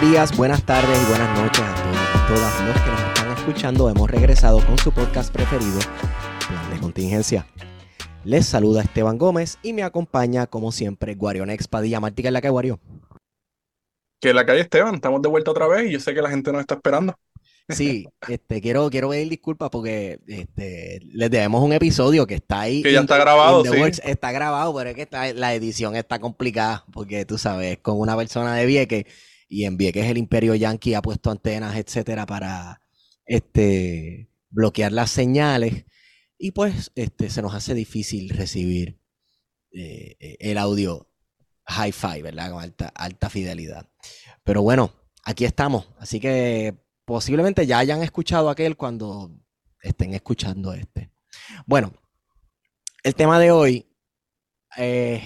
Buenos 0.00 0.12
días, 0.12 0.36
buenas 0.36 0.62
tardes 0.64 0.96
y 1.02 1.08
buenas 1.08 1.38
noches 1.40 1.60
a 1.60 1.74
todos 1.74 1.96
y 1.96 2.28
todas 2.28 2.66
los 2.66 2.80
que 2.82 2.90
nos 2.90 3.00
están 3.00 3.30
escuchando. 3.36 3.90
Hemos 3.90 4.10
regresado 4.10 4.64
con 4.64 4.78
su 4.78 4.92
podcast 4.92 5.32
preferido, 5.32 5.78
Plan 6.46 6.70
de 6.70 6.78
Contingencia. 6.78 7.46
Les 8.24 8.46
saluda 8.46 8.82
Esteban 8.82 9.18
Gómez 9.18 9.58
y 9.62 9.72
me 9.72 9.82
acompaña, 9.82 10.46
como 10.46 10.70
siempre, 10.70 11.14
Guarionex 11.14 11.66
Padilla 11.66 11.98
Martí, 11.98 12.22
que 12.22 12.28
es 12.28 12.32
la 12.32 12.40
que 12.40 12.48
Guario. 12.48 12.78
Que 14.20 14.32
la 14.32 14.46
calle 14.46 14.60
Esteban, 14.60 14.94
estamos 14.94 15.20
de 15.20 15.28
vuelta 15.28 15.50
otra 15.50 15.66
vez 15.66 15.88
y 15.88 15.92
yo 15.92 16.00
sé 16.00 16.14
que 16.14 16.22
la 16.22 16.30
gente 16.30 16.52
nos 16.52 16.60
está 16.60 16.74
esperando. 16.74 17.18
Sí, 17.68 18.06
este, 18.28 18.62
quiero, 18.62 18.88
quiero 18.90 19.10
pedir 19.10 19.28
disculpas 19.28 19.68
porque 19.68 20.20
este, 20.26 21.00
les 21.12 21.30
debemos 21.30 21.62
un 21.62 21.72
episodio 21.72 22.26
que 22.26 22.36
está 22.36 22.60
ahí. 22.60 22.82
Que 22.82 22.92
ya 22.92 23.00
está 23.00 23.18
grabado, 23.18 23.64
sí. 23.64 23.78
works. 23.78 24.00
Está 24.04 24.32
grabado, 24.32 24.74
pero 24.74 24.90
es 24.90 24.96
que 24.96 25.02
está- 25.02 25.32
la 25.34 25.54
edición 25.54 25.96
está 25.96 26.18
complicada 26.18 26.84
porque 26.92 27.26
tú 27.26 27.36
sabes, 27.36 27.78
con 27.78 28.00
una 28.00 28.16
persona 28.16 28.54
de 28.54 28.64
Vieques 28.64 29.04
y 29.48 29.64
en 29.64 29.76
Vieques 29.76 30.06
el 30.06 30.18
Imperio 30.18 30.54
Yankee 30.54 30.94
ha 30.94 31.02
puesto 31.02 31.30
antenas, 31.30 31.76
etcétera, 31.76 32.26
para 32.26 32.80
este, 33.24 34.30
bloquear 34.50 34.92
las 34.92 35.10
señales 35.10 35.86
y 36.38 36.52
pues 36.52 36.92
este, 36.94 37.30
se 37.30 37.42
nos 37.42 37.54
hace 37.54 37.74
difícil 37.74 38.28
recibir 38.30 39.00
eh, 39.72 40.36
el 40.38 40.58
audio 40.58 41.10
hi-fi, 41.66 42.22
¿verdad? 42.22 42.52
Con 42.52 42.62
alta, 42.62 42.88
alta 42.94 43.28
fidelidad. 43.28 43.88
Pero 44.44 44.62
bueno, 44.62 44.92
aquí 45.24 45.44
estamos. 45.44 45.88
Así 45.98 46.20
que 46.20 46.74
posiblemente 47.04 47.66
ya 47.66 47.78
hayan 47.78 48.02
escuchado 48.02 48.50
aquel 48.50 48.76
cuando 48.76 49.30
estén 49.82 50.14
escuchando 50.14 50.72
este. 50.72 51.10
Bueno, 51.66 51.92
el 53.02 53.14
tema 53.14 53.38
de 53.38 53.50
hoy 53.50 53.86
eh, 54.76 55.22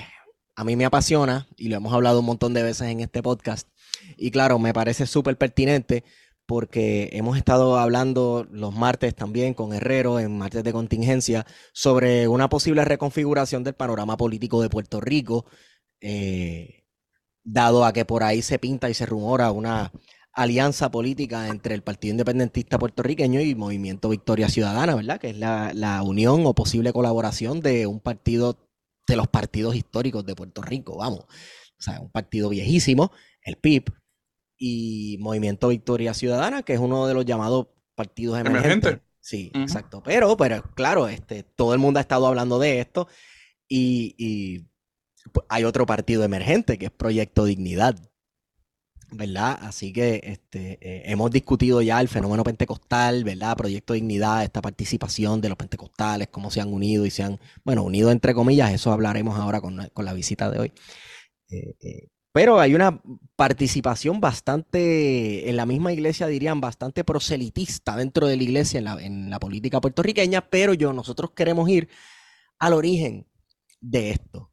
a 0.57 0.65
mí 0.65 0.77
me 0.77 0.85
apasiona 0.85 1.47
y 1.57 1.69
lo 1.69 1.77
hemos 1.77 1.93
hablado 1.93 2.21
un 2.21 2.27
montón 2.27 2.55
de 2.55 2.63
veces 2.63 2.89
en 2.89 3.01
este 3.01 3.23
podcast. 3.23 3.69
Y 4.17 4.31
claro, 4.31 4.59
me 4.59 4.73
parece 4.73 5.07
súper 5.07 5.37
pertinente 5.37 6.05
porque 6.47 7.09
hemos 7.13 7.37
estado 7.37 7.79
hablando 7.79 8.47
los 8.51 8.75
martes 8.75 9.15
también 9.15 9.55
con 9.55 9.73
Herrero 9.73 10.19
en 10.19 10.37
martes 10.37 10.65
de 10.65 10.73
contingencia 10.73 11.47
sobre 11.73 12.29
una 12.29 12.49
posible 12.49 12.85
reconfiguración 12.85 13.65
del 13.65 13.75
panorama 13.75 14.17
político 14.17 14.61
de 14.61 14.69
Puerto 14.69 15.01
Rico, 15.01 15.47
eh, 16.01 16.85
dado 17.45 17.85
a 17.85 17.93
que 17.93 18.05
por 18.05 18.23
ahí 18.23 18.43
se 18.43 18.59
pinta 18.59 18.91
y 18.91 18.95
se 18.95 19.07
rumora 19.07 19.51
una 19.51 19.93
alianza 20.33 20.91
política 20.91 21.49
entre 21.49 21.75
el 21.75 21.83
Partido 21.83 22.13
Independentista 22.13 22.79
Puertorriqueño 22.79 23.41
y 23.41 23.55
Movimiento 23.55 24.09
Victoria 24.09 24.49
Ciudadana, 24.49 24.95
¿verdad? 24.95 25.21
Que 25.21 25.31
es 25.31 25.37
la, 25.37 25.73
la 25.75 26.03
unión 26.03 26.47
o 26.47 26.55
posible 26.55 26.93
colaboración 26.93 27.61
de 27.61 27.87
un 27.87 28.01
partido, 28.01 28.59
de 29.07 29.17
los 29.17 29.29
partidos 29.29 29.77
históricos 29.77 30.25
de 30.25 30.35
Puerto 30.35 30.63
Rico, 30.63 30.97
vamos. 30.97 31.21
O 31.21 31.83
sea, 31.83 32.01
un 32.01 32.11
partido 32.11 32.49
viejísimo, 32.49 33.13
el 33.43 33.57
PIB, 33.57 33.85
y 34.65 35.17
Movimiento 35.19 35.67
Victoria 35.69 36.15
Ciudadana, 36.15 36.63
que 36.63 36.75
es 36.75 36.79
uno 36.79 37.09
de 37.09 37.15
los 37.15 37.25
llamados 37.25 37.67
partidos 37.97 38.39
emergentes. 38.39 38.71
Emergente. 38.93 39.05
Sí, 39.19 39.51
exacto. 39.55 40.03
Pero, 40.05 40.37
pero 40.37 40.63
claro, 40.75 41.09
este, 41.09 41.43
todo 41.43 41.75
el 41.75 41.81
mundo 41.81 41.99
ha 41.99 42.03
estado 42.03 42.29
hablando 42.29 42.61
de 42.61 42.79
esto 42.79 43.09
y, 43.69 44.15
y, 44.19 44.69
pues, 45.33 45.45
hay 45.49 45.65
otro 45.65 45.85
partido 45.85 46.23
emergente 46.23 46.79
que 46.79 46.87
es 46.87 46.93
Proyecto 46.93 47.45
Dignidad, 47.45 47.97
¿verdad? 49.11 49.59
Así 49.63 49.93
que 49.93 50.21
este, 50.23 50.79
eh, 50.81 51.03
hemos 51.07 51.31
discutido 51.33 51.83
ya 51.83 52.01
el 52.01 52.07
fenómeno 52.09 52.45
pentecostal, 52.45 53.25
¿verdad? 53.25 53.57
Proyecto 53.57 53.95
Dignidad, 53.95 54.45
esta 54.45 54.63
participación 54.63 55.41
de 55.41 55.49
los 55.49 55.59
pentecostales, 55.59 56.29
cómo 56.29 56.53
se 56.53 56.61
han 56.61 56.73
unido 56.73 57.05
y 57.05 57.11
se 57.11 57.25
han, 57.25 57.41
bueno, 57.65 57.83
unido 57.83 58.13
entre 58.13 58.33
comillas, 58.33 58.73
eso 58.73 58.93
hablaremos 58.93 59.37
ahora 59.39 59.61
con, 59.61 59.77
la- 59.77 59.89
con 59.89 60.05
la 60.05 60.13
visita 60.15 60.51
de 60.51 60.59
hoy. 60.61 60.73
Eh, 61.51 61.75
eh, 61.81 62.09
pero 62.33 62.59
hay 62.59 62.75
una 62.75 63.01
participación 63.37 64.21
bastante, 64.21 65.49
en 65.49 65.57
la 65.57 65.67
misma 65.67 65.93
iglesia 65.93 66.27
dirían, 66.27 66.61
bastante 66.61 67.05
proselitista 67.05 67.97
dentro 67.97 68.27
de 68.27 68.37
la 68.37 68.43
iglesia 68.43 68.79
en 68.79 68.85
la, 68.85 69.03
en 69.03 69.31
la 69.31 69.39
política 69.39 69.81
puertorriqueña, 69.81 70.49
pero 70.49 70.75
yo, 70.75 70.93
nosotros 70.93 71.33
queremos 71.33 71.69
ir 71.69 71.89
al 72.59 72.73
origen 72.73 73.27
de 73.81 74.11
esto, 74.11 74.51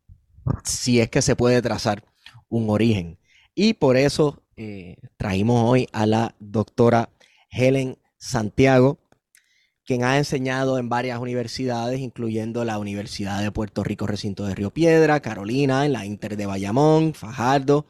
si 0.63 0.99
es 0.99 1.09
que 1.09 1.21
se 1.21 1.35
puede 1.35 1.61
trazar 1.61 2.03
un 2.49 2.69
origen. 2.69 3.19
Y 3.55 3.73
por 3.73 3.97
eso 3.97 4.43
eh, 4.57 4.97
hoy 5.47 5.87
a 5.93 6.05
la 6.05 6.35
doctora 6.39 7.09
Helen 7.49 7.97
Santiago, 8.17 8.99
quien 9.89 10.03
ha 10.03 10.19
enseñado 10.19 10.77
en 10.77 10.87
varias 10.87 11.19
universidades, 11.19 11.99
incluyendo 11.99 12.63
la 12.63 12.77
Universidad 12.77 13.41
de 13.41 13.51
Puerto 13.51 13.83
Rico, 13.83 14.05
recinto 14.05 14.45
de 14.45 14.53
Río 14.53 14.71
Piedra, 14.71 15.19
Carolina, 15.19 15.83
en 15.83 15.93
la 15.93 16.05
Inter 16.05 16.37
de 16.37 16.45
Bayamón, 16.45 17.15
Fajardo, 17.15 17.87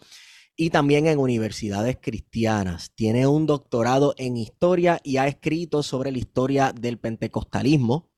y 0.55 0.69
también 0.69 1.07
en 1.07 1.19
universidades 1.19 1.97
cristianas. 2.01 2.93
Tiene 2.95 3.27
un 3.27 3.45
doctorado 3.45 4.15
en 4.17 4.37
historia 4.37 5.01
y 5.03 5.17
ha 5.17 5.27
escrito 5.27 5.83
sobre 5.83 6.13
la 6.13 6.19
historia 6.19 6.71
del 6.71 6.99
pentecostalismo 6.99 8.09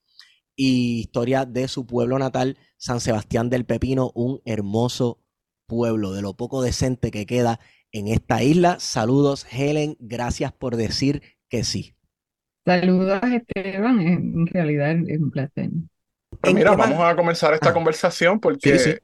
y 0.56 1.00
historia 1.00 1.46
de 1.46 1.68
su 1.68 1.88
pueblo 1.88 2.20
natal, 2.20 2.60
San 2.78 3.02
Sebastián 3.02 3.50
del 3.50 3.66
Pepino, 3.66 4.12
un 4.14 4.44
hermoso 4.46 5.24
pueblo, 5.66 6.12
de 6.12 6.22
lo 6.22 6.38
poco 6.38 6.62
decente 6.62 7.10
que 7.10 7.26
queda 7.26 7.60
en 7.92 8.10
esta 8.10 8.44
isla. 8.44 8.80
Saludos, 8.80 9.48
Helen, 9.52 9.98
gracias 10.00 10.54
por 10.54 10.76
decir 10.76 11.24
que 11.50 11.64
sí. 11.64 11.96
Saludos, 12.66 13.22
Esteban. 13.24 14.00
En 14.02 14.48
realidad 14.48 14.92
es 15.08 15.20
un 15.20 15.32
placer. 15.32 15.70
Pues 16.42 16.54
¿En 16.54 16.56
mira, 16.56 16.76
vamos 16.76 17.00
a 17.02 17.16
comenzar 17.16 17.54
esta 17.54 17.72
Ah. 17.72 17.74
conversación 17.74 18.40
porque 18.40 18.70
Sí, 18.70 18.80
sí. 18.80 18.98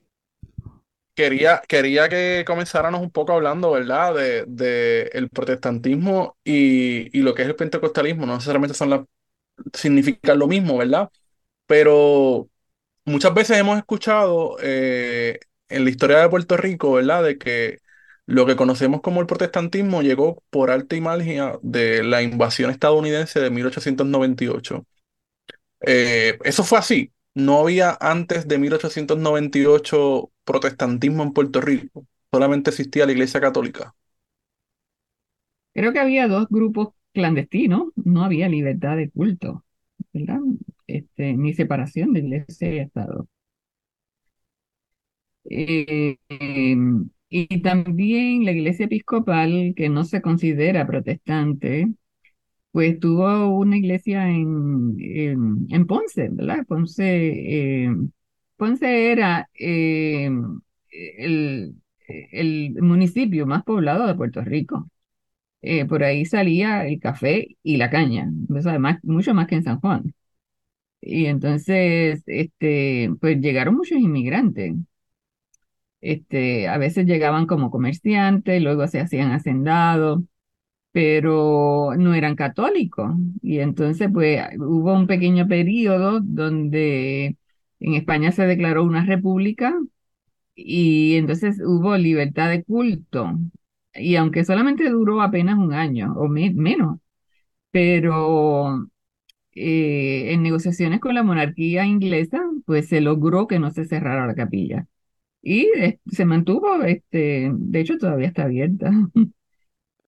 quería, 1.16 1.62
quería 1.68 2.10
que 2.10 2.44
comenzáramos 2.46 3.02
un 3.02 3.12
poco 3.12 3.34
hablando, 3.34 3.72
¿verdad? 3.72 4.14
De, 4.16 4.46
de 4.48 5.10
el 5.14 5.30
protestantismo 5.30 6.38
y, 6.44 7.18
y 7.18 7.22
lo 7.22 7.34
que 7.36 7.44
es 7.44 7.48
el 7.50 7.56
pentecostalismo. 7.56 8.26
No 8.26 8.34
necesariamente 8.36 8.76
son 8.76 8.90
las, 8.92 9.02
significan 9.74 10.40
lo 10.40 10.48
mismo, 10.48 10.78
¿verdad? 10.78 11.10
Pero 11.68 12.50
muchas 13.06 13.34
veces 13.34 13.58
hemos 13.60 13.78
escuchado 13.80 14.58
eh, 14.62 15.40
en 15.70 15.84
la 15.86 15.90
historia 15.92 16.20
de 16.20 16.30
Puerto 16.30 16.58
Rico, 16.58 16.94
¿verdad? 16.94 17.24
De 17.24 17.38
que 17.38 17.80
lo 18.28 18.46
que 18.46 18.56
conocemos 18.58 19.02
como 19.02 19.22
el 19.22 19.28
protestantismo 19.28 20.02
llegó 20.04 20.44
por 20.50 20.70
alta 20.70 20.96
y 20.96 21.02
margen 21.02 21.54
de 21.64 22.04
la 22.04 22.22
invasión 22.22 22.70
estadounidense 22.70 23.40
de 23.40 23.50
1898. 23.50 24.86
Eh, 25.82 26.38
eso 26.44 26.64
fue 26.64 26.78
así. 26.78 27.12
No 27.34 27.60
había 27.60 27.98
antes 28.02 28.48
de 28.48 28.58
1898 28.58 30.32
protestantismo 30.44 31.24
en 31.24 31.34
Puerto 31.34 31.62
Rico. 31.62 32.06
Solamente 32.32 32.72
existía 32.72 33.06
la 33.06 33.14
Iglesia 33.14 33.40
Católica. 33.40 33.96
Creo 35.74 35.94
que 35.94 36.00
había 36.00 36.28
dos 36.28 36.48
grupos 36.50 36.90
clandestinos. 37.14 37.94
No 37.96 38.24
había 38.26 38.50
libertad 38.50 38.98
de 38.98 39.10
culto, 39.10 39.64
¿verdad? 40.12 40.40
Este, 40.88 41.34
ni 41.34 41.54
separación 41.54 42.14
de 42.14 42.20
iglesia 42.22 42.74
y 42.74 42.80
Estado. 42.80 43.28
Eh, 45.50 46.18
em, 46.30 47.10
y 47.30 47.62
también 47.62 48.46
la 48.46 48.52
iglesia 48.52 48.86
episcopal, 48.86 49.74
que 49.76 49.90
no 49.90 50.04
se 50.06 50.22
considera 50.22 50.88
protestante, 50.88 51.88
pues 52.72 53.00
tuvo 53.00 53.50
una 53.58 53.78
iglesia 53.78 54.30
en, 54.30 54.98
en, 55.70 55.88
Ponce, 55.88 56.30
¿verdad? 56.32 56.66
Ponce, 56.68 57.06
eh, 57.86 57.96
Ponce 58.58 59.12
era 59.12 59.50
eh, 59.60 60.30
el, 61.18 61.76
el 62.08 62.76
municipio 62.82 63.46
más 63.46 63.64
poblado 63.64 64.08
de 64.08 64.16
Puerto 64.16 64.42
Rico. 64.44 64.90
Eh, 65.62 65.86
por 65.86 66.04
ahí 66.04 66.26
salía 66.26 66.88
el 66.88 67.00
café 67.00 67.58
y 67.64 67.78
la 67.78 67.90
caña, 67.90 68.32
o 68.50 69.00
mucho 69.04 69.34
más 69.34 69.48
que 69.48 69.56
en 69.56 69.64
San 69.64 69.80
Juan. 69.82 70.14
Y 71.02 71.26
entonces, 71.28 72.24
este, 72.28 73.12
pues 73.22 73.40
llegaron 73.42 73.76
muchos 73.76 74.00
inmigrantes. 74.00 74.76
Este, 76.02 76.68
a 76.68 76.78
veces 76.78 77.06
llegaban 77.08 77.48
como 77.48 77.72
comerciantes, 77.72 78.62
luego 78.62 78.88
se 78.88 79.00
hacían 79.00 79.32
hacendados, 79.32 80.22
pero 80.92 81.92
no 81.98 82.14
eran 82.16 82.36
católicos. 82.36 83.12
Y 83.42 83.60
entonces, 83.60 84.10
pues 84.14 84.44
hubo 84.60 84.94
un 84.94 85.08
pequeño 85.08 85.48
periodo 85.48 86.22
donde 86.22 87.38
en 87.80 87.94
España 87.96 88.32
se 88.32 88.46
declaró 88.48 88.84
una 88.84 89.06
república 89.06 89.76
y 90.56 91.16
entonces 91.18 91.60
hubo 91.64 91.98
libertad 91.98 92.50
de 92.50 92.64
culto. 92.64 93.32
Y 93.94 94.16
aunque 94.16 94.46
solamente 94.46 94.90
duró 94.90 95.22
apenas 95.22 95.58
un 95.58 95.74
año 95.74 96.14
o 96.18 96.28
menos, 96.28 97.00
pero 97.72 98.88
eh, 99.56 100.34
en 100.34 100.44
negociaciones 100.44 101.00
con 101.00 101.16
la 101.16 101.24
monarquía 101.24 101.86
inglesa, 101.86 102.42
pues 102.66 102.88
se 102.90 103.02
logró 103.02 103.48
que 103.48 103.60
no 103.60 103.72
se 103.72 103.86
cerrara 103.86 104.28
la 104.28 104.36
capilla. 104.36 104.88
Y 105.42 105.62
eh, 105.78 106.00
se 106.12 106.26
mantuvo, 106.26 106.84
este, 106.84 107.52
de 107.54 107.80
hecho 107.80 107.98
todavía 107.98 108.28
está 108.28 108.44
abierta. 108.44 108.92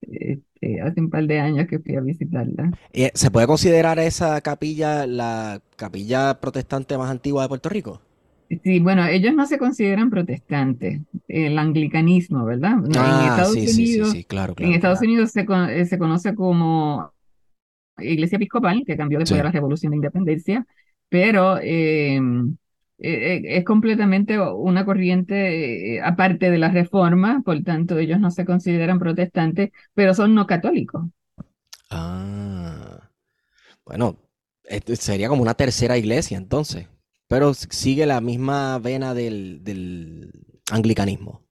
Este, 0.02 0.81
hace 0.81 1.02
un 1.02 1.10
par 1.10 1.26
de 1.28 1.40
años 1.40 1.68
que 1.68 1.80
fui 1.80 1.96
a 1.96 2.02
visitarla. 2.02 2.74
Eh, 2.94 3.12
¿Se 3.16 3.31
puede 3.31 3.48
considerar 3.48 4.00
esa 4.00 4.42
capilla 4.42 5.06
la 5.08 5.62
capilla 5.76 6.40
protestante 6.40 6.98
más 6.98 7.10
antigua 7.10 7.44
de 7.44 7.50
Puerto 7.50 7.70
Rico? 7.70 8.02
Sí, 8.64 8.80
bueno, 8.80 9.06
ellos 9.06 9.34
no 9.36 9.46
se 9.46 9.60
consideran 9.60 10.10
protestantes, 10.10 11.02
el 11.28 11.58
anglicanismo, 11.60 12.46
¿verdad? 12.46 12.78
en 12.92 13.22
Ah, 13.22 13.22
Estados 13.22 13.62
sí, 13.62 13.68
sí, 13.68 13.88
sí, 13.88 14.04
Unidos, 14.04 14.06
sí, 14.06 14.24
claro, 14.26 14.56
en 14.58 14.72
claro, 14.72 14.74
Estados 14.74 15.02
claro. 15.02 15.04
Unidos 15.04 15.31
se, 15.31 15.46
con- 15.46 15.70
eh, 15.70 15.86
se 15.86 16.00
conoce 16.00 16.34
como 16.34 17.14
Iglesia 18.00 18.38
Episcopal, 18.38 18.84
que 18.86 18.98
cambió 18.98 19.20
después 19.20 19.40
de 19.40 19.44
la 19.46 19.52
Revolución 19.52 19.92
de 19.92 19.98
Independencia, 19.98 20.66
pero 21.10 21.60
eh, 21.62 22.22
es 23.01 23.63
completamente 23.66 24.40
una 24.40 24.86
corriente 24.86 25.96
eh, 25.98 26.01
aparte 26.04 26.51
de 26.51 26.57
la 26.57 26.69
Reforma, 26.72 27.42
por 27.46 27.62
tanto 27.63 27.98
ellos 27.98 28.19
no 28.19 28.31
se 28.31 28.46
consideran 28.46 29.00
protestantes, 29.00 29.72
pero 29.94 30.13
son 30.13 30.36
no 30.36 30.48
católicos. 30.48 31.06
Ah, 31.90 33.10
bueno, 33.86 34.18
esto 34.66 34.96
sería 34.96 35.30
como 35.30 35.42
una 35.44 35.56
tercera 35.56 35.98
iglesia 35.98 36.38
entonces, 36.38 36.88
pero 37.28 37.54
sigue 37.56 38.06
la 38.06 38.22
misma 38.22 38.80
vena 38.80 39.13
del, 39.13 39.63
del 39.63 40.31
anglicanismo, 40.72 41.44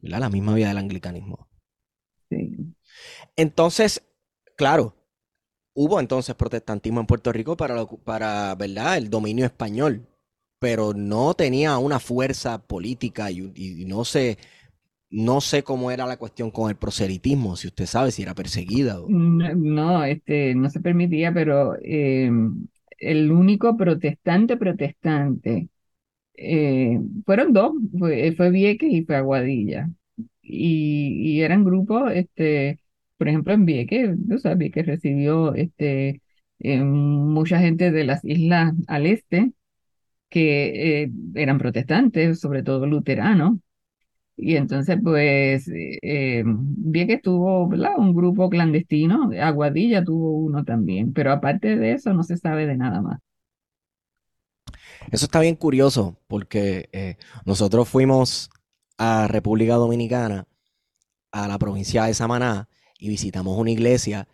¿verdad? 0.00 0.20
La 0.20 0.30
misma 0.30 0.54
vía 0.54 0.68
del 0.68 0.78
anglicanismo. 0.78 1.48
Sí. 2.30 2.74
Entonces, 3.36 4.02
claro, 4.56 4.94
hubo 5.74 6.00
entonces 6.00 6.34
protestantismo 6.36 7.00
en 7.00 7.06
Puerto 7.06 7.32
Rico 7.32 7.56
para, 7.56 7.74
lo- 7.76 7.88
para, 7.88 8.54
¿verdad? 8.56 8.96
El 8.98 9.10
dominio 9.10 9.46
español, 9.46 10.08
pero 10.64 10.94
no 10.94 11.34
tenía 11.34 11.76
una 11.76 12.00
fuerza 12.00 12.56
política 12.66 13.30
y, 13.30 13.84
no 13.86 14.02
sé, 14.06 14.38
no 15.10 15.42
sé 15.42 15.62
cómo 15.62 15.90
era 15.90 16.06
la 16.06 16.16
cuestión 16.16 16.50
con 16.50 16.70
el 16.70 16.76
proselitismo, 16.76 17.54
si 17.54 17.66
usted 17.66 17.84
sabe 17.84 18.10
si 18.10 18.22
era 18.22 18.34
perseguida 18.34 18.98
o... 18.98 19.06
No, 19.10 19.54
no, 19.54 20.04
este, 20.04 20.54
no 20.54 20.70
se 20.70 20.80
permitía, 20.80 21.34
pero 21.34 21.76
eh, 21.82 22.30
el 22.98 23.30
único 23.30 23.76
protestante 23.76 24.56
protestante 24.56 25.68
eh, 26.32 26.98
fueron 27.26 27.52
dos, 27.52 27.72
fue, 27.98 28.32
fue 28.34 28.50
Vieques 28.50 28.90
y 28.90 29.04
fue 29.04 29.16
Aguadilla. 29.16 29.90
Y, 30.40 31.42
eran 31.42 31.62
grupos, 31.62 32.10
este, 32.14 32.80
por 33.18 33.28
ejemplo, 33.28 33.52
en 33.52 33.66
Vieques, 33.66 34.16
tú 34.26 34.38
sabes, 34.38 34.56
Vieques 34.56 34.86
recibió 34.86 35.54
este, 35.54 36.22
eh, 36.60 36.80
mucha 36.82 37.58
gente 37.58 37.90
de 37.90 38.04
las 38.04 38.24
islas 38.24 38.72
al 38.86 39.04
este 39.04 39.52
que 40.34 41.04
eh, 41.04 41.12
eran 41.36 41.58
protestantes, 41.58 42.40
sobre 42.40 42.64
todo 42.64 42.86
luteranos. 42.86 43.60
Y 44.36 44.56
entonces, 44.56 44.98
pues, 45.00 45.68
eh, 45.68 45.98
eh, 46.02 46.42
Vieques 46.44 47.22
tuvo, 47.22 47.66
un 47.66 48.14
grupo 48.14 48.50
clandestino, 48.50 49.30
Aguadilla 49.40 50.02
tuvo 50.02 50.32
uno 50.32 50.64
también, 50.64 51.12
pero 51.12 51.30
aparte 51.30 51.76
de 51.76 51.92
eso 51.92 52.12
no 52.12 52.24
se 52.24 52.36
sabe 52.36 52.66
de 52.66 52.76
nada 52.76 53.00
más. 53.00 53.20
Eso 55.12 55.26
está 55.26 55.38
bien 55.38 55.54
curioso 55.54 56.18
porque 56.26 56.88
eh, 56.92 57.16
nosotros 57.46 57.88
fuimos 57.88 58.50
a 58.98 59.28
República 59.28 59.74
Dominicana, 59.74 60.48
a 61.30 61.46
la 61.46 61.58
provincia 61.58 62.04
de 62.06 62.14
Samaná, 62.14 62.68
y 62.98 63.08
visitamos 63.08 63.56
una 63.56 63.70
iglesia 63.70 64.26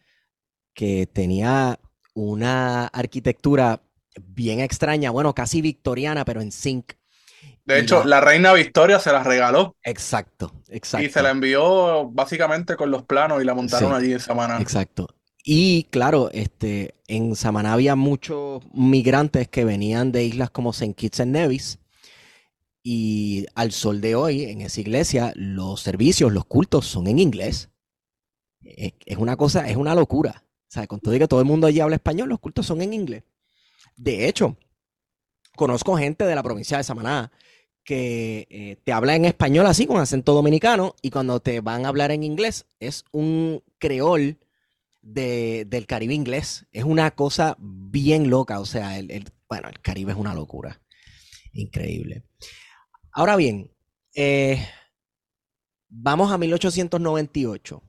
que 0.72 1.06
tenía 1.06 1.78
una 2.14 2.86
arquitectura 2.86 3.82
bien 4.20 4.60
extraña, 4.60 5.10
bueno, 5.10 5.34
casi 5.34 5.60
victoriana, 5.62 6.24
pero 6.24 6.40
en 6.40 6.52
zinc. 6.52 6.92
De 7.64 7.78
Y 7.78 7.82
hecho, 7.82 8.00
la- 8.00 8.06
la 8.06 8.20
reina 8.20 8.52
Victoria 8.52 8.98
se 8.98 9.12
la 9.12 9.22
regaló 9.22 9.76
Exacto, 9.84 10.52
y 10.64 10.66
se 10.70 10.76
exacto. 10.76 11.22
la 11.22 11.30
envió 11.30 12.08
básicamente 12.10 12.76
con 12.76 12.90
los 12.90 13.04
planos 13.04 13.40
y 13.42 13.44
la 13.44 13.54
montaron 13.54 13.90
Sí. 13.92 13.96
allí 13.96 14.12
en 14.12 14.20
Samaná. 14.20 14.60
Exacto. 14.60 15.08
Y 15.42 15.84
claro, 15.84 16.30
este, 16.32 16.94
en 17.06 17.34
Samaná 17.36 17.72
había 17.72 17.96
muchos 17.96 18.62
migrantes 18.74 19.48
que 19.48 19.64
venían 19.64 20.12
de 20.12 20.24
islas 20.24 20.50
como 20.50 20.72
Saint 20.72 20.96
Kitts 20.96 21.20
and 21.20 21.32
Nevis. 21.32 21.78
Y 22.82 23.46
al 23.54 23.72
sol 23.72 24.00
de 24.00 24.14
hoy, 24.14 24.44
en 24.44 24.62
esa 24.62 24.80
iglesia, 24.80 25.32
los 25.36 25.80
servicios, 25.82 26.32
los 26.32 26.46
cultos 26.46 26.86
son 26.86 27.06
en 27.08 27.18
inglés. 27.18 27.70
Es, 28.62 28.92
es 29.04 29.16
una 29.18 29.36
cosa, 29.36 29.68
es 29.68 29.76
una 29.76 29.94
locura. 29.94 30.44
O 30.68 30.72
sea, 30.72 30.86
con 30.86 31.00
todo 31.00 31.14
y 31.14 31.18
que 31.18 31.28
todo 31.28 31.40
el 31.40 31.46
mundo 31.46 31.66
allí 31.66 31.80
habla 31.80 31.96
español, 31.96 32.28
los 32.28 32.38
cultos 32.40 32.66
son 32.66 32.80
en 32.80 32.94
inglés. 32.94 33.24
De 34.00 34.26
hecho, 34.28 34.56
conozco 35.56 35.96
gente 35.96 36.24
de 36.24 36.34
la 36.34 36.42
provincia 36.42 36.78
de 36.78 36.84
Samaná 36.84 37.30
que 37.84 38.46
eh, 38.50 38.76
te 38.84 38.92
habla 38.92 39.16
en 39.16 39.24
español 39.24 39.66
así, 39.66 39.86
con 39.86 39.98
acento 40.00 40.32
dominicano, 40.34 40.94
y 41.02 41.10
cuando 41.10 41.40
te 41.40 41.60
van 41.60 41.84
a 41.84 41.88
hablar 41.88 42.10
en 42.12 42.22
inglés, 42.22 42.66
es 42.78 43.04
un 43.12 43.62
creol 43.78 44.38
de- 45.02 45.66
del 45.68 45.86
Caribe 45.86 46.14
inglés. 46.14 46.66
Es 46.72 46.84
una 46.84 47.10
cosa 47.12 47.56
bien 47.60 48.30
loca. 48.30 48.60
O 48.60 48.66
sea, 48.66 48.98
el, 48.98 49.32
bueno, 49.48 49.68
el 49.68 49.80
Caribe 49.80 50.12
es 50.12 50.18
una 50.18 50.34
locura. 50.34 50.80
Increíble. 51.52 52.24
Ahora 53.12 53.36
bien, 53.36 53.72
eh, 54.14 54.64
vamos 55.88 56.32
a 56.32 56.38
1898. 56.38 57.82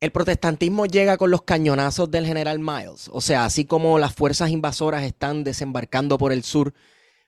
El 0.00 0.12
protestantismo 0.12 0.86
llega 0.86 1.18
con 1.18 1.30
los 1.30 1.42
cañonazos 1.42 2.10
del 2.10 2.24
general 2.24 2.58
Miles. 2.58 3.10
O 3.12 3.20
sea, 3.20 3.44
así 3.44 3.66
como 3.66 3.98
las 3.98 4.14
fuerzas 4.14 4.50
invasoras 4.50 5.02
están 5.04 5.44
desembarcando 5.44 6.16
por 6.16 6.32
el 6.32 6.42
sur, 6.42 6.72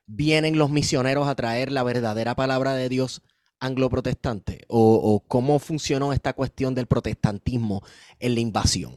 vienen 0.06 0.56
los 0.56 0.70
misioneros 0.70 1.28
a 1.28 1.34
traer 1.34 1.70
la 1.70 1.82
verdadera 1.82 2.34
palabra 2.34 2.74
de 2.74 2.88
Dios 2.88 3.22
anglo-protestante. 3.60 4.64
O, 4.68 4.94
o 4.94 5.20
cómo 5.20 5.58
funcionó 5.58 6.14
esta 6.14 6.32
cuestión 6.32 6.74
del 6.74 6.86
protestantismo 6.86 7.82
en 8.18 8.34
la 8.34 8.40
invasión. 8.40 8.94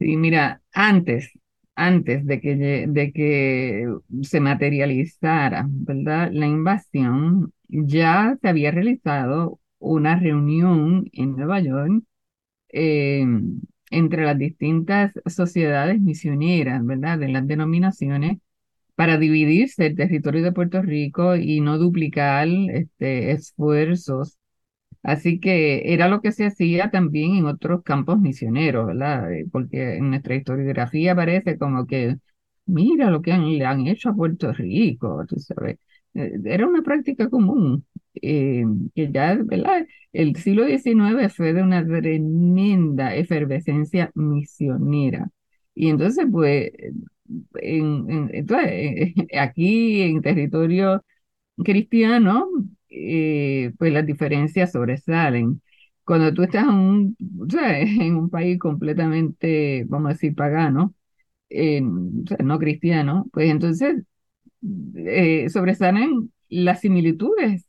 Sí, 0.00 0.16
mira, 0.16 0.60
antes, 0.72 1.30
antes 1.76 2.26
de 2.26 2.40
que, 2.40 2.86
de 2.88 3.12
que 3.12 3.86
se 4.22 4.40
materializara, 4.40 5.66
¿verdad? 5.68 6.30
La 6.32 6.46
invasión, 6.46 7.52
ya 7.68 8.36
se 8.42 8.48
había 8.48 8.72
realizado 8.72 9.60
una 9.78 10.18
reunión 10.18 11.08
en 11.12 11.36
Nueva 11.36 11.60
York 11.60 12.02
eh, 12.72 13.24
entre 13.90 14.24
las 14.24 14.38
distintas 14.38 15.12
sociedades 15.26 16.00
misioneras, 16.00 16.84
¿verdad? 16.84 17.18
De 17.18 17.28
las 17.28 17.46
denominaciones 17.46 18.38
para 18.96 19.18
dividirse 19.18 19.86
el 19.86 19.96
territorio 19.96 20.42
de 20.44 20.52
Puerto 20.52 20.82
Rico 20.82 21.36
y 21.36 21.60
no 21.60 21.78
duplicar 21.78 22.48
este, 22.48 23.32
esfuerzos 23.32 24.38
Así 25.02 25.40
que 25.40 25.94
era 25.94 26.08
lo 26.08 26.20
que 26.20 26.32
se 26.32 26.46
hacía 26.46 26.90
también 26.90 27.36
en 27.36 27.46
otros 27.46 27.82
campos 27.82 28.20
misioneros, 28.20 28.86
¿verdad? 28.86 29.32
Eh, 29.32 29.46
Porque 29.50 29.96
en 29.96 30.10
nuestra 30.10 30.34
historiografía 30.36 31.14
parece 31.16 31.56
como 31.58 31.86
que, 31.86 32.16
mira 32.66 33.10
lo 33.10 33.22
que 33.22 33.32
han- 33.32 33.48
le 33.58 33.64
han 33.64 33.86
hecho 33.86 34.10
a 34.10 34.14
Puerto 34.14 34.52
Rico. 34.52 35.24
Eh, 36.14 36.32
Era 36.44 36.66
una 36.68 36.82
práctica 36.82 37.28
común, 37.30 37.86
eh, 38.22 38.64
que 38.94 39.10
ya, 39.12 39.36
¿verdad? 39.44 39.86
El 40.12 40.36
siglo 40.36 40.64
XIX 40.66 41.28
fue 41.30 41.52
de 41.52 41.62
una 41.62 41.86
tremenda 41.86 43.14
efervescencia 43.14 44.10
misionera. 44.14 45.30
Y 45.74 45.88
entonces, 45.90 46.26
pues, 46.30 46.70
en, 47.60 48.10
en- 48.10 48.30
entonces, 48.34 49.14
aquí 49.38 50.02
en 50.02 50.22
territorio 50.22 51.04
cristiano, 51.64 52.48
eh, 52.90 53.72
pues 53.78 53.92
las 53.92 54.06
diferencias 54.06 54.72
sobresalen. 54.72 55.62
Cuando 56.04 56.34
tú 56.34 56.42
estás 56.44 56.64
en 56.64 56.70
un, 58.16 58.30
país 58.30 58.58
completamente, 58.58 59.84
vamos 59.88 60.10
a 60.10 60.12
decir, 60.14 60.34
pagano, 60.34 60.94
eh, 61.50 61.82
no 61.82 62.58
cristiano, 62.60 63.26
pues 63.32 63.50
entonces 63.50 64.04
eh, 64.96 65.48
sobresalen 65.50 66.32
las 66.48 66.80
similitudes. 66.80 67.66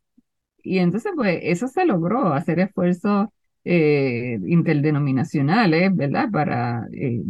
Y 0.63 0.79
entonces, 0.79 1.11
pues 1.15 1.39
eso 1.43 1.67
se 1.67 1.85
logró, 1.85 2.33
hacer 2.33 2.59
esfuerzos 2.59 3.27
eh, 3.63 4.39
interdenominacionales, 4.47 5.95
¿verdad? 5.95 6.29
Para, 6.31 6.87
eh, 6.93 7.21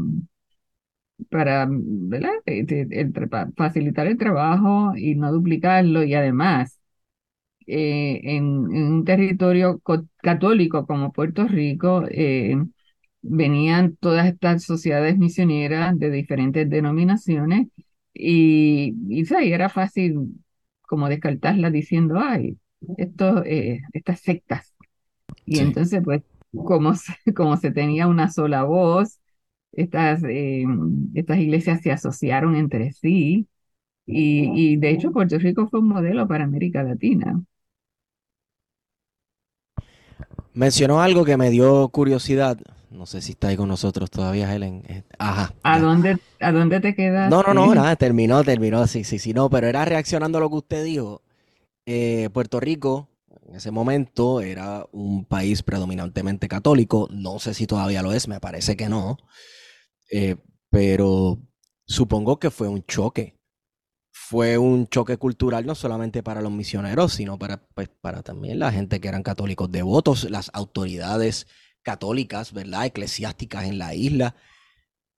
para, 1.30 1.68
¿verdad? 1.70 2.32
Facilitar 3.56 4.08
el 4.08 4.18
trabajo 4.18 4.94
y 4.98 5.16
no 5.16 5.32
duplicarlo 5.32 6.04
y 6.04 6.14
además 6.14 6.80
eh, 7.68 8.22
en, 8.24 8.46
un 8.46 9.06
territorio 9.06 9.80
co- 9.82 10.08
católico 10.24 10.86
como 10.88 11.14
Puerto 11.14 11.48
Rico, 11.48 12.06
eh, 12.12 12.58
venían 13.22 13.98
todas 13.98 14.28
estas 14.28 14.64
sociedades 14.66 15.18
misioneras 15.20 16.00
de 16.00 16.12
diferentes 16.12 16.70
denominaciones 16.70 17.70
y, 18.14 18.96
y, 19.10 19.26
era 19.54 19.70
fácil 19.70 20.36
como 20.84 21.10
descartarlas 21.10 21.74
diciendo, 21.74 22.20
ay, 22.20 22.58
eh, 23.46 23.82
estas 23.94 24.20
sectas. 24.22 24.74
Y 25.46 25.60
Sí. 25.60 25.62
entonces, 25.62 26.02
pues, 26.04 26.24
como 26.54 26.96
se, 26.96 27.14
como 27.36 27.58
se 27.58 27.72
tenía 27.72 28.08
una 28.08 28.32
sola 28.32 28.64
voz, 28.64 29.20
estas, 29.74 30.24
eh, 30.26 30.66
estas 31.16 31.40
iglesias 31.40 31.82
se 31.84 31.92
asociaron 31.92 32.56
entre 32.56 32.94
sí 32.94 33.48
y, 34.08 34.52
y 34.74 34.78
de 34.78 34.92
hecho 34.92 35.12
Puerto 35.14 35.38
Rico 35.40 35.68
fue 35.70 35.82
un 35.82 35.90
modelo 35.90 36.28
para 36.28 36.46
América 36.46 36.84
Latina. 36.84 37.42
Mencionó 40.54 41.02
algo 41.02 41.24
que 41.26 41.38
me 41.38 41.50
dio 41.50 41.88
curiosidad. 41.90 42.58
No 42.90 43.06
sé 43.06 43.22
si 43.22 43.32
está 43.32 43.48
ahí 43.50 43.58
con 43.58 43.70
nosotros 43.70 44.10
todavía, 44.12 44.54
Helen. 44.54 44.84
Eh, 44.88 45.04
Ajá. 45.18 45.54
¿A 45.64 45.74
ya. 45.74 45.80
dónde, 45.80 46.20
a 46.40 46.52
dónde 46.52 46.80
te 46.82 46.96
quedaste? 46.96 47.32
No, 47.32 47.42
no, 47.44 47.54
no, 47.54 47.74
nada, 47.76 47.96
terminó, 47.96 48.44
terminó, 48.44 48.88
sí, 48.88 49.04
sí, 49.04 49.20
sí, 49.20 49.34
no, 49.34 49.50
pero 49.50 49.68
era 49.68 49.86
reaccionando 49.86 50.38
a 50.40 50.42
lo 50.42 50.50
que 50.50 50.56
usted 50.56 50.84
dijo. 50.84 51.22
Eh, 51.86 52.30
Puerto 52.34 52.60
Rico, 52.60 53.10
en 53.48 53.56
ese 53.56 53.72
momento, 53.72 54.42
era 54.42 54.86
un 54.92 55.26
país 55.26 55.64
predominantemente 55.64 56.48
católico. 56.48 57.08
No 57.12 57.40
sé 57.40 57.54
si 57.54 57.68
todavía 57.68 58.02
lo 58.04 58.14
es, 58.14 58.28
me 58.28 58.40
parece 58.40 58.76
que 58.76 58.90
no. 58.90 59.18
Eh, 60.12 60.36
pero 60.70 61.40
supongo 61.86 62.40
que 62.40 62.52
fue 62.52 62.68
un 62.68 62.86
choque. 62.86 63.38
Fue 64.14 64.58
un 64.58 64.88
choque 64.88 65.18
cultural 65.18 65.66
no 65.66 65.76
solamente 65.76 66.24
para 66.24 66.42
los 66.42 66.52
misioneros, 66.52 67.14
sino 67.14 67.38
para, 67.40 67.66
pues, 67.76 67.90
para 68.02 68.24
también 68.24 68.60
la 68.60 68.72
gente 68.72 69.00
que 69.00 69.08
eran 69.08 69.24
católicos 69.24 69.72
devotos, 69.72 70.30
las 70.30 70.52
autoridades 70.54 71.48
católicas, 71.84 72.54
¿verdad? 72.54 72.86
Eclesiásticas 72.86 73.66
en 73.66 73.78
la 73.78 73.94
isla. 73.96 74.36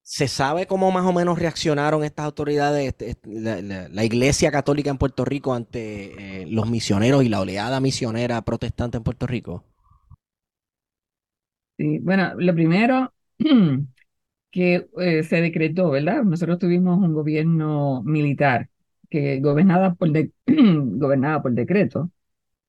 ¿Se 0.06 0.28
sabe 0.28 0.68
cómo 0.68 0.92
más 0.92 1.06
o 1.06 1.14
menos 1.14 1.40
reaccionaron 1.40 2.04
estas 2.04 2.26
autoridades, 2.26 2.94
este, 3.00 3.18
la, 3.26 4.04
Iglesia 4.04 4.52
Católica 4.52 4.90
en 4.90 4.98
Puerto 4.98 5.24
Rico 5.26 5.54
ante 5.54 6.42
eh, 6.44 6.46
los 6.48 6.70
misioneros 6.70 7.24
y 7.24 7.30
la 7.30 7.40
oleada 7.40 7.80
misionera 7.80 8.42
protestante 8.44 8.98
en 8.98 9.04
Puerto 9.04 9.28
Rico? 9.28 9.64
Sí, 11.78 12.00
bueno, 12.00 12.34
lo 12.38 12.54
primero 12.54 13.14
que 14.52 14.88
eh, 15.00 15.24
se 15.24 15.42
decretó, 15.42 15.90
¿verdad? 15.92 16.24
Nosotros 16.24 16.60
tuvimos 16.60 17.00
un 17.00 17.14
gobierno 17.14 18.04
militar 18.04 18.70
que 19.10 19.40
gobernaba 19.42 19.96
por, 19.96 20.12
de- 20.12 20.32
gobernaba 20.48 21.42
por 21.42 21.54
decreto. 21.54 22.12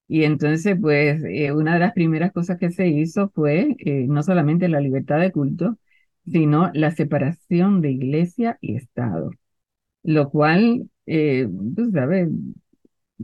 Y 0.09 0.25
entonces, 0.25 0.77
pues, 0.81 1.23
eh, 1.25 1.53
una 1.53 1.75
de 1.75 1.81
las 1.81 1.93
primeras 1.95 2.33
cosas 2.33 2.59
que 2.59 2.71
se 2.71 2.89
hizo 2.89 3.31
fue 3.31 3.77
no 4.09 4.23
solamente 4.23 4.69
la 4.69 4.81
libertad 4.81 5.21
de 5.21 5.33
culto, 5.33 5.79
sino 6.27 6.71
la 6.75 6.91
separación 6.93 7.81
de 7.81 7.93
iglesia 7.93 8.59
y 8.61 8.77
Estado, 8.77 9.31
lo 10.03 10.31
cual, 10.31 10.91
eh, 11.07 11.49
sabes, 11.93 12.29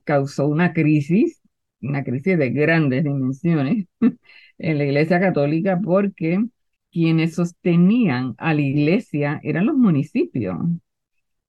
causó 0.04 0.49
una 0.49 0.73
crisis, 0.73 1.40
una 1.80 2.04
crisis 2.04 2.38
de 2.38 2.50
grandes 2.50 3.04
dimensiones 3.04 3.87
en 4.59 4.78
la 4.78 4.85
Iglesia 4.85 5.21
Católica 5.21 5.80
porque 5.83 6.45
quienes 6.90 7.35
sostenían 7.35 8.35
a 8.38 8.54
la 8.54 8.61
Iglesia 8.62 9.40
eran 9.42 9.66
los 9.66 9.76
municipios. 9.76 10.57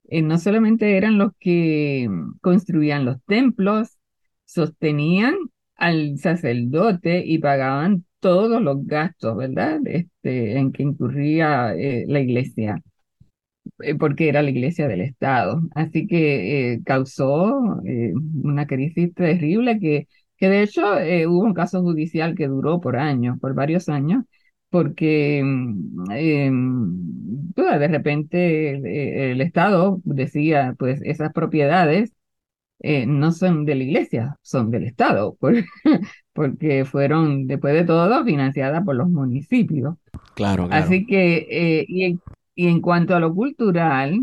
Eh, 0.10 0.22
no 0.22 0.38
solamente 0.38 0.98
eran 0.98 1.18
los 1.18 1.32
que 1.40 2.10
construían 2.42 3.06
los 3.06 3.24
templos, 3.26 3.98
sostenían 4.46 5.36
al 5.76 6.18
sacerdote 6.18 7.24
y 7.26 7.40
pagaban 7.40 8.06
todos 8.22 8.62
los 8.64 8.86
gastos, 8.88 9.38
¿verdad? 9.38 9.82
Este, 9.88 10.58
en 10.60 10.74
que 10.74 10.84
incurría 10.84 11.76
eh, 11.76 12.06
la 12.10 12.22
iglesia 12.22 12.82
eh, 13.80 13.96
porque 13.96 14.30
era 14.30 14.42
la 14.42 14.50
iglesia 14.50 14.88
del 14.88 15.02
Estado. 15.02 15.62
Así 15.76 16.08
que 16.08 16.74
eh, 16.74 16.82
causó 16.86 17.82
eh, 17.86 18.14
una 18.44 18.68
crisis 18.68 19.14
terrible 19.14 19.80
que, 19.80 20.08
que 20.38 20.50
de 20.50 20.64
hecho 20.64 20.98
eh, 21.00 21.28
hubo 21.28 21.44
un 21.44 21.54
caso 21.54 21.82
judicial 21.82 22.36
que 22.36 22.48
duró 22.48 22.80
por 22.82 22.98
años, 22.98 23.40
por 23.40 23.54
varios 23.54 23.90
años, 23.90 24.24
porque 24.70 25.42
mm, 25.44 26.12
em, 26.12 27.52
pues, 27.56 27.80
de 27.80 27.88
repente 27.88 28.72
eh, 28.76 29.32
el 29.32 29.42
Estado 29.42 30.00
decía, 30.04 30.76
pues 30.80 31.02
esas 31.04 31.32
propiedades 31.34 32.14
eh, 32.80 33.06
no 33.08 33.32
son 33.34 33.66
de 33.66 33.76
la 33.76 33.84
iglesia, 33.84 34.38
son 34.44 34.72
del 34.72 34.86
Estado, 34.86 35.36
por- 35.42 35.56
porque 36.34 36.86
fueron, 36.86 37.48
después 37.48 37.74
de 37.74 37.86
todo, 37.86 38.24
financiadas 38.26 38.84
por 38.84 38.96
los 38.96 39.10
municipios. 39.10 39.96
Claro, 40.36 40.68
claro. 40.68 40.86
Así 40.86 41.06
que, 41.06 41.48
eh, 41.50 41.86
y, 41.88 42.04
en, 42.06 42.22
y 42.56 42.68
en 42.68 42.82
cuanto 42.82 43.16
a 43.16 43.20
lo 43.20 43.34
cultural, 43.34 44.20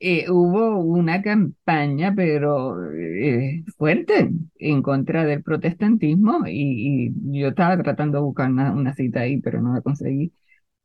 eh, 0.00 0.30
hubo 0.30 0.78
una 0.78 1.22
campaña, 1.22 2.14
pero 2.14 2.84
eh, 2.92 3.64
fuerte, 3.76 4.30
en 4.56 4.82
contra 4.82 5.24
del 5.24 5.42
protestantismo, 5.42 6.46
y, 6.46 7.08
y 7.08 7.40
yo 7.40 7.48
estaba 7.48 7.82
tratando 7.82 8.18
de 8.18 8.24
buscar 8.24 8.50
una, 8.50 8.72
una 8.72 8.94
cita 8.94 9.20
ahí, 9.20 9.40
pero 9.40 9.60
no 9.60 9.74
la 9.74 9.80
conseguí. 9.82 10.32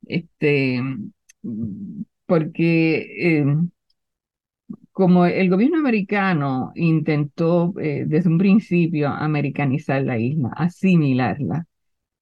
Este, 0.08 0.82
porque 2.26 3.40
eh, 3.40 3.46
como 4.94 5.26
el 5.26 5.50
gobierno 5.50 5.78
americano 5.80 6.72
intentó 6.76 7.74
eh, 7.80 8.06
desde 8.08 8.30
un 8.30 8.38
principio 8.38 9.10
americanizar 9.10 10.04
la 10.04 10.18
isla, 10.20 10.52
asimilarla, 10.56 11.68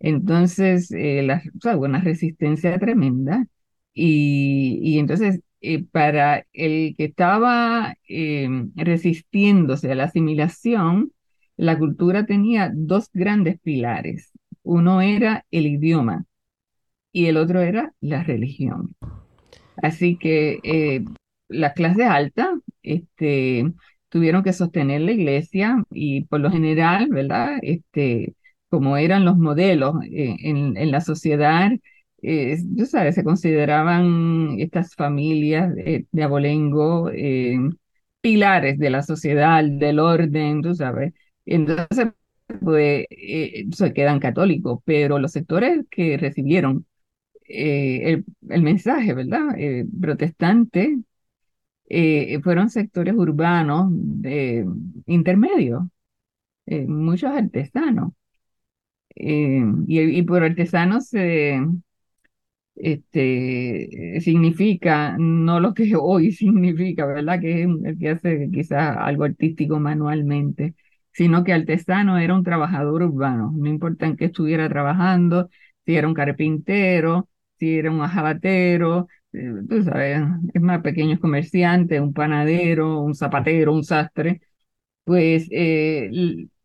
entonces, 0.02 0.92
eh, 0.92 1.22
la, 1.24 1.44
una 1.78 2.02
resistencia 2.02 2.78
tremenda 2.80 3.48
y, 3.94 4.98
entonces 5.00 5.42
eh, 5.62 5.84
para 5.84 6.46
el 6.54 6.96
que 6.98 7.06
estaba 7.06 7.96
eh, 8.10 8.50
resistiéndose 8.76 9.92
a 9.92 9.96
la 9.96 10.06
asimilación, 10.06 11.14
la 11.58 11.78
cultura 11.78 12.26
tenía 12.26 12.72
dos 12.74 13.10
grandes 13.14 13.60
pilares. 13.60 14.32
Uno 14.64 15.02
era 15.02 15.46
el 15.52 15.68
idioma 15.68 16.26
y 17.12 17.28
el 17.28 17.38
otro 17.38 17.62
era 17.62 17.94
la 18.02 18.24
religión. 18.24 18.96
Así 19.78 20.18
que 20.18 21.06
las 21.52 21.74
clases 21.74 22.06
altas 22.08 22.50
este, 22.84 23.72
tuvieron 24.10 24.44
que 24.44 24.54
sostener 24.54 25.02
la 25.02 25.12
iglesia 25.12 25.84
y 25.92 26.26
por 26.26 26.40
lo 26.42 26.52
general, 26.52 27.08
¿verdad? 27.10 27.58
Este, 27.62 28.36
como 28.70 28.98
eran 28.98 29.26
los 29.26 29.38
modelos 29.38 29.96
eh, 30.12 30.36
en, 30.42 30.78
en 30.78 30.92
la 30.92 31.02
sociedad, 31.02 31.72
eh, 32.22 32.58
tú 32.78 32.86
sabes, 32.86 33.16
se 33.16 33.24
consideraban 33.24 34.56
estas 34.60 34.96
familias 34.96 35.74
eh, 35.78 36.06
de 36.12 36.24
abolengo 36.24 37.10
eh, 37.12 37.58
pilares 38.22 38.78
de 38.80 38.90
la 38.90 39.02
sociedad, 39.04 39.64
del 39.64 40.00
orden, 40.00 40.62
tú 40.62 40.76
sabes. 40.76 41.14
Entonces, 41.46 42.08
pues, 42.62 43.06
eh, 43.10 43.66
se 43.74 43.94
quedan 43.94 44.20
católicos, 44.20 44.80
pero 44.86 45.20
los 45.20 45.32
sectores 45.32 45.86
que 45.90 46.18
recibieron 46.18 46.86
eh, 47.48 48.14
el, 48.14 48.26
el 48.50 48.62
mensaje, 48.64 49.14
¿verdad? 49.14 49.56
Protestante, 50.02 51.00
eh, 51.94 52.40
fueron 52.42 52.70
sectores 52.70 53.14
urbanos 53.16 53.88
de, 53.92 54.66
intermedios, 55.08 55.84
eh, 56.68 56.88
muchos 56.88 57.32
artesanos. 57.32 58.14
Eh, 59.16 59.62
y, 59.88 60.22
por 60.24 60.44
artesanos 60.44 61.14
este, 62.76 64.20
significa 64.22 65.16
no 65.20 65.60
lo 65.60 65.74
que 65.74 65.94
hoy 66.00 66.32
significa, 66.32 67.06
¿verdad? 67.06 67.40
Que 67.40 67.64
es 67.64 67.70
el 67.86 68.00
que 68.00 68.10
hace 68.10 68.50
quizás 68.52 68.98
algo 68.98 69.24
artístico 69.26 69.80
manualmente, 69.80 70.76
sino 71.14 71.44
que 71.44 71.54
artesano 71.54 72.18
era 72.18 72.34
un 72.36 72.44
trabajador 72.44 73.04
urbano, 73.04 73.52
no 73.56 73.70
importa 73.70 74.06
en 74.08 74.16
qué 74.18 74.26
estuviera 74.26 74.70
trabajando, 74.70 75.50
si 75.86 75.96
era 75.96 76.08
un 76.08 76.14
carpintero, 76.14 77.28
si 77.60 77.78
era 77.78 77.92
un 77.92 78.02
ajabatero, 78.02 79.08
eh, 79.08 79.21
tú 79.32 79.84
sabes, 79.84 80.20
es 80.54 80.62
más 80.62 80.82
pequeños 80.82 81.20
comerciantes, 81.20 82.00
un 82.02 82.14
panadero, 82.14 83.00
un 83.02 83.16
zapatero, 83.16 83.74
un 83.74 83.84
sastre, 83.84 84.42
pues 85.04 85.48
eh, 85.52 86.12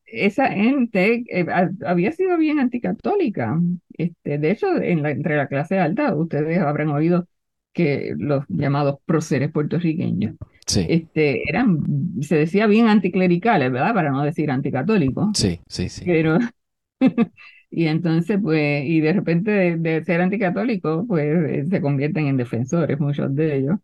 esa 0.06 0.48
gente 0.50 1.24
eh, 1.28 1.46
ha- 1.50 1.70
había 1.86 2.12
sido 2.12 2.36
bien 2.38 2.60
anticatólica. 2.60 3.60
Este, 3.98 4.38
de 4.38 4.50
hecho, 4.50 4.76
en 4.80 5.02
la- 5.02 5.10
entre 5.10 5.36
la 5.36 5.48
clase 5.48 5.78
alta, 5.78 6.14
ustedes 6.14 6.58
habrán 6.60 6.90
oído 6.90 7.28
que 7.72 8.14
los 8.18 8.44
llamados 8.48 8.96
próceres 9.04 9.52
puertorriqueños 9.52 10.36
Sí, 10.66 10.86
este, 10.88 11.48
eran, 11.48 11.80
se 12.22 12.36
decía 12.36 12.66
bien 12.66 12.88
anticlericales, 12.88 13.70
¿verdad? 13.72 13.94
Para 13.94 14.10
no 14.10 14.22
decir 14.24 14.50
anticatólicos. 14.50 15.28
sí, 15.34 15.60
sí, 15.68 15.88
sí. 15.88 16.04
Pero, 16.06 16.38
Y 17.70 17.86
entonces, 17.86 18.38
pues, 18.42 18.84
y 18.84 19.00
de 19.00 19.12
repente 19.12 19.76
de, 19.76 20.04
ser 20.04 20.20
anticatólicos, 20.20 21.04
pues 21.08 21.24
eh, 21.50 21.66
se 21.68 21.80
convierten 21.80 22.26
en 22.28 22.36
defensores, 22.36 22.98
muchos 23.00 23.34
de 23.34 23.56
ellos, 23.58 23.78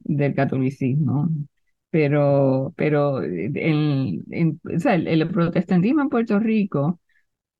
del 0.00 0.34
catolicismo. 0.34 1.28
Pero, 1.90 2.74
pero 2.76 3.22
eh, 3.22 3.50
el, 3.54 4.24
el 5.08 5.28
protestantismo 5.30 6.02
en 6.02 6.08
Puerto 6.10 6.38
Rico 6.40 7.00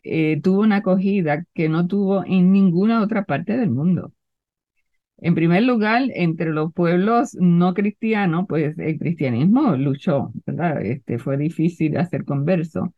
eh, 0.05 0.41
tuvo 0.43 0.63
una 0.63 0.77
acogida 0.79 1.45
que 1.55 1.69
no 1.69 1.87
tuvo 1.89 2.25
en 2.27 2.53
ninguna 2.53 3.03
otra 3.03 3.25
parte 3.25 3.57
del 3.57 3.71
mundo. 3.71 4.13
En 5.19 5.35
primer 5.35 5.63
lugar, 5.63 6.05
entre 6.15 6.51
los 6.53 6.73
pueblos 6.73 7.35
no 7.41 7.75
cristianos, 7.75 8.47
pues 8.49 8.79
el 8.79 8.99
cristianismo 8.99 9.77
luchó, 9.77 10.33
¿verdad? 10.47 10.83
Este, 10.83 11.19
fue 11.19 11.37
difícil 11.39 11.97
hacer 11.97 12.25
converso. 12.25 12.95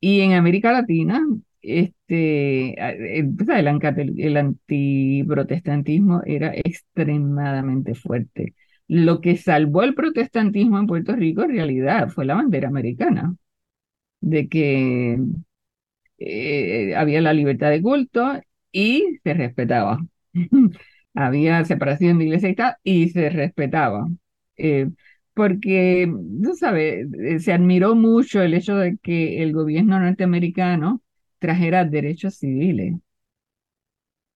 Y 0.00 0.20
en 0.20 0.32
América 0.32 0.72
Latina, 0.72 1.26
este, 1.64 3.18
eh, 3.20 3.24
sea, 3.46 3.58
el, 3.60 4.20
el 4.20 4.36
antiprotestantismo 4.36 6.22
era 6.26 6.52
extremadamente 6.54 7.94
fuerte. 7.94 8.54
Lo 8.88 9.20
que 9.20 9.36
salvó 9.36 9.82
el 9.82 9.94
protestantismo 9.94 10.78
en 10.78 10.86
Puerto 10.86 11.16
Rico 11.16 11.42
en 11.44 11.50
realidad 11.52 12.08
fue 12.10 12.24
la 12.26 12.34
bandera 12.34 12.68
americana, 12.68 13.34
de 14.20 14.48
que 14.48 15.18
eh, 16.18 16.94
había 16.96 17.20
la 17.20 17.32
libertad 17.32 17.70
de 17.70 17.82
culto 17.82 18.40
y 18.72 19.18
se 19.24 19.34
respetaba. 19.34 19.98
Había 21.14 21.64
separación 21.64 22.18
de 22.18 22.24
iglesia 22.24 22.48
y 22.48 22.50
Estado 22.52 22.74
y 22.82 23.08
se 23.10 23.30
respetaba. 23.30 24.08
Eh, 24.56 24.90
porque, 25.34 26.12
tú 26.42 26.54
sabes, 26.54 27.06
se 27.44 27.52
admiró 27.52 27.94
mucho 27.94 28.42
el 28.42 28.54
hecho 28.54 28.76
de 28.76 28.98
que 28.98 29.42
el 29.42 29.52
gobierno 29.52 29.98
norteamericano 30.00 31.02
trajera 31.38 31.84
derechos 31.84 32.36
civiles. 32.36 32.94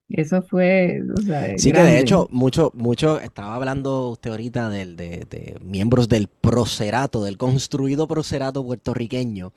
Eso 0.09 0.43
fue, 0.43 1.03
o 1.17 1.21
sea, 1.21 1.55
Sí, 1.57 1.73
que 1.73 1.83
de 1.83 1.99
hecho, 1.99 2.29
mucho, 2.31 2.71
mucho, 2.75 3.19
estaba 3.21 3.55
hablando 3.57 4.11
usted 4.11 4.31
ahorita 4.31 4.71
del, 4.71 4.97
de, 4.97 5.27
de 5.29 5.59
miembros 5.61 6.09
del 6.09 6.29
procerato, 6.29 7.25
del 7.25 7.37
construido 7.37 8.07
procerato 8.07 8.65
puertorriqueño, 8.65 9.53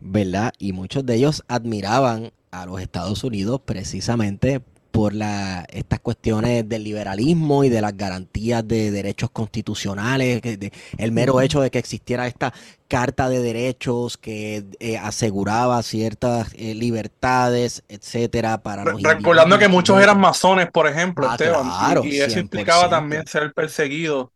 ¿verdad? 0.00 0.52
Y 0.58 0.72
muchos 0.72 1.06
de 1.06 1.14
ellos 1.14 1.44
admiraban 1.48 2.32
a 2.50 2.66
los 2.66 2.80
Estados 2.80 3.24
Unidos 3.24 3.60
precisamente 3.64 4.62
por 4.94 5.12
la, 5.12 5.66
estas 5.70 5.98
cuestiones 5.98 6.68
del 6.68 6.84
liberalismo 6.84 7.64
y 7.64 7.68
de 7.68 7.80
las 7.80 7.96
garantías 7.96 8.66
de 8.68 8.92
derechos 8.92 9.28
constitucionales, 9.28 10.40
de- 10.40 10.72
el 10.98 11.10
mero 11.10 11.40
hecho 11.40 11.60
de 11.60 11.72
que 11.72 11.80
existiera 11.80 12.28
esta 12.28 12.52
carta 12.86 13.28
de 13.28 13.40
derechos 13.40 14.16
que 14.16 14.62
eh, 14.78 14.96
aseguraba 14.96 15.82
ciertas 15.82 16.54
eh, 16.56 16.76
libertades, 16.76 17.82
etcétera, 17.88 18.62
para 18.62 18.84
los 18.84 19.02
Recordando 19.02 19.58
que 19.58 19.66
muchos 19.66 20.00
eran 20.00 20.20
masones, 20.20 20.70
por 20.70 20.86
ejemplo, 20.86 21.26
Ah, 21.28 21.32
Esteban, 21.32 21.66
y- 21.66 21.70
claro, 21.70 22.04
y, 22.04 22.20
eso 22.20 22.38
implicaba 22.38 22.84
100%. 22.84 22.90
también 22.90 23.26
ser 23.26 23.52
perseguido 23.52 24.32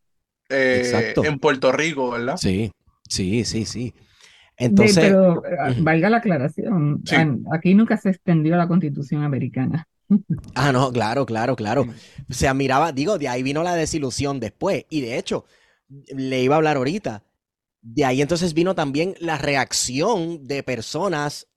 eh, 0.48 1.14
en 1.22 1.38
Puerto 1.38 1.70
Rico, 1.70 2.10
¿verdad? 2.10 2.36
Sí, 2.36 2.72
sí, 3.08 3.44
sí, 3.44 3.64
sí. 3.64 3.94
Entonces, 4.56 4.96
pero 4.98 5.44
eh, 5.46 5.76
valga 5.82 6.10
la 6.10 6.16
aclaración, 6.16 7.00
Sí. 7.06 7.14
aquí 7.52 7.74
nunca 7.76 7.96
se 7.96 8.10
extendió 8.10 8.56
la 8.56 8.66
Constitución 8.66 9.22
americana. 9.22 9.86
Ah, 10.54 10.72
no, 10.72 10.92
claro, 10.92 11.26
claro, 11.26 11.56
claro. 11.56 11.86
Se 12.28 12.48
admiraba, 12.48 12.92
digo, 12.92 13.18
de 13.18 13.28
ahí 13.28 13.42
vino 13.42 13.62
la 13.62 13.74
desilusión 13.74 14.40
después. 14.40 14.84
Y 14.90 15.00
de 15.00 15.18
hecho, 15.18 15.44
le 15.88 16.42
iba 16.42 16.54
a 16.54 16.58
hablar 16.58 16.76
ahorita. 16.76 17.24
De 17.80 18.04
ahí 18.04 18.20
entonces 18.22 18.54
vino 18.54 18.74
también 18.74 19.14
la 19.20 19.38
reacción 19.38 20.46
de 20.46 20.62
personas 20.62 21.48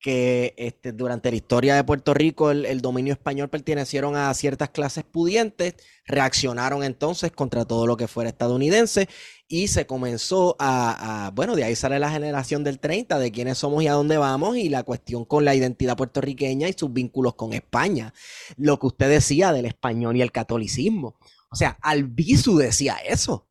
que 0.00 0.54
este, 0.56 0.92
durante 0.92 1.30
la 1.30 1.36
historia 1.36 1.74
de 1.74 1.84
Puerto 1.84 2.14
Rico, 2.14 2.50
el, 2.50 2.80
dominio 2.80 3.12
español 3.12 3.50
pertenecieron 3.50 4.16
a 4.16 4.32
ciertas 4.32 4.70
clases 4.70 5.04
pudientes, 5.04 5.74
reaccionaron 6.06 6.82
entonces 6.82 7.30
contra 7.32 7.66
todo 7.66 7.86
lo 7.86 7.98
que 7.98 8.08
fuera 8.08 8.30
estadounidense 8.30 9.08
y 9.46 9.68
se 9.68 9.86
comenzó 9.86 10.56
a, 10.58 11.30
bueno, 11.34 11.54
de 11.54 11.64
ahí 11.64 11.76
sale 11.76 11.98
la 11.98 12.10
generación 12.10 12.64
del 12.64 12.78
30, 12.78 13.18
de 13.18 13.30
quiénes 13.30 13.58
somos 13.58 13.82
y 13.82 13.88
a 13.88 13.92
dónde 13.92 14.16
vamos 14.16 14.56
y 14.56 14.70
la 14.70 14.84
cuestión 14.84 15.26
con 15.26 15.44
la 15.44 15.54
identidad 15.54 15.96
puertorriqueña 15.96 16.68
y 16.68 16.72
sus 16.72 16.92
vínculos 16.92 17.34
con 17.34 17.52
España. 17.52 18.14
Lo 18.56 18.78
que 18.78 18.86
usted 18.86 19.10
decía 19.10 19.52
del 19.52 19.66
español 19.66 20.16
y 20.16 20.22
el 20.22 20.32
catolicismo. 20.32 21.16
O 21.50 21.56
sea, 21.56 21.76
Albizu 21.82 22.56
decía 22.56 22.96
eso. 23.06 23.48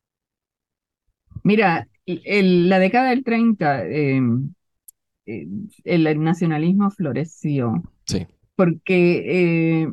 Mira, 1.44 1.88
la 2.06 2.78
década 2.78 3.10
del 3.10 3.22
30, 3.22 3.86
eh, 3.86 4.20
eh, 5.26 5.46
el 5.84 6.22
nacionalismo 6.22 6.90
floreció 6.90 7.82
Sí. 8.06 8.26
porque 8.56 9.82
eh, 9.82 9.92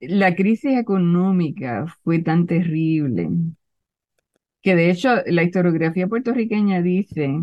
la 0.00 0.34
crisis 0.36 0.76
económica 0.76 1.86
fue 2.02 2.18
tan 2.18 2.46
terrible 2.46 3.30
que 4.62 4.74
de 4.74 4.90
hecho 4.90 5.08
la 5.26 5.42
historiografía 5.42 6.06
puertorriqueña 6.08 6.82
dice 6.82 7.42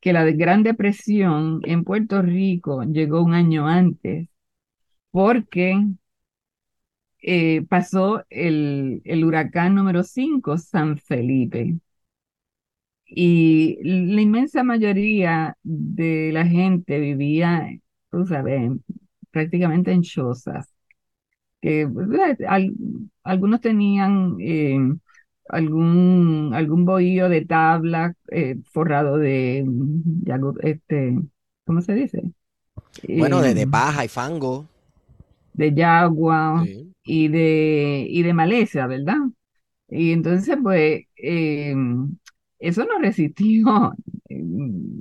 que 0.00 0.12
la 0.12 0.24
Gran 0.24 0.62
Depresión 0.62 1.60
en 1.64 1.84
Puerto 1.84 2.22
Rico 2.22 2.82
llegó 2.84 3.22
un 3.22 3.34
año 3.34 3.66
antes 3.66 4.28
porque 5.12 5.76
eh, 7.22 7.62
pasó 7.68 8.24
el, 8.30 9.02
el 9.04 9.24
huracán 9.24 9.74
número 9.74 10.02
5, 10.02 10.58
San 10.58 10.98
Felipe. 10.98 11.76
Y 13.06 13.78
la 13.84 14.20
inmensa 14.20 14.62
mayoría 14.64 15.56
de 15.62 16.30
la 16.32 16.46
gente 16.46 16.98
vivía, 17.00 17.68
tú 18.10 18.26
sabes, 18.26 18.70
prácticamente 19.30 19.92
en 19.92 20.02
chozas, 20.02 20.68
que. 21.60 21.88
Al- 22.48 22.74
algunos 23.24 23.60
tenían 23.60 24.36
eh, 24.40 24.78
algún, 25.48 26.52
algún 26.54 26.84
bohío 26.86 27.28
de 27.28 27.44
tabla 27.46 28.14
eh, 28.30 28.56
forrado 28.72 29.18
de, 29.18 29.64
de 29.66 30.32
algo, 30.32 30.54
este, 30.60 31.16
¿cómo 31.66 31.80
se 31.82 31.94
dice? 31.94 32.22
Bueno, 33.14 33.42
de, 33.42 33.52
de 33.54 33.66
Eh, 33.66 33.66
paja 33.66 34.04
y 34.04 34.08
fango. 34.08 34.68
de 35.52 35.72
yagua 35.74 36.66
Sí. 36.66 36.94
y 37.04 37.28
de, 37.28 38.06
y 38.08 38.22
de 38.22 38.34
maleza, 38.34 38.86
¿verdad? 38.86 39.16
Y 39.88 40.12
entonces, 40.12 40.58
pues, 40.62 41.04
eh, 41.16 41.74
eso 42.58 42.84
no 42.84 42.98
resistió. 42.98 43.92
eh, 44.28 44.42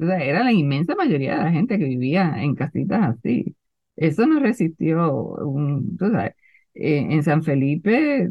o 0.02 0.06
sea, 0.06 0.20
era 0.24 0.44
la 0.44 0.52
inmensa 0.54 0.96
mayoría 0.96 1.38
de 1.38 1.44
la 1.46 1.52
gente 1.52 1.78
que 1.80 1.86
vivía 1.86 2.34
en 2.44 2.56
casitas 2.56 3.18
así. 3.18 3.56
Eso 3.96 4.26
no 4.28 4.40
resistió. 4.40 5.38
Eh, 6.74 7.08
en 7.10 7.24
San 7.24 7.44
Felipe 7.44 8.30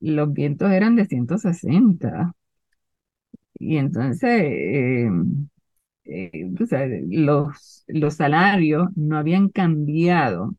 los 0.00 0.32
vientos 0.32 0.70
eran 0.72 0.96
de 0.96 1.04
160. 1.06 2.32
Y 3.58 3.76
entonces, 3.78 4.30
eh, 4.30 5.08
eh, 6.04 6.50
los, 7.08 7.84
los 7.88 8.14
salarios 8.14 8.88
no 8.96 9.16
habían 9.18 9.48
cambiado 9.48 10.54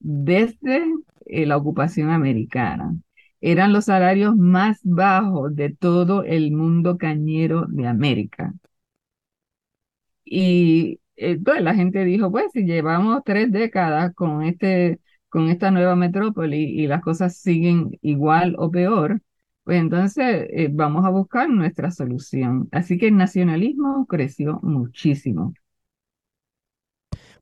desde 0.00 0.84
la 1.26 1.56
ocupación 1.56 2.10
americana. 2.10 2.96
Eran 3.40 3.72
los 3.72 3.86
salarios 3.86 4.36
más 4.36 4.80
bajos 4.84 5.54
de 5.56 5.70
todo 5.74 6.24
el 6.24 6.52
mundo 6.52 6.98
cañero 6.98 7.66
de 7.68 7.86
América. 7.86 8.54
Y 10.24 11.00
eh, 11.16 11.38
pues, 11.44 11.62
la 11.62 11.74
gente 11.74 12.04
dijo, 12.04 12.30
pues 12.30 12.46
si 12.52 12.64
llevamos 12.64 13.22
tres 13.24 13.50
décadas 13.52 14.14
con 14.14 14.42
este, 14.42 15.00
con 15.28 15.48
esta 15.48 15.70
nueva 15.70 15.96
metrópoli 15.96 16.58
y 16.80 16.86
las 16.86 17.02
cosas 17.02 17.36
siguen 17.36 17.90
igual 18.02 18.54
o 18.58 18.70
peor, 18.70 19.20
pues 19.64 19.80
entonces 19.80 20.46
eh, 20.50 20.68
vamos 20.72 21.04
a 21.04 21.10
buscar 21.10 21.48
nuestra 21.48 21.90
solución. 21.90 22.68
Así 22.72 22.98
que 22.98 23.08
el 23.08 23.16
nacionalismo 23.16 24.06
creció 24.06 24.60
muchísimo. 24.62 25.54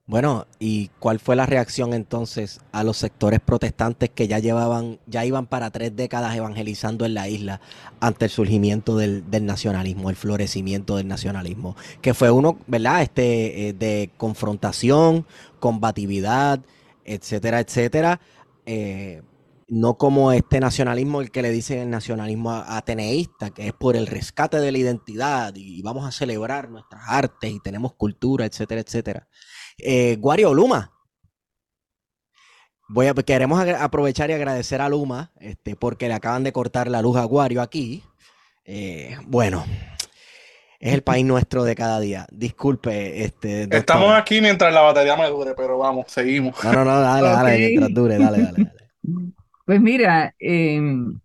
Bueno, 0.08 0.46
¿y 0.58 0.88
cuál 1.00 1.20
fue 1.20 1.36
la 1.36 1.44
reacción 1.44 1.92
entonces 1.92 2.62
a 2.72 2.82
los 2.82 2.96
sectores 2.96 3.40
protestantes 3.40 4.08
que 4.08 4.26
ya 4.26 4.38
llevaban, 4.38 4.98
ya 5.06 5.26
iban 5.26 5.44
para 5.44 5.70
tres 5.70 5.94
décadas 5.96 6.34
evangelizando 6.34 7.04
en 7.04 7.12
la 7.12 7.28
isla 7.28 7.60
ante 8.00 8.24
el 8.24 8.30
surgimiento 8.30 8.96
del, 8.96 9.22
nacionalismo, 9.44 10.08
el 10.08 10.16
florecimiento 10.16 10.96
del 10.96 11.08
nacionalismo? 11.08 11.76
Que 12.00 12.14
fue 12.14 12.30
uno, 12.30 12.58
¿verdad? 12.66 13.02
Este, 13.02 13.68
eh, 13.68 13.72
de 13.74 14.10
confrontación, 14.16 15.26
combatividad, 15.60 16.60
etcétera, 17.04 17.60
etcétera. 17.60 18.18
Eh, 18.64 19.20
no 19.68 19.98
como 19.98 20.32
este 20.32 20.58
nacionalismo, 20.58 21.20
el 21.20 21.30
que 21.30 21.42
le 21.42 21.50
dicen 21.50 21.80
el 21.80 21.90
nacionalismo 21.90 22.52
ateneísta, 22.52 23.50
que 23.50 23.66
es 23.66 23.72
por 23.74 23.94
el 23.94 24.06
rescate 24.06 24.58
de 24.58 24.72
la 24.72 24.78
identidad 24.78 25.54
y 25.54 25.82
vamos 25.82 26.06
a 26.06 26.12
celebrar 26.12 26.70
nuestras 26.70 27.02
artes 27.06 27.52
y 27.52 27.60
tenemos 27.60 27.92
cultura, 27.92 28.46
etcétera, 28.46 28.80
etcétera. 28.80 29.28
Eh, 29.78 30.16
Guario 30.18 30.54
Luma, 30.54 30.92
voy 32.88 33.06
a, 33.06 33.14
queremos 33.14 33.60
aprovechar 33.60 34.30
y 34.30 34.32
agradecer 34.32 34.80
a 34.80 34.88
Luma, 34.88 35.32
este, 35.40 35.76
porque 35.76 36.08
le 36.08 36.14
acaban 36.14 36.44
de 36.44 36.52
cortar 36.52 36.88
la 36.88 37.02
luz 37.02 37.16
a 37.16 37.24
Guario 37.24 37.62
aquí. 37.62 38.02
Eh, 38.64 39.16
bueno, 39.26 39.64
es 40.80 40.94
el 40.94 41.02
país 41.02 41.24
nuestro 41.24 41.64
de 41.64 41.74
cada 41.74 42.00
día. 42.00 42.26
Disculpe, 42.30 43.24
este, 43.24 43.62
doctora. 43.62 43.78
Estamos 43.78 44.14
aquí 44.14 44.40
mientras 44.40 44.72
la 44.72 44.80
batería 44.80 45.16
me 45.16 45.28
dure, 45.28 45.54
pero 45.56 45.78
vamos, 45.78 46.06
seguimos. 46.08 46.62
No, 46.64 46.72
no, 46.72 46.84
no, 46.84 47.00
dale, 47.00 47.28
dale, 47.28 47.58
mientras 47.58 47.94
dure, 47.94 48.18
dale, 48.18 48.42
dale, 48.42 48.52
dale. 48.52 49.32
Pues 49.64 49.80
mira, 49.80 50.34
em, 50.38 51.20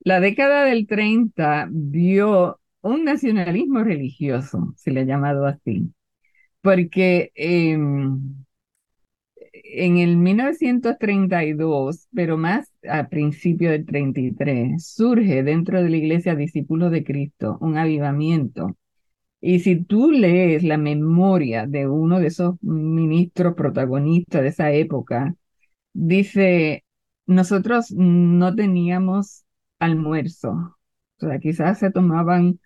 la 0.00 0.20
década 0.20 0.64
del 0.64 0.86
30 0.86 1.68
vio 1.70 2.60
un 2.82 3.04
nacionalismo 3.04 3.82
religioso, 3.82 4.72
se 4.76 4.90
le 4.90 5.00
ha 5.00 5.04
llamado 5.04 5.46
así, 5.46 5.90
porque 6.62 7.32
em, 7.34 8.44
en 9.52 9.98
el 9.98 10.16
1932, 10.16 12.08
pero 12.14 12.36
más 12.36 12.70
a 12.88 13.08
principio 13.08 13.70
del 13.70 13.86
33, 13.86 14.84
surge 14.86 15.42
dentro 15.42 15.82
de 15.82 15.90
la 15.90 15.96
Iglesia 15.96 16.34
Discípulos 16.34 16.90
de 16.92 17.04
Cristo 17.04 17.58
un 17.60 17.76
avivamiento. 17.78 18.76
Y 19.40 19.60
si 19.60 19.84
tú 19.84 20.12
lees 20.12 20.64
la 20.64 20.78
memoria 20.78 21.66
de 21.66 21.88
uno 21.88 22.20
de 22.20 22.28
esos 22.28 22.56
ministros 22.62 23.54
protagonistas 23.54 24.42
de 24.42 24.48
esa 24.48 24.72
época, 24.72 25.34
dice, 25.92 26.84
nosotros 27.26 27.90
no 27.92 28.54
teníamos 28.54 29.44
almuerzo. 29.78 30.76
O 31.20 31.26
sea, 31.28 31.38
quizás 31.40 31.78
se 31.80 31.90
tomaban 31.90 32.60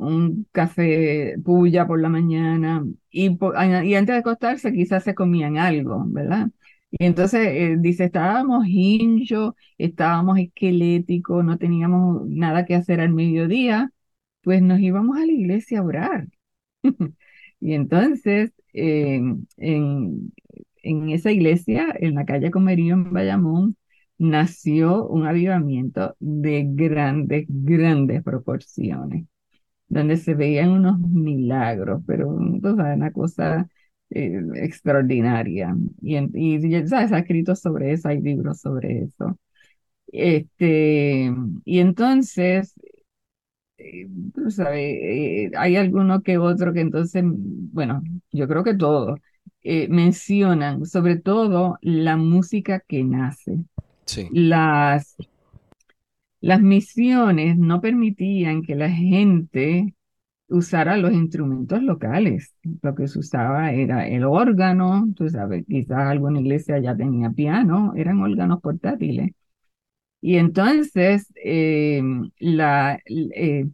un 0.00 0.46
café 0.52 1.36
puya 1.44 1.86
por 1.86 2.00
la 2.00 2.08
mañana 2.08 2.84
y, 3.10 3.28
y 3.30 3.94
antes 3.94 4.14
de 4.14 4.18
acostarse 4.18 4.72
quizás 4.72 5.04
se 5.04 5.14
comían 5.14 5.58
algo, 5.58 6.04
¿verdad? 6.06 6.48
Y 6.90 7.04
entonces 7.06 7.46
eh, 7.48 7.76
dice, 7.78 8.04
estábamos 8.06 8.66
hinchos, 8.66 9.54
estábamos 9.78 10.38
esqueléticos, 10.38 11.44
no 11.44 11.58
teníamos 11.58 12.26
nada 12.28 12.64
que 12.66 12.74
hacer 12.74 13.00
al 13.00 13.12
mediodía, 13.12 13.92
pues 14.42 14.62
nos 14.62 14.80
íbamos 14.80 15.16
a 15.18 15.26
la 15.26 15.32
iglesia 15.32 15.80
a 15.80 15.82
orar. 15.84 16.28
Y 17.60 17.74
entonces, 17.74 18.52
en, 18.72 19.46
en 20.82 21.10
esa 21.10 21.30
iglesia, 21.30 21.94
en 21.98 22.14
la 22.14 22.24
calle 22.24 22.50
Comerío, 22.50 22.94
en 22.94 23.12
Bayamón, 23.12 23.76
nació 24.18 25.06
un 25.08 25.26
avivamiento 25.26 26.16
de 26.20 26.64
grandes, 26.68 27.46
grandes 27.48 28.22
proporciones, 28.22 29.26
donde 29.90 30.18
se 30.18 30.34
veían 30.34 30.70
unos 30.72 31.00
milagros, 31.00 32.02
pero 32.08 32.28
tú 32.62 32.76
sabes, 32.76 32.96
una 32.98 33.12
cosa 33.12 33.68
eh, 34.10 34.40
extraordinaria. 34.56 35.76
Y, 36.02 36.18
y 36.34 36.70
ya 36.70 36.86
sabes, 36.88 37.12
ha 37.12 37.20
escrito 37.20 37.56
sobre 37.56 37.92
eso, 37.94 38.08
hay 38.10 38.22
libros 38.22 38.60
sobre 38.60 39.04
eso. 39.04 39.38
Este, 40.12 41.32
y 41.64 41.80
entonces, 41.80 42.74
eh, 43.78 44.06
tú 44.34 44.50
sabes, 44.50 44.80
eh, 45.02 45.50
hay 45.56 45.76
alguno 45.76 46.22
que 46.22 46.38
otro 46.38 46.72
que 46.72 46.80
entonces, 46.80 47.22
bueno, 47.26 48.02
yo 48.32 48.46
creo 48.48 48.64
que 48.64 48.74
todos 48.74 49.18
mencionan 49.90 50.86
sobre 50.86 51.16
todo 51.18 51.78
la 51.82 52.16
música 52.16 52.80
que 52.80 53.04
nace. 53.04 53.58
Sí, 54.06 54.30
Las, 54.30 55.16
las 56.40 56.60
misiones 56.62 57.58
no 57.58 57.80
permitían 57.80 58.62
que 58.62 58.74
la 58.76 58.90
gente 58.90 59.94
usara 60.48 60.96
los 60.98 61.12
instrumentos 61.12 61.82
locales. 61.82 62.54
Lo 62.82 62.94
que 62.94 63.08
se 63.08 63.18
usaba 63.20 63.72
era 63.72 64.08
el 64.08 64.24
órgano, 64.24 65.06
tú 65.16 65.28
sabes, 65.30 65.64
quizás 65.68 65.98
alguna 66.00 66.40
iglesia 66.40 66.78
ya 66.80 66.96
tenía 66.96 67.30
piano, 67.30 67.94
eran 67.96 68.20
órganos 68.22 68.60
portátiles. 68.60 69.32
Y 70.20 70.36
entonces 70.36 71.32
eh, 71.44 72.02
la, 72.38 73.00
eh, 73.06 73.66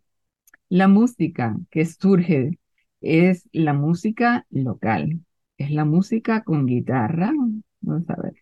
la 0.69 0.89
música 0.89 1.57
que 1.71 1.85
surge 1.87 2.59
es 3.01 3.49
la 3.53 3.75
música 3.75 4.47
local, 4.51 5.21
es 5.59 5.71
la 5.73 5.85
música 5.85 6.45
con 6.45 6.67
guitarra, 6.67 7.33
vamos 7.81 8.11
a 8.11 8.17
ver, 8.23 8.35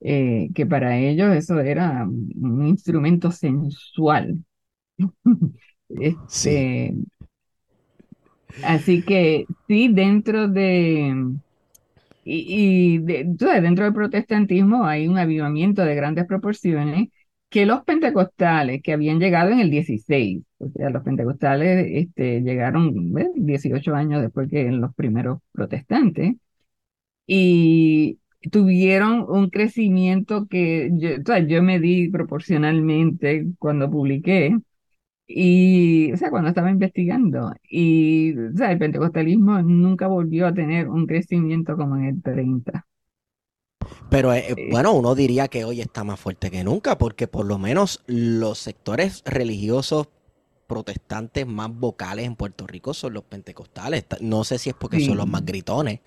eh, 0.00 0.48
que 0.54 0.66
para 0.66 0.98
ellos 0.98 1.34
eso 1.34 1.60
era 1.60 2.04
un 2.06 2.66
instrumento 2.66 3.30
sensual. 3.32 4.38
sí. 6.26 6.66
Este, 6.68 6.94
así 8.62 9.04
que 9.04 9.46
sí, 9.66 9.88
dentro 9.92 10.48
de, 10.48 11.14
y, 12.24 12.96
y 12.96 12.98
de- 12.98 13.36
sabes, 13.38 13.62
dentro 13.62 13.84
del 13.84 13.94
protestantismo 13.94 14.84
hay 14.86 15.08
un 15.08 15.18
avivamiento 15.18 15.84
de 15.84 15.94
grandes 15.94 16.26
proporciones 16.26 17.08
que 17.48 17.66
los 17.66 17.84
pentecostales 17.84 18.82
que 18.82 18.92
habían 18.92 19.20
llegado 19.20 19.50
en 19.50 19.60
el 19.60 19.70
16, 19.70 20.42
o 20.58 20.68
sea, 20.70 20.90
los 20.90 21.02
pentecostales 21.04 21.86
este, 21.90 22.40
llegaron 22.42 23.12
¿ves? 23.12 23.28
18 23.36 23.94
años 23.94 24.22
después 24.22 24.50
que 24.50 24.64
los 24.70 24.94
primeros 24.94 25.40
protestantes 25.52 26.34
y 27.26 28.18
tuvieron 28.50 29.24
un 29.28 29.50
crecimiento 29.50 30.46
que 30.48 30.90
yo, 30.94 31.10
o 31.20 31.24
sea, 31.26 31.38
yo 31.40 31.62
medí 31.62 32.08
proporcionalmente 32.10 33.46
cuando 33.58 33.90
publiqué. 33.90 34.56
Y, 35.28 36.12
o 36.12 36.16
sea, 36.18 36.30
cuando 36.30 36.50
estaba 36.50 36.70
investigando, 36.70 37.52
y, 37.70 38.36
o 38.38 38.52
sea, 38.56 38.72
el 38.72 38.78
pentecostalismo 38.78 39.62
nunca 39.62 40.06
volvió 40.08 40.46
a 40.46 40.54
tener 40.54 40.88
un 40.88 41.06
crecimiento 41.06 41.76
como 41.76 41.96
en 41.96 42.04
el 42.06 42.22
30. 42.22 42.86
Pero 44.10 44.32
eh, 44.32 44.56
Eh, 44.56 44.64
bueno, 44.68 44.92
uno 44.92 45.14
diría 45.14 45.48
que 45.48 45.64
hoy 45.64 45.80
está 45.80 46.04
más 46.04 46.20
fuerte 46.20 46.50
que 46.50 46.64
nunca, 46.64 46.98
porque 46.98 47.28
por 47.28 47.46
lo 47.46 47.58
menos 47.58 48.02
los 48.06 48.58
sectores 48.58 49.22
religiosos 49.26 50.08
protestantes 50.66 51.46
más 51.46 51.70
vocales 51.74 52.26
en 52.26 52.36
Puerto 52.36 52.66
Rico 52.66 52.94
son 52.94 53.14
los 53.14 53.24
pentecostales. 53.24 54.06
Ta- 54.06 54.18
No 54.20 54.44
sé 54.44 54.58
si 54.58 54.70
es 54.70 54.76
porque 54.76 55.00
son 55.00 55.16
los 55.18 55.28
más 55.28 55.44
gritones, 55.44 56.00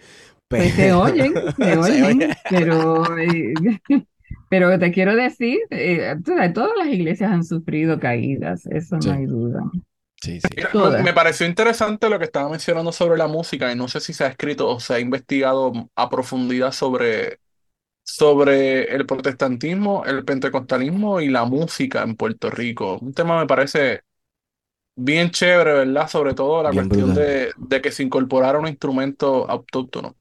pues 0.50 0.74
se 0.74 0.82
pero 0.82 1.02
oyen, 1.04 1.34
oye. 1.60 1.78
oyen, 1.78 2.20
pero, 2.50 3.18
eh, 3.18 3.54
pero 4.50 4.78
te 4.80 4.92
quiero 4.92 5.16
decir, 5.16 5.60
eh, 5.70 6.16
todas 6.26 6.72
las 6.78 6.88
iglesias 6.88 7.32
han 7.32 7.44
sufrido 7.46 8.00
caídas, 8.00 8.66
eso 8.66 8.98
no 8.98 9.12
hay 9.14 9.26
duda, 9.26 9.62
sí, 10.22 10.42
sí. 10.42 10.48
Mira, 10.58 11.04
me, 11.04 11.14
pareció 11.14 11.46
interesante 11.46 12.10
lo 12.10 12.18
que 12.18 12.26
estaba 12.26 12.50
mencionando 12.50 12.92
sobre 12.92 13.18
la 13.18 13.28
música 13.28 13.72
y 13.72 13.76
no 13.76 13.88
sé 13.88 14.00
si 14.00 14.12
se 14.12 14.24
ha 14.24 14.28
escrito 14.28 14.68
o 14.68 14.80
se 14.80 14.96
ha 14.96 15.00
investigado 15.00 15.72
a 15.96 16.10
profundidad 16.10 16.72
sobre, 16.72 17.40
sobre 18.04 18.96
el 18.96 19.06
protestantismo, 19.06 20.04
el 20.06 20.26
pentecostalismo 20.26 21.22
y 21.22 21.30
la 21.30 21.46
música 21.46 22.02
en 22.02 22.16
Puerto 22.16 22.50
Rico. 22.50 22.98
Un 23.00 23.14
tema 23.14 23.40
me 23.40 23.46
parece 23.46 24.02
bien 24.96 25.30
chévere, 25.30 25.74
¿verdad? 25.74 26.10
Sobre 26.10 26.34
todo 26.34 26.64
la 26.64 26.72
Bien 26.72 26.90
cuestión 26.90 27.14
de, 27.14 27.52
de 27.56 27.82
que 27.82 27.92
se 27.92 28.04
incorporara 28.04 28.60
un 28.60 28.68
instrumento 28.68 29.50
autóctono. 29.50 30.19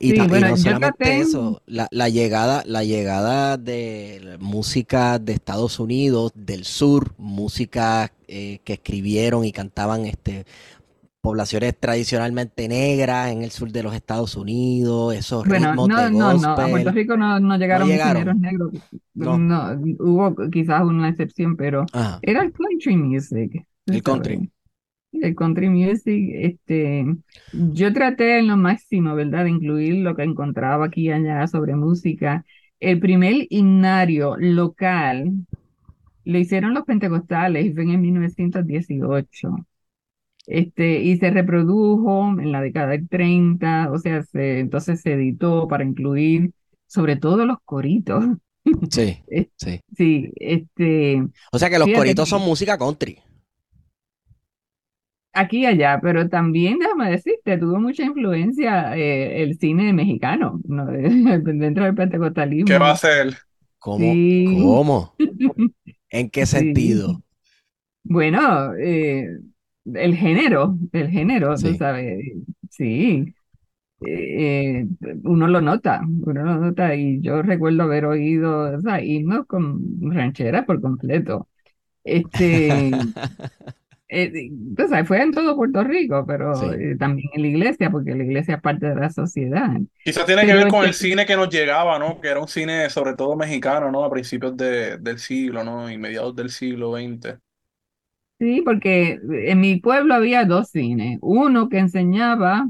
Y, 0.00 0.12
Sí, 0.12 0.14
ta- 0.14 0.26
y 0.28 0.28
bueno, 0.28 0.46
no 0.46 0.56
solamente 0.56 0.96
traté, 0.96 1.20
eso, 1.20 1.62
la, 1.66 1.88
la 1.90 2.08
llegada, 2.08 2.62
la 2.66 2.84
llegada 2.84 3.56
de 3.56 4.36
música 4.40 5.18
de 5.18 5.32
Estados 5.32 5.80
Unidos, 5.80 6.32
del 6.34 6.64
sur, 6.64 7.14
música 7.18 8.12
eh, 8.28 8.60
que 8.64 8.74
escribieron 8.74 9.44
y 9.44 9.52
cantaban 9.52 10.06
este, 10.06 10.46
poblaciones 11.20 11.78
tradicionalmente 11.78 12.68
negras 12.68 13.30
en 13.32 13.42
el 13.42 13.50
sur 13.52 13.72
de 13.72 13.82
los 13.84 13.94
Estados 13.94 14.36
Unidos, 14.36 15.14
esos 15.14 15.44
bueno, 15.44 15.76
ritmos 15.76 15.90
no, 15.90 15.96
de 15.96 16.10
no, 16.10 16.34
no, 16.34 16.50
a 16.52 16.68
Puerto 16.68 16.90
gospel, 16.90 16.92
Rico 16.92 17.16
no, 17.16 17.38
no 17.40 17.56
llegaron 17.56 17.90
misioneros 17.90 18.36
llegaron, 18.36 18.40
negros, 18.40 18.72
no. 19.14 19.44
hubo 20.00 20.34
quizás 20.50 20.82
una 20.82 21.08
excepción, 21.08 21.56
pero 21.56 21.90
Ajá, 21.92 22.22
era 22.22 22.42
el 22.42 22.52
country 22.52 22.96
music, 22.96 23.66
el 23.86 24.02
country. 24.02 24.50
El 25.12 25.34
country 25.34 25.68
music, 25.70 26.30
este, 26.34 27.04
yo 27.52 27.92
traté 27.92 28.38
en 28.38 28.48
lo 28.48 28.56
máximo, 28.56 29.14
¿verdad?, 29.14 29.44
de 29.44 29.50
incluir 29.50 29.96
lo 29.96 30.14
que 30.14 30.22
encontraba 30.22 30.86
aquí 30.86 31.06
y 31.08 31.10
allá 31.12 31.46
sobre 31.46 31.74
música. 31.76 32.44
El 32.80 33.00
primer 33.00 33.46
himnario 33.50 34.36
local 34.38 35.32
lo 36.24 36.38
hicieron 36.38 36.74
los 36.74 36.84
pentecostales 36.84 37.66
y 37.66 37.72
fue 37.74 37.84
en 37.84 37.90
el 37.90 37.98
1918. 37.98 39.50
Este, 40.46 41.02
y 41.02 41.18
se 41.18 41.30
reprodujo 41.30 42.30
en 42.40 42.52
la 42.52 42.62
década 42.62 42.88
del 42.88 43.08
30, 43.08 43.90
o 43.92 43.98
sea, 43.98 44.22
se- 44.24 44.60
entonces 44.60 45.00
se 45.02 45.14
editó 45.14 45.68
para 45.68 45.84
incluir 45.84 46.52
sobre 46.86 47.16
todo 47.16 47.46
los 47.46 47.58
coritos. 47.64 48.24
Sí, 48.90 49.24
sí. 49.56 49.80
Sí, 49.96 50.30
este, 50.36 51.22
O 51.52 51.58
sea 51.58 51.68
que 51.68 51.78
los 51.78 51.90
fíjate 51.90 51.92
coritos 51.92 52.30
son 52.30 52.40
música 52.42 52.78
country. 52.78 53.18
Aquí 55.32 55.60
y 55.62 55.66
allá, 55.66 56.00
pero 56.02 56.28
también 56.28 56.78
déjame 56.78 57.10
decirte, 57.10 57.58
tuvo 57.58 57.78
mucha 57.80 58.04
influencia 58.04 58.96
eh, 58.96 59.42
el 59.42 59.58
cine 59.58 59.92
mexicano, 59.92 60.60
¿no? 60.66 60.86
Dentro 60.90 61.84
del 61.84 61.94
¿Qué 62.64 62.78
va 62.78 62.88
a 62.90 62.92
pentecostalismo. 62.92 62.92
hacer? 62.92 63.36
¿Cómo? 63.78 64.26
Sí, 64.42 64.42
¿Cómo? 64.42 65.18
¿En 66.10 66.30
qué 66.30 66.46
sí. 66.52 67.04
sentido? 67.04 67.22
Bueno, 68.04 68.74
eh, 68.76 69.28
el 69.94 70.16
género, 70.16 70.78
el 70.92 71.08
género, 71.10 71.60
tú 71.60 71.74
Sí. 71.74 71.76
sabes, 71.76 72.24
sí. 72.70 73.34
eh, 74.00 74.86
uno 75.24 75.48
lo 75.48 75.60
nota, 75.62 76.02
uno 76.06 76.44
lo 76.44 76.56
nota 76.58 76.94
y 76.96 77.20
yo 77.22 77.42
recuerdo 77.42 77.84
haber 77.84 78.06
oído, 78.06 78.76
o 78.78 78.80
sea, 78.80 79.02
himnos 79.04 79.46
con 79.46 79.80
rancheras 80.12 80.66
por 80.66 80.80
completo. 80.82 81.48
Este, 82.04 83.02
eh, 84.08 84.50
o 84.78 84.88
sea, 84.88 85.04
fue 85.04 85.22
en 85.22 85.32
todo 85.32 85.54
Puerto 85.56 85.84
Rico, 85.84 86.24
pero 86.26 86.54
Sí. 86.54 86.66
eh, 86.78 86.96
también 86.98 87.28
en 87.34 87.42
la 87.42 87.48
iglesia, 87.48 87.90
porque 87.90 88.14
la 88.14 88.24
iglesia 88.24 88.54
es 88.56 88.60
parte 88.62 88.86
de 88.88 88.94
la 88.94 89.10
sociedad. 89.10 89.68
Quizás 90.04 90.24
tiene 90.26 90.42
que 90.42 90.48
Pero 90.48 90.58
ver 90.60 90.68
con 90.68 90.84
el 90.84 90.90
este- 90.90 91.08
cine 91.08 91.26
que 91.26 91.36
nos 91.36 91.48
llegaba, 91.50 91.98
¿no? 91.98 92.20
Que 92.20 92.28
era 92.28 92.40
un 92.40 92.48
cine 92.48 92.88
sobre 92.90 93.14
todo 93.14 93.36
mexicano, 93.36 93.90
¿no? 93.92 94.04
A 94.04 94.10
principios 94.10 94.56
de- 94.56 94.98
del 94.98 95.18
siglo, 95.18 95.62
¿no? 95.64 95.90
Y 95.90 95.98
mediados 95.98 96.34
del 96.34 96.50
siglo 96.50 96.92
XX. 96.92 97.38
Sí, 98.40 98.62
porque 98.64 99.18
en 99.46 99.60
mi 99.60 99.76
pueblo 99.80 100.14
había 100.14 100.44
dos 100.44 100.70
cines. 100.70 101.18
Uno 101.22 101.68
que 101.68 101.78
enseñaba 101.78 102.68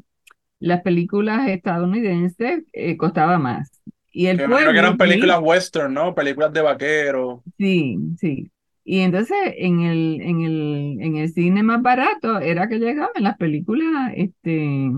las 0.61 0.81
películas 0.83 1.47
estadounidenses, 1.49 2.65
eh, 2.73 2.97
costaba 2.97 3.39
más. 3.39 3.71
Y 4.11 4.27
el 4.27 4.39
Que 4.39 4.45
imagino 4.45 4.71
que 4.71 4.73
pueblo, 4.73 4.81
eran 4.81 4.97
películas 4.97 5.39
western, 5.43 5.93
¿no? 5.95 6.15
Películas 6.15 6.53
de 6.53 6.63
vaqueros. 6.63 7.41
sí, 7.59 7.99
sí. 8.19 8.51
Y 8.91 9.01
entonces 9.01 9.37
en 9.59 9.81
el, 9.81 10.19
en 10.23 10.41
el, 10.41 10.97
en 11.03 11.17
el 11.17 11.31
cine 11.31 11.63
más 11.63 11.83
barato 11.83 12.39
era 12.39 12.71
que 12.71 12.79
llegaban 12.79 13.23
las 13.23 13.37
películas 13.37 14.13
este, 14.17 14.91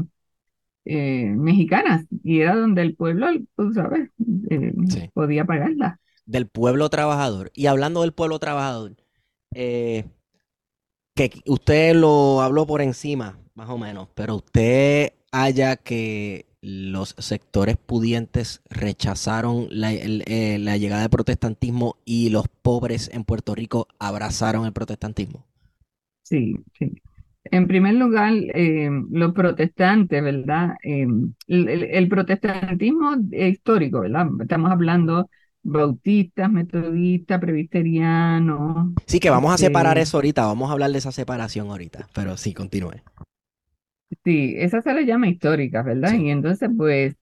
eh, 0.84 1.26
mexicanas. 1.36 2.06
Y 2.22 2.38
era 2.38 2.54
donde 2.54 2.82
el 2.82 2.94
pueblo, 2.94 3.26
tú 3.56 3.72
sabes, 3.72 4.08
eh, 4.48 4.72
Sí. 4.86 5.10
podía 5.12 5.44
pagarlas. 5.44 5.98
Del 6.24 6.46
pueblo 6.46 6.88
trabajador. 6.88 7.50
Y 7.52 7.66
hablando 7.66 8.02
del 8.02 8.12
pueblo 8.12 8.38
trabajador, 8.38 8.94
eh, 9.56 10.04
que 11.16 11.32
usted 11.46 11.96
lo 11.96 12.42
habló 12.42 12.68
por 12.68 12.82
encima, 12.82 13.40
más 13.54 13.68
o 13.70 13.76
menos, 13.76 14.08
pero 14.14 14.36
usted 14.36 15.14
haya 15.32 15.74
que 15.74 16.46
los 16.62 17.14
sectores 17.18 17.76
pudientes 17.78 18.62
rechazaron 18.70 19.68
la, 19.70 19.92
el- 19.92 20.24
eh, 20.26 20.58
la 20.58 20.76
llegada 20.76 21.02
del 21.02 21.10
protestantismo 21.10 21.96
y 22.04 22.30
los 22.30 22.46
pobres 22.62 23.10
en 23.12 23.24
Puerto 23.24 23.54
Rico 23.54 23.88
abrazaron 23.98 24.66
el 24.66 24.72
protestantismo. 24.72 25.44
Sí, 26.22 26.54
sí. 26.78 26.92
En 27.44 27.66
primer 27.66 27.94
lugar, 27.94 28.32
eh, 28.54 28.90
los 29.10 29.32
protestantes, 29.34 30.22
¿verdad? 30.22 30.76
Eh, 30.82 31.06
el, 31.48 31.68
el- 31.68 32.08
protestantismo 32.08 33.16
histórico, 33.32 34.00
¿verdad? 34.00 34.28
Estamos 34.40 34.70
hablando 34.70 35.28
bautistas, 35.62 36.50
metodistas, 36.50 37.40
presbiterianos, 37.40 38.94
Sí, 39.06 39.20
que 39.20 39.28
vamos 39.30 39.52
a 39.52 39.58
separar 39.58 39.98
este, 39.98 39.98
eso 39.98 40.16
ahorita, 40.16 40.46
vamos 40.46 40.70
a 40.70 40.72
hablar 40.72 40.90
de 40.92 40.98
esa 40.98 41.12
separación 41.12 41.68
ahorita, 41.70 42.08
pero 42.14 42.36
sí, 42.38 42.54
continúe. 42.54 43.02
Sí, 44.24 44.54
esa 44.58 44.82
se 44.82 44.94
le 44.94 45.06
llama 45.06 45.28
histórica, 45.28 45.82
¿verdad? 45.82 46.10
Sí. 46.10 46.24
Y 46.26 46.30
entonces, 46.30 46.70
pues, 46.76 47.16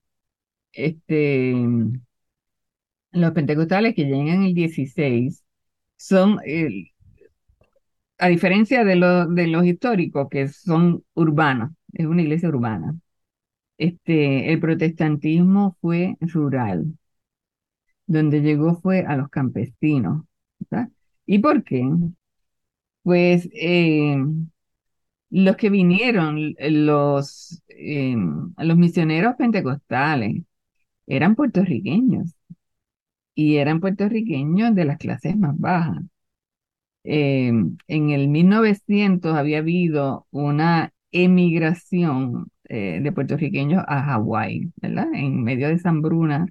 este, 0.72 1.55
los 3.12 3.33
pentecostales 3.33 3.94
que 3.94 4.05
llegan 4.05 4.29
en 4.29 4.42
el 4.44 4.55
16 4.55 5.44
son, 5.96 6.38
eh, 6.46 6.90
a 8.18 8.29
diferencia 8.29 8.85
de, 8.85 8.96
los 8.96 9.35
de 9.35 9.46
los 9.46 9.64
históricos, 9.64 10.29
que 10.31 10.48
son 10.48 11.05
urbanos, 11.14 11.70
es 11.92 12.07
una 12.07 12.22
iglesia 12.22 12.48
urbana. 12.48 12.98
Este, 13.79 14.53
el 14.53 14.61
protestantismo 14.61 15.77
fue 15.81 16.16
rural, 16.20 16.94
donde 18.07 18.40
llegó 18.40 18.81
fue 18.81 19.01
a 19.07 19.16
los 19.16 19.29
campesinos. 19.29 20.24
¿verdad? 20.70 20.88
¿Y 21.27 21.38
por 21.40 21.62
qué? 21.64 21.85
Pues 23.03 23.48
eh, 23.53 24.16
los 25.31 25.57
que 25.57 25.71
vinieron, 25.71 26.55
los, 26.59 27.62
eh, 27.69 28.17
los 28.59 28.77
misioneros 28.77 29.37
pentecostales, 29.37 30.43
eran 31.07 31.37
puertorriqueños 31.37 32.35
y 33.35 33.57
eran 33.57 33.81
puertorriqueños 33.81 34.75
de 34.75 34.85
las 34.85 34.99
clases 34.99 35.35
más 35.37 35.59
bajas. 35.59 36.03
Eh, 37.05 37.49
en 37.88 38.11
el 38.11 38.29
1900 38.29 39.35
había 39.37 39.59
habido 39.59 40.27
una 40.31 40.93
emigración 41.12 42.49
eh, 42.69 43.01
de 43.03 43.12
puertorriqueños 43.12 43.83
a 43.87 44.03
Hawái, 44.03 44.73
¿verdad? 44.77 45.07
En 45.14 45.43
medio 45.43 45.69
de 45.69 45.75
esa 45.75 45.88
hambruna 45.91 46.47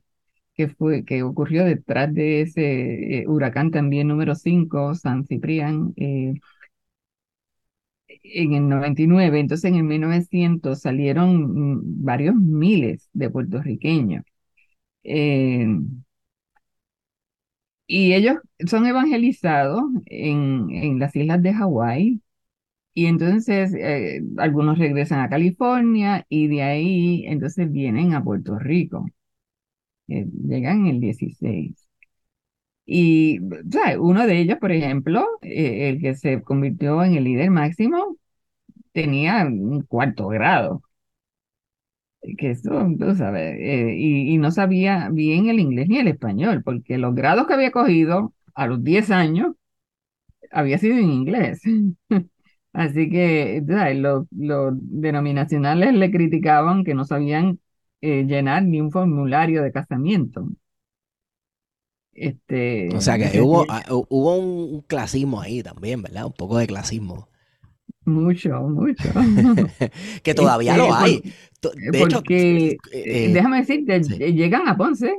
que 0.55 0.69
fue, 0.69 1.05
que 1.05 1.23
ocurrió 1.23 1.65
detrás 1.65 2.13
de 2.13 2.41
ese 2.41 3.21
eh, 3.21 3.27
huracán 3.27 3.71
también 3.71 4.07
número 4.09 4.35
5, 4.35 4.95
San 4.95 5.25
Ciprián, 5.25 5.93
eh, 5.97 6.35
en 8.33 8.53
el 8.53 8.69
99. 8.69 9.39
Entonces 9.39 9.65
en 9.71 9.75
el 9.77 9.83
1900 9.83 10.79
salieron 10.81 11.75
mm, 11.77 12.03
varios 12.05 12.35
miles 12.35 13.09
de 13.13 13.29
puertorriqueños. 13.29 14.23
Eh, 15.03 15.67
y 17.87 18.13
ellos 18.13 18.37
son 18.67 18.85
evangelizados 18.87 19.83
en, 20.05 20.69
en 20.71 20.99
las 20.99 21.15
islas 21.15 21.41
de 21.41 21.53
Hawái. 21.53 22.21
Y 22.95 23.07
entonces 23.07 23.73
eh, 23.75 24.21
algunos 24.37 24.79
regresan 24.79 25.21
a 25.21 25.29
California 25.29 26.25
y 26.29 26.47
de 26.47 26.63
ahí 26.63 27.25
entonces 27.27 27.71
vienen 27.71 28.13
a 28.13 28.23
Puerto 28.23 28.59
Rico. 28.59 29.05
Eh, 30.09 30.25
llegan 30.47 30.81
en 30.81 30.87
el 30.95 30.99
16. 31.01 31.86
Y 32.87 33.39
uno 33.99 34.25
de 34.27 34.39
ellos, 34.39 34.57
por 34.59 34.71
ejemplo, 34.71 35.27
eh, 35.41 35.89
el 35.89 36.01
que 36.01 36.15
se 36.15 36.41
convirtió 36.43 37.03
en 37.03 37.15
el 37.15 37.25
líder 37.25 37.51
máximo, 37.51 38.17
tenía 38.93 39.45
un 39.45 39.83
cuarto 39.83 40.27
grado. 40.29 40.83
Que 42.37 42.51
eso, 42.51 42.71
tú 42.99 43.15
sabes, 43.15 43.55
eh, 43.59 43.95
y, 43.97 44.37
no 44.37 44.51
sabía 44.51 45.09
bien 45.11 45.47
el 45.49 45.59
inglés 45.59 45.87
ni 45.87 45.99
el 45.99 46.07
español, 46.07 46.61
porque 46.63 46.97
los 46.97 47.15
grados 47.15 47.47
que 47.47 47.53
había 47.53 47.71
cogido 47.71 48.33
a 48.53 48.67
los 48.67 48.83
10 48.83 49.11
años 49.11 49.55
había 50.51 50.77
sido 50.77 50.97
en 50.97 51.11
inglés. 51.11 51.61
Así 52.73 53.09
que 53.09 53.63
los 53.91 54.27
denominacionales 54.81 55.93
le 55.93 56.11
criticaban 56.11 56.83
que 56.83 56.93
no 56.95 57.05
sabían 57.05 57.59
eh, 58.01 58.23
llenar 58.25 58.63
ni 58.63 58.81
un 58.81 58.91
formulario 58.91 59.63
de 59.63 59.71
casamiento. 59.71 60.49
Este, 62.17 62.89
O 62.95 63.01
sea 63.01 63.17
que 63.17 63.41
hubo, 63.41 63.65
ah, 63.69 63.83
hu- 63.89 64.05
hubo 64.09 64.37
un, 64.37 64.81
clasismo 64.81 65.41
ahí 65.41 65.63
también, 65.63 66.01
¿verdad? 66.01 66.25
Un 66.25 66.33
poco 66.33 66.57
de 66.57 66.67
clasismo. 66.67 67.29
mucho, 68.05 68.61
mucho. 68.69 69.09
Que 70.23 70.33
todavía 70.33 70.75
Este, 70.75 70.77
lo 70.77 70.87
por- 70.87 70.97
hay. 70.97 71.21
Eh, 71.63 71.91
De 71.91 72.03
hecho, 72.03 72.17
porque, 72.19 72.67
eh, 72.69 72.77
eh, 72.91 73.25
eh, 73.25 73.29
déjame 73.33 73.59
decirte, 73.59 74.03
sí. 74.03 74.17
llegan 74.33 74.67
a 74.67 74.77
Ponce, 74.77 75.13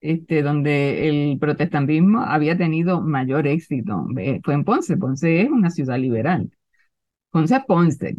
este, 0.00 0.42
donde 0.42 1.08
el 1.08 1.38
protestantismo 1.38 2.20
había 2.22 2.56
tenido 2.56 3.00
mayor 3.00 3.46
éxito. 3.46 4.06
Fue 4.44 4.54
en 4.54 4.64
Ponce, 4.64 4.96
Ponce 4.96 5.42
es 5.42 5.50
una 5.50 5.70
ciudad 5.70 5.98
liberal. 5.98 6.50
Ponce 7.30 7.56
es 7.56 7.64
Ponce. 7.66 8.16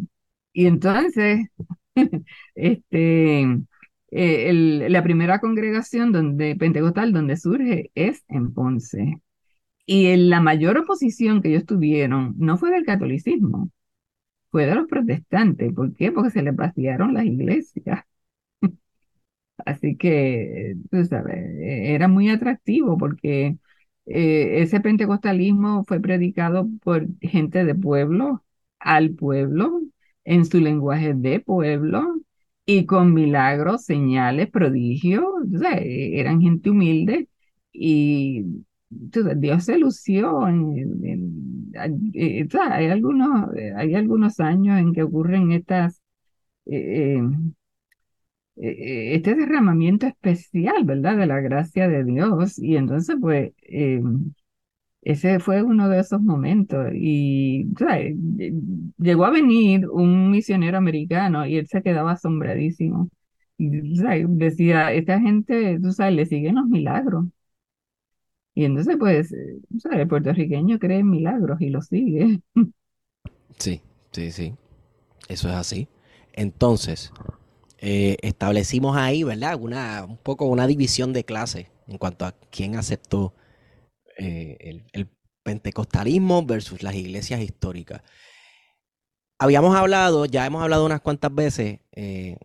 Y 0.52 0.66
entonces, 0.66 1.48
este, 2.54 3.46
eh, 4.10 4.52
la 4.88 5.02
primera 5.02 5.40
congregación 5.40 6.12
donde, 6.12 6.56
pentecostal 6.56 7.12
donde 7.12 7.36
surge 7.36 7.90
es 7.94 8.24
en 8.28 8.52
Ponce. 8.52 9.20
Y 9.86 10.16
la 10.16 10.40
mayor 10.40 10.78
oposición 10.78 11.42
que 11.42 11.50
ellos 11.50 11.66
tuvieron 11.66 12.34
no 12.38 12.58
fue 12.58 12.70
del 12.70 12.84
catolicismo, 12.84 13.70
fue 14.50 14.66
de 14.66 14.74
los 14.76 14.88
protestantes. 14.88 15.72
¿Por 15.74 15.94
qué? 15.94 16.12
Porque 16.12 16.30
se 16.30 16.42
les 16.42 16.56
vaciaron 16.56 17.14
las 17.14 17.24
iglesias. 17.26 18.04
Así 19.66 19.96
que, 19.96 20.76
tú 20.90 21.04
sabes, 21.04 21.36
era 21.60 22.08
muy 22.08 22.30
atractivo 22.30 22.96
porque 22.98 23.58
eh, 24.06 24.62
ese 24.62 24.80
pentecostalismo 24.80 25.84
fue 25.84 26.00
predicado 26.00 26.68
por 26.82 27.06
gente 27.20 27.64
de 27.64 27.74
pueblo, 27.74 28.44
al 28.78 29.10
pueblo, 29.14 29.80
en 30.24 30.44
su 30.46 30.60
lenguaje 30.60 31.14
de 31.14 31.40
pueblo 31.40 32.20
y 32.66 32.86
con 32.86 33.12
milagros, 33.14 33.84
señales, 33.84 34.50
prodigios. 34.50 35.24
O 35.24 35.58
eh, 35.78 36.20
eran 36.20 36.40
gente 36.40 36.70
humilde 36.70 37.28
y 37.72 38.44
sabes, 39.12 39.40
Dios 39.40 39.64
se 39.64 39.78
lució. 39.78 40.46
En, 40.48 41.72
eh, 42.14 42.44
o 42.46 42.50
sea, 42.50 42.74
hay 42.74 42.86
algunos, 42.88 43.54
eh, 43.56 43.72
hay 43.76 43.94
algunos 43.94 44.40
años 44.40 44.78
en 44.78 44.92
que 44.92 45.02
ocurren 45.02 45.52
estas... 45.52 46.02
eh, 46.66 47.20
eh, 48.56 48.68
eh, 49.12 49.14
este 49.16 49.34
derramamiento 49.34 50.06
especial, 50.06 50.84
¿verdad? 50.84 51.16
De 51.16 51.26
la 51.26 51.40
gracia 51.40 51.88
de 51.88 52.04
Dios. 52.04 52.58
Y 52.58 52.76
entonces, 52.76 53.16
pues, 53.20 53.52
eh, 53.62 54.00
ese 55.02 55.40
fue 55.40 55.62
uno 55.62 55.88
de 55.88 56.00
esos 56.00 56.20
momentos. 56.22 56.88
Y. 56.94 57.66
Lle- 57.74 58.16
Llegó 58.98 59.24
a 59.24 59.30
venir 59.30 59.88
un 59.88 60.30
misionero 60.30 60.78
americano 60.78 61.46
y 61.46 61.56
él 61.56 61.66
se 61.68 61.82
quedaba 61.82 62.12
asombradísimo. 62.12 63.10
Y. 63.58 63.68
Decía, 64.28 64.92
esta 64.92 65.20
gente, 65.20 65.78
tú 65.82 65.92
sabes, 65.92 66.14
le 66.14 66.26
siguen 66.26 66.56
los 66.56 66.66
milagros. 66.68 67.26
Y 68.54 68.64
entonces, 68.64 68.96
pues, 68.98 69.32
eh, 69.32 69.58
¿sabes? 69.78 70.00
El 70.00 70.08
puertorriqueño 70.08 70.78
cree 70.78 70.98
en 70.98 71.10
milagros 71.10 71.60
y 71.60 71.70
los 71.70 71.86
sigue. 71.86 72.40
Sí, 73.58 73.82
sí, 74.12 74.30
sí. 74.30 74.54
Eso 75.28 75.48
es 75.48 75.54
así. 75.54 75.88
Entonces, 76.34 77.12
eh, 77.80 78.18
establecimos 78.22 78.96
ahí, 78.96 79.24
¿verdad? 79.24 79.58
Una, 79.60 80.04
un 80.04 80.16
poco 80.18 80.46
una 80.46 80.66
división 80.66 81.12
de 81.12 81.24
clases 81.24 81.68
en 81.88 81.98
cuanto 81.98 82.26
a 82.26 82.32
quién 82.50 82.76
aceptó 82.76 83.34
eh, 84.20 84.84
el, 84.92 85.08
pentecostalismo 85.42 86.44
versus 86.44 86.82
las 86.82 86.94
iglesias 86.94 87.40
históricas. 87.40 88.02
habíamos 89.38 89.74
hablado, 89.74 90.26
ya 90.26 90.44
hemos 90.44 90.62
hablado 90.62 90.84
unas 90.84 91.00
cuantas 91.00 91.34
veces, 91.34 91.80
eh, 91.92 92.36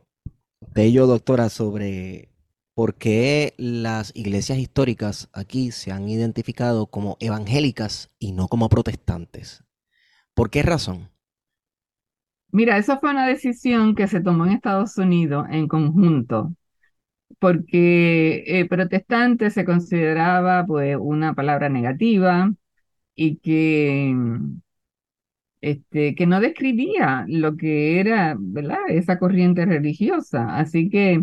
de 0.61 0.83
ello, 0.85 1.05
doctora, 1.05 1.49
sobre 1.49 2.29
por 2.73 2.95
qué 2.95 3.53
las 3.57 4.11
iglesias 4.15 4.59
históricas 4.59 5.29
aquí 5.33 5.71
se 5.71 5.91
han 5.91 6.07
identificado 6.07 6.87
como 6.87 7.17
evangélicas 7.19 8.11
y 8.17 8.31
no 8.31 8.47
como 8.47 8.69
protestantes. 8.69 9.65
¿Por 10.33 10.49
qué 10.49 10.63
razón? 10.63 11.09
Mira, 12.51 12.77
esa 12.77 12.97
fue 12.97 13.11
una 13.11 13.27
decisión 13.27 13.95
que 13.95 14.07
se 14.07 14.21
tomó 14.21 14.45
en 14.45 14.53
Estados 14.53 14.97
Unidos 14.97 15.45
en 15.51 15.67
conjunto, 15.67 16.55
porque 17.39 18.43
eh, 18.47 18.65
protestante 18.67 19.49
se 19.51 19.65
consideraba 19.65 20.65
pues 20.65 20.97
una 20.99 21.33
palabra 21.35 21.69
negativa 21.69 22.53
y 23.15 23.37
que, 23.39 24.15
este, 25.61 26.15
que 26.15 26.27
no 26.27 26.39
describía 26.39 27.25
lo 27.27 27.57
que 27.57 27.99
era, 27.99 28.35
¿verdad? 28.39 28.79
Esa 28.87 29.17
corriente 29.19 29.65
religiosa. 29.65 30.57
Así 30.57 30.89
que 30.89 31.13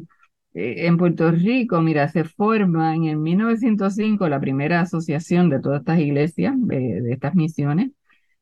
eh, 0.55 0.87
en 0.87 0.97
Puerto 0.99 1.31
Rico, 1.31 1.81
mira, 1.81 2.09
se 2.09 2.25
forma 2.25 2.95
en 2.97 3.05
el 3.05 3.17
1905 3.19 4.29
la 4.29 4.41
primera 4.41 4.81
asociación 4.81 5.51
de 5.51 5.61
todas 5.61 5.81
estas 5.81 6.01
iglesias, 6.01 6.55
de 6.59 7.13
estas 7.13 7.35
misiones, 7.35 7.93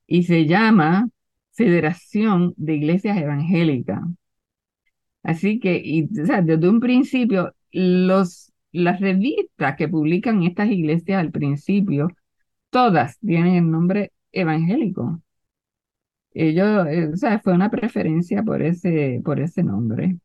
y 0.07 0.25
se 0.25 0.47
llama 0.47 1.09
Federación 1.53 2.55
de 2.57 2.77
Iglesias 2.77 3.19
Evangélicas. 3.19 4.01
Así 5.23 5.61
que, 5.61 5.81
y, 5.85 6.05
o 6.21 6.27
sea, 6.27 6.43
desde 6.43 6.69
un 6.69 6.81
principio, 6.81 7.55
los, 7.73 8.53
las 8.73 9.01
revistas 9.01 9.77
que 9.77 9.89
publican 9.89 10.43
estas 10.43 10.71
iglesias 10.71 11.21
al 11.21 11.31
principio, 11.33 12.09
todas 12.71 13.19
tienen 13.21 13.57
el 13.57 13.71
nombre 13.71 14.13
evangélico. 14.33 15.23
Ellos, 16.33 16.87
eh, 16.89 17.09
o 17.13 17.17
sea, 17.17 17.41
fue 17.41 17.53
una 17.55 17.71
preferencia 17.71 18.43
por 18.43 18.63
ese, 18.63 19.21
por 19.25 19.41
ese 19.41 19.63
nombre. 19.63 20.19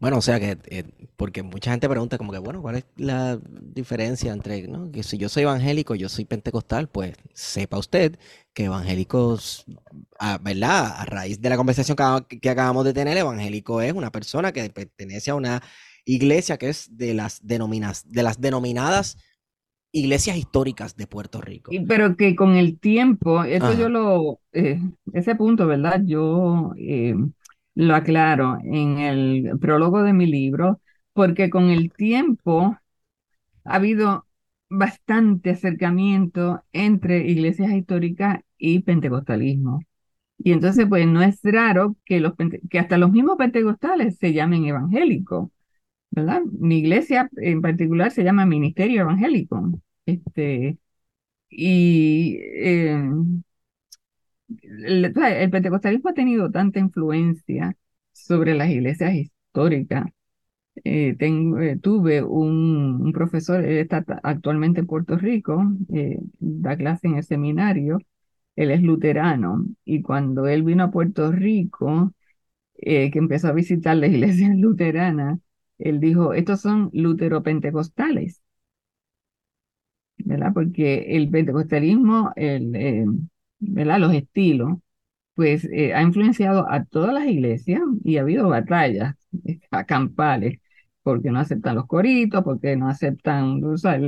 Bueno, 0.00 0.16
o 0.16 0.22
sea 0.22 0.40
que, 0.40 0.56
eh, 0.70 0.84
porque 1.16 1.42
mucha 1.42 1.70
gente 1.72 1.88
pregunta 1.88 2.16
como 2.16 2.32
que, 2.32 2.38
bueno, 2.38 2.62
¿cuál 2.62 2.76
es 2.76 2.86
la 2.96 3.38
diferencia 3.60 4.32
entre, 4.32 4.66
¿no? 4.66 4.90
Que 4.90 5.02
si 5.02 5.18
yo 5.18 5.28
soy 5.28 5.42
evangélico, 5.42 5.94
yo 5.94 6.08
soy 6.08 6.24
pentecostal, 6.24 6.88
pues 6.88 7.14
sepa 7.34 7.78
usted 7.78 8.18
que 8.54 8.64
evangélicos, 8.64 9.66
ah, 10.18 10.38
¿verdad? 10.42 10.94
A 10.96 11.04
raíz 11.04 11.42
de 11.42 11.50
la 11.50 11.58
conversación 11.58 11.96
que, 12.28 12.40
que 12.40 12.50
acabamos 12.50 12.86
de 12.86 12.94
tener, 12.94 13.18
evangélico 13.18 13.82
es 13.82 13.92
una 13.92 14.10
persona 14.10 14.52
que 14.52 14.70
pertenece 14.70 15.30
a 15.32 15.34
una 15.34 15.62
iglesia 16.06 16.56
que 16.56 16.70
es 16.70 16.96
de 16.96 17.12
las, 17.12 17.46
denominas, 17.46 18.10
de 18.10 18.22
las 18.22 18.40
denominadas 18.40 19.18
iglesias 19.92 20.36
históricas 20.36 20.96
de 20.96 21.06
Puerto 21.06 21.40
Rico. 21.40 21.72
Pero 21.88 22.16
que 22.16 22.36
con 22.36 22.56
el 22.56 22.78
tiempo, 22.78 23.44
eso 23.44 23.66
Ajá. 23.66 23.78
yo 23.78 23.88
lo, 23.88 24.40
eh, 24.52 24.80
ese 25.12 25.34
punto, 25.34 25.66
¿verdad? 25.66 26.00
Yo 26.04 26.72
eh, 26.78 27.14
lo 27.74 27.94
aclaro 27.94 28.58
en 28.64 28.98
el 28.98 29.58
prólogo 29.60 30.02
de 30.02 30.12
mi 30.12 30.26
libro, 30.26 30.80
porque 31.12 31.50
con 31.50 31.70
el 31.70 31.92
tiempo 31.92 32.76
ha 33.64 33.74
habido 33.76 34.26
bastante 34.68 35.50
acercamiento 35.50 36.62
entre 36.72 37.26
iglesias 37.28 37.72
históricas 37.72 38.40
y 38.58 38.80
pentecostalismo. 38.80 39.80
Y 40.38 40.52
entonces, 40.52 40.86
pues 40.88 41.06
no 41.06 41.22
es 41.22 41.40
raro 41.44 41.96
que, 42.04 42.20
los, 42.20 42.34
que 42.70 42.78
hasta 42.78 42.98
los 42.98 43.12
mismos 43.12 43.36
pentecostales 43.38 44.18
se 44.18 44.32
llamen 44.32 44.64
evangélicos, 44.66 45.50
¿verdad? 46.10 46.42
Mi 46.60 46.78
iglesia 46.78 47.30
en 47.38 47.62
particular 47.62 48.12
se 48.12 48.24
llama 48.24 48.46
Ministerio 48.46 49.02
Evangélico. 49.02 49.72
Este, 50.06 50.78
y 51.50 52.38
eh, 52.42 53.02
el, 54.62 55.12
pentecostalismo 55.50 56.10
ha 56.10 56.14
tenido 56.14 56.50
tanta 56.50 56.78
influencia 56.78 57.76
sobre 58.12 58.54
las 58.54 58.70
iglesias 58.70 59.14
históricas. 59.14 60.06
Eh, 60.84 61.16
eh, 61.18 61.78
tuve 61.82 62.22
un, 62.22 63.12
profesor, 63.12 63.64
él 63.64 63.78
está 63.78 64.04
actualmente 64.22 64.80
en 64.80 64.86
Puerto 64.86 65.16
Rico, 65.18 65.62
eh, 65.92 66.18
da 66.38 66.76
clase 66.76 67.08
en 67.08 67.16
el 67.16 67.24
seminario, 67.24 67.98
él 68.56 68.70
es 68.70 68.82
luterano, 68.82 69.66
y 69.84 70.02
cuando 70.02 70.46
él 70.48 70.62
vino 70.64 70.84
a 70.84 70.90
Puerto 70.90 71.32
Rico, 71.32 72.14
que 72.78 73.10
empezó 73.14 73.48
a 73.48 73.52
visitar 73.52 73.96
las 73.96 74.10
iglesias 74.12 74.56
luteranas, 74.56 75.40
él 75.78 76.00
dijo, 76.00 76.34
estos 76.34 76.60
son 76.62 76.90
luteropentecostales. 76.92 78.42
¿verdad? 80.24 80.52
Porque 80.54 81.16
el 81.16 81.30
pentecostalismo, 81.30 82.32
el, 82.36 83.29
¿verdad? 83.60 83.98
Los 83.98 84.14
estilos, 84.14 84.78
pues 85.34 85.64
eh, 85.72 85.94
ha 85.94 86.02
influenciado 86.02 86.70
a 86.70 86.84
todas 86.84 87.14
las 87.14 87.26
iglesias 87.26 87.80
y 88.04 88.16
ha 88.16 88.22
habido 88.22 88.48
batallas 88.48 89.14
eh, 89.46 89.60
campales, 89.86 90.58
porque 91.02 91.30
no 91.30 91.38
aceptan 91.38 91.76
los 91.76 91.86
coritos, 91.86 92.42
porque 92.44 92.76
no 92.76 92.88
aceptan 92.88 93.62
o 93.64 93.76
sea, 93.78 93.98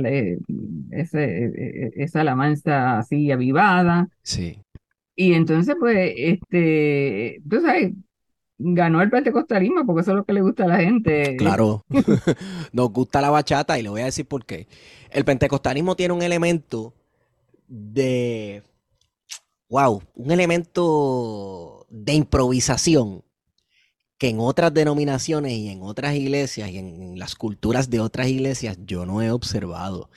ese, 0.91 1.45
eh, 1.45 1.91
esa 1.95 2.21
alabanza 2.21 2.99
así 2.99 3.31
avivada. 3.31 4.09
Sí. 4.21 4.59
Y 5.15 5.33
entonces, 5.33 5.75
pues, 5.79 6.13
este, 6.15 7.41
tú 7.49 7.61
sabes, 7.61 7.93
ganó 8.57 9.01
el 9.01 9.09
pentecostalismo 9.09 9.85
porque 9.85 10.01
eso 10.01 10.11
es 10.11 10.17
lo 10.17 10.25
que 10.25 10.33
le 10.33 10.41
gusta 10.41 10.65
a 10.65 10.67
la 10.67 10.79
gente. 10.79 11.35
Claro, 11.37 11.83
nos 12.73 12.91
gusta 12.91 13.21
la 13.21 13.29
bachata 13.29 13.77
y 13.79 13.83
le 13.83 13.89
voy 13.89 14.01
a 14.01 14.05
decir 14.05 14.25
por 14.25 14.45
qué. 14.45 14.67
El 15.11 15.25
pentecostalismo 15.25 15.95
tiene 15.95 16.13
un 16.13 16.21
elemento 16.21 16.93
de, 17.67 18.63
wow, 19.69 20.01
un 20.15 20.31
elemento 20.31 21.85
de 21.89 22.13
improvisación 22.13 23.23
que 24.17 24.29
en 24.29 24.39
otras 24.39 24.73
denominaciones 24.73 25.53
y 25.53 25.69
en 25.69 25.81
otras 25.81 26.15
iglesias 26.15 26.69
y 26.69 26.77
en 26.77 27.19
las 27.19 27.35
culturas 27.35 27.89
de 27.89 27.99
otras 27.99 28.27
iglesias 28.27 28.77
yo 28.85 29.05
no 29.05 29.21
he 29.21 29.31
observado. 29.31 30.09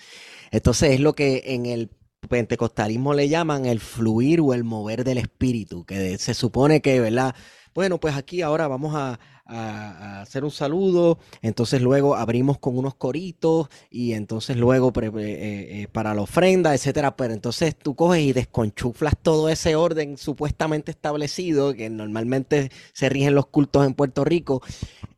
Entonces 0.51 0.93
es 0.93 1.01
lo 1.01 1.15
que 1.15 1.43
en 1.47 1.67
el 1.67 1.91
pentecostalismo 2.27 3.15
le 3.15 3.29
llaman 3.29 3.67
el 3.67 3.81
fluir 3.81 4.41
o 4.41 4.55
el 4.55 4.65
mover 4.65 5.05
del 5.05 5.19
espíritu, 5.19 5.85
que 5.85 6.19
se 6.19 6.35
supone 6.35 6.81
que, 6.81 7.01
¿verdad? 7.01 7.35
Bueno, 7.75 8.01
pues 8.01 8.17
aquí 8.17 8.41
ahora 8.43 8.69
vamos 8.69 8.95
a, 8.95 9.19
hacer 9.49 10.43
un 10.43 10.51
saludo, 10.51 11.19
entonces 11.41 11.81
luego 11.81 12.17
abrimos 12.17 12.59
con 12.59 12.77
unos 12.77 12.97
coritos 12.97 13.69
y 13.91 14.15
entonces 14.15 14.57
luego 14.57 14.93
pre- 14.93 15.07
eh, 15.09 15.83
eh, 15.83 15.89
para 15.93 16.15
la 16.15 16.23
ofrenda, 16.23 16.75
etcétera. 16.75 17.17
Pero 17.17 17.33
entonces 17.33 17.77
tú 17.77 17.95
coges 17.95 18.23
y 18.23 18.33
desconchuflas 18.33 19.15
todo 19.23 19.49
ese 19.49 19.77
orden 19.77 20.19
supuestamente 20.19 20.91
establecido 20.91 21.75
que 21.75 21.89
normalmente 21.91 22.73
se 22.93 23.09
rigen 23.09 23.37
los 23.37 23.47
cultos 23.47 23.87
en 23.87 23.95
Puerto 23.95 24.25
Rico 24.25 24.63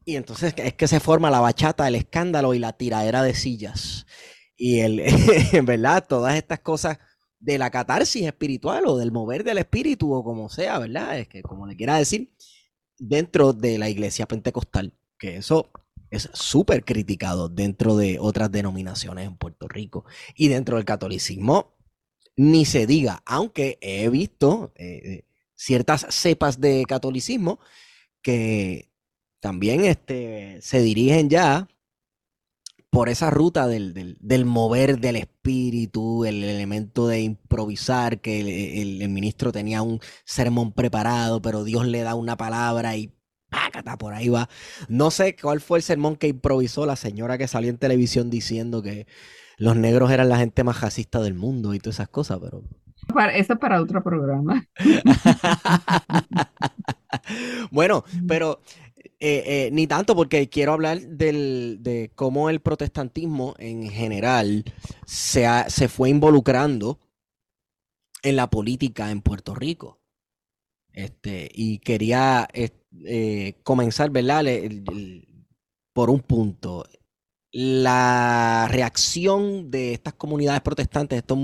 y 0.04 0.16
entonces 0.16 0.54
es 0.56 0.72
que 0.74 0.88
se 0.88 1.00
forma 1.00 1.30
la 1.30 1.40
bachata, 1.40 1.86
el 1.86 1.94
escándalo 1.94 2.54
y 2.54 2.58
la 2.58 2.72
tiradera 2.72 3.22
de 3.22 3.34
sillas. 3.34 4.06
Y 4.58 4.80
el, 4.80 5.00
en 5.00 5.64
verdad, 5.64 6.04
todas 6.06 6.36
estas 6.36 6.60
cosas 6.60 6.98
de 7.38 7.56
la 7.56 7.70
catarsis 7.70 8.26
espiritual 8.26 8.84
o 8.86 8.98
del 8.98 9.12
mover 9.12 9.44
del 9.44 9.58
espíritu 9.58 10.12
o 10.12 10.24
como 10.24 10.48
sea, 10.48 10.78
¿verdad? 10.80 11.18
Es 11.20 11.28
que 11.28 11.40
como 11.42 11.66
le 11.66 11.76
quiera 11.76 11.96
decir, 11.96 12.34
dentro 12.98 13.52
de 13.52 13.78
la 13.78 13.88
iglesia 13.88 14.26
pentecostal, 14.26 14.92
que 15.16 15.36
eso 15.36 15.70
es 16.10 16.28
súper 16.34 16.84
criticado 16.84 17.48
dentro 17.48 17.96
de 17.96 18.18
otras 18.18 18.50
denominaciones 18.50 19.26
en 19.26 19.36
Puerto 19.36 19.68
Rico 19.68 20.04
y 20.34 20.48
dentro 20.48 20.76
del 20.76 20.84
catolicismo, 20.84 21.76
ni 22.36 22.64
se 22.64 22.86
diga, 22.86 23.22
aunque 23.24 23.78
he 23.80 24.08
visto 24.08 24.72
eh, 24.76 25.24
ciertas 25.54 26.06
cepas 26.10 26.60
de 26.60 26.84
catolicismo 26.88 27.60
que 28.22 28.90
también 29.40 29.84
este, 29.84 30.60
se 30.62 30.80
dirigen 30.82 31.30
ya 31.30 31.68
por 32.90 33.08
esa 33.08 33.30
ruta 33.30 33.66
del, 33.68 33.92
del- 33.94 34.16
del 34.20 34.44
mover 34.44 34.98
del 35.00 35.16
espíritu, 35.16 36.24
el 36.24 36.42
elemento 36.44 37.06
de 37.08 37.20
improvisar, 37.22 38.20
que 38.20 38.40
el, 38.40 38.48
el- 38.48 39.02
el 39.02 39.08
ministro 39.10 39.52
tenía 39.52 39.82
un 39.82 40.00
sermón 40.24 40.72
preparado, 40.72 41.42
pero 41.42 41.64
Dios 41.64 41.86
le 41.86 42.02
da 42.02 42.14
una 42.14 42.36
palabra 42.36 42.96
y 42.96 43.12
pácata, 43.50 43.96
por 43.98 44.14
ahí 44.14 44.28
va. 44.28 44.48
No 44.88 45.10
sé 45.10 45.36
cuál 45.36 45.60
fue 45.60 45.78
el 45.78 45.82
sermón 45.84 46.16
que 46.16 46.28
improvisó 46.28 46.86
la 46.86 46.96
señora 46.96 47.38
que 47.38 47.48
salió 47.48 47.70
en 47.70 47.78
televisión 47.78 48.30
diciendo 48.30 48.82
que 48.82 49.06
los 49.58 49.76
negros 49.76 50.10
eran 50.10 50.28
la 50.28 50.38
gente 50.38 50.64
más 50.64 50.80
racista 50.80 51.20
del 51.20 51.34
mundo 51.34 51.74
y 51.74 51.78
todas 51.80 51.96
esas 51.96 52.08
cosas, 52.08 52.38
pero... 52.42 52.62
Eso 53.34 53.54
es 53.54 53.58
para 53.58 53.80
otro 53.80 54.02
programa. 54.02 54.66
Bueno, 57.70 58.04
pero 58.26 58.60
eh, 59.20 59.42
eh, 59.46 59.70
ni 59.72 59.88
tanto 59.88 60.14
porque 60.14 60.48
quiero 60.48 60.72
hablar 60.72 61.00
del, 61.00 61.78
de 61.80 62.12
cómo 62.14 62.50
el 62.50 62.60
protestantismo 62.60 63.54
en 63.58 63.88
general 63.90 64.64
se, 65.06 65.44
se 65.68 65.88
fue 65.88 66.10
involucrando 66.10 67.00
en 68.22 68.36
la 68.36 68.48
política 68.48 69.10
en 69.10 69.20
Puerto 69.22 69.54
Rico. 69.54 70.00
Este, 70.92 71.50
y 71.52 71.78
quería 71.78 72.48
eh, 72.52 73.54
comenzar, 73.64 74.10
¿verdad? 74.10 74.44
Por 75.92 76.10
un 76.10 76.20
punto. 76.20 76.84
La 77.50 78.68
reacción 78.70 79.70
de 79.70 79.94
estas 79.94 80.14
comunidades 80.14 80.60
protestantes, 80.60 81.18
estos 81.18 81.38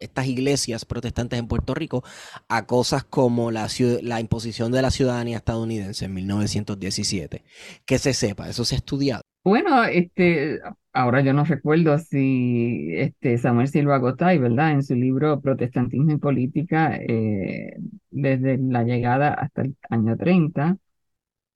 estas 0.00 0.26
iglesias 0.26 0.84
protestantes 0.84 1.38
en 1.38 1.46
Puerto 1.48 1.74
Rico 1.74 2.02
a 2.48 2.66
cosas 2.66 3.04
como 3.04 3.50
la, 3.50 3.68
la 4.02 4.20
imposición 4.20 4.72
de 4.72 4.82
la 4.82 4.90
ciudadanía 4.90 5.36
estadounidense 5.38 6.06
en 6.06 6.14
1917. 6.14 7.44
Que 7.86 7.98
se 7.98 8.14
sepa, 8.14 8.48
eso 8.48 8.64
se 8.64 8.74
ha 8.76 8.78
estudiado. 8.78 9.22
Bueno, 9.42 9.84
este, 9.84 10.60
ahora 10.92 11.22
yo 11.22 11.32
no 11.32 11.44
recuerdo 11.44 11.98
si 11.98 12.90
este 12.96 13.38
Samuel 13.38 13.68
Silva 13.68 13.98
Gotay, 13.98 14.38
¿verdad? 14.38 14.72
En 14.72 14.82
su 14.82 14.94
libro 14.94 15.40
Protestantismo 15.40 16.12
y 16.12 16.18
Política, 16.18 16.96
eh, 16.96 17.76
desde 18.10 18.58
la 18.58 18.84
llegada 18.84 19.32
hasta 19.32 19.62
el 19.62 19.76
año 19.88 20.16
30, 20.16 20.76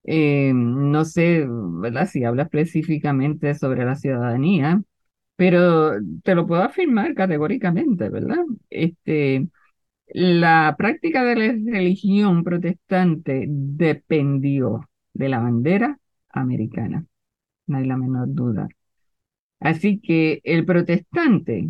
eh, 0.04 0.52
no 0.54 1.04
sé, 1.04 1.46
¿verdad? 1.48 2.06
Si 2.08 2.24
habla 2.24 2.44
específicamente 2.44 3.54
sobre 3.54 3.84
la 3.84 3.96
ciudadanía, 3.96 4.82
pero 5.36 5.92
te 6.22 6.34
lo 6.34 6.46
puedo 6.46 6.62
afirmar 6.62 7.14
categóricamente, 7.14 8.08
¿verdad? 8.08 8.44
Este, 8.70 9.48
la 10.08 10.74
práctica 10.78 11.24
de 11.24 11.36
la 11.36 11.72
religión 11.72 12.44
protestante 12.44 13.46
dependió 13.48 14.88
de 15.14 15.28
la 15.28 15.40
bandera 15.40 15.98
americana, 16.30 17.06
no 17.66 17.78
hay 17.78 17.86
la 17.86 17.96
menor 17.96 18.28
duda. 18.34 18.68
Así 19.60 20.00
que 20.00 20.40
el 20.44 20.64
protestante 20.66 21.68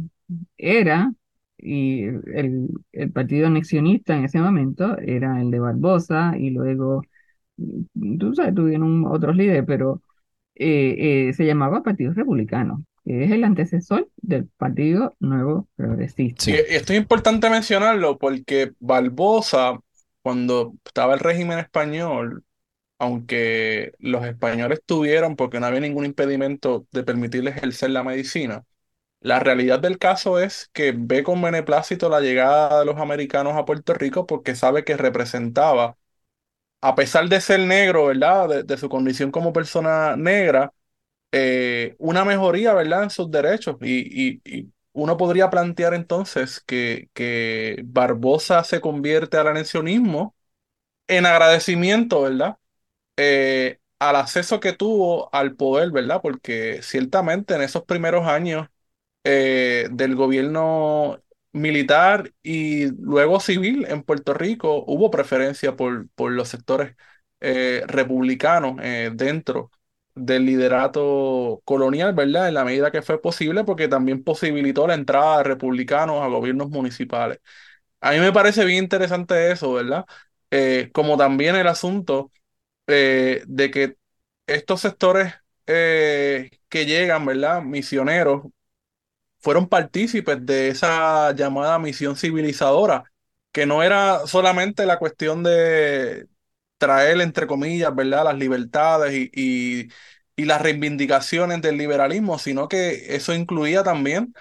era, 0.57 1.13
y 1.59 2.05
el, 2.05 2.69
partido 3.13 3.47
anexionista 3.47 4.17
en 4.17 4.25
ese 4.25 4.41
momento 4.41 4.99
era 4.99 5.41
el 5.41 5.51
de 5.51 5.61
Barbosa, 5.61 6.37
y 6.39 6.51
luego, 6.51 7.03
tú 8.19 8.35
sabes, 8.35 8.55
tuvieron 8.55 9.05
otros 9.07 9.37
líderes, 9.37 9.65
pero 9.67 10.03
eh, 10.57 11.29
eh, 11.29 11.33
se 11.35 11.47
llamaba 11.47 11.83
Partido 11.83 12.13
Republicano, 12.15 12.85
que 13.05 13.25
es 13.25 13.31
el 13.31 13.45
antecesor 13.45 14.09
del 14.17 14.47
Partido 14.57 15.15
Nuevo 15.21 15.69
Progresista. 15.77 16.45
Sí, 16.45 16.55
esto 16.69 16.93
es 16.93 16.99
importante 16.99 17.51
mencionarlo 17.51 18.19
porque 18.19 18.73
Barbosa, 18.81 19.79
cuando 20.23 20.75
estaba 20.85 21.15
el 21.15 21.21
régimen 21.21 21.59
español, 21.59 22.45
aunque 22.99 23.93
los 23.99 24.25
españoles 24.25 24.81
tuvieron, 24.87 25.37
porque 25.37 25.61
no 25.61 25.67
había 25.67 25.81
ningún 25.81 26.07
impedimento 26.07 26.87
de 26.93 27.03
permitirles 27.05 27.57
ejercer 27.57 27.91
la 27.91 28.05
medicina, 28.05 28.65
la 29.25 29.41
realidad 29.41 29.81
del 29.81 29.99
caso 29.99 30.39
es 30.39 30.71
que 30.75 30.93
ve 30.97 31.25
con 31.25 31.41
beneplácito 31.41 32.11
la 32.11 32.21
llegada 32.21 32.81
de 32.81 32.85
los 32.87 32.99
americanos 32.99 33.55
a 33.57 33.65
Puerto 33.65 33.95
Rico 33.95 34.27
porque 34.27 34.55
sabe 34.55 34.85
que 34.85 34.99
representaba, 34.99 35.97
a 36.81 36.95
pesar 36.95 37.29
de 37.29 37.41
ser 37.41 37.61
negro, 37.61 38.07
¿verdad? 38.07 38.65
De, 38.65 38.77
su 38.79 38.89
condición 38.89 39.31
como 39.31 39.53
persona 39.53 40.17
negra, 40.17 40.73
eh, 41.37 41.97
una 41.99 42.25
mejoría, 42.25 42.75
¿verdad? 42.75 43.05
En 43.05 43.11
sus 43.11 43.31
derechos. 43.31 43.77
Y, 43.83 44.41
y, 44.45 44.73
uno 44.93 45.17
podría 45.17 45.51
plantear 45.51 45.93
entonces 45.95 46.61
que, 46.61 47.09
que 47.15 47.83
Barbosa 47.85 48.63
se 48.65 48.81
convierte 48.81 49.37
al 49.37 49.49
anexionismo 49.49 50.37
en 51.09 51.27
agradecimiento, 51.27 52.23
¿verdad? 52.23 52.59
Eh, 53.17 53.81
al 54.01 54.17
acceso 54.17 54.61
que 54.61 54.73
tuvo 54.75 55.31
al 55.35 55.57
poder, 55.57 55.91
¿verdad? 55.93 56.21
Porque 56.23 56.83
ciertamente 56.83 57.55
en 57.55 57.63
esos 57.63 57.85
primeros 57.85 58.27
años 58.29 58.69
eh, 59.25 59.89
del 59.93 60.17
gobierno 60.17 61.23
militar 61.53 62.33
y 62.43 62.89
luego 63.03 63.41
civil 63.41 63.87
en 63.89 64.03
Puerto 64.05 64.35
Rico 64.35 64.85
hubo 64.87 65.11
preferencia 65.11 65.77
por, 65.77 66.09
por 66.11 66.33
los 66.33 66.49
sectores 66.49 66.97
republicanos 67.87 68.77
dentro 69.17 69.71
del 70.15 70.47
liderato 70.47 71.61
colonial, 71.65 72.15
¿verdad? 72.15 72.49
En 72.49 72.55
la 72.55 72.65
medida 72.65 72.91
que 72.93 73.03
fue 73.03 73.21
posible, 73.21 73.65
porque 73.65 73.89
también 73.89 74.23
posibilitó 74.25 74.87
la 74.87 74.95
entrada 74.95 75.39
de 75.39 75.45
republicanos 75.45 76.23
a 76.23 76.29
gobiernos 76.29 76.71
municipales. 76.71 77.41
A 78.01 78.13
mí 78.13 78.19
me 78.21 78.33
parece 78.33 78.65
bien 78.65 78.85
interesante 78.85 79.51
eso, 79.53 79.73
¿verdad? 79.75 80.07
como 80.93 81.17
también 81.17 81.57
el 81.57 81.67
asunto 81.67 82.31
eh, 82.87 83.43
de 83.47 83.71
que 83.71 83.97
estos 84.47 84.81
sectores 84.83 85.35
eh, 85.67 86.51
que 86.69 86.87
llegan, 86.87 87.27
¿verdad? 87.27 87.63
Misioneros, 87.63 88.45
fueron 89.41 89.69
partícipes 89.69 90.45
de 90.47 90.69
esa 90.69 91.33
llamada 91.35 91.79
misión 91.79 92.17
civilizadora, 92.17 93.05
que 93.53 93.67
no 93.67 93.83
era 93.83 94.27
solamente 94.27 94.87
la 94.87 94.99
cuestión 94.99 95.43
de 95.43 96.27
traer, 96.85 97.21
entre 97.21 97.47
comillas, 97.47 97.95
¿verdad?, 97.95 98.25
las 98.25 98.39
libertades 98.39 99.13
y, 99.33 99.89
las 100.37 100.61
reivindicaciones 100.63 101.63
del 101.63 101.79
liberalismo, 101.79 102.39
sino 102.39 102.69
que 102.69 103.15
eso 103.17 103.35
incluía 103.35 103.83
también 103.85 104.35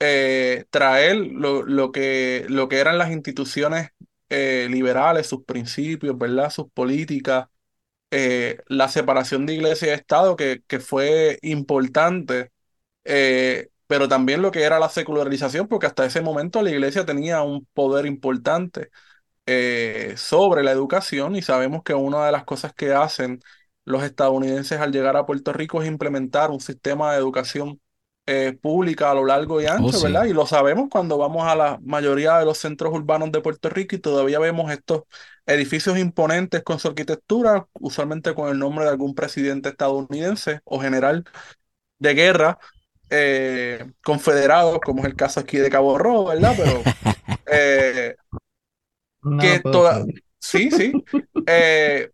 eh, 0.00 0.66
traer 0.70 1.16
lo, 1.16 1.62
lo, 1.64 1.92
que, 1.92 2.46
lo 2.48 2.68
que 2.68 2.78
eran 2.80 2.98
las 2.98 3.12
instituciones 3.12 3.90
liberales, 4.30 5.28
sus 5.28 5.44
principios, 5.44 6.18
¿verdad?, 6.18 6.50
sus 6.50 6.70
políticas, 6.72 7.46
eh, 8.10 8.58
la 8.68 8.88
separación 8.88 9.46
de 9.46 9.54
iglesia 9.54 9.88
y 9.88 9.90
Estado, 9.92 10.36
que, 10.36 10.62
que 10.66 10.80
fue 10.80 11.38
importante, 11.42 12.52
eh, 13.04 13.70
pero 13.86 14.08
también 14.08 14.42
lo 14.42 14.50
que 14.52 14.62
era 14.62 14.78
la 14.78 14.88
secularización, 14.88 15.68
porque 15.68 15.86
hasta 15.86 16.06
ese 16.06 16.22
momento 16.22 16.62
la 16.62 16.70
iglesia 16.70 17.06
tenía 17.06 17.42
un 17.42 17.66
poder 17.74 18.06
importante 18.06 18.90
eh, 19.46 20.14
sobre 20.16 20.62
la 20.62 20.72
educación 20.72 21.36
y 21.36 21.42
sabemos 21.42 21.82
que 21.82 21.94
una 21.94 22.26
de 22.26 22.32
las 22.32 22.44
cosas 22.44 22.72
que 22.74 22.92
hacen 22.92 23.40
los 23.84 24.02
estadounidenses 24.02 24.80
al 24.80 24.92
llegar 24.92 25.16
a 25.16 25.26
Puerto 25.26 25.52
Rico 25.52 25.80
es 25.82 25.88
implementar 25.88 26.50
un 26.50 26.60
sistema 26.60 27.12
de 27.12 27.18
educación 27.18 27.80
pública 28.60 29.12
a 29.12 29.14
lo 29.14 29.24
largo 29.24 29.60
y 29.60 29.66
ancho, 29.66 29.98
oh, 29.98 30.02
¿verdad? 30.02 30.24
Y 30.24 30.32
lo 30.32 30.46
sabemos 30.46 30.88
cuando 30.90 31.16
vamos 31.16 31.46
a 31.46 31.54
la 31.54 31.78
mayoría 31.84 32.36
de 32.38 32.44
los 32.44 32.58
centros 32.58 32.92
urbanos 32.92 33.30
de 33.30 33.40
Puerto 33.40 33.68
Rico 33.68 33.94
y 33.94 34.00
todavía 34.00 34.40
vemos 34.40 34.72
estos 34.72 35.04
edificios 35.46 35.96
imponentes 35.96 36.62
con 36.64 36.80
su 36.80 36.88
arquitectura, 36.88 37.68
usualmente 37.74 38.34
con 38.34 38.50
el 38.50 38.58
nombre 38.58 38.84
de 38.84 38.90
algún 38.90 39.14
presidente 39.14 39.68
estadounidense 39.68 40.60
o 40.64 40.80
general 40.80 41.24
de 41.98 42.14
guerra, 42.14 42.58
eh, 43.10 43.92
confederados, 44.02 44.80
como 44.80 45.02
es 45.02 45.06
el 45.06 45.16
caso 45.16 45.40
aquí 45.40 45.58
de 45.58 45.70
Cabo 45.70 45.96
Rojo, 45.96 46.26
¿verdad? 46.26 46.54
Pero 46.56 46.82
eh, 47.46 48.16
que 49.38 49.60
toda... 49.60 50.04
Sí, 50.38 50.70
sí. 50.70 50.92
Eh, 51.46 52.10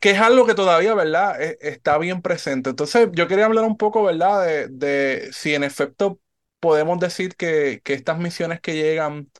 que 0.00 0.10
es 0.10 0.18
algo 0.18 0.46
que 0.46 0.54
todavía, 0.54 0.94
¿verdad? 0.94 1.40
E, 1.42 1.58
está 1.60 1.98
bien 1.98 2.22
presente. 2.22 2.70
Entonces, 2.70 3.08
yo 3.12 3.28
quería 3.28 3.46
hablar 3.46 3.64
un 3.64 3.76
poco, 3.76 4.04
¿verdad? 4.04 4.44
De, 4.46 4.68
de 4.68 5.32
si 5.32 5.54
en 5.54 5.64
efecto 5.64 6.20
podemos 6.60 6.98
decir 7.00 7.34
que, 7.36 7.80
que 7.84 7.94
estas 7.94 8.18
misiones 8.18 8.60
que 8.60 8.74
llegan 8.76 9.30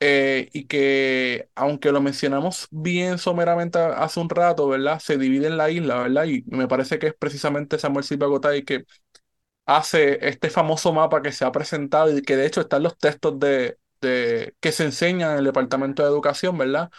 eh, 0.00 0.50
y 0.52 0.66
que, 0.66 1.50
aunque 1.54 1.92
lo 1.92 2.00
mencionamos 2.02 2.68
bien 2.70 3.18
someramente 3.18 3.78
hace 3.78 4.20
un 4.20 4.30
rato, 4.30 4.68
¿verdad? 4.68 5.00
Se 5.00 5.18
divide 5.18 5.48
en 5.48 5.56
la 5.58 5.70
isla, 5.70 6.00
¿verdad? 6.02 6.26
Y 6.26 6.44
me 6.48 6.68
parece 6.68 6.98
que 6.98 7.08
es 7.08 7.14
precisamente 7.14 7.78
Samuel 7.78 8.04
Silva 8.04 8.26
Gotay 8.26 8.64
que 8.64 8.84
hace 9.66 10.18
este 10.28 10.50
famoso 10.50 10.92
mapa 10.92 11.22
que 11.22 11.32
se 11.32 11.44
ha 11.44 11.52
presentado 11.52 12.16
y 12.16 12.22
que 12.22 12.36
de 12.36 12.46
hecho 12.46 12.60
están 12.62 12.82
los 12.82 12.98
textos 12.98 13.38
de, 13.40 13.78
de, 14.00 14.54
que 14.60 14.72
se 14.72 14.84
enseñan 14.84 15.32
en 15.32 15.38
el 15.38 15.44
Departamento 15.44 16.02
de 16.02 16.08
Educación, 16.08 16.58
¿verdad? 16.58 16.90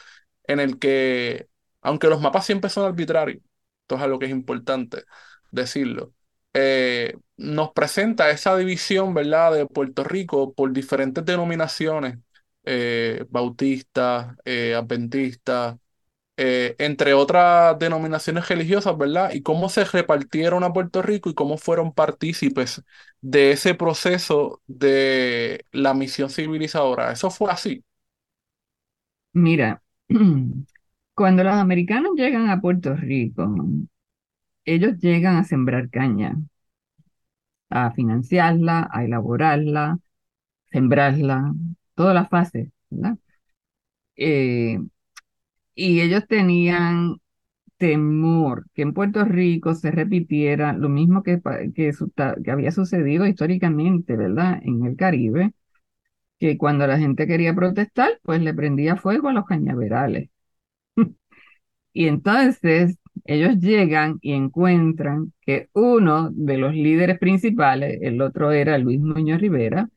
En 0.44 0.60
el 0.60 0.80
que, 0.80 1.50
aunque 1.82 2.08
los 2.08 2.22
mapas 2.22 2.46
siempre 2.46 2.70
son 2.70 2.86
arbitrarios, 2.86 3.42
esto 3.82 3.96
es 3.96 4.02
algo 4.02 4.20
que 4.20 4.26
es 4.26 4.32
importante 4.32 5.04
decirlo, 5.52 6.14
eh, 6.54 7.16
nos 7.38 7.72
presenta 7.72 8.30
esa 8.32 8.58
división, 8.58 9.14
¿verdad?, 9.14 9.54
de 9.54 9.66
Puerto 9.68 10.04
Rico 10.04 10.54
por 10.54 10.72
diferentes 10.74 11.24
denominaciones 11.26 12.20
eh, 12.64 13.26
bautistas, 13.30 14.36
eh, 14.46 14.76
adventistas, 14.76 15.78
eh, 16.38 16.76
entre 16.80 17.14
otras 17.14 17.78
denominaciones 17.80 18.48
religiosas, 18.50 18.98
¿verdad? 18.98 19.32
Y 19.34 19.42
cómo 19.44 19.70
se 19.70 19.86
repartieron 19.86 20.64
a 20.64 20.74
Puerto 20.74 21.02
Rico 21.02 21.30
y 21.30 21.34
cómo 21.36 21.58
fueron 21.58 21.94
partícipes 21.94 22.84
de 23.22 23.52
ese 23.52 23.76
proceso 23.76 24.62
de 24.68 25.66
la 25.72 25.94
misión 25.94 26.30
civilizadora. 26.30 27.12
Eso 27.12 27.32
fue 27.32 27.52
así. 27.52 27.84
Mira, 29.34 29.82
cuando 31.16 31.44
los 31.44 31.54
americanos 31.54 32.12
llegan 32.16 32.50
a 32.50 32.60
Puerto 32.62 32.96
Rico, 32.96 33.48
ellos 34.66 35.00
llegan 35.00 35.38
a 35.38 35.44
sembrar 35.44 35.90
caña, 35.90 36.36
a 37.70 37.92
financiarla, 37.92 38.90
a 38.92 39.04
elaborarla, 39.06 40.00
sembrarla, 40.72 41.54
todas 41.96 42.16
las 42.16 42.30
fases, 42.30 42.70
¿verdad? 42.90 43.18
Eh, 44.16 44.80
y 45.78 46.02
ellos 46.02 46.28
tenían 46.28 47.18
temor 47.78 48.68
que 48.74 48.84
en 48.84 48.94
Puerto 48.94 49.26
Rico 49.26 49.76
se 49.76 49.92
repitiera 49.92 50.74
lo 50.74 50.90
mismo 50.90 51.24
que, 51.24 51.42
que, 51.76 51.94
había 52.52 52.72
sucedido 52.72 53.28
históricamente, 53.28 54.16
¿verdad? 54.18 54.60
En 54.64 54.86
el 54.86 54.96
Caribe, 54.98 55.54
que 56.40 56.58
cuando 56.58 56.88
la 56.88 57.00
gente 57.00 57.28
quería 57.28 57.56
protestar, 57.56 58.20
pues 58.24 58.42
le 58.42 58.54
prendía 58.54 58.98
fuego 58.98 59.30
a 59.30 59.34
los 59.34 59.46
cañaverales. 59.46 60.30
Y 61.94 62.08
entonces 62.08 62.98
ellos 63.26 63.58
llegan 63.60 64.20
y 64.22 64.34
encuentran 64.34 65.34
que 65.42 65.70
uno 65.74 66.30
de 66.32 66.58
los 66.58 66.74
líderes 66.76 67.20
principales, 67.20 68.00
el 68.02 68.22
otro 68.22 68.52
era 68.52 68.78
Luis 68.78 69.00
Muñoz 69.02 69.42
Rivera, 69.42 69.90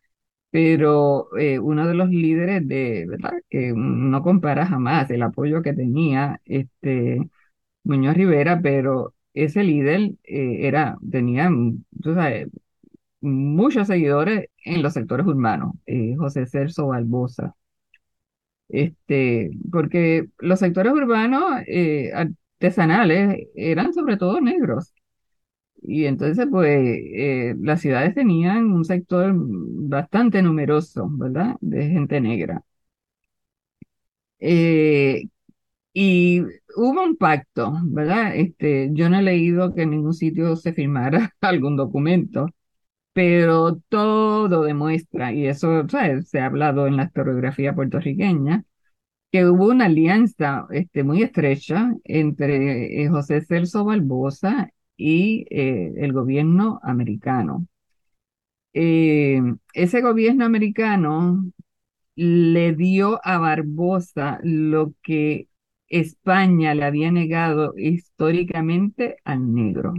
pero 0.51 1.37
eh, 1.39 1.59
uno 1.59 1.87
de 1.87 1.95
los 1.95 2.09
líderes 2.11 2.67
de, 2.67 3.07
¿verdad? 3.09 3.33
Que 3.49 3.73
no 3.77 4.23
compara 4.23 4.67
jamás 4.67 5.11
el 5.11 5.23
apoyo 5.23 5.63
que 5.63 5.73
tenía 5.75 6.41
este 6.45 7.21
Muñoz 7.85 8.17
Rivera, 8.17 8.61
pero 8.63 9.15
ese 9.35 9.65
líder 9.65 10.13
eh, 10.25 10.59
era, 10.69 10.99
tenía, 11.11 11.51
sabes, 12.03 12.49
muchos 13.21 13.89
seguidores 13.89 14.49
en 14.65 14.83
los 14.83 14.95
sectores 14.95 15.27
urbanos, 15.27 15.75
eh, 15.87 16.15
José 16.19 16.47
Celso 16.47 16.89
Barbosa. 16.89 17.57
Este, 18.69 19.51
porque 19.73 20.29
los 20.39 20.61
sectores 20.61 20.93
urbanos 20.93 21.43
artesanales 22.15 23.49
eran 23.55 23.93
sobre 23.93 24.17
todo 24.17 24.41
negros. 24.41 24.93
Y 25.83 26.05
entonces, 26.07 26.47
pues, 26.51 26.69
eh, 27.15 27.55
las 27.61 27.81
ciudades 27.81 28.15
tenían 28.15 28.71
un 28.73 28.85
sector 28.85 29.33
bastante 29.35 30.43
numeroso, 30.43 31.09
¿verdad? 31.11 31.57
De 31.61 31.89
gente 31.89 32.21
negra. 32.21 32.63
Eh, 34.39 35.25
y 35.95 36.43
hubo 36.77 37.03
un 37.05 37.17
pacto, 37.17 37.73
¿verdad? 37.85 38.37
Este, 38.37 38.91
yo 38.93 39.11
no 39.11 39.19
he 39.19 39.23
leído 39.23 39.75
que 39.75 39.83
en 39.83 39.91
ningún 39.91 40.15
sitio 40.15 40.57
se 40.57 40.73
firmara 40.75 41.35
algún 41.43 41.77
documento, 41.77 42.49
pero 43.15 43.77
todo 43.91 44.63
demuestra, 44.65 45.33
y 45.33 45.47
eso 45.49 45.89
¿sabes? 45.89 46.29
se 46.31 46.41
ha 46.41 46.47
hablado 46.47 46.87
en 46.87 46.97
la 46.97 47.05
historiografía 47.05 47.75
puertorriqueña, 47.75 48.65
que 49.33 49.47
hubo 49.47 49.67
una 49.69 49.87
alianza 49.87 50.67
este, 50.71 51.05
muy 51.05 51.23
estrecha 51.23 51.95
entre 52.05 53.05
eh, 53.05 53.09
José 53.09 53.41
Celso 53.43 53.85
Barbosa 53.85 54.71
y 55.01 55.47
eh, 55.51 55.95
el 55.97 56.13
gobierno 56.13 56.79
americano. 56.83 57.67
Eh, 58.73 59.41
ese 59.75 60.01
gobierno 60.01 60.45
americano 60.45 61.45
le 62.17 62.75
dio 62.75 63.21
a 63.25 63.39
Barbosa 63.39 64.41
lo 64.43 64.95
que 65.03 65.49
España 65.89 66.75
le 66.75 66.85
había 66.85 67.13
negado 67.13 67.75
históricamente 67.79 69.19
al 69.25 69.55
negro. 69.55 69.95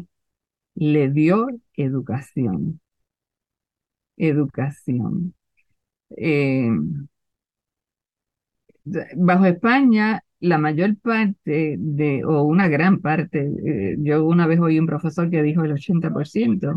Le 0.75 1.09
dio 1.11 1.47
educación. 1.75 2.81
Educación. 4.17 5.33
Eh, 6.17 6.69
bajo 9.15 9.45
España, 9.45 10.23
la 10.41 10.57
mayor 10.57 10.97
parte 10.97 11.77
de, 11.79 12.25
o 12.25 12.43
una 12.43 12.67
gran 12.67 12.99
parte, 13.01 13.49
eh, 13.65 13.95
yo 13.99 14.25
una 14.25 14.47
vez 14.47 14.59
oí 14.59 14.79
un 14.79 14.87
profesor 14.87 15.29
que 15.29 15.43
dijo 15.43 15.63
el 15.63 15.73
80%, 15.73 16.75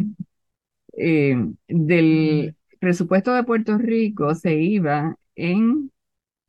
eh, 0.96 1.36
del 1.68 2.56
presupuesto 2.80 3.34
de 3.34 3.44
Puerto 3.44 3.78
Rico 3.78 4.34
se 4.34 4.56
iba 4.60 5.16
en 5.36 5.90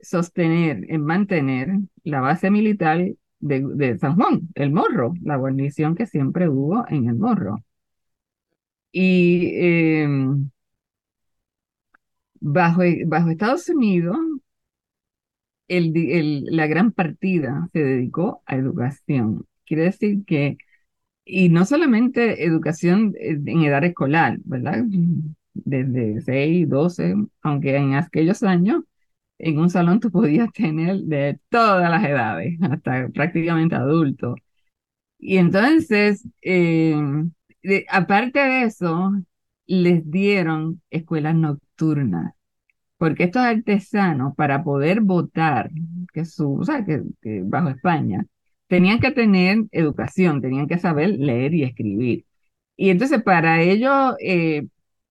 sostener, 0.02 0.86
en 0.90 1.04
mantener 1.06 1.70
la 2.04 2.22
base 2.22 2.52
militar 2.52 3.06
de, 3.40 3.62
de 3.76 3.98
San 4.00 4.16
Juan, 4.16 4.50
el 4.56 4.72
Morro, 4.72 5.14
la 5.24 5.38
guarnición 5.38 5.96
que 5.96 6.06
siempre 6.08 6.50
hubo 6.50 6.86
en 6.90 7.10
el 7.10 7.16
Morro. 7.16 7.64
Y 8.92 9.52
eh, 9.60 10.08
bajo, 12.40 12.82
bajo 13.08 13.30
Estados 13.30 13.70
Unidos, 13.70 14.18
la 15.68 16.68
gran 16.68 16.92
partida 16.92 17.70
se 17.74 17.84
dedicó 17.84 18.42
a 18.46 18.56
educación. 18.56 19.46
Quiere 19.66 19.84
decir 19.86 20.26
que, 20.26 20.58
y 21.26 21.50
no 21.50 21.66
solamente 21.66 22.46
educación 22.46 23.16
eh, 23.20 23.40
en 23.46 23.64
edad 23.64 23.84
escolar, 23.86 24.40
¿verdad? 24.46 24.86
Desde 25.54 26.22
6, 26.22 26.70
12, 26.70 27.16
aunque 27.44 27.76
en 27.78 27.96
aquellos 27.96 28.44
años 28.44 28.84
en 29.40 29.60
un 29.60 29.70
salón 29.70 30.00
tú 30.02 30.12
podías 30.12 30.52
tener 30.54 30.98
de 31.02 31.40
todas 31.50 31.90
las 31.92 32.04
edades, 32.06 32.58
hasta 32.62 33.10
prácticamente 33.10 33.76
adultos. 33.76 34.36
Y 35.20 35.38
entonces, 35.38 36.28
eh, 36.44 36.96
aparte 37.90 38.40
de 38.40 38.64
eso, 38.64 39.12
les 39.68 40.10
dieron 40.12 40.82
escuelas 40.90 41.36
nocturnas, 41.36 42.35
porque 42.98 43.26
estos 43.26 43.42
artesanos, 43.44 44.36
para 44.36 44.64
poder 44.64 45.02
votar, 45.02 45.70
que 46.14 46.26
su, 46.26 46.56
o 46.56 46.64
sea, 46.66 46.86
que, 46.86 47.02
bajo 47.44 47.70
España, 47.70 48.26
tenían 48.68 49.00
que 49.00 49.12
tener 49.12 49.66
educación, 49.72 50.42
tenían 50.42 50.68
que 50.68 50.80
saber 50.80 51.10
leer 51.12 51.54
y 51.54 51.64
escribir. 51.64 52.26
Y 52.78 52.90
entonces, 52.90 53.22
para 53.24 53.62
ellos 53.62 54.16
eh, 54.20 54.68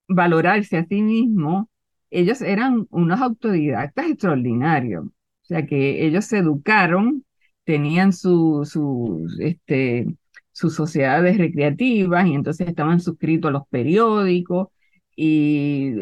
valorarse 0.08 0.78
a 0.78 0.86
sí 0.86 1.02
mismos, 1.02 1.66
ellos 2.10 2.42
eran 2.42 2.86
unos 2.90 3.20
autodidactas 3.20 4.06
extraordinarios. 4.10 5.06
O 5.06 5.46
sea, 5.46 5.66
que 5.66 6.06
ellos 6.06 6.24
se 6.26 6.38
educaron, 6.38 7.24
tenían 7.64 8.12
su, 8.12 8.64
su, 8.64 9.26
este, 9.40 10.06
sus 10.52 10.74
sociedades 10.74 11.38
recreativas 11.38 12.26
y 12.26 12.34
entonces 12.34 12.68
estaban 12.68 13.00
suscritos 13.00 13.48
a 13.50 13.52
los 13.52 13.68
periódicos 13.68 14.68
y 15.16 15.92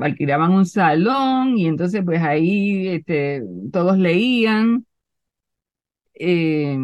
alquilaban 0.00 0.52
un 0.52 0.66
salón 0.66 1.56
y 1.58 1.66
entonces 1.66 2.02
pues 2.04 2.20
ahí 2.22 2.88
este, 2.88 3.42
todos 3.72 3.98
leían. 3.98 4.86
eh, 6.14 6.76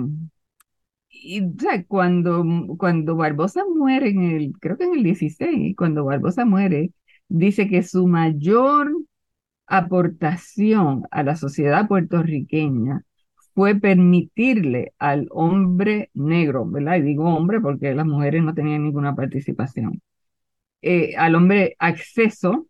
y 1.10 1.42
cuando, 1.88 2.44
cuando 2.78 3.16
Barbosa 3.16 3.64
muere 3.74 4.10
en 4.10 4.22
el, 4.22 4.52
creo 4.60 4.76
que 4.78 4.84
en 4.84 4.94
el 4.94 5.02
16, 5.02 5.74
cuando 5.76 6.04
Barbosa 6.04 6.44
muere, 6.44 6.92
dice 7.28 7.68
que 7.68 7.82
su 7.82 8.06
mayor 8.06 8.92
aportación 9.66 11.04
a 11.10 11.22
la 11.24 11.36
sociedad 11.36 11.88
puertorriqueña 11.88 13.04
fue 13.54 13.76
permitirle 13.76 14.94
al 14.98 15.28
hombre 15.32 16.10
negro, 16.14 16.66
¿verdad? 16.66 16.96
Y 16.98 17.02
digo 17.02 17.24
hombre 17.34 17.60
porque 17.60 17.94
las 17.94 18.06
mujeres 18.06 18.42
no 18.44 18.54
tenían 18.54 18.84
ninguna 18.84 19.14
participación, 19.16 20.02
eh, 20.86 21.16
al 21.16 21.34
hombre 21.34 21.76
acceso 21.78 22.68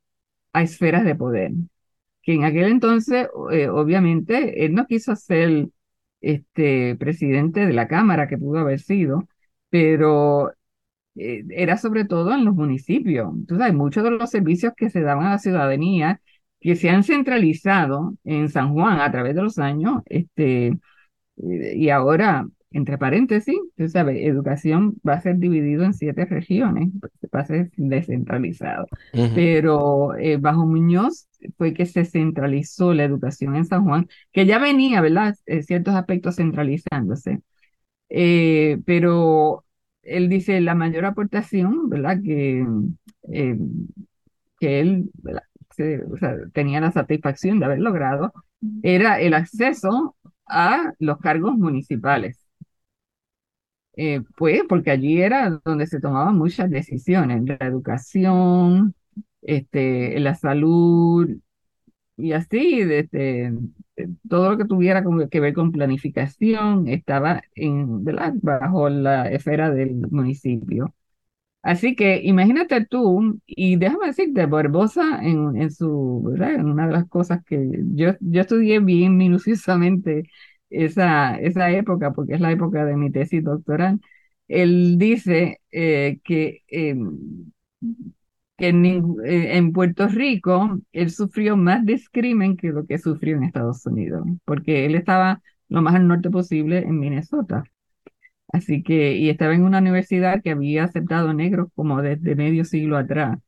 a 0.52 0.62
esferas 0.62 1.04
de 1.04 1.14
poder, 1.16 1.52
que 2.22 2.34
en 2.34 2.44
aquel 2.44 2.66
entonces, 2.70 3.28
eh, 3.52 3.68
obviamente, 3.68 4.64
él 4.64 4.74
no 4.74 4.86
quiso 4.86 5.16
ser 5.16 5.68
este, 6.20 6.96
presidente 6.96 7.66
de 7.66 7.72
la 7.74 7.88
Cámara, 7.88 8.28
que 8.28 8.38
pudo 8.38 8.60
haber 8.60 8.80
sido, 8.80 9.28
pero 9.70 10.52
eh, 11.16 11.44
era 11.50 11.76
sobre 11.76 12.04
todo 12.04 12.34
en 12.34 12.44
los 12.44 12.54
municipios. 12.54 13.28
Entonces, 13.34 13.66
hay 13.66 13.72
muchos 13.74 14.04
de 14.04 14.10
los 14.12 14.30
servicios 14.30 14.72
que 14.76 14.90
se 14.90 15.02
daban 15.02 15.26
a 15.26 15.30
la 15.32 15.38
ciudadanía 15.38 16.20
que 16.60 16.76
se 16.76 16.90
han 16.90 17.04
centralizado 17.04 18.16
en 18.24 18.48
San 18.48 18.72
Juan 18.74 19.00
a 19.00 19.10
través 19.12 19.34
de 19.34 19.42
los 19.42 19.58
años, 19.58 20.02
este, 20.06 20.78
y 21.36 21.90
ahora, 21.90 22.46
entre 22.72 22.98
paréntesis, 22.98 23.56
tú 23.76 23.88
sabes, 23.88 24.18
educación 24.22 24.96
va 25.06 25.14
a 25.14 25.20
ser 25.20 25.36
dividido 25.38 25.84
en 25.84 25.94
siete 25.94 26.24
regiones, 26.26 26.90
va 27.34 27.40
a 27.40 27.46
ser 27.46 27.70
descentralizado. 27.76 28.86
Pero 29.32 30.14
eh, 30.16 30.36
bajo 30.38 30.66
Muñoz 30.66 31.28
fue 31.58 31.74
que 31.74 31.86
se 31.86 32.04
centralizó 32.04 32.94
la 32.94 33.04
educación 33.04 33.56
en 33.56 33.64
San 33.66 33.84
Juan, 33.84 34.08
que 34.32 34.46
ya 34.46 34.58
venía, 34.58 35.00
¿verdad? 35.00 35.34
Eh, 35.46 35.62
ciertos 35.62 35.94
aspectos 35.94 36.36
centralizándose. 36.36 37.40
Eh, 38.08 38.78
pero 38.86 39.64
él 40.02 40.28
dice 40.28 40.60
la 40.60 40.74
mayor 40.74 41.04
aportación, 41.06 41.88
¿verdad? 41.90 42.18
Que, 42.24 42.64
eh, 43.32 43.56
que 44.60 44.80
él, 44.80 45.10
¿verdad? 45.14 45.42
Se- 45.70 46.02
o 46.04 46.16
sea, 46.18 46.34
tenía 46.52 46.80
la 46.80 46.92
satisfacción 46.92 47.58
de 47.58 47.66
haber 47.66 47.80
logrado, 47.80 48.32
era 48.82 49.20
el 49.20 49.34
acceso 49.34 50.16
a 50.46 50.92
los 50.98 51.18
cargos 51.18 51.56
municipales. 51.56 52.45
Eh, 53.96 54.20
pues 54.36 54.62
porque 54.68 54.90
allí 54.90 55.22
era 55.22 55.60
donde 55.64 55.86
se 55.86 56.00
tomaban 56.00 56.36
muchas 56.36 56.70
decisiones, 56.70 57.42
la 57.46 57.66
educación, 57.66 58.94
este, 59.42 60.20
la 60.20 60.34
salud 60.34 61.28
y 62.16 62.32
así, 62.32 62.80
este, 62.82 63.46
eh, 63.96 64.08
todo 64.28 64.50
lo 64.52 64.58
que 64.58 64.64
tuviera 64.66 65.04
que 65.30 65.40
ver 65.40 65.54
con 65.54 65.72
planificación 65.72 66.88
estaba 66.88 67.42
en, 67.54 68.04
bajo 68.42 68.88
la 68.90 69.30
esfera 69.30 69.70
del 69.70 69.96
municipio. 70.10 70.94
Así 71.62 71.96
que 71.96 72.20
imagínate 72.22 72.86
tú, 72.86 73.40
y 73.46 73.76
déjame 73.76 74.06
decirte, 74.08 74.46
Barbosa 74.46 75.20
en, 75.22 75.56
en 75.60 75.70
su, 75.72 75.88
una 75.90 76.86
de 76.86 76.92
las 76.92 77.08
cosas 77.08 77.44
que 77.44 77.68
yo, 77.94 78.12
yo 78.20 78.40
estudié 78.42 78.78
bien 78.80 79.16
minuciosamente 79.16 80.24
esa, 80.70 81.36
esa 81.40 81.70
época, 81.70 82.12
porque 82.12 82.34
es 82.34 82.40
la 82.40 82.52
época 82.52 82.84
de 82.84 82.96
mi 82.96 83.10
tesis 83.10 83.42
doctoral, 83.44 84.00
él 84.48 84.96
dice 84.98 85.60
eh, 85.72 86.20
que, 86.24 86.62
eh, 86.68 86.94
que 88.56 88.68
en, 88.68 88.84
eh, 89.24 89.56
en 89.56 89.72
Puerto 89.72 90.08
Rico 90.08 90.78
él 90.92 91.10
sufrió 91.10 91.56
más 91.56 91.84
discrimen 91.84 92.56
que 92.56 92.68
lo 92.68 92.86
que 92.86 92.98
sufrió 92.98 93.36
en 93.36 93.44
Estados 93.44 93.84
Unidos, 93.86 94.26
porque 94.44 94.86
él 94.86 94.94
estaba 94.94 95.42
lo 95.68 95.82
más 95.82 95.94
al 95.94 96.08
norte 96.08 96.30
posible 96.30 96.78
en 96.78 96.98
Minnesota. 96.98 97.64
Así 98.52 98.82
que, 98.82 99.16
y 99.16 99.30
estaba 99.30 99.54
en 99.54 99.64
una 99.64 99.78
universidad 99.80 100.42
que 100.42 100.52
había 100.52 100.84
aceptado 100.84 101.34
negros 101.34 101.68
como 101.74 102.02
desde 102.02 102.36
medio 102.36 102.64
siglo 102.64 102.96
atrás. 102.98 103.38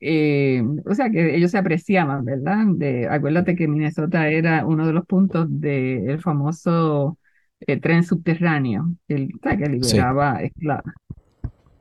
Eh, 0.00 0.62
o 0.84 0.94
sea, 0.94 1.10
que 1.10 1.36
ellos 1.36 1.50
se 1.50 1.58
apreciaban, 1.58 2.24
¿verdad? 2.24 2.66
De, 2.74 3.08
acuérdate 3.08 3.56
que 3.56 3.68
Minnesota 3.68 4.28
era 4.28 4.66
uno 4.66 4.86
de 4.86 4.92
los 4.92 5.06
puntos 5.06 5.46
del 5.48 6.20
famoso 6.20 7.18
eh, 7.60 7.80
tren 7.80 8.04
subterráneo, 8.04 8.94
el, 9.08 9.30
o 9.34 9.38
sea, 9.42 9.56
que 9.56 9.68
liberaba 9.68 10.42
esclavos. 10.42 10.92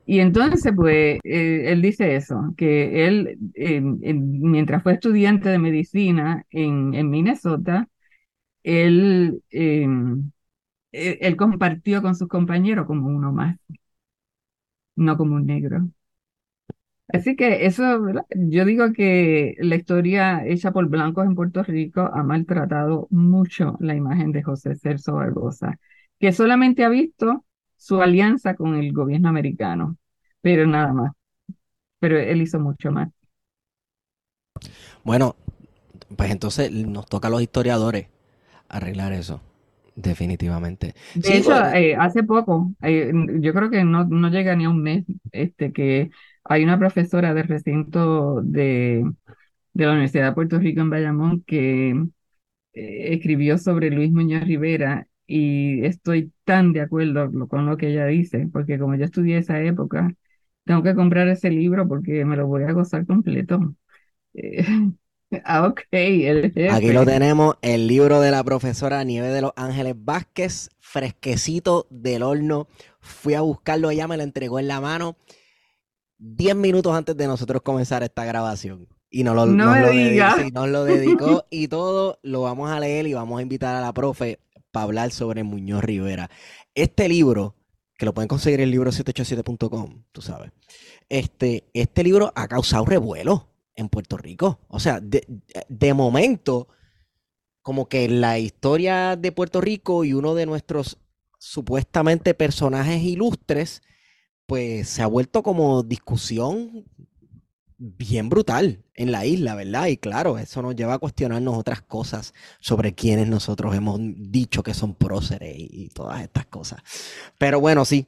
Y 0.06 0.20
entonces, 0.20 0.72
pues, 0.76 1.20
eh, 1.24 1.64
él 1.72 1.82
dice 1.82 2.16
eso, 2.16 2.54
que 2.58 3.06
él, 3.08 3.38
mientras 3.56 4.82
fue 4.82 4.94
estudiante 4.94 5.50
de 5.50 5.60
medicina 5.60 6.46
en, 6.50 6.94
en 6.94 7.10
Minnesota, 7.10 7.88
él, 8.64 9.44
em, 9.52 10.32
e, 10.92 11.20
él 11.22 11.38
compartió 11.38 12.02
con 12.02 12.16
sus 12.16 12.28
compañeros 12.28 12.88
como 12.88 13.08
uno 13.08 13.32
más, 13.34 13.58
no 14.96 15.18
como 15.18 15.36
un 15.36 15.46
negro. 15.46 15.90
Así 17.10 17.36
que 17.38 17.66
eso, 17.66 17.84
yo 18.36 18.66
digo 18.66 18.92
que 18.92 19.56
la 19.60 19.76
historia 19.76 20.46
hecha 20.46 20.72
por 20.72 20.88
blancos 20.90 21.26
en 21.26 21.36
Puerto 21.36 21.64
Rico 21.64 22.02
ha 22.02 22.22
maltratado 22.24 23.08
mucho 23.12 23.78
la 23.80 23.96
imagen 23.96 24.32
de 24.34 24.44
José 24.44 24.76
Celso 24.76 25.14
Barbosa, 25.14 25.80
que 26.20 26.34
solamente 26.34 26.84
ha 26.84 26.90
visto 26.90 27.46
su 27.78 28.02
alianza 28.02 28.56
con 28.56 28.76
el 28.76 28.92
gobierno 28.92 29.30
americano, 29.30 29.98
pero 30.42 30.68
nada 30.68 30.92
más. 30.94 31.12
Pero 32.00 32.20
él 32.20 32.42
hizo 32.42 32.60
mucho 32.60 32.92
más. 32.92 33.10
Bueno, 35.04 35.36
pues 36.16 36.32
entonces 36.32 36.72
nos 36.72 37.08
toca 37.08 37.28
a 37.28 37.32
los 37.32 37.42
historiadores 37.42 38.08
arreglar 38.70 39.14
eso. 39.14 39.42
Definitivamente. 39.96 40.94
De 41.16 41.38
hecho, 41.38 41.56
eh, 41.74 41.96
hace 41.96 42.22
poco, 42.22 42.72
eh, 42.84 43.12
yo 43.42 43.54
creo 43.54 43.72
que 43.72 43.84
no, 43.84 44.06
no 44.06 44.30
llega 44.30 44.56
ni 44.56 44.66
a 44.66 44.70
un 44.70 44.84
mes, 44.84 45.06
este, 45.32 45.74
que 45.74 46.12
hay 46.50 46.64
una 46.64 46.80
profesora 46.80 47.34
de 47.34 47.44
recinto 47.44 48.42
de, 48.42 49.04
la 49.74 49.92
Universidad 49.92 50.30
de 50.30 50.34
Puerto 50.34 50.60
Rico 50.60 50.82
en 50.82 50.90
Bayamón 50.90 51.44
que 51.46 51.90
eh, 52.74 53.14
escribió 53.14 53.58
sobre 53.58 53.92
Luis 53.92 54.12
Muñoz 54.12 54.44
Rivera 54.44 55.08
y 55.26 55.86
estoy 55.86 56.32
tan 56.46 56.74
de 56.74 56.82
acuerdo 56.82 57.30
con 57.50 57.66
lo 57.66 57.78
que 57.78 57.90
ella 57.90 58.06
dice, 58.06 58.48
porque 58.52 58.80
como 58.80 58.96
yo 58.96 59.06
estudié 59.06 59.38
esa 59.38 59.62
época, 59.62 60.14
tengo 60.64 60.84
que 60.84 60.96
comprar 60.96 61.28
ese 61.28 61.50
libro 61.50 61.88
porque 61.88 62.24
me 62.26 62.38
lo 62.38 62.48
voy 62.48 62.64
a 62.64 62.72
gozar 62.72 63.06
completo. 63.06 63.76
Eh, 64.34 64.66
ah, 65.44 65.68
ok, 65.68 65.82
Aquí 66.72 66.92
lo 66.94 67.06
tenemos, 67.06 67.58
el 67.62 67.88
libro 67.88 68.22
de 68.22 68.32
la 68.32 68.44
profesora 68.44 69.04
Nieve 69.04 69.28
de 69.30 69.42
los 69.42 69.52
Ángeles 69.58 69.96
Vázquez, 69.98 70.70
fresquecito 70.80 71.88
del 71.90 72.24
horno. 72.24 72.68
Fui 73.00 73.34
a 73.34 73.42
buscarlo, 73.42 73.90
ella 73.90 74.08
me 74.08 74.16
lo 74.16 74.24
entregó 74.24 74.60
en 74.60 74.68
la 74.70 74.80
mano 74.80 75.18
10 76.20 76.56
minutos 76.56 76.96
antes 76.96 77.16
de 77.16 77.28
nosotros 77.28 77.62
comenzar 77.62 78.04
esta 78.04 78.26
grabación. 78.26 78.88
Y 79.10 79.24
nos 79.24 79.36
lo, 79.36 79.46
no 79.46 79.66
nos, 79.66 79.80
lo 79.80 79.88
dedicó, 79.88 80.52
nos 80.54 80.70
lo 80.70 80.84
dedicó 80.84 81.46
y 81.50 81.68
todo 81.68 82.20
lo 82.24 82.42
vamos 82.42 82.70
a 82.70 82.80
leer 82.80 83.08
y 83.08 83.14
vamos 83.14 83.40
a 83.40 83.42
invitar 83.42 83.76
a 83.76 83.82
la 83.82 83.94
profe 83.94 84.40
para 84.72 84.84
hablar 84.84 85.12
sobre 85.12 85.44
Muñoz 85.44 85.84
Rivera. 85.84 86.30
Este 86.76 87.08
libro, 87.08 87.56
que 87.98 88.06
lo 88.06 88.14
pueden 88.14 88.28
conseguir 88.28 88.60
en 88.60 88.66
el 88.66 88.72
libro 88.72 88.92
787.com, 88.92 90.04
tú 90.12 90.22
sabes. 90.22 90.52
Este, 91.10 91.70
este 91.74 92.04
libro 92.04 92.34
ha 92.36 92.48
causado 92.48 92.86
revuelo 92.86 93.50
en 93.76 93.88
Puerto 93.88 94.18
Rico. 94.18 94.60
O 94.68 94.80
sea, 94.80 95.00
de, 95.00 95.26
de 95.70 95.94
momento, 95.94 96.68
como 97.62 97.88
que 97.88 98.10
la 98.10 98.40
historia 98.40 99.16
de 99.16 99.32
Puerto 99.32 99.62
Rico 99.62 100.04
y 100.04 100.14
uno 100.14 100.36
de 100.36 100.46
nuestros 100.46 100.98
supuestamente 101.40 102.34
personajes 102.34 103.02
ilustres 103.04 103.82
pues 104.48 104.88
se 104.90 105.04
ha 105.04 105.08
vuelto 105.08 105.44
como 105.44 105.84
discusión 105.84 106.86
bien 107.78 108.30
brutal 108.30 108.84
en 108.96 109.12
la 109.12 109.26
isla, 109.26 109.54
¿verdad? 109.54 109.88
Y 109.88 109.98
claro, 109.98 110.40
eso 110.40 110.62
nos 110.62 110.76
lleva 110.76 110.96
a 110.96 111.00
cuestionarnos 111.00 111.56
otras 111.56 111.82
cosas 111.82 112.34
sobre 112.60 112.96
quienes 112.96 113.28
nosotros 113.28 113.76
hemos 113.76 114.00
dicho 114.02 114.64
que 114.64 114.74
son 114.74 114.96
próceres 114.96 115.54
y, 115.56 115.90
todas 115.90 116.22
estas 116.22 116.48
cosas. 116.48 116.82
Pero 117.38 117.60
bueno, 117.60 117.86
sí, 117.86 118.08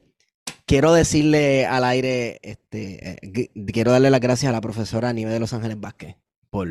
quiero 0.66 0.92
decirle 0.92 1.66
al 1.66 1.84
aire, 1.84 2.40
este, 2.42 3.10
eh, 3.10 3.50
quiero 3.72 3.92
darle 3.92 4.10
las 4.10 4.20
gracias 4.20 4.48
a 4.50 4.52
la 4.52 4.60
profesora 4.60 5.12
Nieve 5.12 5.32
de 5.32 5.40
Los 5.40 5.52
Ángeles 5.52 5.78
Vázquez 5.78 6.16
por 6.48 6.68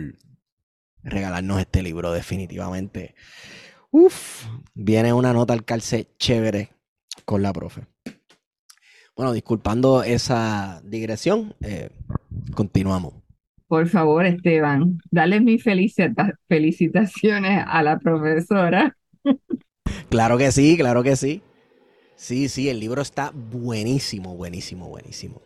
regalarnos 1.04 1.60
este 1.62 1.82
libro, 1.84 2.12
definitivamente. 2.12 3.16
Uf, 3.92 4.46
viene 4.74 5.14
una 5.14 5.32
nota 5.32 5.54
al 5.54 5.64
calce 5.64 6.10
chévere 6.18 6.72
con 7.24 7.42
la 7.42 7.54
profe. 7.54 7.88
Bueno, 9.20 9.34
disculpando 9.34 10.02
esa 10.02 10.82
digresión, 10.86 11.54
eh, 11.60 11.90
continuamos. 12.56 13.16
Por 13.68 13.86
favor, 13.90 14.26
Esteban, 14.26 14.98
dale 15.12 15.42
mis 15.42 15.62
felicitaciones 15.62 17.66
a 17.68 17.84
la 17.84 18.00
profesora. 18.00 18.96
Claro 20.10 20.38
que 20.38 20.54
sí, 20.54 20.78
claro 20.78 21.04
que 21.04 21.18
sí. 21.18 21.42
Sí, 22.16 22.48
sí, 22.48 22.70
el 22.70 22.80
libro 22.80 23.02
está 23.02 23.32
buenísimo, 23.34 24.38
buenísimo, 24.38 24.88
buenísimo. 24.88 25.42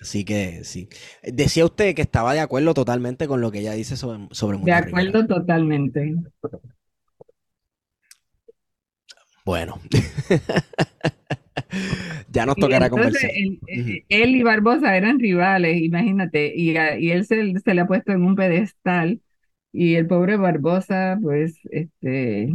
Así 0.00 0.24
que 0.24 0.64
sí. 0.64 0.88
Decía 1.22 1.66
usted 1.66 1.94
que 1.94 2.02
estaba 2.02 2.32
de 2.32 2.40
acuerdo 2.40 2.72
totalmente 2.72 3.28
con 3.28 3.42
lo 3.42 3.52
que 3.52 3.58
ella 3.58 3.74
dice 3.74 3.98
sobre, 3.98 4.28
sobre 4.30 4.56
De 4.58 4.72
acuerdo 4.72 5.26
totalmente. 5.26 6.14
Bueno. 9.44 9.78
ya 12.30 12.46
nos 12.46 12.56
tocará 12.56 12.90
conversar. 12.90 13.30
Él, 13.34 14.00
y 14.08 14.42
Barbosa 14.42 14.96
eran 14.96 15.18
rivales, 15.18 15.80
imagínate, 15.80 16.52
y, 16.54 16.76
él 16.76 17.26
se, 17.26 17.44
le 17.44 17.80
ha 17.80 17.86
puesto 17.86 18.12
en 18.12 18.24
un 18.24 18.36
pedestal 18.36 19.20
y 19.72 19.94
el 19.94 20.06
pobre 20.06 20.36
Barbosa, 20.36 21.18
pues, 21.22 21.58
este, 21.70 22.54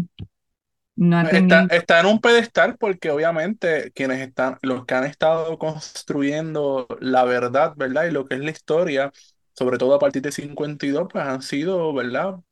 no 0.95 1.17
ha 1.17 1.29
tenido... 1.29 1.67
está, 1.71 1.99
en 1.99 2.05
un 2.05 2.19
pedestal 2.19 2.77
porque 2.77 3.09
obviamente 3.09 3.91
quienes 3.93 4.21
están, 4.21 4.57
los 4.61 4.85
que 4.85 4.95
han 4.95 5.05
estado 5.05 5.57
construyendo 5.57 6.87
la 6.99 7.23
verdad, 7.25 7.73
¿verdad? 7.75 8.05
Y 8.05 8.11
lo 8.11 8.25
que 8.25 8.35
es 8.35 8.41
la 8.41 8.51
historia, 8.51 9.11
sobre 9.53 9.77
todo 9.77 9.95
a 9.95 9.99
partir 9.99 10.21
de 10.21 10.31
52, 10.31 11.07
pues 11.11 11.23
han 11.25 11.41
sido, 11.41 11.93
¿verdad? 11.93 12.35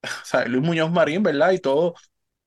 O 0.00 0.24
sea, 0.24 0.46
Luis 0.46 0.64
Muñoz 0.64 0.92
Marín, 0.92 1.24
¿verdad? 1.24 1.50
Y 1.50 1.58
todo 1.58 1.96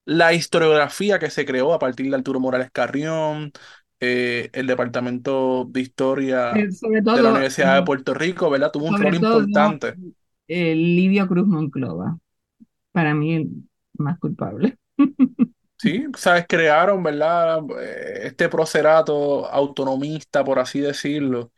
la 0.05 0.33
historiografía 0.33 1.19
que 1.19 1.29
se 1.29 1.45
creó 1.45 1.73
a 1.73 1.79
partir 1.79 2.09
de 2.09 2.15
Arturo 2.15 2.39
Morales 2.39 2.71
Carrión, 2.71 3.51
eh, 3.99 4.49
el 4.53 4.67
Departamento 4.67 5.65
de 5.69 5.81
Historia 5.81 6.51
de 6.53 6.71
la 7.01 7.31
Universidad 7.31 7.75
de 7.75 7.85
Puerto 7.85 8.13
Rico, 8.13 8.49
¿verdad? 8.49 8.71
Tuvo 8.71 8.87
un 8.87 9.01
rol 9.01 9.15
importante. 9.15 9.95
Livio 10.47 11.27
Cruz 11.27 11.47
Monclova, 11.47 12.17
para 12.91 13.13
mí 13.13 13.35
el 13.35 13.49
más 13.97 14.19
culpable. 14.19 14.77
Sí, 15.77 16.05
sabes, 16.15 16.45
crearon, 16.47 17.01
¿verdad? 17.01 17.61
Este 18.21 18.49
procerato 18.49 19.47
autonomista, 19.47 20.43
por 20.43 20.59
así 20.59 20.79
decirlo, 20.79 21.51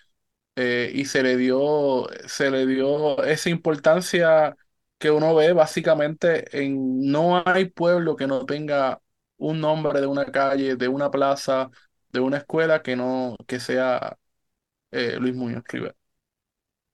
eh, 0.55 0.91
y 0.95 1.05
se 1.05 1.23
le 1.23 1.35
dio, 1.35 2.07
se 2.27 2.49
le 2.49 2.65
dio 2.65 3.23
esa 3.23 3.49
importancia 3.49 4.55
que 5.03 5.11
uno 5.11 5.35
ve 5.35 5.51
básicamente 5.51 6.45
en 6.57 7.11
no 7.11 7.43
hay 7.45 7.65
pueblo 7.65 8.15
que 8.15 8.25
no 8.25 8.45
tenga 8.45 9.01
un 9.35 9.59
nombre 9.59 9.99
de 9.99 10.07
una 10.07 10.23
calle, 10.23 10.77
de 10.77 10.87
una 10.87 11.11
plaza, 11.11 11.69
de 12.13 12.21
una 12.21 12.37
escuela 12.37 12.81
que 12.81 12.95
no, 12.95 13.35
que 13.45 13.59
sea 13.59 14.17
eh, 14.91 15.17
Luis 15.19 15.35
Muñoz 15.35 15.61
Rivera. 15.67 15.93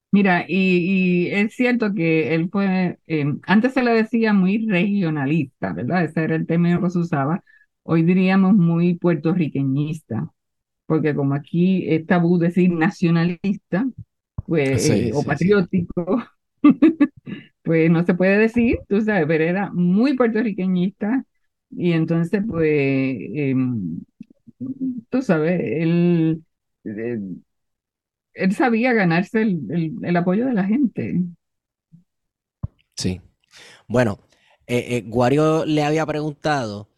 Mira, 0.09 0.43
y, 0.47 1.27
es 1.27 1.53
cierto 1.53 1.93
que 1.93 2.33
él 2.33 2.49
fue, 2.51 2.97
eh, 3.05 3.25
antes 3.43 3.75
se 3.75 3.83
le 3.83 3.91
decía 3.91 4.33
muy 4.33 4.65
regionalista, 4.67 5.71
¿verdad? 5.73 6.03
Ese 6.05 6.23
era 6.23 6.35
el 6.35 6.47
término 6.47 6.81
que 6.81 6.89
se 6.89 6.97
usaba. 6.97 7.43
Hoy 7.83 8.01
diríamos 8.01 8.55
muy 8.55 8.95
puertorriqueñista, 8.95 10.31
porque 10.87 11.13
como 11.13 11.35
aquí 11.35 11.87
es 11.87 12.07
tabú 12.07 12.39
decir 12.39 12.71
nacionalista, 12.71 13.85
pues, 14.47 14.89
eh, 14.89 15.11
o 15.13 15.21
patriótico, 15.21 16.23
pues 17.69 17.91
no 17.91 18.03
se 18.03 18.15
puede 18.15 18.39
decir, 18.39 18.79
tú 18.87 18.99
sabes, 18.99 19.27
pero 19.27 19.43
era 19.43 19.69
muy 19.71 20.15
puertorriqueñita 20.15 21.23
y 21.69 21.91
entonces 21.91 22.41
pues, 22.49 22.67
em, 23.35 23.99
tú 25.11 25.21
sabes, 25.21 25.61
él, 25.63 26.41
eh, 26.83 27.19
él, 28.33 28.55
sabía 28.55 28.93
ganarse 28.93 29.43
el, 29.43 30.15
apoyo 30.17 30.47
de 30.47 30.53
la 30.55 30.63
gente. 30.63 31.21
Sí. 32.97 33.21
Bueno, 33.87 34.17
eh, 34.65 34.97
eh, 34.97 35.03
Guario 35.05 35.63
le 35.63 35.83
había 35.83 36.07
preguntado 36.07 36.89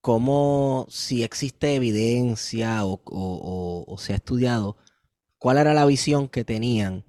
cómo, 0.00 0.84
si 0.88 1.22
existe 1.22 1.76
evidencia 1.76 2.84
o 2.84 3.96
se 3.98 4.14
ha 4.14 4.16
estudiado, 4.16 4.76
cuál 5.38 5.58
era 5.58 5.74
la 5.74 5.86
visión 5.86 6.28
que 6.28 6.42
tenían 6.42 7.04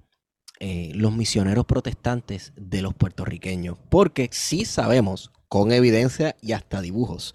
eh, 0.60 0.92
los 0.94 1.14
misioneros 1.14 1.66
protestantes 1.66 2.52
de 2.56 2.82
los 2.82 2.94
puertorriqueños, 2.94 3.78
porque 3.88 4.28
sí 4.32 4.64
sabemos 4.64 5.32
con 5.48 5.72
evidencia 5.72 6.36
y 6.40 6.52
hasta 6.52 6.80
dibujos 6.80 7.34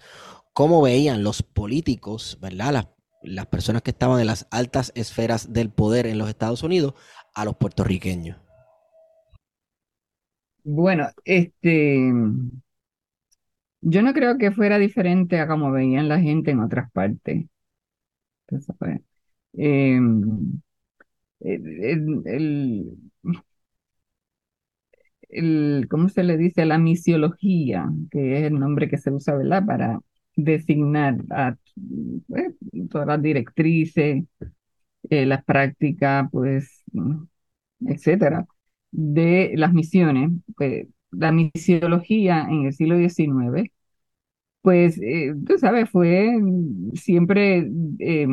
cómo 0.56 0.80
veían 0.80 1.22
los 1.22 1.42
políticos, 1.42 2.38
¿verdad? 2.40 2.72
Las, 2.72 2.88
las 3.22 3.46
personas 3.46 3.82
que 3.82 3.90
estaban 3.90 4.20
en 4.20 4.26
las 4.26 4.48
altas 4.50 4.90
esferas 4.94 5.52
del 5.52 5.68
poder 5.68 6.06
en 6.06 6.16
los 6.16 6.30
Estados 6.30 6.62
Unidos 6.62 6.94
a 7.34 7.44
los 7.44 7.56
puertorriqueños? 7.56 8.38
Bueno, 10.64 11.08
este, 11.26 12.10
yo 13.82 14.02
no 14.02 14.14
creo 14.14 14.38
que 14.38 14.50
fuera 14.50 14.78
diferente 14.78 15.38
a 15.38 15.46
como 15.46 15.70
veían 15.70 16.08
la 16.08 16.20
gente 16.20 16.52
en 16.52 16.60
otras 16.60 16.90
partes. 16.90 17.44
Eso 18.48 18.74
fue. 18.78 19.02
Em, 19.52 20.60
el- 25.38 25.86
¿cómo 25.90 26.08
se 26.08 26.24
le 26.24 26.36
dice? 26.38 26.64
La 26.66 26.78
misiología, 26.78 27.88
que 28.10 28.38
es 28.38 28.44
el 28.44 28.58
nombre 28.58 28.88
que 28.88 28.98
se 28.98 29.10
usa, 29.10 29.36
¿verdad? 29.36 29.64
Para 29.66 30.00
designar 30.36 31.18
a 31.30 31.56
pues, 32.28 32.54
todas 32.90 33.06
las 33.06 33.22
directrices, 33.22 34.24
eh, 35.10 35.26
las 35.26 35.44
prácticas, 35.44 36.28
pues, 36.32 36.84
etcétera, 37.86 38.46
de 38.90 39.52
las 39.56 39.72
misiones. 39.72 40.30
Pues, 40.56 40.86
la 41.10 41.32
misiología 41.32 42.46
en 42.50 42.66
el 42.66 42.72
siglo 42.74 42.96
XIX, 42.96 43.72
pues, 44.62 44.98
eh, 45.02 45.34
tú 45.46 45.58
sabes, 45.58 45.90
fue 45.90 46.30
siempre, 46.94 47.70
eh, 48.00 48.28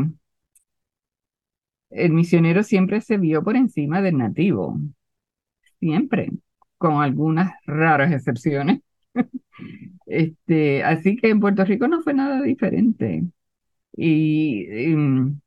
el 1.92 2.12
misionero 2.12 2.62
siempre 2.62 3.00
se 3.00 3.18
vio 3.18 3.42
por 3.42 3.56
encima 3.56 4.02
del 4.02 4.18
nativo, 4.18 4.78
siempre, 5.80 6.30
con 6.84 7.02
algunas 7.02 7.54
raras 7.66 8.12
excepciones. 8.14 8.82
Este, 10.06 10.84
así 10.84 11.16
que 11.18 11.30
en 11.30 11.40
Puerto 11.40 11.66
Rico 11.66 11.88
no 11.88 12.02
fue 12.02 12.14
nada 12.14 12.42
diferente. 12.42 13.24
Y 13.98 14.66
em, 14.70 15.40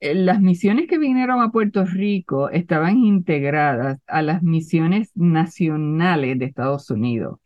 eh, 0.00 0.14
las 0.14 0.40
misiones 0.40 0.86
que 0.88 0.98
vinieron 0.98 1.40
a 1.42 1.50
Puerto 1.52 1.84
Rico 1.84 2.50
estaban 2.50 2.98
integradas 2.98 3.98
a 4.06 4.22
las 4.22 4.42
misiones 4.42 5.10
nacionales 5.14 6.38
de 6.38 6.46
Estados 6.46 6.90
Unidos. 6.90 7.38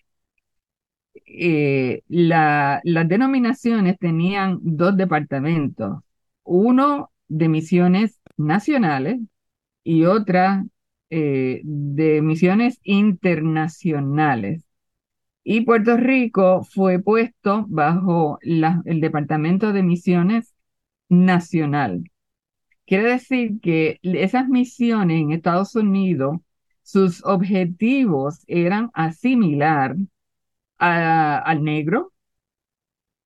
Eh, 1.26 2.02
la- 2.08 2.80
las 2.84 3.08
denominaciones 3.08 3.98
tenían 3.98 4.58
dos 4.62 4.96
departamentos, 4.96 5.98
uno 6.44 7.10
de 7.28 7.48
misiones 7.48 8.20
nacionales 8.36 9.20
y 9.84 10.04
otra 10.06 10.66
eh, 11.16 11.60
de 11.64 12.22
misiones 12.22 12.80
internacionales. 12.82 14.64
Y 15.44 15.62
Puerto 15.62 15.96
Rico 15.96 16.64
fue 16.64 16.98
puesto 17.00 17.66
bajo 17.68 18.38
el 18.42 19.00
Departamento 19.00 19.72
de 19.72 19.82
Misiones 19.82 20.54
Nacional. 21.08 22.04
Quiere 22.86 23.04
decir 23.10 23.60
que 23.62 23.98
esas 24.02 24.48
misiones 24.48 25.20
en 25.22 25.32
Estados 25.32 25.74
Unidos, 25.76 26.38
sus 26.82 27.24
objetivos 27.24 28.42
eran 28.46 28.90
asimilar 28.94 29.96
a- 30.78 31.38
al 31.38 31.64
negro, 31.64 32.12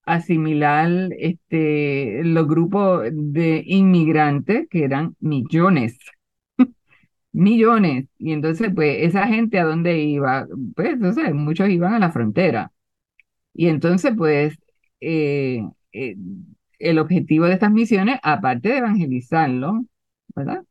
asimilar 0.04 0.90
este, 1.18 2.22
los 2.24 2.46
grupos 2.48 3.04
de 3.12 3.62
inmigrantes, 3.66 4.66
que 4.70 4.84
eran 4.84 5.16
millones, 5.20 5.98
millones. 7.32 8.06
Y 8.18 8.32
entonces, 8.32 8.70
pues, 8.74 8.98
esa 9.00 9.26
gente 9.26 9.58
a 9.58 9.64
dónde 9.64 9.98
iba, 10.02 10.46
pues, 10.76 10.90
entonces, 10.94 11.34
muchos 11.34 11.68
iban 11.70 11.94
a 11.94 11.98
la 11.98 12.10
frontera. 12.12 12.72
Y 13.54 13.68
entonces, 13.68 14.12
pues, 14.16 14.58
eh, 15.00 15.62
eh, 15.92 16.16
el 16.78 16.98
objetivo 16.98 17.46
de 17.46 17.54
estas 17.54 17.72
misiones, 17.72 18.20
aparte 18.22 18.70
de 18.70 18.78
evangelizarlo, 18.78 19.84
¿verdad? 20.34 20.64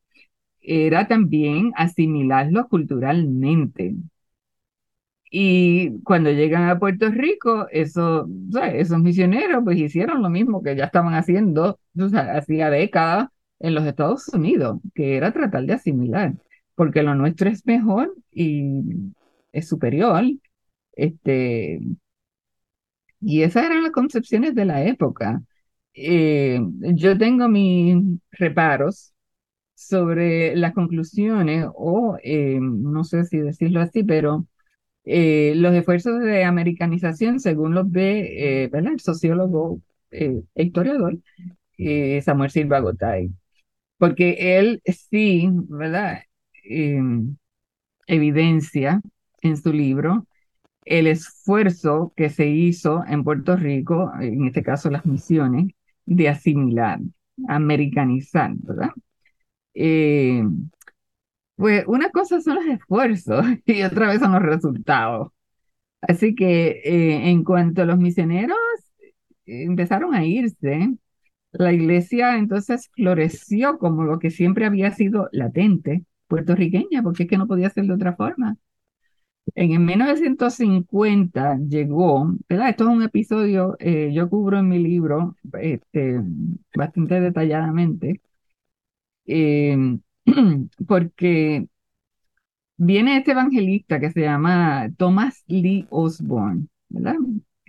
Era 0.62 1.08
también 1.08 1.74
asimilarlos 1.78 2.68
culturalmente. 2.68 3.96
Y 5.30 6.02
cuando 6.04 6.32
llegan 6.32 6.70
a 6.70 6.80
Puerto 6.80 7.10
Rico, 7.10 7.68
eso, 7.72 8.28
esos 8.74 9.00
misioneros 9.00 9.62
pues 9.64 9.78
hicieron 9.78 10.22
lo 10.24 10.30
mismo 10.30 10.64
que 10.64 10.76
ya 10.76 10.86
estaban 10.86 11.14
haciendo, 11.16 11.80
o 12.00 12.10
sea, 12.10 12.38
hacía 12.38 12.70
décadas 12.70 13.28
en 13.60 13.76
los 13.76 13.86
Estados 13.86 14.28
Unidos, 14.30 14.80
que 14.96 15.18
era 15.18 15.32
tratar 15.34 15.66
de 15.66 15.74
asimilar, 15.74 16.34
porque 16.78 17.04
lo 17.04 17.16
nuestro 17.16 17.50
es 17.50 17.66
mejor 17.68 18.16
y 18.32 18.84
es 19.52 19.68
superior. 19.68 20.24
Este, 20.94 21.82
y 23.22 23.42
esas 23.44 23.66
eran 23.66 23.84
las 23.84 23.92
concepciones 23.92 24.56
de 24.56 24.66
la 24.66 24.84
época. 24.86 25.42
Eh, 25.94 26.60
yo 26.96 27.18
tengo 27.18 27.48
mis 27.50 27.98
reparos 28.32 29.14
sobre 29.76 30.56
las 30.56 30.74
conclusiones, 30.74 31.68
o 31.76 32.18
eh, 32.24 32.60
no 32.62 33.04
sé 33.06 33.26
si 33.26 33.40
decirlo 33.40 33.82
así, 33.82 34.04
pero 34.04 34.48
eh, 35.06 35.54
los 35.58 35.74
esfuerzos 35.76 36.22
de 36.22 36.46
americanización, 36.46 37.40
según 37.40 37.76
los 37.76 37.92
ve 37.92 38.70
¿verdad? 38.72 38.94
el 38.94 39.00
sociólogo 39.02 39.82
e 40.12 40.44
historiador 40.56 41.18
Samuel 42.24 42.52
Silva 42.52 42.80
Gotay, 42.80 43.32
porque 43.98 44.60
él 44.60 44.82
sí, 44.86 45.50
¿verdad? 45.70 46.20
Eh, 46.70 47.02
evidencia 48.08 49.02
en 49.42 49.58
su 49.58 49.72
libro 49.74 50.26
el 50.86 51.08
esfuerzo 51.08 52.14
que 52.16 52.30
se 52.30 52.48
hizo 52.48 53.04
en 53.08 53.24
Puerto 53.24 53.56
Rico, 53.58 54.12
en 54.22 54.46
este 54.48 54.64
caso 54.64 54.90
las 54.90 55.06
misiones, 55.06 55.74
de 56.06 56.30
asimilar, 56.30 57.00
americanizar, 57.48 58.54
¿verdad? 58.56 58.92
Eh, 59.76 60.44
pues 61.56 61.84
una 61.88 62.10
cosa 62.12 62.42
son 62.42 62.56
los 62.56 62.66
esfuerzos 62.68 63.46
y 63.66 63.82
otra 63.84 64.08
vez 64.10 64.20
son 64.20 64.34
los 64.34 64.42
resultados. 64.42 65.32
Así 66.02 66.36
que 66.36 66.82
eh, 66.86 67.30
en 67.30 67.44
cuanto 67.44 67.82
a 67.84 67.86
los 67.86 67.98
misioneros 68.00 68.58
eh, 69.46 69.64
empezaron 69.64 70.16
a 70.16 70.26
irse, 70.26 70.96
la 71.52 71.74
iglesia 71.74 72.38
entonces 72.38 72.90
floreció 72.96 73.78
como 73.80 74.04
lo 74.04 74.20
que 74.20 74.32
siempre 74.32 74.66
había 74.66 74.92
sido 74.92 75.30
latente, 75.32 76.06
puertorriqueña, 76.28 77.04
porque 77.04 77.24
es 77.24 77.30
que 77.30 77.38
no 77.38 77.48
podía 77.48 77.70
ser 77.70 77.86
de 77.86 77.94
otra 77.94 78.16
forma. 78.16 78.58
En 79.56 79.72
el 79.72 79.80
1950 79.80 81.58
llegó, 81.70 82.34
¿verdad? 82.50 82.70
Esto 82.70 82.84
es 82.86 82.90
un 82.90 83.04
episodio, 83.04 83.76
eh, 83.80 84.12
yo 84.14 84.30
cubro 84.30 84.60
en 84.60 84.68
mi 84.70 84.80
libro 84.80 85.36
este, 85.54 86.22
bastante 86.76 87.20
detalladamente, 87.22 88.22
eh, 89.26 89.78
porque 90.88 91.68
viene 92.78 93.18
este 93.18 93.32
evangelista 93.32 94.00
que 94.00 94.12
se 94.12 94.22
llama 94.22 94.90
Thomas 94.98 95.44
Lee 95.48 95.88
Osborne, 95.90 96.68
¿verdad? 96.90 97.16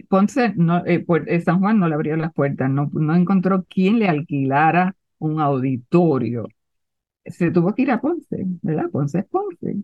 Ponce, 0.08 0.52
no, 0.56 0.84
eh, 0.86 1.04
eh, 1.26 1.40
San 1.40 1.60
Juan 1.60 1.78
no 1.78 1.88
le 1.88 1.94
abrió 1.94 2.16
las 2.16 2.32
puertas, 2.32 2.70
no, 2.70 2.90
no 2.92 3.14
encontró 3.14 3.64
quien 3.64 3.98
le 3.98 4.08
alquilara 4.08 4.94
un 5.18 5.40
auditorio. 5.40 6.48
Se 7.30 7.50
tuvo 7.50 7.74
que 7.74 7.82
ir 7.82 7.90
a 7.90 8.00
Ponce, 8.00 8.44
¿verdad? 8.62 8.90
Ponce 8.90 9.20
es 9.20 9.26
Ponce. 9.26 9.76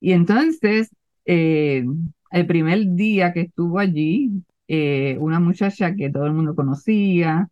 Y 0.00 0.12
entonces, 0.12 0.90
eh, 1.24 1.84
el 2.30 2.46
primer 2.46 2.80
día 2.94 3.32
que 3.32 3.42
estuvo 3.42 3.78
allí, 3.78 4.30
eh, 4.68 5.16
una 5.20 5.40
muchacha 5.40 5.94
que 5.94 6.10
todo 6.10 6.26
el 6.26 6.32
mundo 6.34 6.54
conocía, 6.54 7.48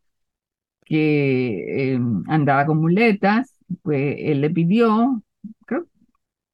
que 0.84 1.94
eh, 1.94 2.00
andaba 2.28 2.66
con 2.66 2.78
muletas, 2.80 3.58
pues 3.82 4.16
él 4.18 4.40
le 4.42 4.50
pidió, 4.50 5.22
creo, 5.66 5.86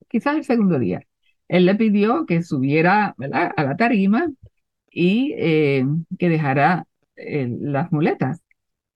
quizás 0.08 0.36
el 0.36 0.44
segundo 0.44 0.78
día, 0.78 1.02
él 1.48 1.66
le 1.66 1.74
pidió 1.76 2.26
que 2.26 2.42
subiera, 2.42 3.14
a 3.18 3.64
la 3.64 3.76
tarima 3.76 4.30
y 4.90 5.34
que 5.34 6.28
dejara 6.28 6.86
las 7.16 7.92
muletas. 7.92 8.42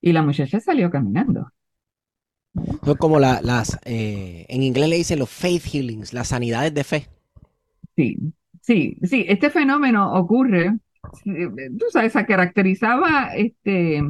Y 0.00 0.12
la 0.12 0.22
muchacha 0.22 0.60
salió 0.60 0.90
caminando. 0.90 1.50
Son 2.84 2.96
como 2.96 3.18
la- 3.20 3.40
las, 3.42 3.78
eh, 3.84 4.46
en 4.48 4.62
inglés 4.62 4.88
le 4.88 4.96
dicen 4.96 5.18
los 5.18 5.28
faith 5.30 5.64
healings, 5.74 6.12
las 6.14 6.28
sanidades 6.28 6.72
de 6.74 6.84
fe. 6.84 7.08
Sí, 7.96 8.16
sí, 8.62 8.96
sí, 9.02 9.24
este 9.28 9.50
fenómeno 9.50 10.12
ocurre, 10.14 10.76
eh, 11.24 11.48
tú 11.78 11.86
sabes, 11.90 12.12
se 12.12 12.26
caracterizaba 12.26 13.34
este, 13.34 14.02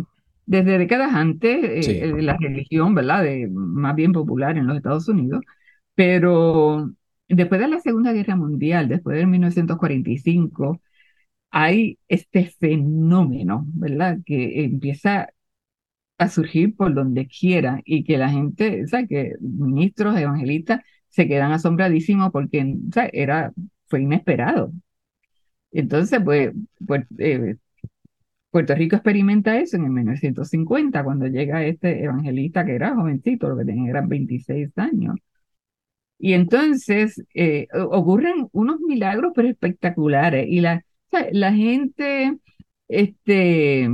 desde 0.46 0.78
décadas 0.78 1.14
antes 1.14 1.58
eh, 1.64 1.68
Sí. 1.80 1.92
eh, 2.02 2.22
la 2.22 2.36
religión, 2.36 2.94
¿verdad? 2.94 3.22
De, 3.22 3.48
más 3.48 3.94
bien 3.94 4.12
popular 4.12 4.56
en 4.58 4.66
los 4.66 4.76
Estados 4.76 5.08
Unidos, 5.08 5.42
pero 5.94 6.92
después 7.28 7.60
de 7.60 7.68
la 7.68 7.80
Segunda 7.80 8.12
Guerra 8.12 8.36
Mundial, 8.36 8.88
después 8.88 9.18
de 9.18 9.26
1945, 9.26 10.80
hay 11.50 11.98
este 12.08 12.46
fenómeno, 12.46 13.64
¿verdad? 13.74 14.18
Que 14.26 14.64
empieza 14.64 15.28
a 16.18 16.28
surgir 16.28 16.76
por 16.76 16.94
donde 16.94 17.26
quiera 17.28 17.80
y 17.84 18.04
que 18.04 18.18
la 18.18 18.30
gente, 18.30 18.84
o 18.84 18.88
sea, 18.88 19.06
que 19.06 19.34
ministros, 19.40 20.18
evangelistas 20.18 20.80
se 21.08 21.28
quedan 21.28 21.52
asombradísimos 21.52 22.30
porque, 22.32 22.62
o 22.62 22.92
sea, 22.92 23.08
era, 23.12 23.52
fue 23.86 24.02
inesperado. 24.02 24.72
Entonces, 25.72 26.20
pues, 26.24 26.52
pues, 26.86 27.06
eh, 27.18 27.56
Puerto 28.50 28.74
Rico 28.74 28.96
experimenta 28.96 29.58
eso 29.58 29.76
en 29.76 29.84
el 29.84 29.90
1950, 29.90 31.04
cuando 31.04 31.26
llega 31.28 31.64
este 31.64 32.04
evangelista 32.04 32.64
que 32.64 32.74
era 32.74 32.94
jovencito, 32.94 33.48
lo 33.48 33.58
que 33.58 33.64
tenía 33.64 33.90
eran 33.90 34.08
26 34.08 34.70
años. 34.78 35.16
Y 36.18 36.32
entonces 36.32 37.22
eh, 37.34 37.68
ocurren 37.74 38.48
unos 38.52 38.80
milagros 38.80 39.32
pero 39.34 39.48
espectaculares. 39.48 40.46
Y 40.48 40.60
la, 40.60 40.84
la 41.32 41.52
gente, 41.52 42.38
este, 42.88 43.88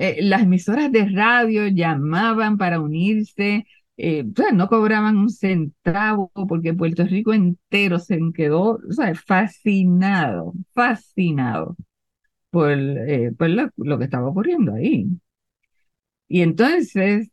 eh, 0.00 0.22
las 0.22 0.42
emisoras 0.42 0.92
de 0.92 1.06
radio 1.08 1.66
llamaban 1.68 2.56
para 2.56 2.80
unirse, 2.80 3.66
eh, 3.96 4.24
o 4.30 4.32
sea, 4.36 4.52
no 4.52 4.68
cobraban 4.68 5.16
un 5.16 5.28
centavo 5.30 6.30
porque 6.48 6.72
Puerto 6.74 7.04
Rico 7.04 7.34
entero 7.34 7.98
se 7.98 8.20
quedó 8.34 8.78
o 8.78 9.14
fascinado, 9.26 10.54
fascinado 10.74 11.76
por, 12.50 12.70
eh, 12.72 13.32
lo, 13.76 13.98
que 13.98 14.04
estaba 14.04 14.28
ocurriendo 14.28 14.74
ahí. 14.74 15.08
Y 16.28 16.42
entonces, 16.42 17.30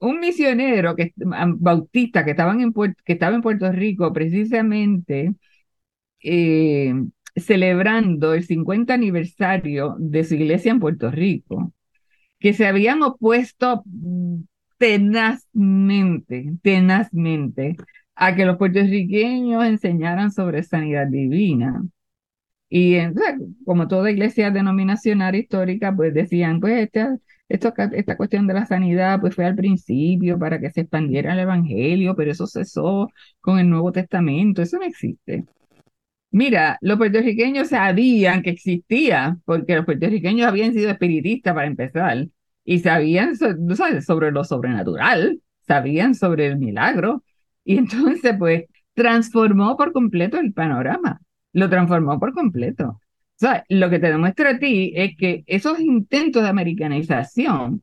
un 0.00 0.20
misionero 0.20 0.94
que, 0.96 1.12
bautista 1.16 2.24
que, 2.24 2.32
estaban 2.32 2.60
en 2.60 2.72
que 2.72 3.12
estaba 3.12 3.34
en 3.34 3.42
Puerto 3.42 3.70
Rico 3.72 4.12
precisamente 4.12 5.34
celebrando 7.40 8.34
el 8.34 8.44
50 8.44 8.94
aniversario 8.94 9.96
de 9.98 10.24
su 10.24 10.34
iglesia 10.34 10.72
en 10.72 10.80
Puerto 10.80 11.10
Rico, 11.10 11.72
que 12.40 12.54
se 12.54 12.66
habían 12.66 13.02
opuesto 13.02 13.84
tenazmente, 14.78 16.52
tenazmente 16.62 17.76
a 18.14 18.34
que 18.34 18.44
los 18.44 18.56
puertorriqueños 18.58 19.64
enseñaran 19.64 20.32
sobre 20.32 20.62
sanidad 20.62 21.06
divina. 21.08 21.82
Y 22.70 22.98
como 23.64 23.88
toda 23.88 24.10
iglesia 24.10 24.50
denominacional 24.50 25.34
histórica, 25.34 25.94
pues 25.94 26.12
decían, 26.14 26.60
pues 26.60 26.82
esta, 26.82 27.18
esta 27.48 28.16
cuestión 28.16 28.46
de 28.46 28.54
la 28.54 28.66
sanidad 28.66 29.20
pues 29.20 29.34
fue 29.34 29.46
al 29.46 29.54
principio 29.56 30.38
para 30.38 30.60
que 30.60 30.70
se 30.70 30.82
expandiera 30.82 31.32
el 31.32 31.40
evangelio, 31.40 32.14
pero 32.16 32.30
eso 32.32 32.46
cesó 32.46 33.08
con 33.40 33.58
el 33.58 33.70
Nuevo 33.70 33.92
Testamento, 33.92 34.62
eso 34.62 34.78
no 34.78 34.84
existe. 34.84 35.44
Mira, 36.30 36.78
los 36.82 36.98
puertorriqueños 36.98 37.68
sabían 37.68 38.42
que 38.42 38.50
existía, 38.50 39.38
porque 39.44 39.76
los 39.76 39.84
puertorriqueños 39.84 40.46
habían 40.46 40.72
sido 40.72 40.90
espiritistas 40.90 41.54
para 41.54 41.66
empezar, 41.66 42.28
y 42.64 42.80
sabían 42.80 43.34
sobre 43.36 44.30
lo 44.30 44.44
sobrenatural, 44.44 45.40
sabían 45.66 46.14
sobre 46.14 46.46
el 46.48 46.58
milagro, 46.58 47.24
y 47.64 47.78
entonces 47.78 48.34
pues 48.38 48.64
transformó 48.94 49.76
por 49.76 49.92
completo 49.92 50.38
el 50.38 50.52
panorama, 50.52 51.20
lo 51.52 51.70
transformó 51.70 52.18
por 52.18 52.34
completo. 52.34 53.00
O 53.40 53.40
sea, 53.40 53.64
lo 53.68 53.88
que 53.88 53.98
te 53.98 54.08
demuestra 54.08 54.50
a 54.50 54.58
ti 54.58 54.92
es 54.96 55.16
que 55.16 55.44
esos 55.46 55.78
intentos 55.80 56.42
de 56.42 56.48
americanización, 56.48 57.82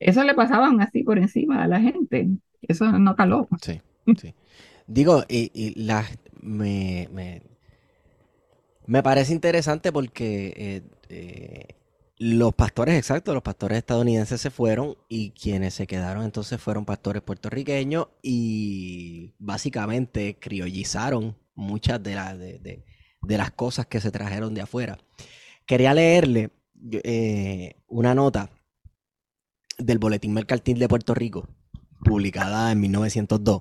eso 0.00 0.24
le 0.24 0.34
pasaban 0.34 0.80
así 0.80 1.02
por 1.04 1.18
encima 1.18 1.62
a 1.62 1.68
la 1.68 1.80
gente, 1.80 2.28
eso 2.62 2.90
no 2.98 3.14
caló. 3.14 3.46
Sí, 3.60 3.80
sí. 4.16 4.34
Digo, 4.86 5.22
y, 5.28 5.74
me, 6.40 7.08
me, 7.12 7.42
me 8.88 9.02
parece 9.02 9.34
interesante 9.34 9.92
porque 9.92 10.54
eh, 10.56 10.82
eh, 11.10 11.76
los 12.16 12.54
pastores, 12.54 12.96
exacto, 12.96 13.34
los 13.34 13.42
pastores 13.42 13.76
estadounidenses 13.76 14.40
se 14.40 14.50
fueron 14.50 14.96
y 15.10 15.32
quienes 15.32 15.74
se 15.74 15.86
quedaron 15.86 16.24
entonces 16.24 16.58
fueron 16.58 16.86
pastores 16.86 17.20
puertorriqueños 17.20 18.08
y 18.22 19.34
básicamente 19.38 20.38
criollizaron 20.40 21.36
muchas 21.54 22.02
de, 22.02 22.14
de, 23.22 23.36
las 23.36 23.50
cosas 23.50 23.84
que 23.86 24.00
se 24.00 24.10
trajeron 24.10 24.54
de 24.54 24.62
afuera. 24.62 24.96
Quería 25.66 25.92
leerle 25.92 26.50
eh, 26.90 27.82
una 27.88 28.14
nota 28.14 28.50
del 29.76 29.98
Boletín 29.98 30.32
Mercantil 30.32 30.78
de 30.78 30.88
Puerto 30.88 31.14
Rico, 31.14 31.46
publicada 32.02 32.72
en 32.72 32.80
1902 32.80 33.60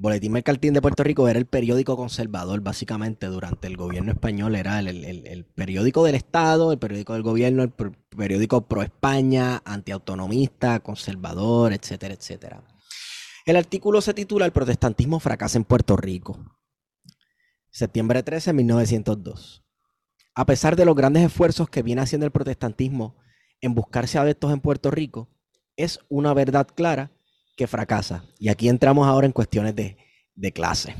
Boletín 0.00 0.30
Mercantil 0.30 0.72
de 0.72 0.80
Puerto 0.80 1.02
Rico 1.02 1.26
era 1.26 1.40
el 1.40 1.46
periódico 1.46 1.96
conservador, 1.96 2.60
básicamente, 2.60 3.26
durante 3.26 3.66
el 3.66 3.76
gobierno 3.76 4.12
español. 4.12 4.54
Era 4.54 4.78
el, 4.78 5.44
periódico 5.56 6.04
del 6.04 6.14
Estado, 6.14 6.70
el 6.70 6.78
periódico 6.78 7.14
del 7.14 7.24
gobierno, 7.24 7.64
el 7.64 7.72
periódico 8.16 8.68
pro 8.68 8.82
España, 8.84 9.60
antiautonomista, 9.64 10.78
conservador, 10.78 11.72
etcétera, 11.72 12.14
etcétera. 12.14 12.62
El 13.44 13.56
artículo 13.56 14.00
se 14.00 14.14
titula 14.14 14.46
El 14.46 14.52
protestantismo 14.52 15.18
fracasa 15.18 15.58
en 15.58 15.64
Puerto 15.64 15.96
Rico. 15.96 16.38
Septiembre 17.68 18.22
13 18.22 18.50
de 18.50 18.54
1902. 18.54 19.64
A 20.36 20.46
pesar 20.46 20.76
de 20.76 20.84
los 20.84 20.94
grandes 20.94 21.24
esfuerzos 21.24 21.68
que 21.68 21.82
viene 21.82 22.02
haciendo 22.02 22.24
el 22.24 22.30
protestantismo 22.30 23.16
en 23.60 23.74
buscarse 23.74 24.16
adeptos 24.16 24.52
en 24.52 24.60
Puerto 24.60 24.92
Rico, 24.92 25.28
es 25.76 25.98
una 26.08 26.34
verdad 26.34 26.68
clara 26.72 27.10
que 27.58 27.66
fracasa. 27.66 28.24
Y 28.38 28.48
aquí 28.48 28.68
entramos 28.68 29.06
ahora 29.06 29.26
en 29.26 29.32
cuestiones 29.32 29.74
de, 29.74 29.96
clase. 30.54 30.94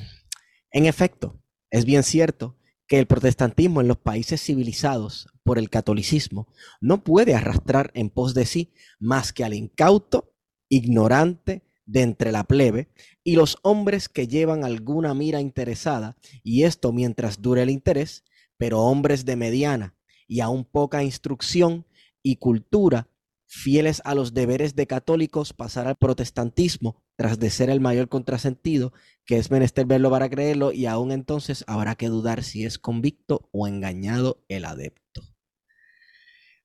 En 0.72 0.84
efecto, 0.84 1.40
es 1.70 1.84
bien 1.84 2.02
cierto 2.02 2.58
que 2.88 2.98
el 2.98 3.06
protestantismo 3.06 3.80
en 3.80 3.86
los 3.86 3.98
países 3.98 4.42
civilizados 4.42 5.28
por 5.44 5.58
el 5.58 5.70
catolicismo 5.70 6.48
no 6.80 7.04
puede 7.04 7.34
arrastrar 7.34 7.92
en 7.94 8.10
pos 8.10 8.34
de 8.34 8.44
sí 8.44 8.74
más 8.98 9.32
que 9.32 9.44
al 9.44 9.54
incauto, 9.54 10.34
ignorante 10.68 11.62
de 11.86 12.02
entre 12.02 12.32
la 12.32 12.42
plebe 12.44 12.88
y 13.22 13.36
los 13.36 13.58
hombres 13.62 14.08
que 14.08 14.26
llevan 14.26 14.64
alguna 14.64 15.14
mira 15.14 15.40
interesada, 15.40 16.16
y 16.42 16.64
esto 16.64 16.92
mientras 16.92 17.40
dure 17.40 17.62
el 17.62 17.70
interés, 17.70 18.24
pero 18.56 18.80
hombres 18.80 19.24
de 19.24 19.36
mediana 19.36 19.94
y 20.26 20.40
aún 20.40 20.64
poca 20.64 21.04
instrucción 21.04 21.86
y 22.22 22.36
cultura 22.36 23.08
fieles 23.48 24.02
a 24.04 24.14
los 24.14 24.34
deberes 24.34 24.76
de 24.76 24.86
católicos, 24.86 25.54
pasar 25.54 25.88
al 25.88 25.96
protestantismo 25.96 27.02
tras 27.16 27.38
de 27.40 27.50
ser 27.50 27.70
el 27.70 27.80
mayor 27.80 28.08
contrasentido, 28.08 28.92
que 29.24 29.38
es 29.38 29.50
menester 29.50 29.86
verlo 29.86 30.10
para 30.10 30.28
creerlo, 30.28 30.70
y 30.70 30.86
aún 30.86 31.10
entonces 31.10 31.64
habrá 31.66 31.96
que 31.96 32.08
dudar 32.08 32.44
si 32.44 32.64
es 32.64 32.78
convicto 32.78 33.48
o 33.50 33.66
engañado 33.66 34.44
el 34.48 34.66
adepto. 34.66 35.22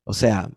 O 0.03 0.13
sea, 0.13 0.51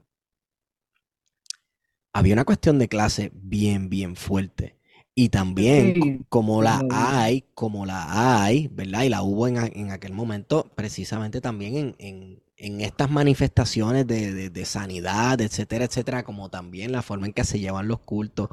había 2.13 2.35
una 2.35 2.45
cuestión 2.45 2.79
de 2.81 2.89
clase 2.89 3.31
bien, 3.33 3.89
bien 3.89 4.17
fuerte. 4.17 4.77
Y 5.15 5.31
también, 5.31 6.27
como 6.29 6.61
la 6.61 6.83
hay, 6.91 7.45
como 7.55 7.87
la 7.87 8.43
hay, 8.43 8.69
¿verdad? 8.69 9.05
Y 9.05 9.09
la 9.09 9.23
hubo 9.23 9.49
en, 9.49 9.91
aquel 9.91 10.13
momento, 10.13 10.71
precisamente 10.75 11.41
también 11.41 11.77
en 11.77 11.97
en 11.99 12.46
estas 12.57 13.11
manifestaciones 13.11 14.07
de, 14.07 14.65
sanidad, 14.65 15.41
etcétera, 15.41 15.85
etcétera, 15.85 16.25
como 16.25 16.49
también 16.49 16.93
la 16.93 17.03
forma 17.03 17.27
en 17.27 17.33
que 17.33 17.45
se 17.45 17.59
llevan 17.59 17.89
los 17.89 18.01
cultos, 18.01 18.49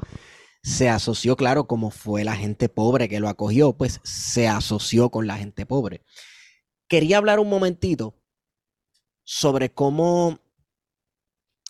se 0.62 0.88
asoció, 0.88 1.36
claro, 1.36 1.66
como 1.66 1.90
fue 1.90 2.24
la 2.24 2.36
gente 2.36 2.68
pobre 2.68 3.08
que 3.08 3.20
lo 3.20 3.28
acogió, 3.28 3.72
pues 3.74 4.00
se 4.02 4.48
asoció 4.48 5.10
con 5.10 5.26
la 5.26 5.36
gente 5.36 5.66
pobre. 5.66 6.02
Quería 6.88 7.18
hablar 7.18 7.38
un 7.38 7.48
momentito 7.48 8.14
sobre 9.24 9.72
cómo 9.72 10.38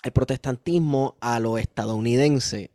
el 0.03 0.13
protestantismo 0.13 1.17
a 1.21 1.41
lo 1.41 1.57
estadounidense 1.59 2.71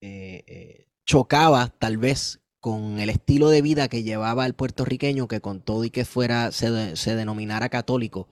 eh, 0.00 0.44
eh, 0.46 0.88
chocaba 1.04 1.68
tal 1.78 1.96
vez 1.96 2.40
con 2.60 3.00
el 3.00 3.10
estilo 3.10 3.48
de 3.48 3.62
vida 3.62 3.88
que 3.88 4.02
llevaba 4.02 4.46
el 4.46 4.54
puertorriqueño, 4.54 5.26
que 5.26 5.40
con 5.40 5.60
todo 5.60 5.84
y 5.84 5.90
que 5.90 6.04
fuera, 6.04 6.52
se, 6.52 6.96
se 6.96 7.14
denominara 7.16 7.68
católico, 7.68 8.28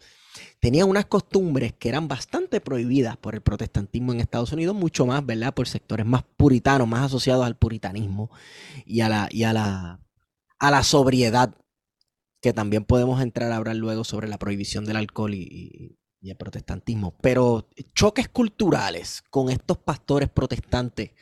tenía 0.61 0.85
unas 0.85 1.07
costumbres 1.07 1.73
que 1.75 1.89
eran 1.89 2.09
bastante 2.09 2.61
prohibidas 2.61 3.17
por 3.17 3.35
el 3.35 3.41
protestantismo 3.41 4.13
en 4.13 4.21
Estados 4.21 4.53
Unidos, 4.53 4.75
mucho 4.75 5.07
más, 5.07 5.25
¿verdad? 5.25 5.55
Por 5.55 5.69
sectores 5.69 6.07
más 6.07 6.25
puritanos, 6.37 6.89
más 6.89 7.07
asociados 7.07 7.45
al 7.45 7.57
puritanismo 7.57 8.31
y 8.85 9.01
a 9.01 9.09
la, 9.09 9.29
y 9.31 9.45
a 9.45 9.53
la, 9.53 10.01
a 10.59 10.71
la 10.71 10.83
sobriedad, 10.83 11.55
que 12.41 12.53
también 12.53 12.85
podemos 12.85 13.21
entrar 13.21 13.53
a 13.53 13.57
hablar 13.57 13.77
luego 13.77 14.05
sobre 14.05 14.29
la 14.29 14.39
prohibición 14.39 14.85
del 14.85 14.97
alcohol 14.97 15.35
y, 15.35 15.99
y 16.21 16.31
el 16.31 16.37
protestantismo. 16.37 17.17
Pero 17.21 17.69
choques 17.95 18.29
culturales 18.29 19.23
con 19.31 19.51
estos 19.51 19.79
pastores 19.79 20.29
protestantes 20.29 21.13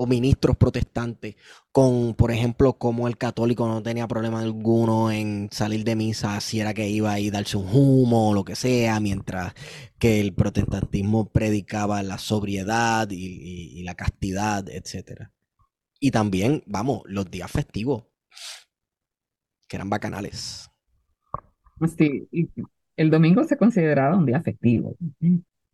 o 0.00 0.06
ministros 0.06 0.56
protestantes, 0.56 1.34
con, 1.72 2.14
por 2.14 2.30
ejemplo, 2.30 2.74
como 2.74 3.08
el 3.08 3.18
católico 3.18 3.66
no 3.66 3.82
tenía 3.82 4.06
problema 4.06 4.38
alguno 4.38 5.10
en 5.10 5.48
salir 5.50 5.82
de 5.82 5.96
misa 5.96 6.40
si 6.40 6.60
era 6.60 6.72
que 6.72 6.88
iba 6.88 7.12
a 7.12 7.18
ir 7.18 7.32
darse 7.32 7.56
un 7.56 7.66
humo 7.66 8.30
o 8.30 8.34
lo 8.34 8.44
que 8.44 8.54
sea, 8.54 9.00
mientras 9.00 9.54
que 9.98 10.20
el 10.20 10.34
protestantismo 10.34 11.32
predicaba 11.32 12.00
la 12.04 12.18
sobriedad 12.18 13.08
y, 13.10 13.82
la 13.82 13.96
castidad, 13.96 14.68
etc. 14.68 15.30
Y 15.98 16.12
también, 16.12 16.62
vamos, 16.66 17.02
los 17.06 17.28
días 17.28 17.50
festivos, 17.50 18.04
que 19.66 19.76
eran 19.76 19.90
bacanales. 19.90 20.70
Sí, 21.96 22.28
el 22.96 23.10
domingo 23.10 23.42
se 23.42 23.56
consideraba 23.56 24.16
un 24.16 24.26
día 24.26 24.40
festivo. 24.42 24.96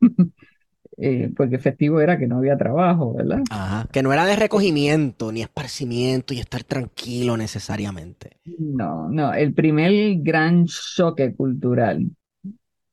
Eh, 0.96 1.30
porque 1.36 1.58
festivo 1.58 2.00
era 2.00 2.18
que 2.18 2.26
no 2.26 2.38
había 2.38 2.56
trabajo, 2.56 3.14
¿verdad? 3.14 3.48
Ajá, 3.50 3.88
que 3.90 4.02
no 4.02 4.12
era 4.12 4.26
de 4.26 4.36
recogimiento, 4.36 5.32
ni 5.32 5.40
esparcimiento 5.40 6.34
y 6.34 6.40
estar 6.40 6.62
tranquilo 6.62 7.36
necesariamente. 7.38 8.38
No, 8.46 9.08
no, 9.08 9.32
el 9.32 9.54
primer 9.54 10.16
gran 10.22 10.66
choque 10.66 11.34
cultural 11.34 12.10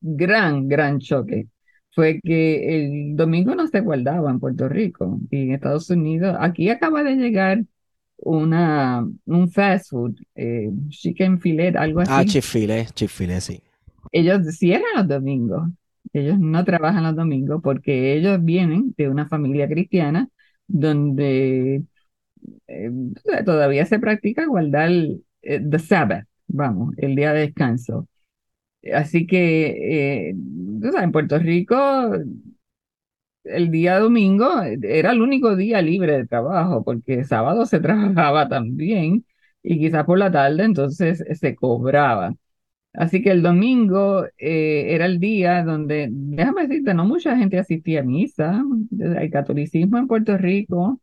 gran, 0.02 0.68
gran 0.70 1.00
choque 1.00 1.50
fue 1.92 2.22
que 2.24 2.86
el 2.86 3.16
domingo 3.18 3.56
no 3.56 3.68
se 3.68 3.82
guardaba 3.82 4.32
en 4.32 4.40
Puerto 4.40 4.70
Rico 4.70 5.20
y 5.32 5.44
en 5.44 5.54
Estados 5.54 5.90
Unidos. 5.92 6.36
Aquí 6.40 6.70
acaba 6.70 7.04
de 7.04 7.16
llegar 7.18 7.64
una, 8.18 9.08
un 9.26 9.50
fast 9.52 9.90
food, 9.92 10.16
eh, 10.36 10.70
chicken 10.90 11.40
filet, 11.42 11.76
algo 11.78 12.02
Ah, 12.06 12.24
así. 12.24 12.24
Chick-fil-A, 12.24 12.86
Chick-fil-A, 12.94 13.42
sí. 13.42 13.62
Ellos 14.14 14.46
cierran 14.58 14.92
los 14.96 15.08
domingos. 15.08 15.70
Ellos 16.14 16.40
no 16.40 16.64
trabajan 16.66 17.04
los 17.04 17.16
domingos 17.16 17.62
porque 17.64 18.14
ellos 18.16 18.44
vienen 18.44 18.94
de 18.98 19.10
una 19.10 19.28
familia 19.28 19.68
cristiana 19.68 20.30
donde 20.68 21.84
eh, 22.68 22.92
todavía 23.46 23.86
se 23.86 24.00
practica 24.00 24.46
guardar 24.48 24.92
eh, 25.44 25.62
the 25.70 25.80
Sabbath, 25.80 26.28
vamos, 26.48 26.94
el 26.98 27.16
día 27.16 27.34
de 27.34 27.42
descanso. 27.42 28.08
Así 28.94 29.28
que 29.28 30.30
eh, 30.32 30.36
o 30.88 30.92
sea, 30.92 31.04
en 31.04 31.12
Puerto 31.12 31.40
Rico 31.40 31.78
el 33.44 33.72
día 33.72 34.00
domingo 34.00 34.62
era 34.84 35.12
el 35.12 35.22
único 35.22 35.56
día 35.56 35.82
libre 35.82 36.14
de 36.18 36.28
trabajo 36.28 36.84
porque 36.84 37.24
sábado 37.24 37.66
se 37.66 37.80
trabajaba 37.82 38.48
también 38.50 39.26
y 39.64 39.80
quizás 39.80 40.06
por 40.06 40.18
la 40.20 40.32
tarde 40.32 40.64
entonces 40.64 41.24
se 41.40 41.56
cobraba. 41.56 42.36
Así 42.94 43.22
que 43.22 43.32
el 43.32 43.42
domingo 43.42 44.26
eh, 44.38 44.88
era 44.94 45.06
el 45.06 45.20
día 45.20 45.64
donde, 45.64 46.10
déjame 46.12 46.68
decirte, 46.68 46.94
no 46.94 47.06
mucha 47.06 47.38
gente 47.38 47.58
asistía 47.58 48.02
a 48.02 48.04
misa. 48.04 48.64
El 49.00 49.32
catolicismo 49.32 49.98
en 49.98 50.08
Puerto 50.08 50.38
Rico 50.38 51.00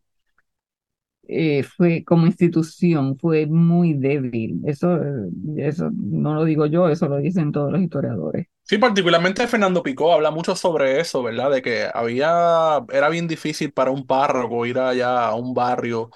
eh, 1.27 1.63
fue 1.63 2.03
como 2.03 2.25
institución, 2.25 3.17
fue 3.17 3.45
muy 3.47 3.93
débil. 3.93 4.61
Eso, 4.65 4.97
eh, 4.97 5.29
eso 5.57 5.89
no 5.93 6.35
lo 6.35 6.45
digo 6.45 6.65
yo, 6.65 6.89
eso 6.89 7.07
lo 7.07 7.17
dicen 7.17 7.51
todos 7.51 7.71
los 7.71 7.81
historiadores. 7.81 8.47
Sí, 8.63 8.77
particularmente 8.77 9.47
Fernando 9.47 9.81
Picó 9.81 10.13
habla 10.13 10.29
mucho 10.29 10.55
sobre 10.55 10.99
eso, 10.99 11.23
¿verdad? 11.23 11.49
De 11.49 11.61
que 11.63 11.89
había, 11.91 12.85
era 12.91 13.09
bien 13.09 13.27
difícil 13.27 13.71
para 13.73 13.89
un 13.89 14.05
párroco 14.05 14.65
ir 14.67 14.77
allá 14.77 15.25
a 15.27 15.33
un 15.35 15.55
barrio 15.55 16.11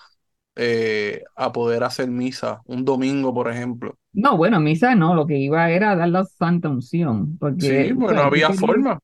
a 1.36 1.52
poder 1.52 1.84
hacer 1.84 2.08
misa, 2.10 2.62
un 2.66 2.86
domingo, 2.86 3.34
por 3.34 3.50
ejemplo. 3.52 3.98
No, 4.14 4.38
bueno, 4.38 4.60
misa 4.60 4.96
no, 4.96 5.16
lo 5.16 5.26
que 5.28 5.38
iba 5.38 5.70
era 5.72 5.92
a 5.92 5.96
dar 5.96 6.10
la 6.10 6.24
santa 6.26 6.70
unción, 6.70 7.38
porque, 7.40 7.88
Sí, 7.88 7.92
o 7.92 7.96
bueno, 7.96 8.10
sea, 8.10 8.22
tú 8.22 8.28
había 8.28 8.48
querías- 8.48 8.60
forma. 8.60 9.00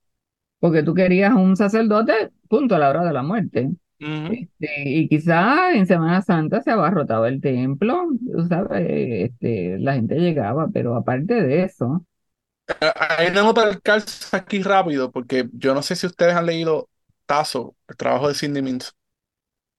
porque 0.60 0.84
tú 0.84 0.93
querías 0.93 1.34
un 1.34 1.55
sacerdote, 1.55 2.32
punto, 2.47 2.76
a 2.76 2.80
la 2.80 2.89
hora 2.89 3.03
de 3.05 3.14
la 3.14 3.24
muerte. 3.24 3.72
Ujú. 4.01 4.34
Este, 4.34 4.84
y 4.89 5.10
quizá 5.10 5.74
en 5.74 5.86
Semana 5.88 6.22
Santa 6.22 6.62
se 6.62 6.72
abarrotaba 6.72 7.28
el 7.28 7.41
templo, 7.41 8.07
tú 8.32 8.47
sabes, 8.47 8.86
este, 9.32 9.78
la 9.80 9.93
gente 9.95 10.16
llegaba, 10.16 10.70
pero 10.74 10.95
aparte 10.95 11.41
de 11.43 11.64
eso, 11.64 12.05
Hay 12.95 13.28
una 13.32 13.41
nota 13.43 13.66
del 13.66 13.82
calce 13.82 14.36
aquí 14.38 14.62
rápido, 14.62 15.12
porque 15.12 15.49
yo 15.53 15.74
no 15.74 15.82
sé 15.82 15.95
si 15.95 16.05
ustedes 16.05 16.36
han 16.36 16.45
leído 16.45 16.88
Tazo, 17.26 17.76
el 17.88 17.97
trabajo 17.97 18.28
de 18.28 18.36
Sidney 18.36 18.62
Mintz, 18.62 18.93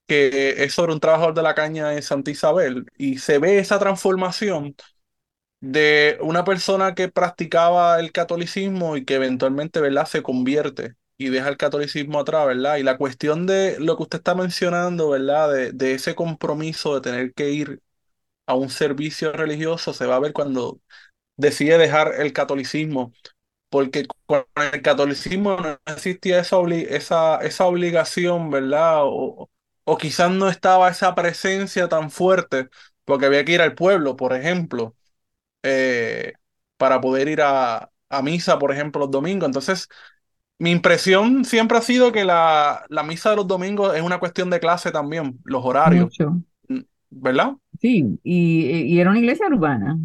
que 0.06 0.64
es 0.64 0.74
sobre 0.74 0.92
un 0.92 1.00
trabajador 1.00 1.34
de 1.34 1.42
la 1.42 1.54
caña 1.54 1.94
en 1.94 2.02
Santa 2.02 2.30
Isabel, 2.30 2.86
y 2.98 3.18
se 3.18 3.38
ve 3.38 3.58
esa 3.58 3.78
transformación 3.78 4.74
de 5.60 6.18
una 6.22 6.44
persona 6.44 6.94
que 6.94 7.08
practicaba 7.08 8.00
el 8.00 8.12
catolicismo 8.12 8.96
y 8.96 9.04
que 9.04 9.14
eventualmente, 9.16 9.80
¿verdad?, 9.80 10.06
se 10.06 10.22
convierte 10.22 10.94
y 11.18 11.28
deja 11.28 11.48
el 11.48 11.56
catolicismo 11.58 12.20
atrás, 12.20 12.46
¿verdad? 12.46 12.76
Y 12.78 12.82
la 12.82 12.96
cuestión 12.96 13.46
de 13.46 13.78
lo 13.78 13.96
que 13.96 14.04
usted 14.04 14.18
está 14.18 14.34
mencionando, 14.34 15.10
¿verdad?, 15.10 15.52
de, 15.52 15.72
de 15.72 15.94
ese 15.94 16.14
compromiso 16.14 16.94
de 16.94 17.00
tener 17.02 17.34
que 17.34 17.50
ir 17.50 17.80
a 18.46 18.54
un 18.54 18.70
servicio 18.70 19.32
religioso, 19.32 19.92
se 19.92 20.06
va 20.06 20.16
a 20.16 20.20
ver 20.20 20.32
cuando 20.32 20.80
decide 21.36 21.78
dejar 21.78 22.14
el 22.20 22.32
catolicismo 22.32 23.12
porque 23.70 24.06
con 24.26 24.44
el 24.72 24.82
catolicismo 24.82 25.56
no 25.58 25.78
existía 25.94 26.40
esa, 26.40 26.56
obli- 26.58 26.86
esa, 26.90 27.38
esa 27.38 27.66
obligación, 27.66 28.50
¿verdad? 28.50 29.00
O, 29.04 29.50
o 29.84 29.98
quizás 29.98 30.30
no 30.32 30.48
estaba 30.48 30.90
esa 30.90 31.14
presencia 31.14 31.88
tan 31.88 32.10
fuerte, 32.10 32.68
porque 33.04 33.26
había 33.26 33.44
que 33.44 33.52
ir 33.52 33.62
al 33.62 33.74
pueblo, 33.74 34.16
por 34.16 34.34
ejemplo, 34.34 34.96
eh, 35.62 36.34
para 36.76 37.00
poder 37.00 37.28
ir 37.28 37.42
a, 37.42 37.90
a 38.08 38.22
misa, 38.22 38.58
por 38.58 38.72
ejemplo, 38.72 39.00
los 39.02 39.10
domingos. 39.10 39.46
Entonces, 39.48 39.88
mi 40.58 40.70
impresión 40.72 41.44
siempre 41.44 41.78
ha 41.78 41.82
sido 41.82 42.12
que 42.12 42.24
la, 42.24 42.84
la 42.90 43.02
misa 43.04 43.30
de 43.30 43.36
los 43.36 43.48
domingos 43.48 43.96
es 43.96 44.02
una 44.02 44.20
cuestión 44.20 44.50
de 44.50 44.60
clase 44.60 44.92
también, 44.92 45.40
los 45.44 45.64
horarios, 45.64 46.10
mucho, 46.12 46.40
¿verdad? 47.10 47.54
sí, 47.80 48.18
y, 48.22 48.70
y 48.94 49.00
era 49.00 49.10
una 49.10 49.18
iglesia 49.20 49.46
urbana. 49.48 49.98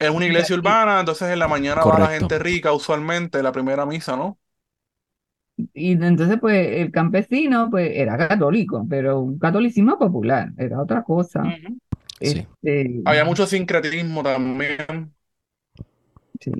Es 0.00 0.10
una 0.10 0.26
iglesia 0.26 0.56
urbana, 0.56 0.98
entonces 1.00 1.30
en 1.30 1.38
la 1.38 1.46
mañana 1.48 1.84
va 1.84 1.98
la 2.00 2.10
Correcto. 2.10 2.10
gente 2.10 2.38
rica, 2.40 2.72
usualmente, 2.72 3.42
la 3.44 3.52
primera 3.52 3.86
misa, 3.86 4.16
¿no? 4.16 4.38
Y 5.74 5.92
entonces, 5.92 6.38
pues, 6.40 6.68
el 6.80 6.90
campesino, 6.92 7.68
pues, 7.70 7.90
era 7.94 8.16
católico, 8.16 8.86
pero 8.88 9.20
un 9.20 9.38
catolicismo 9.38 9.98
popular, 9.98 10.52
era 10.56 10.80
otra 10.80 11.02
cosa. 11.02 11.52
Ujú. 11.52 11.78
Sí. 12.22 12.46
Este, 12.62 13.02
Había 13.04 13.24
mucho 13.24 13.46
sincretismo 13.46 14.22
también. 14.22 15.14
sí. 16.40 16.52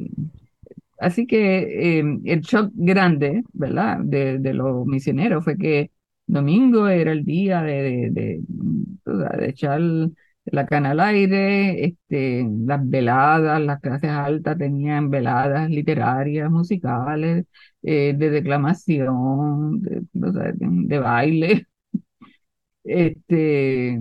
Así 0.98 1.26
que 1.26 1.98
eh, 2.00 2.04
el 2.24 2.40
shock 2.42 2.70
grande, 2.74 3.42
¿verdad? 3.52 3.98
De, 4.02 4.38
de 4.38 4.54
los 4.54 4.86
misioneros 4.86 5.44
fue 5.44 5.56
que 5.56 5.92
domingo 6.26 6.88
era 6.88 7.12
el 7.12 7.24
día 7.24 7.62
de, 7.62 8.10
de, 8.12 8.40
de, 8.42 9.48
echar 9.48 9.80
la 10.46 10.66
cana 10.66 10.92
al 10.92 11.00
aire, 11.00 11.84
este, 11.86 12.44
las 12.66 12.88
veladas, 12.88 13.60
las 13.60 13.80
clases 13.80 14.10
altas 14.10 14.58
tenían 14.58 15.10
veladas 15.10 15.70
literarias, 15.70 16.50
musicales, 16.50 17.46
eh, 17.82 18.14
de 18.16 18.30
declamación, 18.30 19.80
de, 19.82 20.02
de- 20.12 20.54
de 20.58 20.98
baile. 20.98 21.66
Este, 22.88 24.00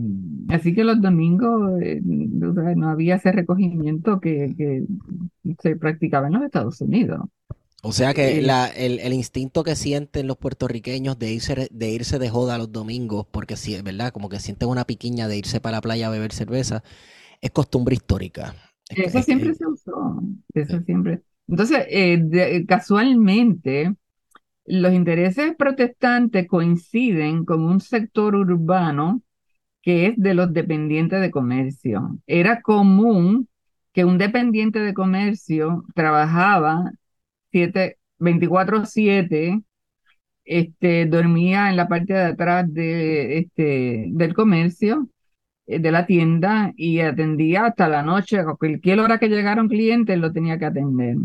así 0.50 0.74
que 0.74 0.84
los 0.84 1.02
domingos 1.02 1.82
eh, 1.82 2.00
no 2.04 2.90
había 2.90 3.16
ese 3.16 3.32
recogimiento 3.32 4.20
que, 4.22 4.54
que 4.58 4.84
se 5.60 5.76
practicaba 5.76 6.28
en 6.28 6.34
los 6.34 6.44
Estados 6.44 6.80
Unidos. 6.82 7.22
O 7.84 7.92
sea 7.94 8.14
que 8.14 8.40
El- 8.40 8.48
la, 8.48 8.68
el, 8.68 9.00
el 9.00 9.14
instinto 9.14 9.64
que 9.64 9.76
sienten 9.76 10.28
los 10.28 10.38
puertorriqueños 10.38 11.18
de 11.20 11.32
irse, 11.32 11.68
de 11.72 11.90
irse 11.92 12.20
de 12.20 12.30
joda 12.30 12.58
los 12.58 12.72
domingos, 12.72 13.26
porque 13.32 13.56
sí, 13.56 13.76
es 13.76 13.84
verdad, 13.84 14.12
como 14.12 14.30
que 14.30 14.40
sienten 14.40 14.70
una 14.70 14.86
piquiña 14.86 15.28
de 15.28 15.38
irse 15.38 15.62
para 15.62 15.78
la 15.78 15.82
playa 15.82 16.08
a 16.08 16.10
beber 16.12 16.34
cerveza, 16.34 16.84
es 17.42 17.52
costumbre 17.52 17.96
histórica. 17.96 18.56
Es- 18.90 19.00
Eso 19.08 19.20
es- 19.20 19.26
siempre 19.26 19.54
es- 19.54 19.58
se 19.58 19.66
usó, 19.68 20.22
eso 20.54 20.82
siempre. 20.82 21.22
Entonces, 21.48 21.86
eh, 21.90 22.20
de- 22.24 22.66
casualmente, 22.68 23.96
los 24.68 24.94
intereses 24.94 25.56
protestantes 25.58 26.48
coinciden 26.48 27.46
con 27.46 27.62
un 27.64 27.80
sector 27.82 28.36
urbano 28.36 29.22
que 29.82 30.08
es 30.08 30.14
de 30.18 30.34
los 30.34 30.54
dependientes 30.54 31.22
de 31.22 31.32
comercio. 31.32 32.20
Era 32.28 32.62
común 32.62 33.48
que 33.94 34.06
un 34.06 34.18
dependiente 34.18 34.80
de 34.80 34.94
comercio 34.94 35.86
trabajaba 35.96 36.92
siete, 37.52 37.98
24/7, 38.20 39.64
este, 40.46 41.06
dormía 41.08 41.70
en 41.70 41.78
la 41.78 41.88
parte 41.88 42.14
de 42.14 42.24
atrás 42.24 42.74
de, 42.74 43.40
este, 43.40 44.08
del 44.12 44.34
comercio, 44.34 45.10
eh, 45.68 45.80
de 45.80 45.92
la 45.92 46.06
tienda, 46.06 46.74
y 46.76 47.00
atendía 47.00 47.68
hasta 47.68 47.88
la 47.90 48.04
noche. 48.04 48.40
A 48.40 48.46
cualquier 48.56 49.00
hora 49.00 49.20
que 49.20 49.30
llegara 49.30 49.62
un 49.62 49.70
cliente, 49.70 50.18
lo 50.18 50.32
tenía 50.34 50.60
que 50.60 50.66
atender. 50.66 51.18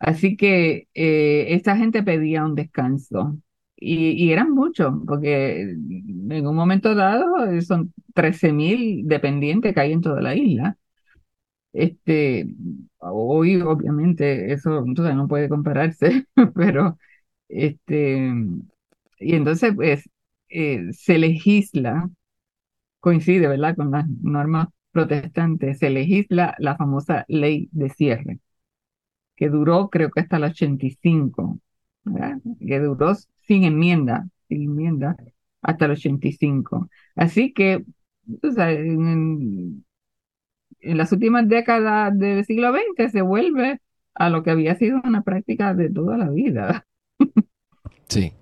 Así 0.00 0.36
que 0.38 0.88
eh, 0.94 1.46
esta 1.50 1.76
gente 1.78 2.04
pedía 2.04 2.44
un 2.46 2.56
descanso. 2.56 3.38
Y, 3.82 4.10
y 4.12 4.32
eran 4.32 4.52
muchos, 4.52 4.92
porque 5.08 5.62
en 5.62 6.46
un 6.48 6.56
momento 6.56 6.94
dado 6.96 7.46
eh, 7.46 7.62
son 7.62 7.94
13.000 8.14 9.06
dependientes 9.08 9.74
que 9.74 9.80
hay 9.80 9.92
en 9.92 10.02
toda 10.02 10.22
la 10.22 10.36
isla. 10.36 10.78
Este, 11.72 12.46
hoy 12.98 13.60
obviamente 13.62 14.52
eso 14.52 14.84
no 14.86 15.28
puede 15.28 15.48
compararse, 15.48 16.26
pero 16.54 16.98
este, 17.48 18.32
y 19.20 19.34
entonces 19.34 19.74
pues 19.74 20.08
eh, 20.48 20.92
se 20.92 21.18
legisla, 21.18 22.10
coincide, 23.00 23.48
¿verdad? 23.48 23.76
Con 23.76 23.90
las 23.92 24.06
normas 24.22 24.68
protestantes, 24.92 25.78
se 25.80 25.90
legisla 25.90 26.54
la 26.58 26.76
famosa 26.76 27.24
ley 27.28 27.68
de 27.72 27.90
cierre 27.90 28.40
que 29.40 29.48
duró 29.48 29.88
creo 29.88 30.10
que 30.10 30.20
hasta 30.20 30.36
el 30.36 30.44
85, 30.44 31.58
¿verdad? 32.04 32.38
Que 32.60 32.78
duró 32.78 33.14
sin 33.40 33.64
enmienda, 33.64 34.28
sin 34.48 34.64
enmienda, 34.64 35.16
hasta 35.62 35.86
el 35.86 35.92
85. 35.92 36.90
Así 37.16 37.54
que, 37.54 37.86
en, 38.42 39.82
las 40.82 41.10
últimas 41.12 41.48
décadas 41.48 42.16
del 42.18 42.44
siglo 42.44 42.70
XX 42.70 43.10
se 43.10 43.22
vuelve 43.22 43.80
a 44.14 44.28
lo 44.28 44.42
que 44.42 44.50
había 44.50 44.74
sido 44.74 45.00
una 45.02 45.22
práctica 45.22 45.72
de 45.72 45.88
toda 45.88 46.18
la 46.18 46.28
vida. 46.28 46.86
Sí, 48.08 48.32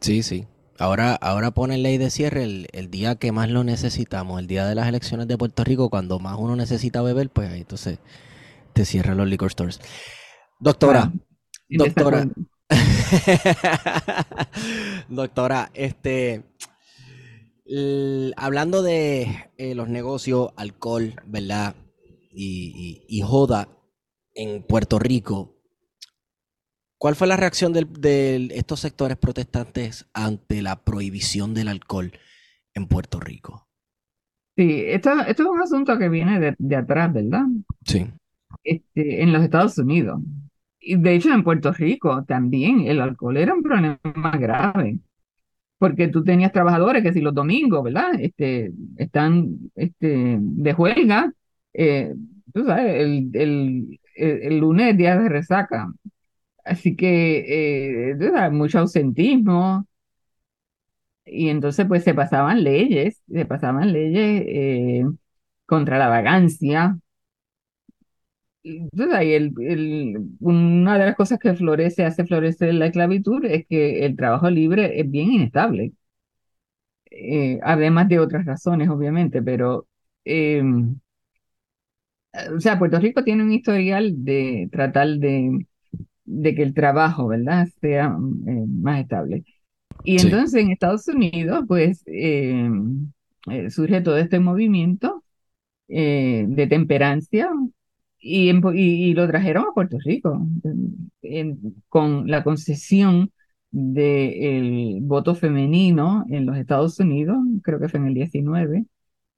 sí, 0.00 0.22
sí. 0.22 0.46
Ahora, 0.78 1.14
ahora 1.14 1.52
ponen 1.52 1.82
ley 1.82 1.96
de 1.96 2.10
cierre 2.10 2.42
el, 2.42 2.66
el 2.72 2.90
día 2.90 3.14
que 3.14 3.32
más 3.32 3.48
lo 3.48 3.64
necesitamos, 3.64 4.40
el 4.40 4.48
día 4.48 4.66
de 4.66 4.74
las 4.74 4.88
elecciones 4.88 5.28
de 5.28 5.38
Puerto 5.38 5.64
Rico, 5.64 5.88
cuando 5.88 6.18
más 6.18 6.36
uno 6.38 6.56
necesita 6.56 7.00
beber, 7.00 7.30
pues 7.30 7.48
ahí 7.48 7.60
entonces 7.60 8.00
te 8.74 8.84
cierran 8.84 9.16
los 9.16 9.28
liquor 9.28 9.50
stores. 9.50 9.80
Doctora, 10.58 11.12
Doctora. 11.68 12.26
Doctora, 15.08 15.70
este, 15.74 16.44
hablando 18.36 18.82
de 18.82 19.50
eh, 19.58 19.74
los 19.74 19.88
negocios, 19.88 20.50
alcohol, 20.56 21.14
¿verdad? 21.26 21.74
Y, 22.30 23.04
y- 23.08 23.18
y 23.18 23.22
joda 23.22 23.68
en 24.34 24.62
Puerto 24.62 24.98
Rico, 24.98 25.56
¿cuál 26.98 27.16
fue 27.16 27.26
la 27.26 27.36
reacción 27.36 27.72
del- 27.72 27.92
de 27.92 28.48
estos 28.52 28.80
sectores 28.80 29.16
protestantes 29.16 30.06
ante 30.12 30.62
la 30.62 30.84
prohibición 30.84 31.54
del 31.54 31.68
alcohol 31.68 32.12
en 32.74 32.86
Puerto 32.86 33.20
Rico? 33.20 33.68
Sí, 34.56 34.82
esto, 34.86 35.10
esto 35.26 35.42
es 35.42 35.48
un 35.48 35.60
asunto 35.60 35.98
que 35.98 36.08
viene 36.08 36.40
de, 36.40 36.54
de 36.58 36.76
atrás, 36.76 37.12
¿verdad? 37.12 37.42
Sí, 37.84 38.06
Este, 38.64 39.22
en 39.22 39.32
los 39.32 39.42
Estados 39.42 39.76
Unidos. 39.78 40.20
De 40.86 41.14
hecho 41.14 41.32
en 41.32 41.42
Puerto 41.44 41.72
Rico 41.72 42.24
también 42.24 42.82
el 42.86 43.00
alcohol 43.00 43.36
era 43.36 43.54
un 43.54 43.62
problema 43.62 43.98
grave, 44.38 44.98
porque 45.78 46.08
tú 46.08 46.24
tenías 46.24 46.52
trabajadores 46.52 47.02
que 47.02 47.12
si 47.12 47.20
los 47.20 47.34
domingos, 47.34 47.84
¿verdad? 47.84 48.12
Este, 48.20 48.72
están 48.96 49.70
este, 49.74 50.38
de 50.40 50.72
huelga, 50.74 51.32
eh, 51.74 52.14
tú 52.54 52.64
sabes, 52.64 53.02
el, 53.02 53.30
el, 53.34 54.00
el, 54.16 54.58
lunes 54.58 54.92
es 54.92 54.96
día 54.98 55.18
de 55.18 55.28
resaca. 55.28 55.92
Así 56.64 56.96
que 56.96 58.10
eh, 58.10 58.50
mucho 58.50 58.80
ausentismo, 58.80 59.86
y 61.26 61.48
entonces 61.48 61.86
pues 61.86 62.04
se 62.04 62.14
pasaban 62.14 62.62
leyes, 62.64 63.22
se 63.28 63.44
pasaban 63.46 63.92
leyes 63.92 64.44
eh, 64.46 65.04
contra 65.66 65.98
la 65.98 66.08
vagancia. 66.08 66.98
Sabes, 68.96 69.26
y 69.26 69.32
el- 69.34 69.52
el- 69.60 70.16
una 70.40 70.98
de 70.98 71.06
las 71.06 71.16
cosas 71.16 71.38
que 71.38 71.54
florece, 71.54 72.04
hace 72.04 72.24
florecer 72.26 72.74
la 72.74 72.86
esclavitud 72.86 73.44
es 73.44 73.66
que 73.68 74.04
el 74.04 74.16
trabajo 74.16 74.50
libre 74.50 75.00
es 75.00 75.10
bien 75.10 75.30
inestable, 75.32 75.92
eh, 77.10 77.58
además 77.62 78.08
de 78.08 78.18
otras 78.18 78.44
razones, 78.46 78.88
obviamente, 78.88 79.42
pero, 79.42 79.86
eh, 80.24 80.62
o 82.56 82.60
sea, 82.60 82.78
Puerto 82.78 82.98
Rico 83.00 83.24
tiene 83.24 83.42
un 83.42 83.52
historial 83.52 84.24
de 84.24 84.68
tratar 84.72 85.08
de, 85.18 85.66
de 86.24 86.54
que 86.54 86.62
el 86.62 86.74
trabajo, 86.74 87.28
¿verdad?, 87.28 87.68
sea 87.80 88.06
eh, 88.48 88.64
más 88.68 89.00
estable. 89.02 89.44
Y 90.04 90.18
Sí. 90.18 90.18
entonces 90.18 90.62
en 90.62 90.70
Estados 90.72 91.08
Unidos, 91.08 91.64
pues, 91.68 92.04
surge 93.70 94.00
todo 94.00 94.16
este 94.18 94.40
movimiento 94.40 95.22
de 95.88 96.66
temperancia 96.68 97.50
y, 98.26 98.48
en 98.50 98.62
y, 98.74 99.10
y 99.10 99.14
lo 99.14 99.26
trajeron 99.28 99.64
a 99.68 99.72
Puerto 99.74 99.98
Rico 100.04 100.46
en- 101.22 101.74
con 101.88 102.28
la 102.30 102.42
concesión 102.44 103.30
del 103.70 105.00
voto 105.02 105.34
femenino 105.34 106.24
en 106.30 106.46
los 106.46 106.56
Estados 106.56 106.98
Unidos, 107.00 107.38
creo 107.62 107.78
que 107.80 107.88
fue 107.88 108.00
en 108.00 108.06
el 108.06 108.14
19, 108.14 108.86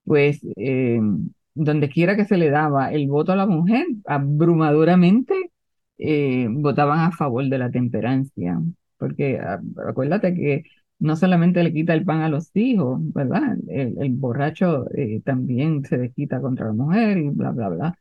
pues 0.05 0.41
eh, 0.57 1.01
donde 1.55 1.89
quiera 1.89 2.17
que 2.17 2.25
se 2.25 2.37
le 2.39 2.51
daba 2.51 2.93
el 2.93 3.09
voto 3.09 3.33
a 3.33 3.37
la 3.37 3.47
mujer, 3.47 3.87
abrumadoramente 4.07 5.35
eh, 5.99 6.47
votaban 6.51 7.01
a 7.01 7.13
favor 7.13 7.45
de 7.49 7.59
la 7.59 7.71
temperancia, 7.71 8.61
porque 8.99 9.39
ah, 9.41 9.61
acuérdate 9.89 10.35
que 10.35 10.63
no 11.01 11.17
solamente 11.17 11.63
le 11.63 11.73
quita 11.73 11.95
el 11.95 12.05
pan 12.05 12.23
a 12.23 12.29
los 12.29 12.51
hijos, 12.57 13.01
¿verdad? 13.15 13.57
El, 13.69 13.97
el 14.03 14.11
borracho 14.15 14.87
eh, 14.95 15.21
también 15.25 15.85
se 15.85 15.99
desquita 15.99 16.41
contra 16.41 16.67
la 16.67 16.73
mujer 16.73 17.19
y 17.19 17.29
bla, 17.31 17.51
bla, 17.53 17.69
bla. 17.69 17.99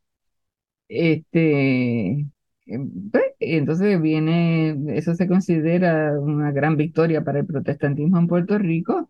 Este, 0.90 2.26
em, 2.66 3.10
pues, 3.12 3.24
entonces 3.40 4.02
viene, 4.02 4.78
eso 4.98 5.16
se 5.16 5.28
considera 5.28 6.20
una 6.20 6.52
gran 6.52 6.78
victoria 6.78 7.24
para 7.24 7.40
el 7.40 7.46
protestantismo 7.46 8.18
en 8.20 8.28
Puerto 8.28 8.58
Rico, 8.58 9.10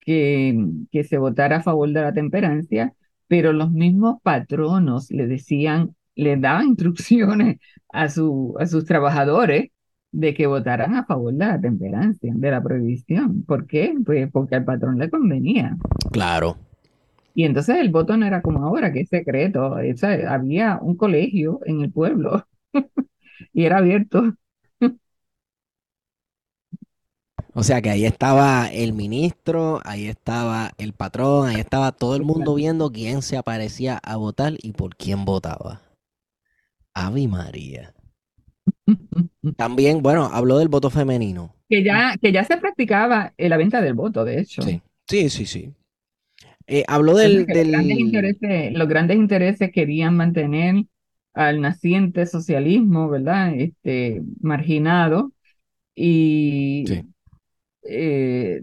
que, 0.00 0.58
que 0.90 1.04
se 1.04 1.18
votara 1.18 1.58
a 1.58 1.62
favor 1.62 1.90
de 1.92 2.02
la 2.02 2.12
temperancia, 2.12 2.94
pero 3.26 3.52
los 3.52 3.70
mismos 3.70 4.20
patronos 4.22 5.10
le 5.10 5.26
decían, 5.26 5.94
le 6.14 6.36
daban 6.36 6.68
instrucciones 6.68 7.58
a, 7.92 8.08
su, 8.08 8.54
a 8.58 8.66
sus 8.66 8.84
trabajadores 8.84 9.70
de 10.10 10.34
que 10.34 10.46
votaran 10.46 10.94
a 10.94 11.04
favor 11.04 11.34
de 11.34 11.46
la 11.46 11.60
temperancia, 11.60 12.32
de 12.34 12.50
la 12.50 12.62
prohibición. 12.62 13.42
¿Por 13.44 13.66
qué? 13.66 13.94
Pues 14.04 14.30
porque 14.32 14.56
al 14.56 14.64
patrón 14.64 14.98
le 14.98 15.10
convenía. 15.10 15.76
claro. 16.12 16.56
Y 17.38 17.44
entonces 17.44 17.76
el 17.76 17.90
voto 17.90 18.16
no 18.16 18.26
era 18.26 18.42
como 18.42 18.64
ahora, 18.64 18.92
que 18.92 19.02
es 19.02 19.10
secreto. 19.10 19.70
O 19.70 19.96
sea, 19.96 20.34
había 20.34 20.80
un 20.82 20.96
colegio 20.96 21.60
en 21.66 21.82
el 21.82 21.92
pueblo 21.92 22.44
y 23.52 23.64
era 23.64 23.78
abierto. 23.78 24.34
O 27.54 27.62
sea 27.62 27.80
que 27.80 27.90
ahí 27.90 28.04
estaba 28.04 28.66
el 28.66 28.92
ministro, 28.92 29.80
ahí 29.84 30.08
estaba 30.08 30.72
el 30.78 30.94
patrón, 30.94 31.46
ahí 31.46 31.60
estaba 31.60 31.92
todo 31.92 32.16
el 32.16 32.24
mundo 32.24 32.56
viendo 32.56 32.90
quién 32.90 33.22
se 33.22 33.36
aparecía 33.36 33.98
a 33.98 34.16
votar 34.16 34.54
y 34.60 34.72
por 34.72 34.96
quién 34.96 35.24
votaba. 35.24 35.82
Ave 36.92 37.28
María. 37.28 37.94
También, 39.56 40.02
bueno, 40.02 40.24
habló 40.24 40.58
del 40.58 40.66
voto 40.66 40.90
femenino. 40.90 41.54
Que 41.68 41.84
ya, 41.84 42.16
que 42.20 42.32
ya 42.32 42.42
se 42.42 42.56
practicaba 42.56 43.32
en 43.36 43.50
la 43.50 43.58
venta 43.58 43.80
del 43.80 43.94
voto, 43.94 44.24
de 44.24 44.40
hecho. 44.40 44.62
Sí, 44.62 44.82
sí, 45.06 45.30
sí, 45.30 45.46
sí. 45.46 45.72
Eh, 46.68 46.84
habló 46.86 47.16
del, 47.16 47.46
los 47.46 47.46
grandes 47.46 48.72
los 48.74 48.88
grandes 48.88 49.16
intereses 49.16 49.70
querían 49.72 50.16
mantener 50.16 50.84
al 51.34 51.60
naciente 51.60 52.26
socialismo, 52.26 53.08
¿verdad? 53.08 53.54
Este, 53.54 54.22
marginado 54.40 55.32
y, 55.94 56.84
Sí. 56.86 57.02
eh, 57.84 58.62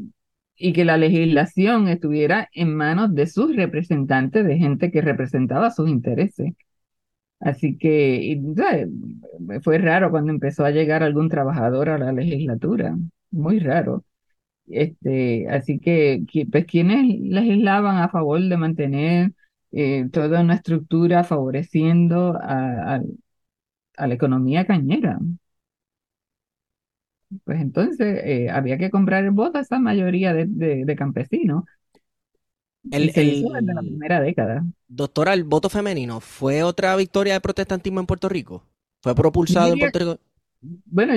y 0.56 0.74
que 0.74 0.86
la 0.86 0.98
legislación 0.98 1.88
estuviera 1.88 2.50
en 2.54 2.76
manos 2.76 3.14
de 3.16 3.28
sus 3.28 3.56
representantes, 3.56 4.46
de 4.46 4.58
gente 4.58 4.92
que 4.92 5.02
representaba 5.02 5.72
sus 5.72 5.90
intereses. 5.90 6.54
Así 7.40 7.78
que 7.78 8.40
fue 9.62 9.78
raro 9.78 10.12
cuando 10.12 10.32
empezó 10.32 10.66
a 10.66 10.72
llegar 10.72 11.04
algún 11.04 11.30
trabajador 11.30 11.90
a 11.90 11.98
la 11.98 12.12
legislatura, 12.12 12.98
muy 13.32 13.60
raro. 13.60 14.04
Este, 14.68 15.48
así 15.50 15.80
que, 15.80 16.24
pues, 16.52 16.66
quienes 16.66 17.06
legislaban 17.20 17.98
a 17.98 18.10
favor 18.10 18.42
de 18.42 18.58
mantener 18.58 19.34
eh, 19.72 20.10
toda 20.12 20.42
una 20.42 20.56
estructura 20.56 21.24
favoreciendo 21.24 22.36
a, 22.42 22.96
a- 22.96 23.02
a 23.98 24.08
la 24.08 24.14
economía 24.16 24.66
cañera. 24.68 25.20
Pues 27.44 27.60
entonces 27.62 28.22
eh, 28.24 28.50
había 28.52 28.78
que 28.78 28.90
comprar 28.92 29.24
el 29.24 29.32
voto 29.32 29.58
a 29.58 29.62
esa 29.62 29.80
mayoría 29.80 30.34
de, 30.34 30.46
de- 30.48 30.86
de 30.86 30.96
campesinos 30.96 31.64
El, 32.90 33.10
se 33.10 33.24
hizo 33.24 33.48
desde 33.50 33.74
la 33.74 33.84
el- 33.84 34.00
primera 34.00 34.20
década. 34.22 34.64
doctora, 34.88 35.34
el 35.34 35.44
voto 35.46 35.70
femenino 35.70 36.20
fue 36.22 36.64
otra 36.64 36.96
victoria 36.96 37.34
del 37.34 37.42
protestantismo 37.42 38.00
en 38.00 38.06
Puerto 38.08 38.30
Rico. 38.30 38.64
Fue 39.04 39.16
propulsado 39.16 39.74
en 39.74 39.80
Puerto 39.80 40.00
Rico. 40.00 40.20
Bueno, 40.86 41.14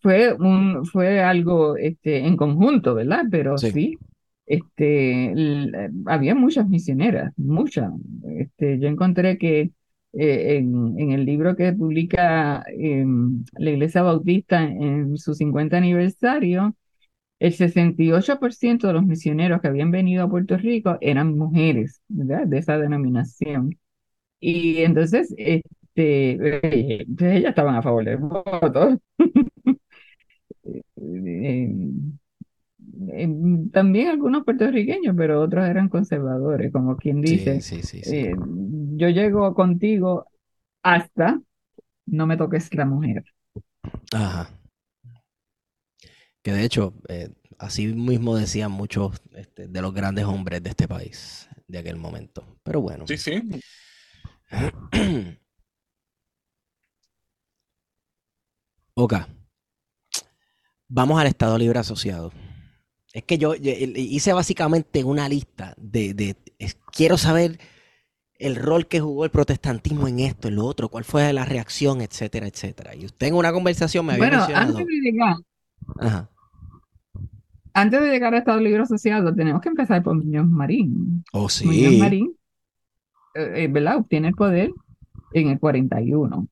fue 0.00 0.32
un, 0.34 0.84
fue 0.86 1.20
algo 1.20 1.76
este, 1.76 2.18
en 2.26 2.36
conjunto, 2.36 2.94
¿verdad? 2.94 3.24
Pero 3.30 3.56
Sí. 3.58 3.70
sí, 3.72 3.98
este, 4.46 5.34
había 6.06 6.34
muchas 6.34 6.68
misioneras, 6.68 7.32
muchas. 7.36 7.92
Este, 8.38 8.78
yo 8.78 8.88
encontré 8.88 9.38
que 9.38 9.72
eh, 10.12 10.56
en, 10.58 10.98
en 10.98 11.12
el 11.12 11.24
libro 11.24 11.56
que 11.56 11.72
publica 11.72 12.64
em, 12.68 13.44
la 13.58 13.70
Iglesia 13.70 14.02
Bautista 14.02 14.62
en 14.64 15.16
su 15.18 15.34
50 15.34 15.76
aniversario, 15.76 16.74
el 17.40 17.54
68% 17.54 18.86
de 18.88 18.94
los 18.94 19.06
misioneros 19.06 19.60
que 19.62 19.68
habían 19.68 19.90
venido 19.90 20.24
a 20.24 20.30
Puerto 20.30 20.56
Rico 20.58 20.98
eran 21.00 21.36
mujeres, 21.38 22.02
¿verdad? 22.08 22.46
De 22.46 22.58
esa 22.58 22.78
denominación. 22.78 23.78
Y 24.40 24.78
entonces, 24.82 25.34
este, 25.36 25.56
eh, 25.56 25.62
pues 27.16 27.32
ellas 27.34 27.50
estaban 27.50 27.74
a 27.76 27.82
favor 27.82 28.04
del 28.04 28.18
voto. 28.18 28.98
Eh, 31.02 31.72
eh, 33.12 33.28
también 33.72 34.08
algunos 34.08 34.44
puertorriqueños, 34.44 35.14
pero 35.16 35.40
otros 35.40 35.66
eran 35.68 35.88
conservadores, 35.88 36.72
como 36.72 36.96
quien 36.96 37.24
Sí, 37.24 37.36
dice, 37.36 37.60
sí, 37.60 37.82
sí, 37.82 38.02
sí. 38.02 38.16
eh, 38.16 38.34
yo 38.96 39.08
llego 39.08 39.54
contigo 39.54 40.26
hasta 40.82 41.40
no 42.06 42.26
me 42.26 42.36
toques 42.36 42.74
la 42.74 42.84
mujer. 42.86 43.24
Ajá. 44.12 44.50
Que 46.42 46.52
de 46.52 46.64
hecho, 46.64 46.94
eh, 47.08 47.30
así 47.58 47.86
mismo 47.88 48.36
decían 48.36 48.72
muchos 48.72 49.20
este, 49.34 49.68
de 49.68 49.82
los 49.82 49.92
grandes 49.92 50.24
hombres 50.24 50.62
de 50.62 50.70
este 50.70 50.88
país 50.88 51.48
de 51.68 51.78
aquel 51.78 51.96
momento. 51.96 52.44
Pero 52.62 52.80
bueno. 52.80 53.04
Sí, 53.06 53.16
sí. 53.16 53.42
Ok. 58.94 59.14
Vamos 60.88 61.20
al 61.20 61.26
Estado 61.28 61.56
Libre 61.58 61.78
Asociado. 61.78 62.32
Es 63.12 63.24
que 63.24 63.38
yo, 63.38 63.54
yo 63.54 63.72
hice 63.72 64.32
básicamente 64.32 65.02
una 65.04 65.28
lista 65.28 65.74
de, 65.76 66.36
quiero 66.92 67.16
saber 67.18 67.58
el 68.38 68.56
rol 68.56 68.86
que 68.86 69.00
jugó 69.00 69.24
el 69.24 69.30
protestantismo 69.30 70.08
en 70.08 70.20
esto, 70.20 70.48
en 70.48 70.56
lo 70.56 70.64
otro, 70.64 70.88
cuál 70.88 71.04
fue 71.04 71.32
la 71.32 71.44
reacción, 71.44 72.00
etcétera, 72.00 72.46
etcétera. 72.46 72.94
Y 72.94 73.04
usted 73.04 73.26
en 73.26 73.34
una 73.34 73.52
conversación 73.52 74.06
me 74.06 74.12
había 74.14 74.26
Bueno, 74.28 74.36
mencionado. 74.38 74.68
antes 74.78 74.86
de 74.86 74.92
llegar, 75.00 75.36
Ajá. 76.00 76.30
antes 77.74 78.00
de 78.00 78.10
llegar 78.10 78.34
a 78.34 78.38
Estado 78.38 78.60
Libre 78.60 78.82
Asociado, 78.82 79.34
tenemos 79.34 79.60
que 79.60 79.68
empezar 79.68 80.02
por 80.02 80.14
Muñoz 80.16 80.46
Marín. 80.46 81.24
Oh, 81.32 81.40
Muñoz 81.40 81.52
sí. 81.52 81.98
Marín, 81.98 82.36
eh, 83.34 83.52
eh, 83.64 83.68
¿verdad? 83.68 83.98
Obtiene 83.98 84.28
el 84.28 84.34
poder 84.34 84.70
en 85.34 85.48
el 85.48 85.58
41. 85.58 86.48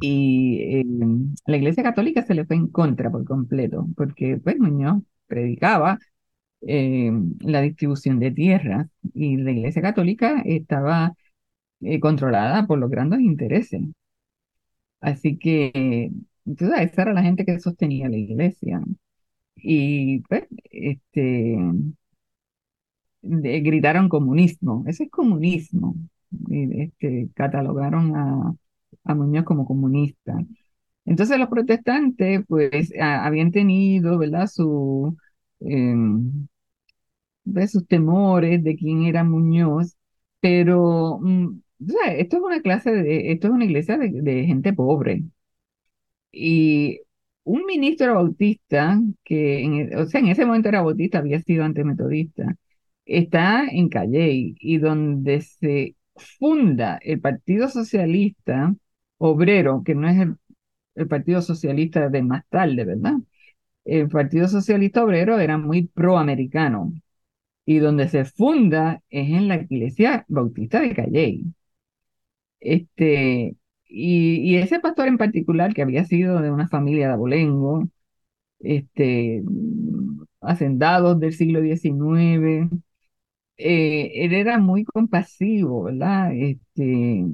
Y 0.00 0.58
eh, 0.80 0.84
la 1.46 1.56
Iglesia 1.56 1.82
Católica 1.82 2.22
se 2.24 2.34
le 2.34 2.44
fue 2.44 2.56
en 2.56 2.68
contra 2.68 3.10
por 3.10 3.24
completo, 3.24 3.86
porque 3.96 4.38
pues 4.38 4.58
Muñoz 4.58 5.02
predicaba 5.26 5.98
eh, 6.62 7.12
la 7.40 7.62
distribución 7.62 8.18
de 8.20 8.30
tierras 8.32 8.88
y 9.14 9.36
la 9.38 9.52
Iglesia 9.52 9.82
Católica 9.82 10.42
estaba 10.44 11.14
eh, 11.80 12.00
controlada 12.00 12.66
por 12.66 12.78
los 12.78 12.90
grandes 12.90 13.20
intereses. 13.20 13.82
Así 15.00 15.38
que, 15.38 16.10
sabes, 16.58 16.92
esa 16.92 17.02
era 17.02 17.12
la 17.12 17.22
gente 17.22 17.44
que 17.44 17.60
sostenía 17.60 18.08
la 18.08 18.16
iglesia. 18.16 18.82
Y 19.56 20.20
pues, 20.28 20.46
este, 20.70 21.56
gritaron 23.22 24.08
comunismo. 24.08 24.84
Ese 24.86 25.04
es 25.04 25.10
comunismo. 25.10 25.96
Este, 26.50 27.28
catalogaron 27.34 28.16
a, 28.16 28.54
a 29.06 29.14
Muñoz 29.14 29.44
como 29.44 29.66
comunista. 29.66 30.38
Entonces 31.04 31.38
los 31.38 31.48
protestantes, 31.48 32.42
pues, 32.48 32.92
habían 33.00 33.52
tenido, 33.52 34.18
¿verdad? 34.18 34.48
Em, 35.60 36.46
sus 37.68 37.86
temores 37.86 38.62
de 38.62 38.76
quién 38.76 39.04
era 39.04 39.24
Muñoz, 39.24 39.96
pero 40.40 41.18
mm, 41.22 41.60
esto 42.16 42.36
es 42.36 42.42
una 42.42 42.60
clase 42.62 42.92
de, 42.92 43.32
esto 43.32 43.48
es 43.48 43.52
una 43.54 43.64
iglesia 43.64 43.98
de, 43.98 44.44
gente 44.46 44.72
pobre. 44.72 45.24
Y 46.32 47.00
un 47.44 47.64
ministro 47.66 48.14
bautista, 48.14 49.00
que 49.24 49.60
en, 49.64 49.74
e- 49.92 49.96
o 49.96 50.06
sea, 50.06 50.20
en 50.20 50.28
ese 50.28 50.44
momento 50.46 50.68
era 50.68 50.82
bautista, 50.82 51.18
había 51.18 51.40
sido 51.40 51.64
antimetodista, 51.64 52.56
está 53.06 53.66
en 53.70 53.88
Calley 53.88 54.54
y 54.60 54.78
donde 54.78 55.40
se 55.42 55.96
funda 56.38 56.98
el 57.02 57.20
Partido 57.20 57.68
Socialista 57.68 58.74
Obrero, 59.18 59.82
que 59.84 59.94
no 59.94 60.08
es 60.08 60.18
el, 60.18 61.08
Partido 61.08 61.42
Socialista 61.42 62.08
de 62.08 62.22
más 62.22 62.44
tarde, 62.48 62.84
¿verdad? 62.84 63.14
El 63.84 64.08
Partido 64.08 64.48
Socialista 64.48 65.04
Obrero 65.04 65.38
era 65.40 65.58
muy 65.58 65.88
proamericano 65.88 66.92
y 67.66 67.78
donde 67.78 68.08
se 68.08 68.24
funda 68.26 69.02
es 69.10 69.30
en 69.30 69.48
la 69.48 69.56
iglesia 69.56 70.24
bautista 70.28 70.80
de 70.80 70.94
Calley. 70.94 71.44
Este, 72.60 73.56
y, 73.88 74.36
y 74.40 74.56
ese 74.56 74.80
pastor 74.80 75.08
en 75.08 75.18
particular, 75.18 75.74
que 75.74 75.82
había 75.82 76.04
sido 76.04 76.40
de 76.40 76.50
una 76.50 76.68
familia 76.68 77.08
de 77.08 77.12
abolengo, 77.14 77.88
este, 78.60 79.42
hacendados 80.40 81.20
del 81.20 81.34
siglo 81.34 81.60
XIX, 81.62 82.70
eh, 83.58 84.12
él 84.24 84.34
era 84.34 84.58
muy 84.58 84.84
compasivo, 84.84 85.84
¿verdad? 85.84 86.32
Este, 86.34 87.24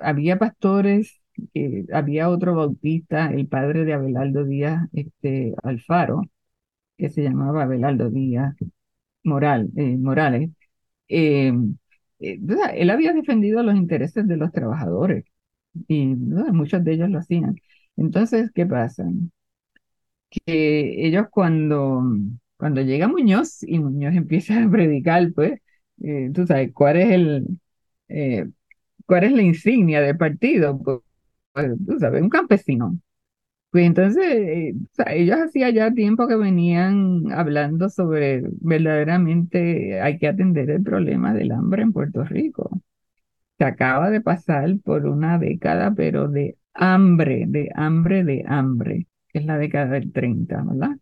había 0.00 0.38
pastores, 0.38 1.20
eh, 1.54 1.86
había 1.92 2.28
otro 2.30 2.54
bautista, 2.54 3.30
el 3.32 3.46
padre 3.48 3.84
de 3.84 3.94
Abelardo 3.94 4.44
Díaz, 4.44 4.88
este, 4.92 5.54
Alfaro, 5.62 6.22
que 6.98 7.10
se 7.10 7.22
llamaba 7.22 7.64
Abelardo 7.64 8.10
Díaz 8.10 8.56
Moral, 9.24 9.70
eh, 9.76 9.96
Morales. 9.98 10.50
eh, 11.08 11.52
eh, 12.20 12.38
él 12.74 12.90
había 12.90 13.12
defendido 13.14 13.62
los 13.64 13.76
intereses 13.76 14.26
de 14.28 14.36
los 14.36 14.52
trabajadores 14.52 15.24
y 15.88 16.06
muchos 16.06 16.84
de 16.84 16.94
ellos 16.94 17.10
lo 17.10 17.18
hacían. 17.20 17.56
Entonces, 17.96 18.50
¿qué 18.54 18.66
pasa? 18.66 19.04
Que 20.30 21.06
ellos 21.06 21.26
cuando, 21.30 22.02
cuando 22.58 22.82
llega 22.82 23.08
Muñoz 23.08 23.64
y 23.64 23.80
Muñoz 23.80 24.14
empieza 24.16 24.62
a 24.64 24.70
predicar, 24.70 25.32
pues, 25.34 25.60
eh, 26.02 26.30
tú 26.34 26.46
sabes, 26.46 26.72
¿cuál 26.74 26.98
es 26.98 27.10
el, 27.12 27.48
eh, 28.08 28.48
cuál 29.06 29.24
es 29.24 29.32
la 29.32 29.42
insignia 29.42 30.00
del 30.02 30.16
partido? 30.18 30.78
Pues, 30.82 31.00
pues, 31.54 31.72
tú 31.86 31.98
sabes, 32.00 32.22
un 32.22 32.30
campesino. 32.30 32.98
Pues 33.70 33.86
entonces, 33.86 34.24
eh, 34.24 34.74
o 34.76 34.88
sea, 34.94 35.14
ellos 35.14 35.38
hacía 35.38 35.70
ya 35.70 35.92
tiempo 35.92 36.26
que 36.26 36.36
venían 36.36 37.30
hablando 37.32 37.90
sobre 37.90 38.42
verdaderamente 38.62 40.00
hay 40.00 40.18
que 40.18 40.28
atender 40.28 40.70
el 40.70 40.82
problema 40.82 41.34
del 41.34 41.52
hambre 41.52 41.82
en 41.82 41.92
Puerto 41.92 42.24
Rico. 42.24 42.82
Se 43.58 43.64
acaba 43.64 44.10
de 44.10 44.20
pasar 44.22 44.78
por 44.84 45.06
una 45.06 45.38
década, 45.38 45.92
pero 45.94 46.28
de 46.28 46.58
hambre, 46.74 47.44
de 47.48 47.70
hambre, 47.74 48.24
de 48.24 48.44
hambre, 48.48 49.06
que 49.28 49.40
es 49.40 49.46
la 49.46 49.58
década 49.58 49.92
del 49.92 50.12
30, 50.12 50.62
¿verdad? 50.64 50.96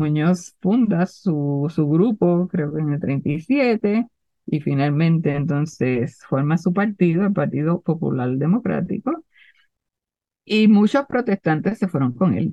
Muñoz 0.00 0.56
funda 0.60 1.06
su, 1.06 1.70
su 1.74 1.88
grupo, 1.88 2.48
creo 2.48 2.72
que 2.72 2.80
en 2.80 2.92
el 2.94 3.00
37, 3.00 4.06
y 4.46 4.60
finalmente 4.60 5.34
entonces 5.36 6.18
forma 6.28 6.58
su 6.58 6.72
partido, 6.72 7.24
el 7.26 7.32
Partido 7.32 7.80
Popular 7.82 8.30
Democrático, 8.30 9.24
y 10.44 10.68
muchos 10.68 11.06
protestantes 11.06 11.78
se 11.78 11.88
fueron 11.88 12.12
con 12.14 12.34
él. 12.36 12.52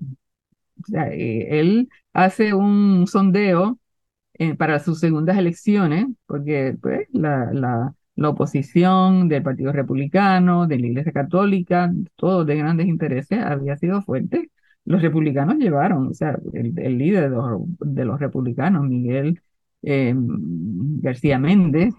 O 0.82 0.86
sea, 0.88 1.10
eh, 1.10 1.60
él 1.60 1.90
hace 2.14 2.53
un 2.53 3.07
sondeo 3.07 3.80
eh, 4.36 4.56
para 4.56 4.80
sus 4.80 4.99
segundas 4.99 5.38
elecciones, 5.38 6.07
porque 6.28 6.78
pues, 6.82 7.07
la, 7.14 7.52
la, 7.53 7.95
oposición 8.30 9.28
del 9.30 9.44
Partido 9.44 9.72
Republicano, 9.72 10.68
de 10.68 10.80
la 10.80 10.88
Iglesia 10.88 11.11
Católica, 11.11 11.91
todo 12.15 12.45
de 12.45 12.56
grandes 12.57 12.88
intereses, 12.88 13.40
había 13.44 13.78
sido 13.78 14.02
fuerte. 14.02 14.52
Los 14.88 15.01
republicanos 15.01 15.57
llevaron, 15.57 16.07
o 16.07 16.14
sea, 16.14 16.39
el, 16.53 16.97
líder 16.97 17.30
de 17.30 18.05
los, 18.05 18.19
republicanos, 18.19 18.85
Miguel 18.88 19.41
eh, 19.84 20.14
García 20.15 21.38
Méndez, 21.39 21.93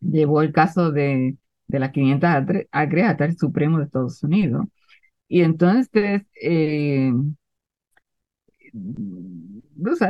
llevó 0.00 0.42
el 0.42 0.52
caso 0.52 0.92
de, 0.92 1.36
de 1.66 1.78
las 1.80 1.90
500 1.92 2.30
acres 2.70 3.04
hasta 3.04 3.24
el 3.24 3.36
Supremo 3.36 3.78
de 3.78 3.84
Estados 3.84 4.22
Unidos. 4.22 4.66
Y 5.28 5.42
entonces, 5.42 6.22
eh, 6.40 7.12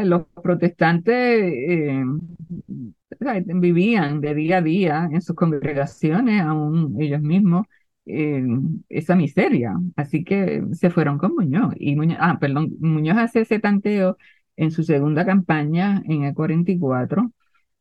los 0.04 0.26
protestantes 0.42 1.14
eh, 1.14 2.04
vivían 3.54 4.20
de 4.20 4.34
día 4.34 4.58
a 4.58 4.62
día 4.62 5.08
en 5.12 5.22
sus 5.22 5.36
congregaciones, 5.36 6.42
aún 6.42 6.96
ellos 7.00 7.22
mismos, 7.22 7.66
eh, 8.12 8.44
esa 8.88 9.16
miseria. 9.16 9.74
Así 9.96 10.24
que 10.24 10.62
se 10.72 10.90
fueron 10.90 11.18
con 11.18 11.34
Muñoz. 11.34 11.74
Y 11.78 11.96
Muñoz, 11.96 12.18
ah, 12.20 12.38
perdón, 12.40 12.76
Muñoz 12.80 13.18
hace 13.18 13.40
ese 13.42 13.58
tanteo 13.58 14.16
en 14.56 14.70
su 14.70 14.82
segunda 14.84 15.24
campaña 15.26 16.02
en 16.06 16.24
el 16.24 16.34
44 16.34 17.32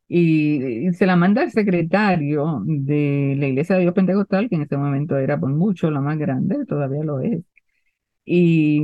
y, 0.09 0.91
se 0.93 1.05
la 1.05 1.15
manda 1.15 1.43
al 1.43 1.51
secretario 1.51 2.63
de 2.65 3.35
la 3.37 3.47
Iglesia 3.47 3.75
de 3.75 3.83
Dios 3.83 3.93
Pentecostal, 3.93 4.49
que 4.49 4.55
en 4.55 4.63
ese 4.63 4.77
momento 4.77 5.17
era 5.17 5.39
por 5.39 5.51
mucho 5.51 5.91
la 5.91 6.01
más 6.01 6.17
grande, 6.17 6.65
todavía 6.65 7.03
lo 7.03 7.19
es. 7.21 7.43
Y 8.25 8.83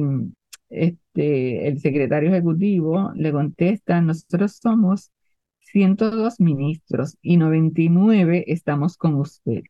este, 0.70 1.68
el 1.68 1.80
secretario 1.80 2.30
ejecutivo 2.30 3.12
le 3.16 3.32
contesta, 3.32 4.02
nosotros 4.02 4.58
somos 4.62 5.12
102 5.62 6.40
ministros 6.40 7.18
y 7.22 7.38
99 7.38 8.46
estamos 8.48 8.98
con 8.98 9.16
usted. 9.16 9.64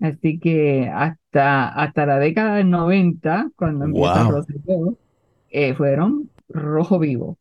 Así 0.00 0.38
que 0.40 0.88
hasta, 0.88 1.68
hasta 1.68 2.06
la 2.06 2.18
década 2.18 2.56
del 2.56 2.70
90, 2.70 3.50
cuando 3.56 3.84
empieza 3.84 4.22
Wow. 4.22 4.24
Rosselló, 4.24 4.98
eh, 5.50 5.74
fueron 5.74 6.30
rojo 6.48 6.98
vivo, 6.98 7.38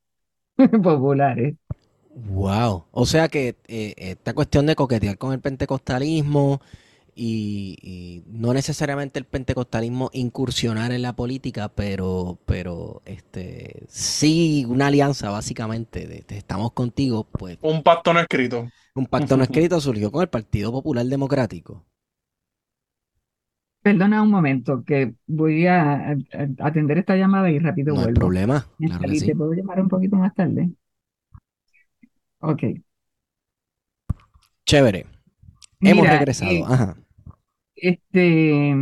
populares. 0.84 1.56
Wow. 2.12 2.86
O 2.92 3.06
sea 3.06 3.28
que 3.30 3.56
eh, 3.68 3.94
esta 3.98 4.34
cuestión 4.34 4.66
de 4.66 4.76
coquetear 4.76 5.18
con 5.18 5.32
el 5.34 5.40
pentecostalismo 5.42 6.60
y, 7.16 7.78
y 7.82 8.24
no 8.28 8.54
necesariamente 8.54 9.20
el 9.20 9.26
pentecostalismo 9.26 10.10
incursionar 10.14 10.92
en 10.92 11.02
la 11.04 11.16
política, 11.16 11.70
pero, 11.70 12.40
pero 12.46 13.02
este 13.06 13.86
sí 13.90 14.66
una 14.68 14.88
alianza 14.88 15.30
básicamente 15.30 16.08
de, 16.08 16.24
de 16.28 16.38
estamos 16.38 16.74
contigo, 16.74 17.26
pues 17.26 17.60
Un 17.62 17.84
pacto 17.84 18.14
no 18.14 18.20
escrito. 18.20 18.70
un 18.94 19.08
pacto 19.08 19.36
no 19.36 19.44
escrito 19.44 19.82
surgió 19.82 20.12
con 20.12 20.22
el 20.22 20.30
Partido 20.30 20.72
Popular 20.72 21.04
Democrático. 21.06 21.84
Perdona 23.82 24.22
un 24.22 24.30
momento, 24.30 24.84
que 24.84 25.14
voy 25.26 25.66
a, 25.68 26.10
a- 26.12 26.16
a 26.60 26.68
atender 26.68 26.98
esta 26.98 27.16
llamada 27.16 27.50
y 27.50 27.60
rápido 27.60 27.94
No 27.94 28.00
hay 28.02 28.06
vuelvo. 28.08 28.20
problema, 28.22 28.66
claro 28.78 29.02
salí, 29.02 29.20
sí. 29.20 29.26
¿te 29.28 29.36
puedo 29.36 29.54
llamar 29.54 29.80
un 29.82 29.88
poquito 29.88 30.16
más 30.18 30.34
tarde? 30.36 30.70
Ok. 32.42 32.64
Chévere. 34.66 35.06
Hemos 35.82 36.08
regresado. 36.08 36.52
eh, 36.52 36.64
Ajá. 36.68 36.96
este, 37.76 38.76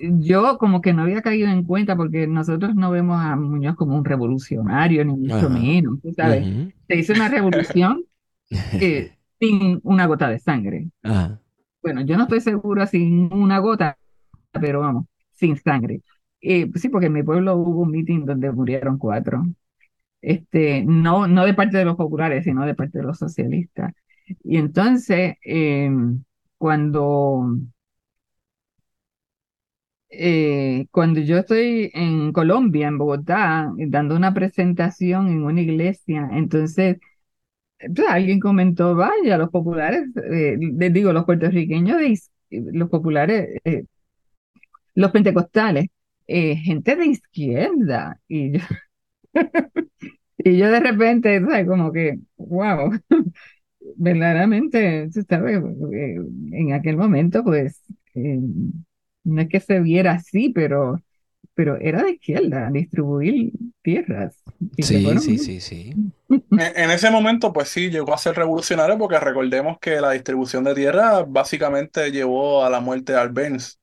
yo 0.00 0.58
como 0.58 0.80
que 0.80 0.92
no 0.92 1.02
había 1.02 1.22
caído 1.22 1.48
en 1.48 1.64
cuenta 1.64 1.96
porque 1.96 2.26
nosotros 2.26 2.74
no 2.74 2.90
vemos 2.90 3.20
a 3.20 3.36
Muñoz 3.36 3.74
como 3.76 3.96
un 3.96 4.04
revolucionario, 4.04 5.04
ni 5.04 5.16
mucho 5.16 5.34
Ajá. 5.34 5.48
menos, 5.48 6.00
tú 6.00 6.12
sabes. 6.14 6.46
Se 6.86 6.96
hizo 6.96 7.12
una 7.12 7.28
revolución 7.28 8.04
eh, 8.50 9.12
sin 9.40 9.80
una 9.82 10.06
gota 10.06 10.28
de 10.28 10.38
sangre. 10.38 10.88
Ajá. 11.02 11.40
Bueno, 11.82 12.00
yo 12.02 12.16
no 12.16 12.24
estoy 12.24 12.40
segura 12.40 12.86
sin 12.86 13.32
una 13.32 13.58
gota, 13.58 13.96
pero 14.52 14.80
vamos, 14.80 15.06
sin 15.32 15.56
sangre. 15.56 16.02
Eh, 16.40 16.70
sí, 16.76 16.88
porque 16.88 17.06
en 17.06 17.12
mi 17.14 17.22
pueblo 17.22 17.56
hubo 17.56 17.82
un 17.82 17.90
meeting 17.90 18.24
donde 18.24 18.50
murieron 18.52 18.98
cuatro. 18.98 19.44
Este, 20.22 20.84
no, 20.86 21.28
no 21.28 21.46
de 21.46 21.54
parte 21.54 21.78
de 21.78 21.84
los 21.86 21.96
populares, 21.96 22.44
sino 22.44 22.66
de 22.66 22.74
parte 22.76 22.98
de 22.98 23.04
los 23.04 23.18
socialistas. 23.18 23.94
Y 24.44 24.58
entonces, 24.58 25.36
eh, 25.44 25.90
cuando, 26.58 27.44
eh, 30.10 30.86
cuando 30.90 31.20
yo 31.20 31.38
estoy 31.38 31.90
en 31.94 32.32
Colombia, 32.32 32.88
en 32.88 32.98
Bogotá, 32.98 33.72
dando 33.88 34.16
una 34.16 34.32
presentación 34.34 35.28
en 35.28 35.44
una 35.44 35.60
iglesia, 35.60 36.28
entonces 36.32 36.98
entonces, 37.80 38.12
alguien 38.12 38.40
comentó, 38.40 38.94
vaya, 38.96 39.38
los 39.38 39.50
populares, 39.50 40.04
eh, 40.32 40.56
les 40.60 40.92
digo, 40.92 41.12
los 41.12 41.24
puertorriqueños, 41.26 42.00
los 42.50 42.90
populares, 42.90 43.60
los 44.98 45.12
pentecostales, 45.12 45.86
eh, 46.26 46.56
gente 46.56 46.96
de 46.96 47.06
izquierda. 47.06 48.20
Y 48.26 48.58
yo, 48.58 48.64
y 50.38 50.58
yo 50.58 50.70
de 50.72 50.80
repente, 50.80 51.40
¿sabes? 51.40 51.68
Como 51.68 51.92
que, 51.92 52.18
wow, 52.36 52.90
verdaderamente, 53.96 55.08
sabes, 55.28 55.62
eh, 55.92 56.16
en 56.50 56.72
aquel 56.72 56.96
momento, 56.96 57.44
pues, 57.44 57.80
eh, 58.16 58.40
no 59.22 59.40
es 59.40 59.48
que 59.48 59.60
se 59.60 59.78
viera 59.78 60.14
así, 60.14 60.48
pero, 60.48 61.00
pero 61.54 61.76
era 61.80 62.02
de 62.02 62.12
izquierda, 62.12 62.68
distribuir 62.72 63.52
tierras. 63.82 64.42
Sí, 64.78 65.04
fueron 65.04 65.22
sí, 65.22 65.38
sí, 65.38 65.60
sí. 65.60 65.92
En, 66.28 66.90
ese 66.90 67.08
momento, 67.12 67.52
pues 67.52 67.68
sí, 67.68 67.88
llegó 67.88 68.12
a 68.12 68.18
ser 68.18 68.34
revolucionario 68.34 68.98
porque 68.98 69.20
recordemos 69.20 69.78
que 69.78 70.00
la 70.00 70.10
distribución 70.10 70.64
de 70.64 70.74
tierra 70.74 71.22
básicamente 71.22 72.10
llevó 72.10 72.64
a 72.64 72.70
la 72.70 72.80
muerte 72.80 73.12
de 73.12 73.20
Albéniz 73.20 73.77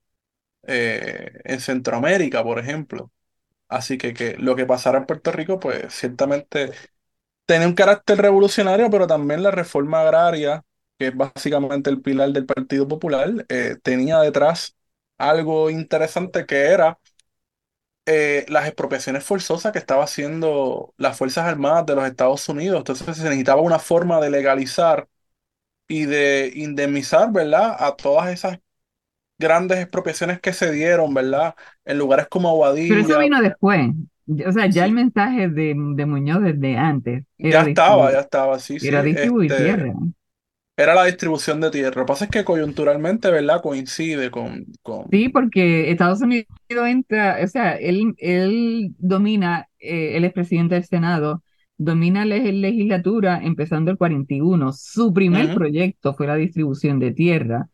eh, 0.68 1.32
en 1.46 1.60
Centroamérica, 1.62 2.44
por 2.44 2.60
ejemplo. 2.60 3.12
Así 3.70 3.98
que, 3.98 4.14
que 4.14 4.38
lo 4.38 4.56
que 4.56 4.66
pasara 4.66 5.00
en 5.00 5.06
Puerto 5.08 5.32
Rico, 5.32 5.60
pues 5.60 5.94
ciertamente 5.94 6.72
tenía 7.46 7.68
un 7.68 7.76
carácter 7.76 8.20
revolucionario, 8.20 8.90
pero 8.90 9.08
también 9.08 9.44
la 9.44 9.52
reforma 9.52 10.02
agraria, 10.02 10.64
que 11.00 11.08
es 11.08 11.18
básicamente 11.18 11.90
el 11.90 12.02
pilar 12.02 12.32
del 12.32 12.46
Partido 12.46 12.88
Popular, 12.88 13.46
eh, 13.50 13.78
tenía 13.84 14.20
detrás 14.20 14.76
algo 15.18 15.70
interesante 15.70 16.46
que 16.46 16.58
era 16.68 17.00
eh, 18.06 18.46
las 18.50 18.68
expropiaciones 18.68 19.24
forzosas 19.24 19.72
que 19.72 19.80
estaba 19.80 20.04
haciendo 20.04 20.94
las 20.98 21.18
Fuerzas 21.18 21.46
Armadas 21.48 21.86
de 21.86 21.96
los 21.96 22.06
Estados 22.06 22.48
Unidos. 22.50 22.78
Entonces 22.80 23.18
se 23.18 23.24
necesitaba 23.24 23.62
una 23.62 23.80
forma 23.80 24.20
de 24.22 24.30
legalizar 24.30 25.08
y 25.88 26.06
de 26.06 26.52
indemnizar, 26.56 27.32
¿verdad? 27.34 27.76
A 27.80 27.96
todas 27.98 28.30
esas 28.34 28.60
grandes 29.38 29.80
expropiaciones 29.80 30.40
que 30.42 30.54
se 30.54 30.72
dieron, 30.72 31.14
¿verdad? 31.14 31.56
En 31.86 31.98
lugares 32.00 32.28
como 32.30 32.50
Pero 32.88 33.02
eso 33.02 33.18
Aguadilla. 33.18 33.20
vino 33.20 33.42
después. 33.42 33.92
O 34.48 34.52
sea, 34.52 34.68
ya 34.68 34.86
el 34.86 34.92
mensaje 34.94 35.50
de, 35.50 35.76
de 35.96 36.06
Muñoz 36.06 36.42
desde 36.44 36.78
antes 36.78 37.26
ya 37.50 37.62
estaba, 37.64 38.12
ya 38.12 38.20
estaba, 38.22 38.60
sí, 38.60 38.80
sí. 38.80 38.88
era 38.88 39.04
distribuir 39.04 39.54
Este, 39.54 39.56
tierra. 39.56 39.94
era 40.78 40.96
la 40.96 41.06
distribución 41.06 41.62
de 41.62 41.72
tierra. 41.72 41.96
Lo 42.02 42.06
que 42.06 42.10
pasa 42.14 42.26
es 42.26 42.32
que 42.32 42.46
coyunturalmente, 42.46 43.30
¿verdad? 43.32 43.62
Coincide 43.62 44.32
con, 44.32 44.66
con... 44.84 45.12
Sí, 45.12 45.30
porque 45.30 45.92
Estados 45.92 46.22
Unidos 46.22 46.48
entra, 46.70 47.38
o 47.44 47.48
sea, 47.48 47.74
él, 47.76 48.16
él 48.18 48.96
domina, 48.98 49.68
eh, 49.80 50.18
él 50.18 50.26
es 50.26 50.34
presidente 50.34 50.76
del 50.76 50.84
Senado, 50.86 51.44
domina 51.78 52.26
la 52.26 52.38
legislatura 52.38 53.40
empezando 53.44 53.92
el 53.92 53.98
41. 53.98 54.74
Su 54.74 55.14
primer 55.14 55.52
Ujú. 55.52 55.54
proyecto 55.54 56.14
fue 56.14 56.28
la 56.28 56.36
distribución 56.36 57.00
de 57.00 57.12
tierra. 57.14 57.70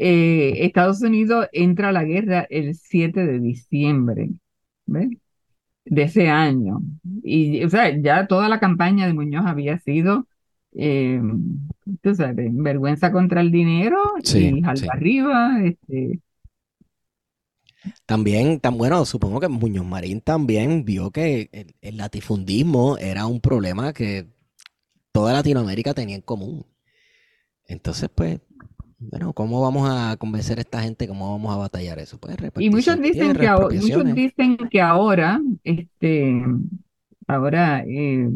Eh, 0.00 0.66
Estados 0.66 1.02
Unidos 1.02 1.48
entra 1.52 1.90
a 1.90 1.92
la 1.92 2.04
guerra 2.04 2.46
el 2.50 2.74
7 2.76 3.26
de 3.26 3.40
diciembre, 3.40 4.30
¿ves? 4.86 5.10
de 5.84 6.02
ese 6.04 6.28
año. 6.28 6.80
Y, 7.22 7.64
o 7.64 7.68
sea, 7.70 7.96
ya 8.00 8.26
toda 8.26 8.48
la 8.48 8.60
campaña 8.60 9.06
de 9.06 9.14
Muñoz 9.14 9.46
había 9.46 9.78
sido, 9.80 10.28
eh, 10.74 11.20
tú 12.02 12.14
sabes, 12.14 12.50
vergüenza 12.54 13.12
contra 13.12 13.40
el 13.40 13.50
dinero 13.52 13.98
Sí, 14.22 14.58
y 14.58 14.64
al 14.64 14.82
sí. 14.82 14.88
arriba, 14.90 15.60
este, 15.64 16.20
También, 18.06 18.60
tan 18.60 18.76
bueno, 18.78 19.04
supongo 19.04 19.40
que 19.40 19.48
Muñoz 19.48 19.86
Marín 19.86 20.20
también 20.20 20.84
vio 20.84 21.10
que 21.10 21.48
el, 21.52 21.74
el 21.80 21.96
latifundismo 21.96 22.98
era 22.98 23.26
un 23.26 23.40
problema 23.40 23.92
que 23.92 24.28
toda 25.12 25.32
Latinoamérica 25.34 25.94
tenía 25.94 26.16
en 26.16 26.22
común. 26.22 26.66
Entonces, 27.66 28.08
pues, 28.14 28.40
bueno, 28.98 29.32
¿cómo 29.32 29.60
vamos 29.60 29.88
a 29.88 30.16
convencer 30.16 30.58
a 30.58 30.62
esta 30.62 30.82
gente? 30.82 31.06
¿Cómo 31.06 31.30
vamos 31.30 31.54
a 31.54 31.58
batallar 31.58 31.98
eso? 32.00 32.18
Pues 32.18 32.36
Y 32.58 32.70
muchos 32.70 33.00
dicen 33.00 33.34
que 33.34 33.46
ahora, 33.46 33.76
muchos 33.76 34.14
dicen 34.14 34.56
que 34.70 34.80
ahora, 34.80 35.40
este, 35.62 36.42
ahora 37.28 37.84
eh, 37.86 38.28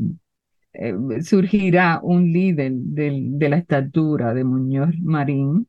eh, 0.75 0.95
surgirá 1.23 2.01
un 2.03 2.33
líder 2.33 2.73
de 2.75 3.49
la 3.49 3.57
estatura 3.57 4.35
de 4.35 4.45
Muñoz 4.45 4.95
Marín 5.01 5.67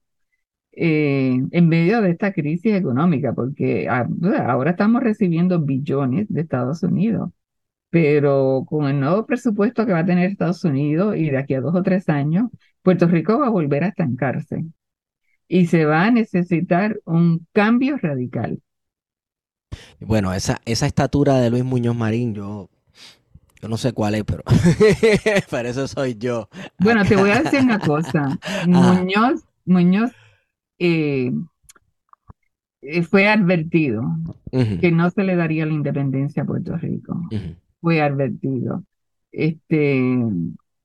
eh, 0.71 1.39
en 1.51 1.67
medio 1.67 2.01
de 2.01 2.11
esta 2.11 2.31
crisis 2.31 2.73
económica, 2.73 3.33
porque 3.33 3.87
ah, 3.89 4.07
ahora 4.45 4.71
estamos 4.71 5.01
recibiendo 5.01 5.59
billones 5.59 6.27
de 6.29 6.41
Estados 6.41 6.83
Unidos, 6.83 7.31
pero 7.89 8.63
con 8.67 8.87
el 8.87 8.99
nuevo 8.99 9.25
presupuesto 9.25 9.85
que 9.87 9.93
va 9.93 9.99
a 9.99 10.05
tener 10.05 10.29
Estados 10.29 10.63
Unidos 10.63 11.15
y 11.17 11.31
de 11.31 11.37
aquí 11.37 11.55
a 11.55 11.61
dos 11.61 11.75
o 11.75 11.83
tres 11.83 12.09
años, 12.09 12.49
Puerto 12.83 13.07
Rico 13.07 13.39
va 13.39 13.47
a 13.47 13.49
volver 13.49 13.83
a 13.83 13.87
estancarse 13.87 14.63
y 15.53 15.67
se 15.67 15.85
va 15.85 16.05
a 16.05 16.09
necesitar 16.09 16.99
un 17.05 17.45
cambio 17.53 17.97
radical. 17.97 18.59
Bueno, 19.99 20.33
esa, 20.33 20.59
esa 20.65 20.87
estatura 20.87 21.37
de 21.37 21.51
Luis 21.51 21.63
Muñoz 21.63 21.95
Marín, 21.95 22.33
yo, 22.33 22.71
yo 23.61 23.69
no 23.69 23.77
sé 23.77 23.93
cuál 23.93 24.15
es, 24.15 24.23
pero, 24.23 24.41
pero 25.51 25.69
eso 25.69 25.87
soy 25.87 26.15
yo. 26.15 26.49
Bueno, 26.79 27.05
te 27.05 27.15
voy 27.15 27.29
a 27.29 27.43
decir 27.43 27.59
una 27.61 27.77
cosa. 27.93 28.39
Ajá. 28.41 28.65
Muñoz, 28.65 29.43
Muñoz 29.65 30.11
eh, 30.79 31.31
eh, 32.81 33.03
fue 33.03 33.27
advertido 33.27 34.01
que 34.49 34.91
no 34.91 35.11
se 35.11 35.23
le 35.23 35.35
daría 35.35 35.67
la 35.67 35.73
independencia 35.73 36.41
a 36.41 36.45
Puerto 36.47 36.77
Rico. 36.77 37.29
Fue 37.79 38.01
advertido. 38.01 38.83
Este, 39.31 40.01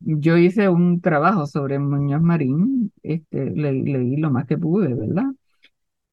yo 0.01 0.37
hice 0.39 0.69
un 0.69 1.01
trabajo 1.01 1.47
sobre 1.47 1.79
Muñoz 1.79 2.23
Marín, 2.23 2.93
este, 3.03 3.51
le- 3.51 3.73
leí 3.73 4.17
lo 4.17 4.31
más 4.31 4.47
que 4.47 4.59
pude, 4.59 4.95
¿verdad? 4.95 5.27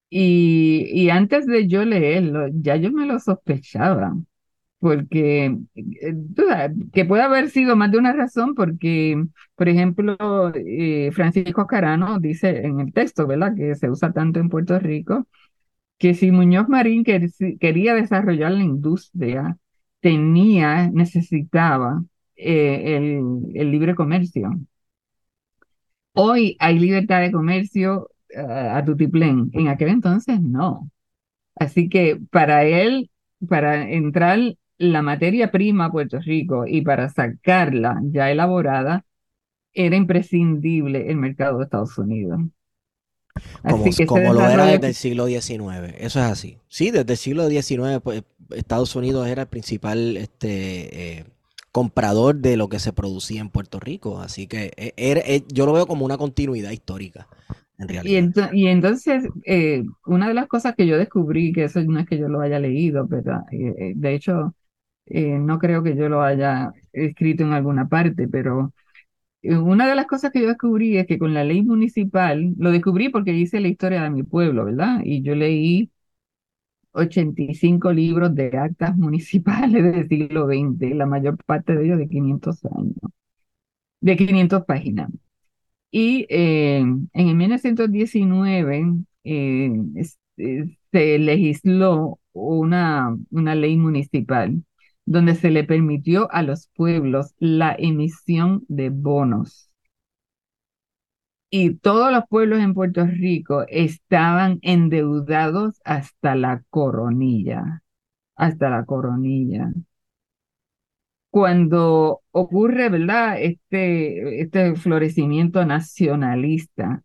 Y, 0.09 0.87
y 0.93 1.09
antes 1.09 1.45
de 1.47 1.67
yo 1.67 1.83
leerlo, 1.85 2.47
ya 2.53 2.75
yo 2.77 2.91
me 2.91 3.05
lo 3.05 3.19
sospechaba, 3.19 4.15
porque 4.79 5.57
eh, 5.75 6.15
tú 6.35 6.43
sabes, 6.49 6.77
que 6.93 7.05
puede 7.05 7.23
haber 7.23 7.49
sido 7.51 7.75
más 7.77 7.91
de 7.91 7.97
una 7.99 8.13
razón, 8.13 8.55
porque, 8.55 9.23
por 9.55 9.69
ejemplo, 9.69 10.17
eh, 10.55 11.11
Francisco 11.13 11.67
Carano 11.67 12.19
dice 12.19 12.65
en 12.65 12.81
el 12.81 12.93
texto, 12.93 13.27
¿verdad?, 13.27 13.55
que 13.55 13.75
se 13.75 13.89
usa 13.91 14.13
tanto 14.13 14.39
en 14.39 14.49
Puerto 14.49 14.79
Rico, 14.79 15.27
que 15.97 16.13
si 16.13 16.31
Muñoz 16.31 16.67
Marín 16.69 17.03
quería 17.59 17.95
desarrollar 17.95 18.51
la 18.51 18.63
industria, 18.63 19.57
tenía, 20.01 20.89
necesitaba 20.91 22.03
eh, 22.35 22.97
el, 22.97 23.43
el 23.53 23.71
libre 23.71 23.95
comercio. 23.95 24.51
Hoy 26.13 26.55
hay 26.59 26.79
libertad 26.79 27.21
de 27.21 27.31
comercio 27.31 28.09
ah, 28.37 28.77
a 28.77 28.85
tutiplén, 28.85 29.49
en 29.53 29.67
aquel 29.67 29.89
entonces 29.89 30.41
no. 30.41 30.89
Así 31.55 31.89
que 31.89 32.19
para 32.31 32.65
él, 32.65 33.09
para 33.47 33.89
entrar 33.89 34.39
la 34.77 35.01
materia 35.01 35.51
prima 35.51 35.85
a 35.85 35.91
Puerto 35.91 36.19
Rico 36.19 36.65
y 36.67 36.81
para 36.81 37.09
sacarla 37.09 38.01
ya 38.05 38.31
elaborada, 38.31 39.05
era 39.73 39.95
imprescindible 39.95 41.09
el 41.09 41.17
mercado 41.17 41.59
de 41.59 41.65
Estados 41.65 41.97
Unidos. 41.97 42.39
Como, 43.61 43.83
que 43.83 44.05
lo 44.05 44.47
era 44.47 44.65
desde 44.65 44.87
el 44.87 44.93
siglo 44.93 45.27
XIX. 45.27 45.93
Eso 45.97 46.19
es 46.19 46.25
así. 46.25 46.57
Sí, 46.69 46.91
desde 46.91 47.11
el 47.11 47.17
siglo 47.17 47.49
XIX, 47.49 47.99
pues, 48.01 48.23
Estados 48.51 48.95
Unidos 48.95 49.27
era 49.27 49.43
el 49.43 49.47
principal 49.49 50.15
este, 50.15 51.17
eh, 51.19 51.25
comprador 51.75 52.37
de 52.37 52.57
lo 52.57 52.69
que 52.69 52.79
se 52.79 52.93
producía 52.93 53.41
en 53.41 53.49
Puerto 53.49 53.79
Rico. 53.79 54.19
Así 54.21 54.47
que 54.47 54.67
eh, 54.77 54.93
eh, 54.97 55.43
yo 55.49 55.65
lo 55.65 55.73
veo 55.73 55.87
como 55.87 56.05
una 56.05 56.17
continuidad 56.17 56.71
histórica, 56.71 57.27
en 57.79 57.89
Y, 58.01 58.17
realidad. 58.17 58.31
y 58.53 58.67
entonces, 58.67 59.23
eh, 59.45 59.83
una 60.05 60.27
de 60.27 60.33
las 60.35 60.47
cosas 60.47 60.75
que 60.75 60.85
yo 60.87 60.97
descubrí, 60.97 61.51
que 61.53 61.63
eso 61.65 61.81
no 61.83 61.99
es 61.99 62.05
que 62.07 62.17
yo 62.19 62.27
lo 62.29 62.41
haya 62.41 62.59
leído, 62.59 63.07
pero 63.07 63.43
de 63.51 64.13
hecho, 64.13 64.55
no 65.07 65.59
creo 65.59 65.83
que 65.83 65.95
yo 65.95 66.09
lo 66.09 66.21
haya 66.23 66.71
escrito 66.93 67.43
en 67.43 67.53
alguna 67.53 67.87
parte, 67.89 68.27
pero 68.27 68.73
una 69.43 69.87
de 69.87 69.95
las 69.95 70.07
cosas 70.07 70.31
que 70.31 70.41
yo 70.41 70.47
descubrí 70.49 70.97
es 70.97 71.07
que 71.07 71.19
con 71.19 71.33
la 71.33 71.43
ley 71.45 71.63
municipal, 71.63 72.53
lo 72.57 72.71
descubrí 72.71 73.09
porque 73.09 73.33
hice 73.33 73.59
la 73.61 73.69
historia 73.69 74.03
de 74.03 74.09
mi 74.11 74.23
pueblo, 74.23 74.65
¿verdad? 74.65 75.01
Y 75.05 75.21
yo 75.23 75.35
leí 75.35 75.91
85 76.95 77.91
libros 77.93 78.35
de 78.35 78.57
actas 78.57 78.95
municipales 78.97 79.83
del 79.83 80.07
siglo 80.09 80.47
XX, 80.47 80.95
la 80.95 81.05
mayor 81.05 81.37
parte 81.45 81.75
de 81.75 81.85
ellos 81.85 81.97
de 81.99 82.09
500 82.09 82.65
años, 82.65 82.95
de 84.01 84.17
500 84.17 84.65
páginas. 84.65 85.09
Y 85.91 86.25
eh, 86.29 86.79
en 87.13 87.37
1919 87.37 88.85
eh, 89.23 89.71
es- 89.95 90.19
eh, 90.37 90.77
se 90.91 91.19
legisló 91.19 92.19
una, 92.33 93.17
una 93.31 93.55
ley 93.55 93.77
municipal 93.77 94.63
donde 95.05 95.35
se 95.35 95.51
le 95.51 95.63
permitió 95.65 96.31
a 96.33 96.43
los 96.43 96.69
pueblos 96.75 97.35
la 97.39 97.75
emisión 97.79 98.65
de 98.69 98.89
bonos. 98.89 99.69
Y 101.57 101.75
todos 101.75 102.11
los 102.11 102.25
pueblos 102.27 102.59
en 102.59 102.73
Puerto 102.73 103.05
Rico 103.05 103.63
estaban 103.69 104.59
endeudados 104.61 105.79
hasta 105.85 106.35
la 106.35 106.61
coronilla, 106.69 107.81
hasta 108.35 108.69
la 108.69 108.85
coronilla. 108.85 109.71
Cuando 111.29 112.21
ocurre, 112.31 112.89
¿verdad? 112.89 113.41
Este, 113.41 114.41
este 114.41 114.75
florecimiento 114.75 115.65
nacionalista, 115.65 117.03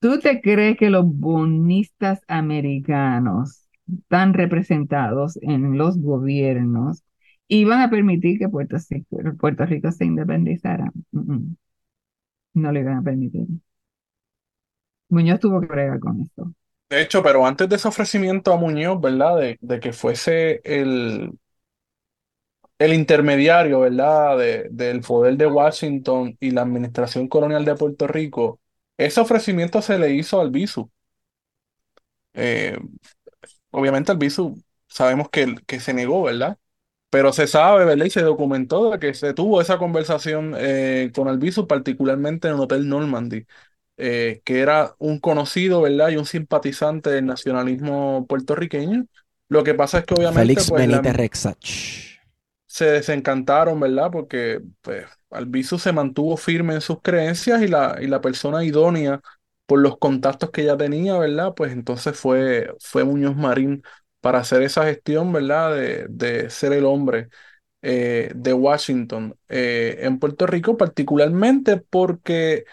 ¿tú 0.00 0.20
te 0.20 0.40
crees 0.42 0.76
que 0.78 0.90
los 0.90 1.06
bonistas 1.06 2.20
americanos 2.28 3.68
tan 4.08 4.34
representados 4.34 5.38
en 5.42 5.78
los 5.78 5.98
gobiernos 6.00 7.04
iban 7.48 7.82
a 7.82 7.90
permitir 7.90 8.38
que 8.40 8.48
Puerto, 8.50 8.76
Rico- 9.66 9.92
se 9.92 10.04
independizara? 10.06 10.92
Mm. 11.12 11.54
No 12.54 12.72
le 12.72 12.80
iban 12.80 12.96
a 12.98 13.02
permitir. 13.04 13.46
Muñoz 15.08 15.40
tuvo 15.40 15.60
que 15.60 15.66
bregar 15.66 16.00
con 16.00 16.20
esto. 16.22 16.52
De 16.88 17.02
hecho, 17.02 17.22
pero 17.22 17.44
antes 17.46 17.68
de 17.68 17.76
ese 17.76 17.88
ofrecimiento 17.88 18.52
a 18.52 18.56
Muñoz, 18.56 19.00
¿verdad? 19.00 19.36
De, 19.60 19.80
que 19.80 19.92
fuese 19.92 20.60
el, 20.64 21.32
el 22.78 22.92
intermediario, 22.94 23.80
¿verdad? 23.80 24.38
De, 24.38 24.68
del 24.70 25.00
poder 25.00 25.36
de 25.36 25.46
Washington 25.46 26.36
y 26.40 26.50
la 26.50 26.62
administración 26.62 27.28
colonial 27.28 27.64
de 27.64 27.74
Puerto 27.74 28.06
Rico, 28.06 28.60
ese 28.96 29.20
ofrecimiento 29.20 29.82
se 29.82 29.98
le 29.98 30.12
hizo 30.14 30.40
al 30.40 30.48
Albizu. 30.48 30.90
Eh, 32.34 32.76
obviamente 33.70 34.12
Albizu 34.12 34.62
sabemos 34.88 35.28
que, 35.30 35.56
que 35.66 35.80
se 35.80 35.94
negó, 35.94 36.24
¿verdad? 36.24 36.58
Pero 37.10 37.32
se 37.32 37.46
sabe, 37.46 37.84
¿verdad? 37.84 38.06
Y 38.06 38.10
se 38.10 38.22
documentó 38.22 38.98
que 39.00 39.14
se 39.14 39.34
tuvo 39.34 39.60
esa 39.60 39.78
conversación 39.78 40.54
eh, 40.58 41.12
con 41.14 41.28
Albizu, 41.28 41.66
particularmente 41.66 42.48
en 42.48 42.54
el 42.54 42.60
Hotel 42.60 42.88
Normandy, 42.88 43.46
eh, 43.96 44.42
que 44.44 44.60
era 44.60 44.94
un 44.98 45.20
conocido, 45.20 45.82
¿verdad? 45.82 46.10
Y 46.10 46.16
un 46.16 46.26
simpatizante 46.26 47.10
del 47.10 47.26
nacionalismo 47.26 48.26
puertorriqueño. 48.28 49.06
Lo 49.48 49.64
que 49.64 49.74
pasa 49.74 49.98
es 50.00 50.04
que 50.06 50.14
obviamente 50.14 50.62
Félix 50.62 50.64
pues, 50.64 50.86
la- 50.86 51.02
Benítez 51.02 51.14
Rexach. 51.16 52.18
se 52.66 52.86
desencantaron, 52.86 53.78
¿verdad? 53.80 54.10
Porque 54.10 54.60
pues, 54.82 55.06
Albizu 55.30 55.78
se 55.78 55.92
mantuvo 55.92 56.36
firme 56.36 56.74
en 56.74 56.80
sus 56.80 57.00
creencias 57.02 57.62
y 57.62 57.68
la, 57.68 57.96
y 58.00 58.06
la 58.06 58.20
persona 58.20 58.64
idónea 58.64 59.20
por 59.66 59.80
los 59.80 59.98
contactos 59.98 60.50
que 60.50 60.62
ella 60.62 60.76
tenía, 60.76 61.18
¿verdad? 61.18 61.54
Pues 61.56 61.72
entonces 61.72 62.18
fue, 62.18 62.72
fue 62.80 63.04
Muñoz 63.04 63.36
Marín 63.36 63.82
para 64.20 64.38
hacer 64.40 64.62
esa 64.62 64.84
gestión, 64.84 65.32
¿verdad? 65.32 65.74
De, 65.74 66.06
de 66.08 66.50
ser 66.50 66.72
el 66.72 66.84
hombre 66.84 67.28
eh, 67.82 68.32
de 68.34 68.52
Washington 68.52 69.36
eh, 69.48 69.98
en 70.02 70.18
Puerto 70.18 70.46
Rico, 70.46 70.76
particularmente 70.76 71.78
porque 71.78 72.64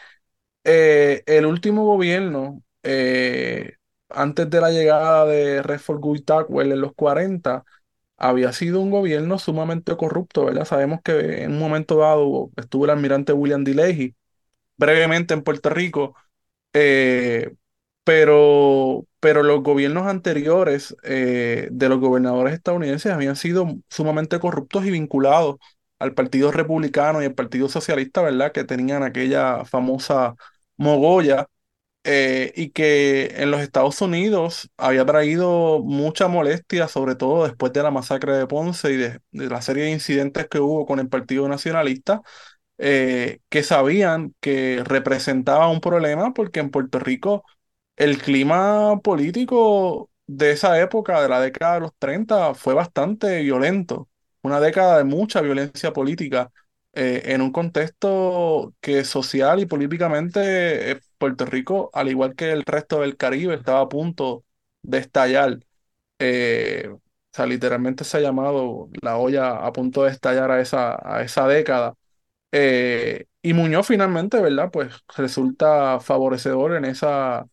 eh, 0.64 1.24
el 1.26 1.46
último 1.46 1.86
gobierno, 1.86 2.62
eh, 2.84 3.74
antes 4.10 4.50
de 4.50 4.62
la 4.62 4.72
llegada 4.72 5.26
de 5.26 5.62
Redford 5.64 6.00
Guy 6.00 6.24
en 6.62 6.82
los 6.82 6.94
40, 6.94 7.64
había 8.18 8.54
sido 8.54 8.80
un 8.82 8.92
gobierno 8.92 9.40
sumamente 9.40 9.96
corrupto, 9.98 10.46
¿verdad? 10.46 10.66
Sabemos 10.66 11.02
que 11.04 11.44
en 11.44 11.54
un 11.54 11.60
momento 11.60 11.98
dado 11.98 12.52
estuvo 12.58 12.86
el 12.86 12.92
almirante 12.92 13.34
William 13.34 13.64
D. 13.64 13.74
Leahy 13.76 14.16
brevemente 14.78 15.34
en 15.34 15.44
Puerto 15.44 15.70
Rico, 15.70 16.16
eh, 16.74 17.54
pero, 18.04 19.08
pero 19.20 19.44
los 19.44 19.64
gobiernos 19.64 20.08
anteriores 20.08 20.96
de 21.04 21.90
los 21.90 22.00
gobernadores 22.00 22.54
estadounidenses 22.54 23.12
habían 23.14 23.36
sido 23.36 23.68
sumamente 23.90 24.40
corruptos 24.40 24.86
y 24.86 24.92
vinculados 24.92 25.58
al 26.00 26.14
Partido 26.14 26.52
Republicano 26.52 27.22
y 27.22 27.26
al 27.26 27.34
Partido 27.36 27.70
Socialista, 27.70 28.22
¿verdad? 28.22 28.52
Que 28.52 28.64
tenían 28.66 29.04
aquella 29.04 29.66
famosa 29.66 30.36
mogolla 30.78 31.48
eh, 32.06 32.54
y 32.56 32.72
que 32.72 33.34
en 33.38 33.52
los 33.52 33.62
Estados 33.62 34.02
Unidos 34.02 34.72
había 34.78 35.06
traído 35.06 35.82
mucha 35.84 36.28
molestia, 36.28 36.88
sobre 36.88 37.16
todo 37.16 37.46
después 37.46 37.74
de 37.74 37.84
la 37.84 37.92
masacre 37.92 38.34
de 38.38 38.48
Ponce 38.48 38.92
y 38.94 38.98
de, 38.98 39.22
de 39.32 39.50
la 39.50 39.62
serie 39.62 39.86
de 39.86 39.92
incidentes 39.92 40.48
que 40.50 40.60
hubo 40.60 40.86
con 40.86 41.00
el 41.00 41.10
Partido 41.10 41.48
Nacionalista, 41.50 42.22
eh, 42.78 43.40
que 43.50 43.64
sabían 43.64 44.36
que 44.40 44.82
representaba 44.86 45.70
un 45.70 45.82
problema 45.82 46.34
porque 46.34 46.60
en 46.60 46.72
Puerto 46.72 47.00
Rico 47.00 47.44
el 47.96 48.18
clima 48.22 49.00
político 49.04 50.10
de 50.28 50.52
esa 50.52 50.80
época, 50.82 51.22
de 51.22 51.30
la 51.30 51.40
década 51.42 51.76
de 51.76 51.80
los 51.82 51.92
30, 52.00 52.54
fue 52.56 52.74
bastante 52.74 53.42
violento, 53.44 54.10
una 54.42 54.60
década 54.60 54.98
de 54.98 55.04
mucha 55.04 55.42
violencia 55.42 55.94
política 55.94 56.52
eh, 56.94 57.24
en 57.34 57.42
un 57.42 57.52
contexto 57.52 58.74
que 58.82 59.04
social 59.06 59.60
y 59.60 59.66
políticamente 59.66 60.92
eh, 60.92 61.00
Puerto 61.18 61.46
Rico, 61.46 61.90
al 61.94 62.10
igual 62.10 62.36
que 62.36 62.52
el 62.52 62.64
resto 62.64 63.02
del 63.02 63.18
Caribe, 63.18 63.56
estaba 63.56 63.82
a 63.82 63.90
punto 63.90 64.46
de 64.84 65.00
estallar. 65.00 65.60
Eh, 66.20 66.90
o 66.92 67.02
sea, 67.34 67.46
literalmente 67.48 68.04
se 68.04 68.18
ha 68.18 68.22
llamado 68.22 68.90
la 69.02 69.18
olla 69.18 69.58
a 69.66 69.74
punto 69.74 70.04
de 70.04 70.12
estallar 70.12 70.52
a 70.52 70.62
esa, 70.62 70.98
a 71.04 71.24
esa 71.24 71.48
década. 71.48 71.96
Eh, 72.52 73.26
y 73.44 73.54
Muñoz 73.54 73.88
finalmente, 73.88 74.42
¿verdad? 74.42 74.72
Pues 74.72 74.94
resulta 75.18 76.00
favorecedor 76.02 76.76
en 76.76 76.86
esa, 76.86 77.48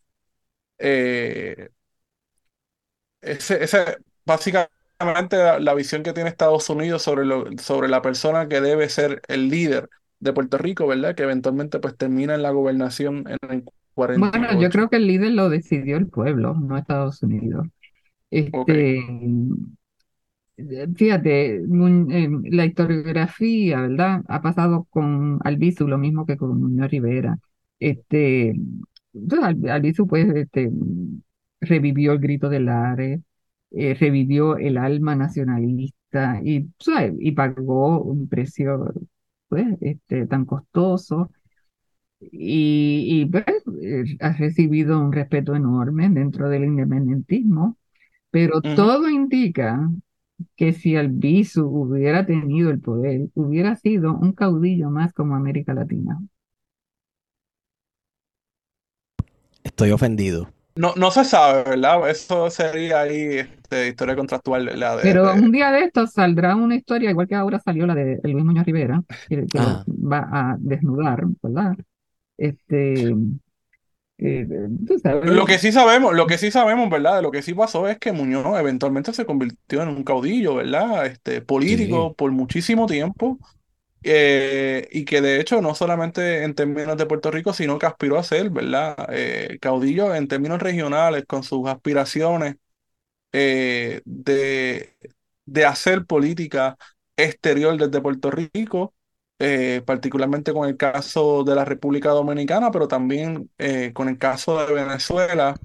ese, 3.20 3.62
ese- 3.64 3.98
básicamente 4.24 4.72
la, 5.00 5.58
la 5.60 5.74
visión 5.74 6.02
que 6.02 6.12
tiene 6.12 6.28
Estados 6.30 6.68
Unidos 6.70 7.02
sobre, 7.02 7.24
lo, 7.24 7.44
sobre 7.58 7.88
la 7.88 8.02
persona 8.02 8.48
que 8.48 8.60
debe 8.60 8.88
ser 8.88 9.22
el 9.28 9.48
líder 9.48 9.88
de 10.20 10.32
Puerto 10.32 10.58
Rico, 10.58 10.86
¿verdad? 10.86 11.14
Que 11.14 11.22
eventualmente 11.24 11.78
pues 11.80 11.96
termina 11.96 12.34
en 12.34 12.42
la 12.42 12.50
gobernación 12.50 13.24
en 13.28 13.38
el 13.50 13.64
Bueno, 14.14 14.52
yo 14.54 14.70
48. 14.70 14.70
creo 14.70 14.88
que 14.88 14.96
el 14.96 15.06
líder 15.06 15.32
lo 15.32 15.48
decidió 15.48 15.96
el 15.96 16.08
pueblo, 16.08 16.54
no 16.54 16.76
Estados 16.76 17.22
Unidos. 17.22 17.66
Este, 18.30 19.02
fíjate, 20.96 21.56
eh, 21.56 22.28
la 22.50 22.66
historiografía, 22.66 23.80
¿verdad? 23.82 24.22
Ha 24.28 24.42
pasado 24.42 24.86
con 24.90 25.38
Albizu 25.44 25.88
lo 25.88 25.98
mismo 25.98 26.26
que 26.26 26.36
con 26.36 26.60
Muñoz 26.60 26.90
Rivera. 26.90 27.38
Este, 27.78 28.54
entonces, 29.14 29.70
Albizu 29.70 30.06
pues 30.06 30.26
este, 30.34 30.70
revivió 31.60 32.12
el 32.12 32.18
grito 32.20 32.48
de 32.48 32.60
Lares, 32.60 33.20
eh, 33.72 33.94
revivió 33.94 34.56
el 34.56 34.76
alma 34.78 35.14
nacionalista 35.16 36.40
y, 36.44 36.70
¿sabes? 36.78 37.14
y 37.18 37.32
pagó 37.32 38.02
un 38.02 38.28
precio 38.28 38.92
pues, 39.48 39.66
este, 39.80 40.26
tan 40.26 40.44
costoso. 40.44 41.30
Y, 42.20 43.22
y, 43.22 43.26
pues, 43.26 43.44
eh, 43.82 44.04
ha 44.20 44.32
recibido 44.32 45.00
un 45.00 45.12
respeto 45.12 45.54
enorme 45.54 46.08
dentro 46.10 46.48
del 46.48 46.64
independentismo, 46.64 47.78
pero 48.30 48.60
todo 48.60 49.08
indica 49.08 49.90
que 50.56 50.72
si 50.72 50.96
Albizu 50.96 51.66
hubiera 51.66 52.26
tenido 52.26 52.70
el 52.70 52.80
poder, 52.80 53.28
hubiera 53.34 53.76
sido 53.76 54.16
un 54.16 54.32
caudillo 54.32 54.90
más 54.90 55.12
como 55.12 55.34
América 55.34 55.74
Latina. 55.74 56.18
Estoy 59.64 59.92
ofendido. 59.92 60.48
No, 60.80 60.94
no 60.96 61.10
se 61.10 61.24
sabe, 61.24 61.62
¿verdad? 61.64 62.08
Eso 62.08 62.48
sería 62.50 63.00
ahí 63.02 63.38
este, 63.38 63.88
historia 63.88 64.16
contractual, 64.16 64.66
¿verdad? 64.66 64.96
De, 64.98 65.02
Pero 65.02 65.24
de- 65.34 65.40
un 65.40 65.52
día 65.52 65.70
de 65.72 65.84
estos 65.84 66.12
saldrá 66.12 66.56
una 66.56 66.74
historia, 66.76 67.10
igual 67.10 67.26
que 67.28 67.34
ahora 67.34 67.58
salió 67.60 67.86
la 67.86 67.94
de 67.94 68.20
Luis 68.22 68.44
Muñoz 68.44 68.64
Rivera, 68.66 69.02
que, 69.28 69.46
Ajá. 69.56 69.84
va 69.88 70.28
a 70.32 70.56
desnudar, 70.58 71.22
¿verdad? 71.42 71.76
Este, 72.38 73.14
eh, 74.18 74.46
Lo 75.22 75.46
que 75.46 75.58
sí 75.58 75.72
sabemos, 75.72 76.14
lo 76.14 76.26
que 76.26 76.38
sí 76.38 76.50
sabemos, 76.50 76.90
¿verdad? 76.90 77.16
De 77.16 77.22
lo 77.22 77.30
que 77.30 77.42
sí 77.42 77.54
pasó 77.54 77.88
es 77.88 77.98
que 77.98 78.12
Muñoz 78.12 78.44
eventualmente 78.58 79.12
se 79.12 79.24
convirtió 79.26 79.82
en 79.82 79.88
un 79.88 80.04
caudillo, 80.04 80.56
¿verdad? 80.56 81.06
Este, 81.06 81.40
político 81.42 82.10
Sí. 82.10 82.14
por 82.16 82.30
muchísimo 82.32 82.86
tiempo. 82.86 83.38
Eh, 84.02 84.88
y 84.92 85.04
que 85.04 85.20
de 85.20 85.40
hecho 85.40 85.60
no 85.62 85.74
solamente 85.74 86.44
en 86.44 86.54
términos 86.54 86.96
de 86.96 87.06
Puerto 87.06 87.30
Rico, 87.30 87.52
sino 87.52 87.78
que 87.78 87.86
aspiró 87.86 88.18
a 88.18 88.22
ser, 88.24 88.50
¿verdad? 88.50 88.96
Eh, 89.12 89.58
caudillo 89.60 90.14
en 90.14 90.28
términos 90.28 90.60
regionales, 90.62 91.24
con 91.26 91.42
sus 91.44 91.68
aspiraciones 91.68 92.56
eh, 93.32 94.02
de, 94.04 94.96
de 95.46 95.64
hacer 95.64 96.06
política 96.06 96.76
exterior 97.16 97.76
desde 97.78 98.00
Puerto 98.00 98.30
Rico, 98.30 98.94
eh, 99.38 99.82
particularmente 99.86 100.52
con 100.52 100.68
el 100.68 100.76
caso 100.76 101.44
de 101.44 101.54
la 101.54 101.64
República 101.64 102.10
Dominicana, 102.10 102.70
pero 102.70 102.88
también 102.88 103.50
eh, 103.58 103.92
con 103.94 104.08
el 104.08 104.18
caso 104.18 104.64
de 104.66 104.74
Venezuela, 104.74 105.60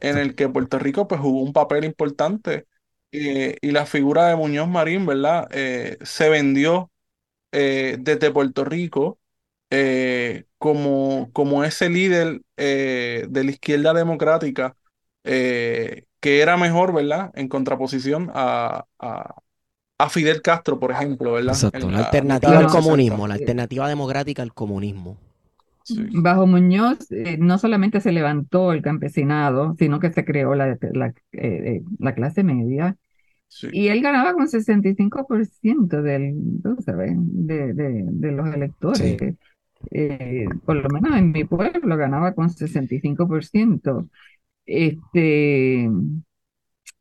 en 0.00 0.16
Correcto. 0.16 0.18
el 0.18 0.34
que 0.34 0.48
Puerto 0.48 0.78
Rico 0.78 1.08
pues 1.08 1.20
jugó 1.20 1.42
un 1.42 1.52
papel 1.52 1.84
importante 1.84 2.66
y 3.10 3.70
la 3.72 3.86
figura 3.86 4.26
de 4.28 4.36
Muñoz 4.36 4.68
Marín, 4.68 5.06
¿verdad? 5.06 5.48
Se 6.02 6.28
vendió 6.28 6.90
eh, 7.52 7.96
desde 8.00 8.30
Puerto 8.30 8.64
Rico 8.64 9.18
eh, 9.70 10.46
como, 10.58 11.30
como 11.32 11.64
ese 11.64 11.90
líder 11.90 12.42
eh, 12.56 13.26
de 13.30 13.44
la 13.44 13.50
izquierda 13.50 13.94
democrática 13.94 14.76
eh, 15.24 16.06
que 16.20 16.40
era 16.42 16.56
mejor, 16.56 16.94
¿verdad? 16.94 17.30
En 17.34 17.48
contraposición 17.48 18.30
a, 18.34 18.86
a, 18.98 19.34
a 19.98 20.10
Fidel 20.10 20.42
Castro, 20.42 20.78
por 20.80 20.92
ejemplo, 20.92 21.32
¿verdad? 21.34 21.62
Exacto, 21.62 21.90
la 21.90 21.98
la 22.44 22.58
alternativa 22.58 22.60
al 22.60 22.68
los 22.68 22.72
60. 22.72 23.04
comunismo, 23.08 23.26
la 23.26 23.34
alternativa 23.34 23.88
democrática 23.88 24.42
al 24.42 24.54
comunismo. 24.54 25.18
Sí, 25.82 25.96
Bajo 26.12 26.46
Muñoz, 26.46 27.10
eh, 27.10 27.38
no 27.38 27.56
solamente 27.56 28.00
se 28.02 28.12
levantó 28.12 28.72
el 28.72 28.82
campesinado, 28.82 29.74
sino 29.78 30.00
que 30.00 30.12
se 30.12 30.24
creó 30.24 30.54
la, 30.54 30.76
la, 30.92 31.14
eh, 31.32 31.82
la 31.98 32.14
clase 32.14 32.44
media. 32.44 32.96
Sí, 33.48 33.68
Y 33.70 33.88
él 33.88 34.02
ganaba 34.02 34.34
con 34.34 34.48
65% 34.48 36.02
del, 36.02 36.34
tú 36.62 36.76
sabes, 36.84 37.12
de, 37.16 37.74
de, 37.74 38.04
de 38.06 38.32
los 38.32 38.48
Sí, 38.92 39.04
electores. 39.04 39.36
Eh, 39.92 40.46
por 40.66 40.76
lo 40.76 40.88
menos 40.90 41.16
en 41.18 41.32
mi 41.32 41.44
pueblo 41.44 41.96
ganaba 41.96 42.34
con 42.34 42.50
65%. 42.50 44.08
Este, 44.66 45.88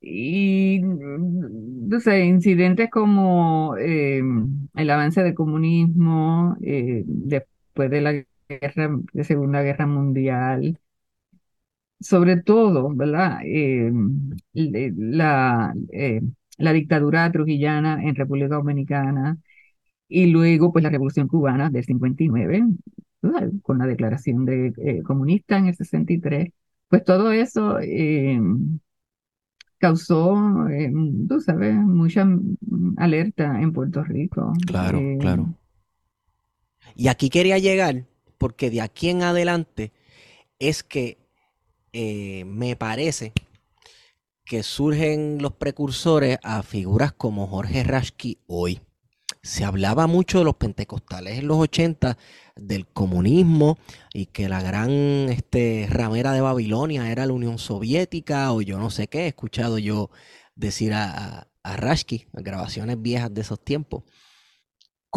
y, 0.01 0.79
no 0.83 1.99
sé, 1.99 2.25
incidentes 2.25 2.89
como 2.89 3.75
eh, 3.77 4.21
el 4.75 4.89
avance 4.89 5.23
del 5.23 5.33
comunismo 5.35 6.55
eh, 6.61 7.03
después 7.05 7.89
de 7.89 8.01
la 8.01 8.13
guerra, 8.49 8.89
de 9.13 9.23
Segunda 9.23 9.61
Guerra 9.63 9.87
Mundial, 9.87 10.79
sobre 11.99 12.41
todo, 12.41 12.93
¿verdad? 12.95 13.39
Eh, 13.43 13.91
la, 14.53 15.73
eh, 15.91 16.21
la 16.57 16.73
dictadura 16.73 17.31
trujillana 17.31 18.03
en 18.03 18.15
República 18.15 18.55
Dominicana 18.55 19.37
y 20.07 20.27
luego 20.27 20.71
pues 20.71 20.83
la 20.83 20.89
Revolución 20.89 21.27
Cubana 21.27 21.69
del 21.69 21.85
59, 21.85 22.63
¿verdad? 23.21 23.49
Con 23.63 23.79
la 23.79 23.87
declaración 23.87 24.45
de 24.45 24.73
eh, 24.77 25.03
comunista 25.03 25.57
en 25.57 25.67
el 25.67 25.75
63, 25.75 26.49
pues 26.87 27.03
todo 27.03 27.31
eso 27.31 27.77
causó, 29.79 30.35
tú 31.27 31.41
sabes, 31.41 31.75
mucha 31.75 32.27
alerta 32.97 33.61
en 33.61 33.73
Puerto 33.73 34.03
Rico. 34.03 34.53
claro, 34.65 34.99
claro. 35.19 35.53
Y 36.95 37.09
aquí 37.09 37.29
quería 37.29 37.59
llegar, 37.59 38.05
porque 38.37 38.71
de 38.71 38.81
aquí 38.81 39.09
en 39.09 39.21
adelante 39.21 39.91
es 40.57 40.83
que 40.83 41.26
eh, 41.99 42.45
me 42.45 42.75
parece 42.75 43.33
que 44.45 44.61
surgen 44.61 45.39
los 45.41 45.53
precursores 45.53 46.37
a 46.43 46.61
figuras 46.61 47.11
como 47.11 47.47
Jorge 47.47 47.83
Rashki 47.83 48.37
hoy. 48.45 48.81
Se 49.41 49.65
hablaba 49.65 50.05
mucho 50.05 50.37
de 50.37 50.45
los 50.45 50.57
pentecostales 50.57 51.39
en 51.39 51.47
los 51.47 51.57
80, 51.57 52.19
del 52.55 52.85
comunismo 52.85 53.79
y 54.13 54.27
que 54.27 54.47
la 54.47 54.61
gran 54.61 54.91
este, 54.91 55.87
ramera 55.89 56.33
de 56.33 56.41
Babilonia 56.41 57.11
era 57.11 57.25
la 57.25 57.33
Unión 57.33 57.57
Soviética 57.57 58.53
o 58.53 58.61
yo 58.61 58.77
no 58.77 58.91
sé 58.91 59.07
qué. 59.07 59.21
He 59.21 59.27
escuchado 59.29 59.79
yo 59.79 60.11
decir 60.55 60.93
a, 60.93 61.39
a, 61.39 61.47
a 61.63 61.77
Rashki, 61.77 62.27
grabaciones 62.31 63.01
viejas 63.01 63.33
de 63.33 63.41
esos 63.41 63.59
tiempos. 63.59 64.03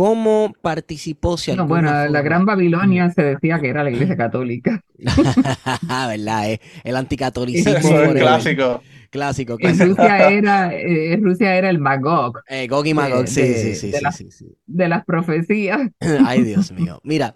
¿Cómo 0.00 0.54
participó 0.62 1.36
si 1.36 1.54
no, 1.54 1.66
bueno, 1.66 1.90
la 2.08 2.22
forma? 2.22 2.22
Gran 2.22 2.46
Babilonia 2.46 3.10
se 3.10 3.22
decía 3.22 3.60
que 3.60 3.68
era 3.68 3.84
la 3.84 3.90
Iglesia 3.90 4.16
Católica. 4.16 4.82
¿Verdad? 5.82 6.50
eh? 6.52 6.60
El 6.84 6.96
anticatolicismo 6.96 7.70
Eso 7.78 8.02
es 8.02 8.10
forever. 8.10 8.22
clásico. 8.22 8.82
Clásico, 9.10 9.58
En 9.58 9.58
clásico. 9.58 9.86
Rusia 9.86 10.28
era, 10.30 10.74
eh, 10.74 11.18
Rusia 11.20 11.54
era 11.56 11.68
el 11.70 11.78
Magog 11.78 12.38
Eh, 12.48 12.66
Gog 12.68 12.86
y 12.86 12.94
Magog, 12.94 13.26
de, 13.26 13.26
sí, 13.26 13.54
sí, 13.54 13.74
de, 13.74 13.74
sí, 13.74 13.90
de 13.90 13.98
sí, 13.98 14.00
las, 14.00 14.16
sí, 14.16 14.30
sí. 14.30 14.56
de 14.66 14.88
las 14.88 15.04
profecías. 15.04 15.90
Ay, 16.24 16.44
Dios 16.44 16.72
mío. 16.72 17.00
Mira, 17.04 17.34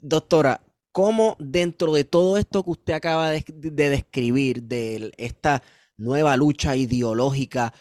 doctora, 0.00 0.60
¿cómo 0.92 1.36
dentro 1.38 1.94
de 1.94 2.04
todo 2.04 2.36
esto 2.38 2.62
que 2.64 2.70
usted 2.70 2.92
acaba 2.94 3.30
de, 3.30 3.44
de 3.48 3.90
describir, 3.90 4.62
de 4.64 5.12
esta 5.16 5.62
nueva 5.96 6.36
lucha 6.36 6.76
ideológica 6.76 7.72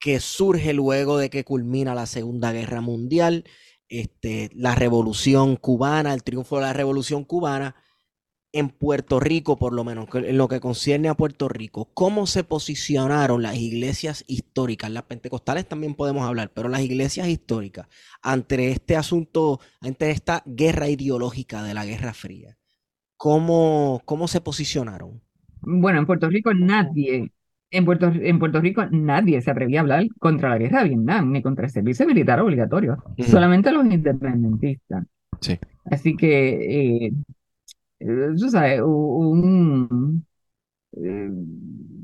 que 0.00 0.18
surge 0.18 0.72
luego 0.72 1.18
de 1.18 1.30
que 1.30 1.44
culmina 1.44 1.94
la 1.94 2.06
Segunda 2.06 2.52
Guerra 2.52 2.80
Mundial, 2.80 3.44
este, 3.88 4.50
la 4.54 4.74
Revolución 4.74 5.56
Cubana, 5.56 6.14
el 6.14 6.22
triunfo 6.22 6.56
de 6.56 6.62
la 6.62 6.72
Revolución 6.72 7.24
Cubana, 7.24 7.76
en 8.52 8.68
Puerto 8.68 9.20
Rico, 9.20 9.58
por 9.58 9.72
lo 9.72 9.84
menos, 9.84 10.08
en 10.12 10.36
lo 10.36 10.48
que 10.48 10.60
concierne 10.60 11.08
a 11.08 11.14
Puerto 11.14 11.48
Rico, 11.48 11.90
¿cómo 11.94 12.26
se 12.26 12.42
posicionaron 12.42 13.42
las 13.42 13.56
iglesias 13.56 14.24
históricas? 14.26 14.90
Las 14.90 15.04
pentecostales 15.04 15.68
también 15.68 15.94
podemos 15.94 16.24
hablar, 16.24 16.50
pero 16.52 16.68
las 16.68 16.80
iglesias 16.80 17.28
históricas 17.28 17.86
ante 18.22 18.72
este 18.72 18.96
asunto, 18.96 19.60
ante 19.80 20.10
esta 20.10 20.42
guerra 20.46 20.88
ideológica 20.88 21.62
de 21.62 21.74
la 21.74 21.84
Guerra 21.84 22.12
Fría. 22.12 22.56
¿Cómo, 23.16 24.02
cómo 24.04 24.26
se 24.26 24.40
posicionaron? 24.40 25.22
Bueno, 25.60 26.00
en 26.00 26.06
Puerto 26.06 26.28
Rico 26.28 26.52
nadie, 26.54 27.32
en 27.70 27.84
Puerto, 27.84 28.06
en 28.12 28.38
Puerto 28.38 28.60
Rico 28.60 28.84
nadie 28.90 29.40
se 29.40 29.50
atrevía 29.50 29.80
a 29.80 29.82
hablar 29.82 30.06
contra 30.18 30.50
la 30.50 30.58
guerra 30.58 30.82
de 30.82 30.90
Vietnam 30.90 31.30
ni 31.32 31.42
contra 31.42 31.66
el 31.66 31.70
servicio 31.70 32.06
militar 32.06 32.40
obligatorio, 32.40 33.02
Ujú. 33.18 33.24
solamente 33.24 33.72
los 33.72 33.86
independentistas. 33.86 35.06
Sí. 35.40 35.58
Así 35.84 36.16
que, 36.16 37.06
eh, 37.06 37.12
eh, 38.00 38.28
tú 38.38 38.50
sabes, 38.50 38.80
un, 38.82 40.26
eh, 40.92 41.30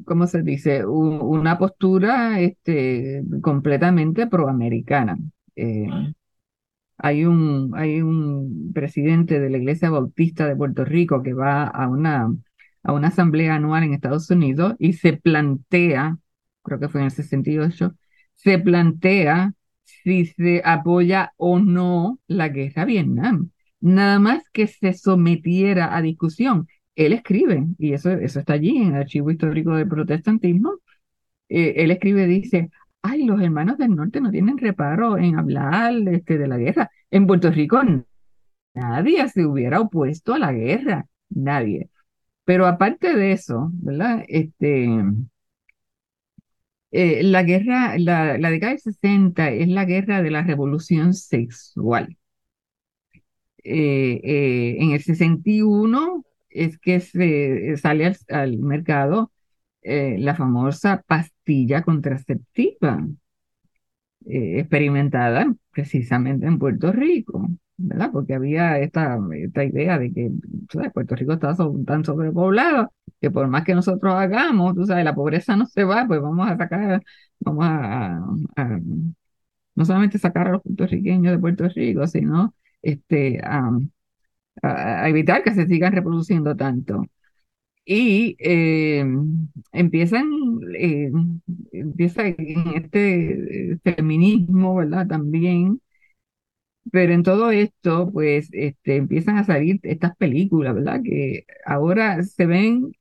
¿cómo 0.04 0.26
se 0.26 0.42
dice? 0.42 0.86
Una 0.86 1.58
postura 1.58 2.40
este, 2.40 3.22
completamente 3.42 4.26
proamericana. 4.26 5.18
Eh, 5.56 5.88
hay 6.98 7.24
un, 7.24 7.72
hay 7.74 8.00
un 8.02 8.72
presidente 8.74 9.38
de 9.38 9.50
la 9.50 9.58
Iglesia 9.58 9.90
Bautista 9.90 10.46
de 10.46 10.56
Puerto 10.56 10.84
Rico 10.84 11.22
que 11.22 11.34
va 11.34 11.64
a 11.66 11.88
una, 11.88 12.28
a 12.86 12.92
una 12.92 13.08
asamblea 13.08 13.56
anual 13.56 13.82
en 13.84 13.94
Estados 13.94 14.30
Unidos 14.30 14.74
y 14.78 14.92
se 14.94 15.14
plantea, 15.14 16.18
creo 16.62 16.78
que 16.78 16.88
fue 16.88 17.00
en 17.00 17.06
el 17.06 17.10
68, 17.10 17.94
se 18.36 18.58
plantea 18.58 19.52
si 19.84 20.26
se 20.26 20.62
apoya 20.64 21.32
o 21.36 21.58
no 21.58 22.20
la 22.28 22.48
guerra 22.48 22.82
a 22.82 22.84
Vietnam. 22.84 23.50
Nada 23.80 24.20
más 24.20 24.44
que 24.52 24.66
se 24.68 24.92
sometiera 24.94 25.96
a 25.96 26.02
discusión. 26.02 26.68
Él 26.94 27.12
escribe, 27.12 27.66
y 27.78 27.92
eso, 27.92 28.10
eso 28.12 28.40
está 28.40 28.54
allí 28.54 28.76
en 28.78 28.88
el 28.94 29.02
Archivo 29.02 29.30
Histórico 29.30 29.74
del 29.74 29.88
Protestantismo, 29.88 30.80
eh, 31.48 31.74
él 31.76 31.90
escribe, 31.90 32.26
dice, 32.26 32.70
ay, 33.02 33.24
los 33.24 33.40
hermanos 33.40 33.78
del 33.78 33.94
norte 33.96 34.20
no 34.20 34.30
tienen 34.30 34.58
reparo 34.58 35.18
en 35.18 35.38
hablar 35.38 35.94
este, 36.08 36.38
de 36.38 36.48
la 36.48 36.58
guerra. 36.58 36.90
En 37.10 37.26
Puerto 37.26 37.50
Rico 37.50 37.80
nadie 38.74 39.28
se 39.28 39.44
hubiera 39.46 39.80
opuesto 39.80 40.34
a 40.34 40.38
la 40.38 40.52
guerra, 40.52 41.06
nadie. 41.30 41.90
Pero 42.46 42.66
aparte 42.66 43.14
de 43.14 43.32
eso, 43.32 43.70
¿verdad? 43.74 44.24
Este, 44.28 44.88
eh, 46.92 47.22
la 47.22 47.42
guerra, 47.42 47.98
la, 47.98 48.36
década 48.50 48.72
del 48.72 48.80
60 48.80 49.50
es 49.50 49.68
la 49.68 49.84
guerra 49.84 50.22
de 50.22 50.30
la 50.30 50.42
revolución 50.42 51.14
sexual. 51.14 52.16
Eh, 53.64 54.20
eh, 54.22 54.76
en 54.78 54.92
el 54.92 55.02
61 55.02 56.24
es 56.50 56.78
que 56.78 57.00
se 57.00 57.76
sale 57.76 58.14
al, 58.28 58.58
mercado 58.58 59.32
eh, 59.82 60.16
la 60.18 60.34
famosa 60.36 61.02
pastilla 61.06 61.82
contraceptiva 61.82 63.06
eh, 64.26 64.60
experimentada 64.60 65.54
precisamente 65.70 66.46
en 66.46 66.58
Puerto 66.58 66.92
Rico, 66.92 67.48
¿verdad? 67.78 68.10
Porque 68.12 68.34
había 68.34 68.78
esta, 68.78 69.18
esta 69.34 69.64
idea 69.64 69.98
de 69.98 70.12
que 70.12 70.30
Puerto 70.94 71.14
Rico 71.16 71.32
está 71.34 71.54
tan 71.86 72.04
sobrepoblado 72.04 72.92
que 73.20 73.30
por 73.30 73.48
más 73.48 73.64
que 73.64 73.74
nosotros 73.74 74.14
hagamos, 74.14 74.74
tú 74.74 74.86
sabes, 74.86 75.04
la 75.04 75.14
pobreza 75.14 75.56
no 75.56 75.66
se 75.66 75.84
va, 75.84 76.06
pues 76.06 76.20
vamos 76.20 76.48
a 76.48 76.56
sacar, 76.56 77.02
vamos 77.40 77.64
a, 77.66 78.16
a- 78.56 78.80
no 79.74 79.84
solamente 79.84 80.18
sacar 80.18 80.48
a 80.48 80.52
los 80.52 80.62
puertorriqueños 80.62 81.32
de 81.32 81.38
Puerto 81.38 81.68
Rico, 81.68 82.06
sino 82.06 82.54
este, 82.82 83.40
a, 83.44 83.70
evitar 85.08 85.42
que 85.42 85.54
se 85.54 85.66
sigan 85.66 85.92
reproduciendo 85.92 86.56
tanto. 86.56 87.04
Y 87.86 88.36
eh, 88.40 89.04
empiezan, 89.72 90.26
eh, 90.78 91.10
empieza 91.72 92.26
en 92.28 92.68
este 92.76 93.78
feminismo, 93.84 94.76
¿verdad? 94.76 95.06
También, 95.08 95.80
pero 96.92 97.12
en 97.12 97.22
todo 97.22 97.50
esto, 97.50 98.10
pues, 98.12 98.48
este, 98.52 98.96
empiezan 98.96 99.38
a 99.38 99.44
salir 99.44 99.80
estas 99.82 100.16
películas, 100.16 100.74
¿verdad? 100.74 101.00
Que 101.04 101.44
ahora 101.64 102.22
se 102.22 102.46
ven 102.46 102.92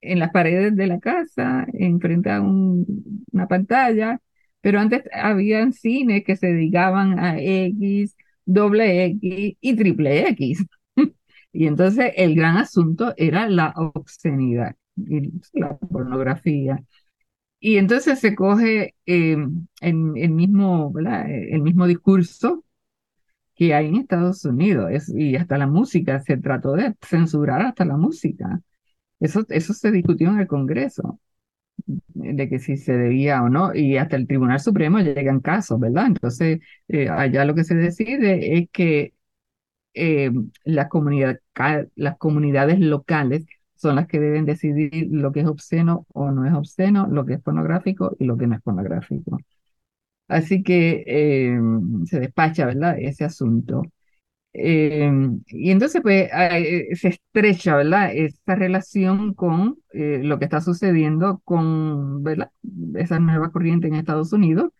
en 0.00 0.18
las 0.18 0.30
paredes 0.32 0.76
de 0.76 0.86
la 0.86 1.00
casa, 1.00 1.66
enfrente 1.74 2.30
a 2.30 2.40
un- 2.40 3.24
una 3.32 3.48
pantalla, 3.48 4.20
pero 4.60 4.80
antes 4.80 5.04
habían 5.12 5.72
cines 5.72 6.24
que 6.24 6.36
se 6.36 6.48
dedicaban 6.48 7.18
a 7.18 7.38
X, 7.40 8.16
doble 8.44 9.04
X 9.06 9.56
y 9.60 9.76
triple 9.76 10.28
X. 10.30 10.64
Y 11.52 11.66
entonces 11.66 12.12
el 12.16 12.34
gran 12.36 12.56
asunto 12.58 13.14
era 13.16 13.48
la 13.48 13.72
obscenidad 13.76 14.76
y 14.96 15.32
la 15.54 15.76
pornografía. 15.78 16.82
Y 17.60 17.78
entonces 17.78 18.20
se 18.20 18.34
coge 18.34 18.94
eh, 19.06 19.36
el, 19.80 20.12
el 20.16 20.30
mismo. 20.30 20.92
El 21.28 21.62
mismo 21.62 21.86
discurso 21.86 22.64
que 23.56 23.74
hay 23.74 23.86
en 23.88 23.96
Estados 23.96 24.44
Unidos. 24.44 24.92
Y 25.08 25.36
hasta 25.36 25.58
la 25.58 25.66
música, 25.66 26.20
se 26.20 26.36
trató 26.38 26.74
de 26.74 26.94
censurar 27.02 27.62
hasta 27.62 27.84
la 27.84 27.96
música. 27.96 28.60
Eso, 29.20 29.44
eso 29.48 29.72
se 29.74 29.90
discutió 29.92 30.30
en 30.30 30.40
el 30.40 30.46
Congreso, 30.46 31.20
de 32.14 32.48
que 32.48 32.58
si 32.58 32.76
se 32.76 32.96
debía 32.96 33.42
o 33.42 33.48
no, 33.48 33.74
y 33.74 33.96
hasta 33.98 34.16
el 34.16 34.26
Tribunal 34.26 34.60
Supremo 34.60 34.98
llegan 35.00 35.40
casos, 35.40 35.78
¿verdad? 35.80 36.06
Entonces, 36.08 36.60
eh, 36.88 37.08
allá 37.08 37.44
lo 37.44 37.54
que 37.54 37.64
se 37.64 37.74
decide 37.74 38.58
es 38.58 38.68
que 38.70 39.14
eh, 39.94 40.30
comunidad, 40.90 41.40
las 41.94 42.18
comunidades 42.18 42.80
locales 42.80 43.46
son 43.76 43.96
las 43.96 44.06
que 44.06 44.20
deben 44.20 44.44
decidir 44.46 45.08
lo 45.10 45.32
que 45.32 45.40
es 45.40 45.46
obsceno 45.46 46.06
o 46.12 46.30
no 46.30 46.46
es 46.46 46.54
obsceno, 46.54 47.06
lo 47.08 47.24
que 47.26 47.34
es 47.34 47.42
pornográfico 47.42 48.16
y 48.18 48.24
lo 48.24 48.36
que 48.36 48.46
no 48.46 48.56
es 48.56 48.62
pornográfico. 48.62 49.38
Así 50.28 50.62
que 50.62 51.04
eh, 51.06 51.58
se 52.06 52.20
despacha, 52.20 52.66
¿verdad? 52.66 52.96
Ese 52.98 53.24
asunto. 53.24 53.82
Eh, 54.54 55.10
y 55.48 55.70
entonces, 55.70 56.02
pues, 56.02 56.30
se 57.00 57.08
estrecha, 57.08 57.76
¿verdad? 57.76 58.10
Esta 58.14 58.54
relación 58.56 59.34
con 59.34 59.78
lo 59.92 60.38
que 60.38 60.44
está 60.46 60.60
sucediendo 60.60 61.40
con, 61.44 62.22
¿verdad? 62.22 62.50
Esa 62.96 63.20
nueva 63.20 63.52
corriente 63.52 63.88
en 63.88 63.94
Estados 63.96 64.32
Unidos 64.32 64.72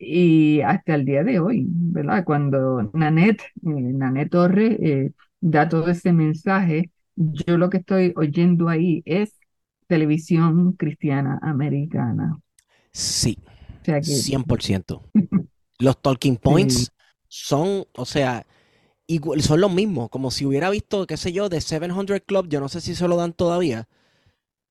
y 0.00 0.62
hasta 0.62 0.94
el 0.94 1.04
día 1.04 1.22
de 1.22 1.40
hoy, 1.40 1.66
¿verdad? 1.68 2.24
Cuando 2.24 2.90
Nanette, 2.94 3.42
eh, 3.42 3.68
Nanette 3.68 4.30
Torre 4.30 4.78
eh, 4.80 5.12
da 5.40 5.68
todo 5.68 5.88
ese 5.88 6.12
mensaje, 6.12 6.90
yo 7.16 7.58
lo 7.58 7.68
que 7.68 7.76
estoy 7.78 8.14
oyendo 8.16 8.68
ahí 8.70 9.02
es 9.04 9.38
televisión 9.86 10.72
cristiana 10.72 11.38
americana. 11.42 12.38
Sí, 12.92 13.36
sea 13.90 14.00
que, 14.00 14.12
100%. 14.12 15.02
Los 15.78 16.02
talking 16.02 16.36
points 16.36 16.92
son, 17.28 17.84
o 17.94 18.04
sea, 18.04 18.46
igual, 19.06 19.40
son 19.40 19.60
los 19.60 19.72
mismos, 19.72 20.10
como 20.10 20.30
si 20.30 20.44
hubiera 20.44 20.68
visto, 20.68 21.06
qué 21.06 21.16
sé 21.16 21.32
yo, 21.32 21.48
de 21.48 21.60
700 21.60 22.20
Club, 22.26 22.48
yo 22.48 22.60
no 22.60 22.68
sé 22.68 22.80
si 22.82 22.94
se 22.94 23.08
lo 23.08 23.16
dan 23.16 23.32
todavía, 23.32 23.88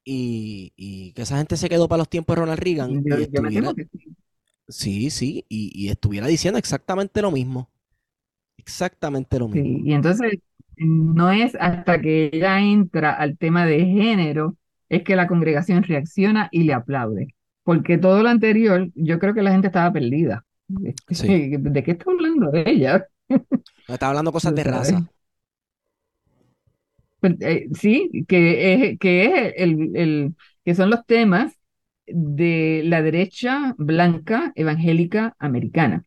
y, 0.06 0.72
y 0.76 1.14
que 1.14 1.24
esa 1.24 1.38
gente 1.38 1.58
se 1.58 1.68
quedó 1.68 1.88
para 1.88 2.00
los 2.00 2.10
tiempos 2.10 2.36
de 2.36 2.42
Ronald 2.42 2.60
Reagan. 2.60 3.04
y 3.06 3.24
estuviera, 3.24 3.74
Sí, 4.70 5.10
sí, 5.10 5.46
y, 5.50 5.90
estuviera 5.90 6.28
diciendo 6.28 6.60
exactamente 6.60 7.24
lo 7.24 7.32
mismo. 7.32 7.70
Exactamente 8.56 9.40
lo 9.40 9.48
mismo. 9.48 9.80
Sí, 9.80 9.82
y 9.84 9.94
entonces 9.94 10.40
no 10.78 11.32
es 11.32 11.56
hasta 11.60 12.00
que 12.00 12.30
ella 12.32 12.60
entra 12.60 13.14
al 13.14 13.38
tema 13.38 13.66
de 13.66 13.84
género, 13.84 14.56
es 14.88 15.04
que 15.04 15.16
la 15.16 15.28
congregación 15.28 15.84
reacciona 15.84 16.50
y 16.52 16.64
le 16.64 16.74
aplaude. 16.74 17.36
Porque 17.70 18.00
todo 18.00 18.24
lo 18.24 18.30
anterior, 18.30 18.90
yo 18.96 19.20
creo 19.20 19.36
que 19.36 19.44
la 19.44 19.52
gente 19.52 19.68
estaba 19.68 19.94
perdida. 19.94 20.44
¿De 20.68 21.84
qué 21.84 21.92
está 21.92 22.10
hablando 22.10 22.52
ella? 22.52 23.08
está 23.88 24.08
hablando 24.08 24.32
cosas 24.32 24.56
de 24.56 24.64
raza. 24.64 25.08
Pues, 27.20 27.36
eh, 27.42 27.68
sí, 27.76 28.26
que 28.28 28.74
es, 28.74 28.98
que 28.98 29.26
es 29.26 29.54
el, 29.58 29.96
el, 29.96 30.36
que 30.66 30.74
son 30.74 30.90
los 30.90 31.06
temas 31.06 31.60
de 32.08 32.82
la 32.86 33.04
derecha 33.04 33.76
blanca 33.78 34.52
evangélica 34.56 35.36
americana. 35.38 36.04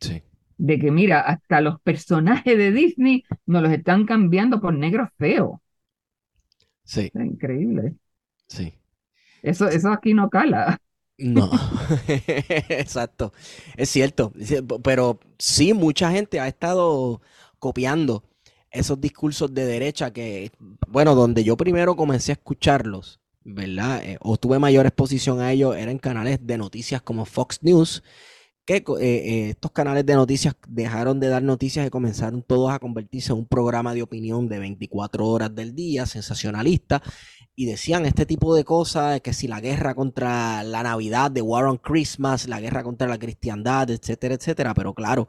Sí. 0.00 0.20
De 0.58 0.80
que, 0.80 0.90
mira, 0.90 1.20
hasta 1.20 1.60
los 1.60 1.80
personajes 1.82 2.58
de 2.58 2.72
Disney 2.72 3.22
nos 3.46 3.62
los 3.62 3.70
están 3.70 4.04
cambiando 4.04 4.60
por 4.60 4.74
negros 4.74 5.10
feos. 5.16 5.60
Sí. 6.82 7.12
increíble. 7.14 7.94
Sí. 8.48 8.74
Eso, 9.42 9.68
eso 9.68 9.92
aquí 9.92 10.12
no 10.12 10.28
cala. 10.28 10.80
No, 11.18 11.48
exacto. 12.08 13.32
Es 13.76 13.90
cierto. 13.90 14.32
Pero 14.82 15.20
sí, 15.38 15.72
mucha 15.72 16.10
gente 16.10 16.40
ha 16.40 16.48
estado 16.48 17.20
copiando 17.58 18.24
esos 18.70 19.00
discursos 19.00 19.54
de 19.54 19.64
derecha 19.64 20.12
que, 20.12 20.50
bueno, 20.88 21.14
donde 21.14 21.44
yo 21.44 21.56
primero 21.56 21.94
comencé 21.96 22.32
a 22.32 22.34
escucharlos 22.34 23.20
¿verdad? 23.44 24.02
Eh, 24.02 24.16
o 24.22 24.36
tuve 24.38 24.58
mayor 24.58 24.86
exposición 24.86 25.40
a 25.40 25.52
ellos, 25.52 25.76
eran 25.76 25.98
canales 25.98 26.38
de 26.42 26.56
noticias 26.58 27.02
como 27.02 27.26
Fox 27.26 27.58
News, 27.62 28.02
que 28.64 28.76
eh, 28.76 28.84
eh, 29.00 29.50
estos 29.50 29.72
canales 29.72 30.06
de 30.06 30.14
noticias 30.14 30.56
dejaron 30.68 31.20
de 31.20 31.28
dar 31.28 31.42
noticias 31.42 31.86
y 31.86 31.90
comenzaron 31.90 32.42
todos 32.42 32.72
a 32.72 32.78
convertirse 32.78 33.32
en 33.32 33.38
un 33.38 33.46
programa 33.46 33.94
de 33.94 34.02
opinión 34.02 34.48
de 34.48 34.58
24 34.58 35.26
horas 35.26 35.54
del 35.54 35.74
día, 35.74 36.06
sensacionalista, 36.06 37.02
y 37.54 37.66
decían 37.66 38.06
este 38.06 38.26
tipo 38.26 38.54
de 38.54 38.64
cosas, 38.64 39.20
que 39.20 39.32
si 39.32 39.46
la 39.48 39.60
guerra 39.60 39.94
contra 39.94 40.62
la 40.62 40.82
Navidad, 40.82 41.30
de 41.30 41.42
War 41.42 41.66
on 41.66 41.78
Christmas, 41.78 42.48
la 42.48 42.60
guerra 42.60 42.82
contra 42.82 43.06
la 43.06 43.18
cristiandad, 43.18 43.90
etcétera, 43.90 44.34
etcétera, 44.34 44.74
pero 44.74 44.94
claro, 44.94 45.28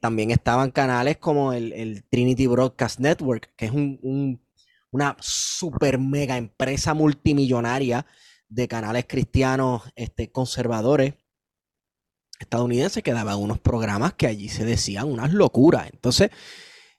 también 0.00 0.30
estaban 0.30 0.70
canales 0.70 1.18
como 1.18 1.52
el, 1.52 2.04
Trinity 2.10 2.46
Broadcast 2.46 3.00
Network, 3.00 3.52
que 3.56 3.66
es 3.66 3.72
un 3.72 4.40
una 4.92 5.16
super 5.20 5.98
mega 5.98 6.36
empresa 6.36 6.94
multimillonaria 6.94 8.06
de 8.48 8.68
canales 8.68 9.06
cristianos 9.08 9.82
este, 9.96 10.30
conservadores 10.30 11.14
estadounidenses 12.42 13.02
que 13.02 13.12
daban 13.12 13.38
unos 13.38 13.58
programas 13.58 14.14
que 14.14 14.26
allí 14.26 14.48
se 14.48 14.64
decían 14.64 15.10
unas 15.10 15.32
locuras. 15.32 15.88
Entonces, 15.92 16.30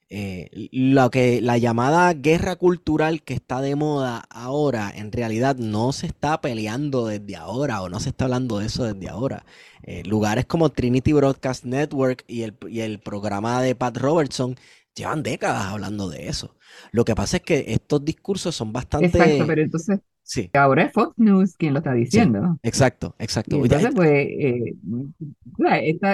eh, 0.09 0.49
lo 0.71 1.09
que 1.09 1.41
la 1.41 1.57
llamada 1.57 2.13
guerra 2.13 2.55
cultural 2.55 3.23
que 3.23 3.33
está 3.33 3.61
de 3.61 3.75
moda 3.75 4.23
ahora, 4.29 4.91
en 4.95 5.11
realidad 5.11 5.55
no 5.55 5.91
se 5.91 6.05
está 6.05 6.39
peleando 6.39 7.07
desde 7.07 7.35
ahora 7.35 7.81
o 7.81 7.89
no 7.89 7.99
se 7.99 8.09
está 8.09 8.25
hablando 8.25 8.59
de 8.59 8.67
eso 8.67 8.83
desde 8.83 9.09
ahora. 9.09 9.45
Eh, 9.81 10.03
lugares 10.05 10.45
como 10.45 10.69
Trinity 10.69 11.13
Broadcast 11.13 11.65
Network 11.65 12.23
y 12.27 12.43
el, 12.43 12.55
y 12.69 12.81
el 12.81 12.99
programa 12.99 13.61
de 13.61 13.75
Pat 13.75 13.97
Robertson 13.97 14.55
llevan 14.95 15.23
décadas 15.23 15.65
hablando 15.65 16.09
de 16.09 16.27
eso. 16.27 16.55
Lo 16.91 17.05
que 17.05 17.15
pasa 17.15 17.37
es 17.37 17.43
que 17.43 17.65
estos 17.69 18.05
discursos 18.05 18.55
son 18.55 18.71
bastante... 18.71 19.07
Exacto, 19.07 19.47
pero 19.47 19.61
entonces 19.63 19.99
sí. 20.23 20.49
ahora 20.53 20.83
es 20.83 20.93
Fox 20.93 21.13
News 21.17 21.55
quien 21.57 21.73
lo 21.73 21.79
está 21.79 21.93
diciendo. 21.93 22.57
exacto, 22.63 23.15
exacto. 23.19 23.57
entonces, 23.63 23.91
pues, 23.93 24.09
eh, 24.11 24.75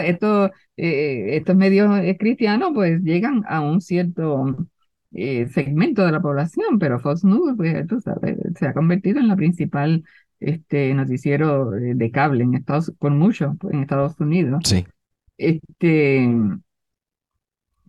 estos, 0.06 0.52
eh, 0.78 1.38
estos 1.38 1.56
medios 1.56 1.90
cristianos 2.20 2.72
pues 2.74 3.02
llegan 3.02 3.44
a 3.48 3.62
un 3.62 3.82
cierto 3.82 4.68
eh, 5.14 5.48
segmento 5.50 6.06
de 6.06 6.12
la 6.12 6.22
población, 6.22 6.78
pero 6.80 7.00
Fox 7.00 7.24
News, 7.24 7.54
pues, 7.58 7.88
tú 7.88 8.00
sabes, 8.00 8.38
se 8.58 8.68
ha 8.68 8.74
convertido 8.74 9.20
en 9.20 9.28
la 9.28 9.36
principal 9.36 10.04
este 10.40 10.94
noticiero 10.94 11.72
de 11.72 12.12
cable 12.12 12.44
en 12.44 12.56
Estados 12.56 12.94
con 12.98 13.18
mucho 13.18 13.58
en 13.72 13.82
Estados 13.82 14.20
Unidos. 14.20 14.64
Sí. 14.66 14.86
Este, 15.38 16.30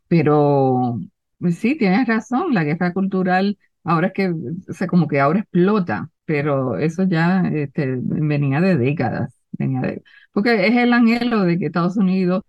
pero 0.09 0.99
pues 1.39 1.57
sí, 1.59 1.77
tienes 1.77 2.07
razón, 2.07 2.53
la 2.55 2.65
guerra 2.65 2.93
cultural 2.93 3.59
ahora 3.85 4.09
es 4.09 4.13
que, 4.13 4.29
o 4.31 4.73
sea, 4.73 4.87
como 4.87 5.09
que 5.09 5.21
ahora 5.21 5.41
explota, 5.41 6.11
pero 6.25 6.77
eso 6.79 7.05
ya 7.05 7.43
este, 7.53 7.97
venía 8.01 8.61
de 8.61 8.77
décadas, 8.77 9.35
venía 9.53 9.81
de, 9.81 10.03
porque 10.33 10.67
es 10.67 10.77
el 10.77 10.93
anhelo 10.93 11.43
de 11.43 11.59
que 11.59 11.67
Estados 11.67 11.97
Unidos 11.97 12.43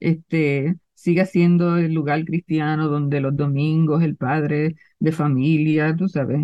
este, 0.00 0.76
siga 0.94 1.26
siendo 1.26 1.76
el 1.78 1.94
lugar 1.94 2.24
cristiano 2.24 2.88
donde 2.88 3.20
los 3.20 3.36
domingos 3.36 4.02
el 4.02 4.16
padre 4.16 4.76
de 4.98 5.12
familia, 5.12 5.96
tú 5.96 6.08
sabes, 6.08 6.40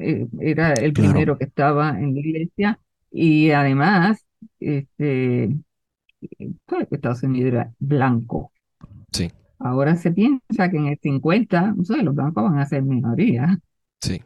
eh, 0.00 0.26
era 0.40 0.72
el 0.74 0.92
primero 0.92 1.38
que 1.38 1.44
estaba 1.44 1.90
en 2.00 2.14
la 2.14 2.20
iglesia 2.20 2.78
y 3.10 3.50
además, 3.50 4.24
este, 4.60 5.56
pues, 6.66 6.88
Estados 6.90 7.22
Unidos 7.22 7.52
era 7.52 7.72
blanco. 7.78 8.52
Sí. 9.12 9.30
Ahora 9.58 9.96
se 9.96 10.10
piensa 10.12 10.70
que 10.70 10.76
en 10.76 10.86
el 10.86 10.98
50, 11.02 11.74
los 11.76 12.14
blancos 12.14 12.44
van 12.44 12.58
a 12.58 12.66
ser 12.66 12.82
minoría. 12.82 13.58
Sí. 14.00 14.22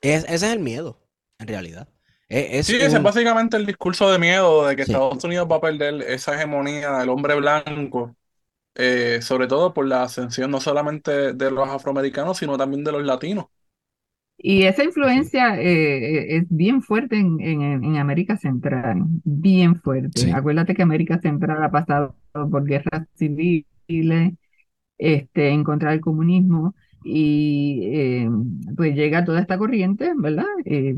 ese 0.00 0.34
es 0.34 0.42
el 0.42 0.60
miedo, 0.60 1.00
en 1.38 1.48
realidad. 1.48 1.88
E, 2.28 2.62
sí, 2.62 2.76
ese 2.76 2.96
es 2.96 3.02
básicamente 3.02 3.56
el 3.56 3.66
discurso 3.66 4.10
de 4.10 4.18
miedo 4.18 4.66
de 4.66 4.76
que 4.76 4.82
Estados 4.82 5.22
Unidos 5.22 5.46
va 5.50 5.56
a 5.56 5.60
perder 5.60 6.02
esa 6.02 6.34
hegemonía 6.34 6.98
del 6.98 7.10
hombre 7.10 7.34
blanco, 7.36 8.16
eh, 8.74 9.20
sobre 9.22 9.46
todo 9.46 9.74
por 9.74 9.86
la 9.86 10.04
ascensión 10.04 10.50
no 10.50 10.60
solamente 10.60 11.32
de 11.34 11.50
los 11.50 11.68
afroamericanos, 11.68 12.38
sino 12.38 12.56
también 12.56 12.82
de 12.82 12.92
los 12.92 13.04
latinos. 13.04 13.46
Y 14.36 14.64
esa 14.64 14.82
influencia 14.82 15.60
eh, 15.60 16.38
es 16.38 16.44
bien 16.48 16.82
fuerte 16.82 17.16
en, 17.16 17.40
en, 17.40 17.96
América 17.96 18.36
Central, 18.36 19.02
bien 19.22 19.76
fuerte. 19.76 20.32
Acuérdate 20.32 20.74
que 20.74 20.82
América 20.82 21.20
Central 21.20 21.62
ha 21.62 21.70
pasado 21.70 22.16
por 22.32 22.64
guerras 22.64 23.06
civiles, 23.14 24.34
este, 24.98 25.48
en 25.50 25.62
contra 25.62 25.92
del 25.92 26.00
comunismo 26.00 26.74
y 27.04 27.80
eh, 27.84 28.28
pues 28.76 28.94
llega 28.94 29.24
toda 29.24 29.40
esta 29.40 29.58
corriente, 29.58 30.12
¿verdad? 30.16 30.46
Eh, 30.64 30.94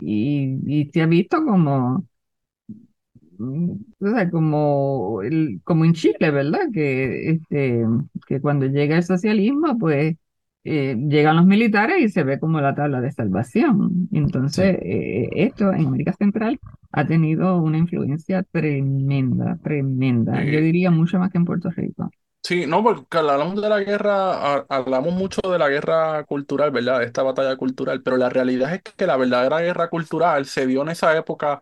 y, 0.00 0.90
se 0.92 1.02
ha 1.02 1.06
visto 1.06 1.44
como, 1.44 2.06
mm, 3.38 3.72
como, 4.30 5.20
como 5.64 5.84
en 5.84 5.92
Chile, 5.92 6.30
¿verdad? 6.30 6.60
Que, 6.72 7.30
este, 7.32 7.84
que 8.26 8.40
cuando 8.40 8.66
llega 8.66 8.96
el 8.96 9.02
socialismo, 9.04 9.78
pues 9.78 10.16
eh, 10.64 10.96
llegan 11.08 11.36
los 11.36 11.46
militares 11.46 12.00
y 12.00 12.08
se 12.08 12.24
ve 12.24 12.38
como 12.38 12.60
la 12.60 12.74
tabla 12.74 13.00
de 13.00 13.12
salvación. 13.12 14.08
Entonces, 14.12 14.78
esto 14.82 15.72
en 15.72 15.86
América 15.86 16.12
Central 16.14 16.58
ha 16.92 17.06
tenido 17.06 17.58
una 17.62 17.78
influencia 17.78 18.42
tremenda, 18.44 19.58
tremenda. 19.62 20.42
Yo 20.44 20.60
diría 20.60 20.90
mucho 20.90 21.18
más 21.18 21.30
que 21.30 21.38
en 21.38 21.44
Puerto 21.44 21.70
Rico. 21.70 22.10
Sí, 22.42 22.66
no, 22.66 22.82
porque 22.82 23.18
hablamos 23.18 23.60
de 23.60 23.68
la 23.68 23.80
guerra, 23.80 24.54
ha- 24.56 24.66
hablamos 24.70 25.12
mucho 25.12 25.40
de 25.50 25.58
la 25.58 25.68
guerra 25.68 26.24
cultural, 26.24 26.70
¿verdad? 26.70 27.00
De 27.00 27.04
esta 27.06 27.22
batalla 27.22 27.56
cultural, 27.56 28.02
pero 28.02 28.16
la 28.16 28.30
realidad 28.30 28.72
es 28.74 28.82
que 28.82 29.06
la 29.06 29.16
verdadera 29.18 29.60
guerra 29.60 29.90
cultural 29.90 30.46
se 30.46 30.66
dio 30.66 30.80
en 30.82 30.88
esa 30.88 31.14
época 31.16 31.60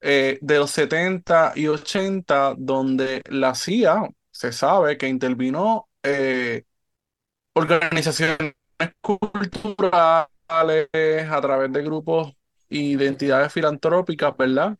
eh, 0.00 0.38
de 0.42 0.58
los 0.58 0.70
70 0.72 1.52
y 1.54 1.68
80, 1.68 2.54
donde 2.58 3.22
la 3.30 3.54
CIA 3.54 4.08
se 4.30 4.52
sabe 4.52 4.98
que 4.98 5.06
intervino 5.08 5.88
eh, 6.02 6.64
organizaciones 7.54 8.54
culturales 9.00 9.98
a 11.30 11.40
través 11.42 11.72
de 11.72 11.82
grupos 11.82 12.34
e 12.70 12.78
identidades 12.78 13.52
filantrópicas, 13.52 14.36
¿verdad? 14.36 14.76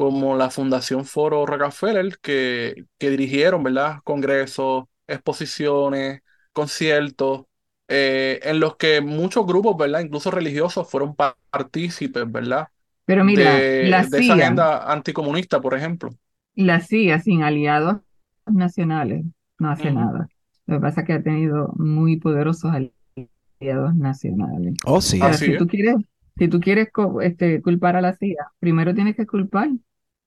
Como 0.00 0.34
la 0.36 0.50
Fundación 0.50 1.04
Foro 1.04 1.44
Rockefeller, 1.46 2.18
que, 2.20 2.86
que 2.98 3.10
dirigieron, 3.10 3.62
¿verdad? 3.62 3.98
Congresos, 4.04 4.84
exposiciones, 5.06 6.22
conciertos, 6.52 7.44
eh, 7.88 8.40
en 8.44 8.60
los 8.60 8.76
que 8.76 9.02
muchos 9.02 9.46
grupos, 9.46 9.76
¿verdad? 9.76 10.00
Incluso 10.00 10.30
religiosos 10.30 10.90
fueron 10.90 11.14
pa- 11.14 11.36
partícipes, 11.50 12.30
¿verdad? 12.32 12.68
Pero 13.04 13.24
mira, 13.24 13.68
la 13.78 14.02
De, 14.02 14.08
de 14.08 14.18
esa 14.18 14.34
CIA, 14.34 14.34
agenda 14.34 14.90
anticomunista, 14.92 15.60
por 15.60 15.74
ejemplo. 15.76 16.10
la 16.54 16.80
CIA 16.80 17.18
sin 17.20 17.42
aliados 17.42 18.00
nacionales 18.46 19.24
no 19.58 19.70
hace 19.70 19.90
nada. 19.90 20.28
Lo 20.66 20.76
que 20.76 20.80
pasa 20.82 21.00
es 21.02 21.06
que 21.06 21.12
ha 21.14 21.22
tenido 21.22 21.72
muy 21.76 22.18
poderosos 22.18 22.72
aliados 22.72 23.94
nacionales. 23.96 24.76
Oh, 24.86 25.00
sí. 25.00 25.24
Ahora, 25.24 25.28
Así 25.28 25.46
si 25.46 25.54
es. 25.54 25.56
tú 25.56 25.66
quieres, 25.66 25.96
si 26.38 26.48
tú 26.48 26.60
quieres 26.60 26.88
este, 27.22 27.62
culpar 27.62 27.96
a 27.96 28.00
la 28.02 28.14
CIA, 28.14 28.52
primero 28.60 28.94
tienes 28.94 29.16
que 29.16 29.26
culpar 29.26 29.70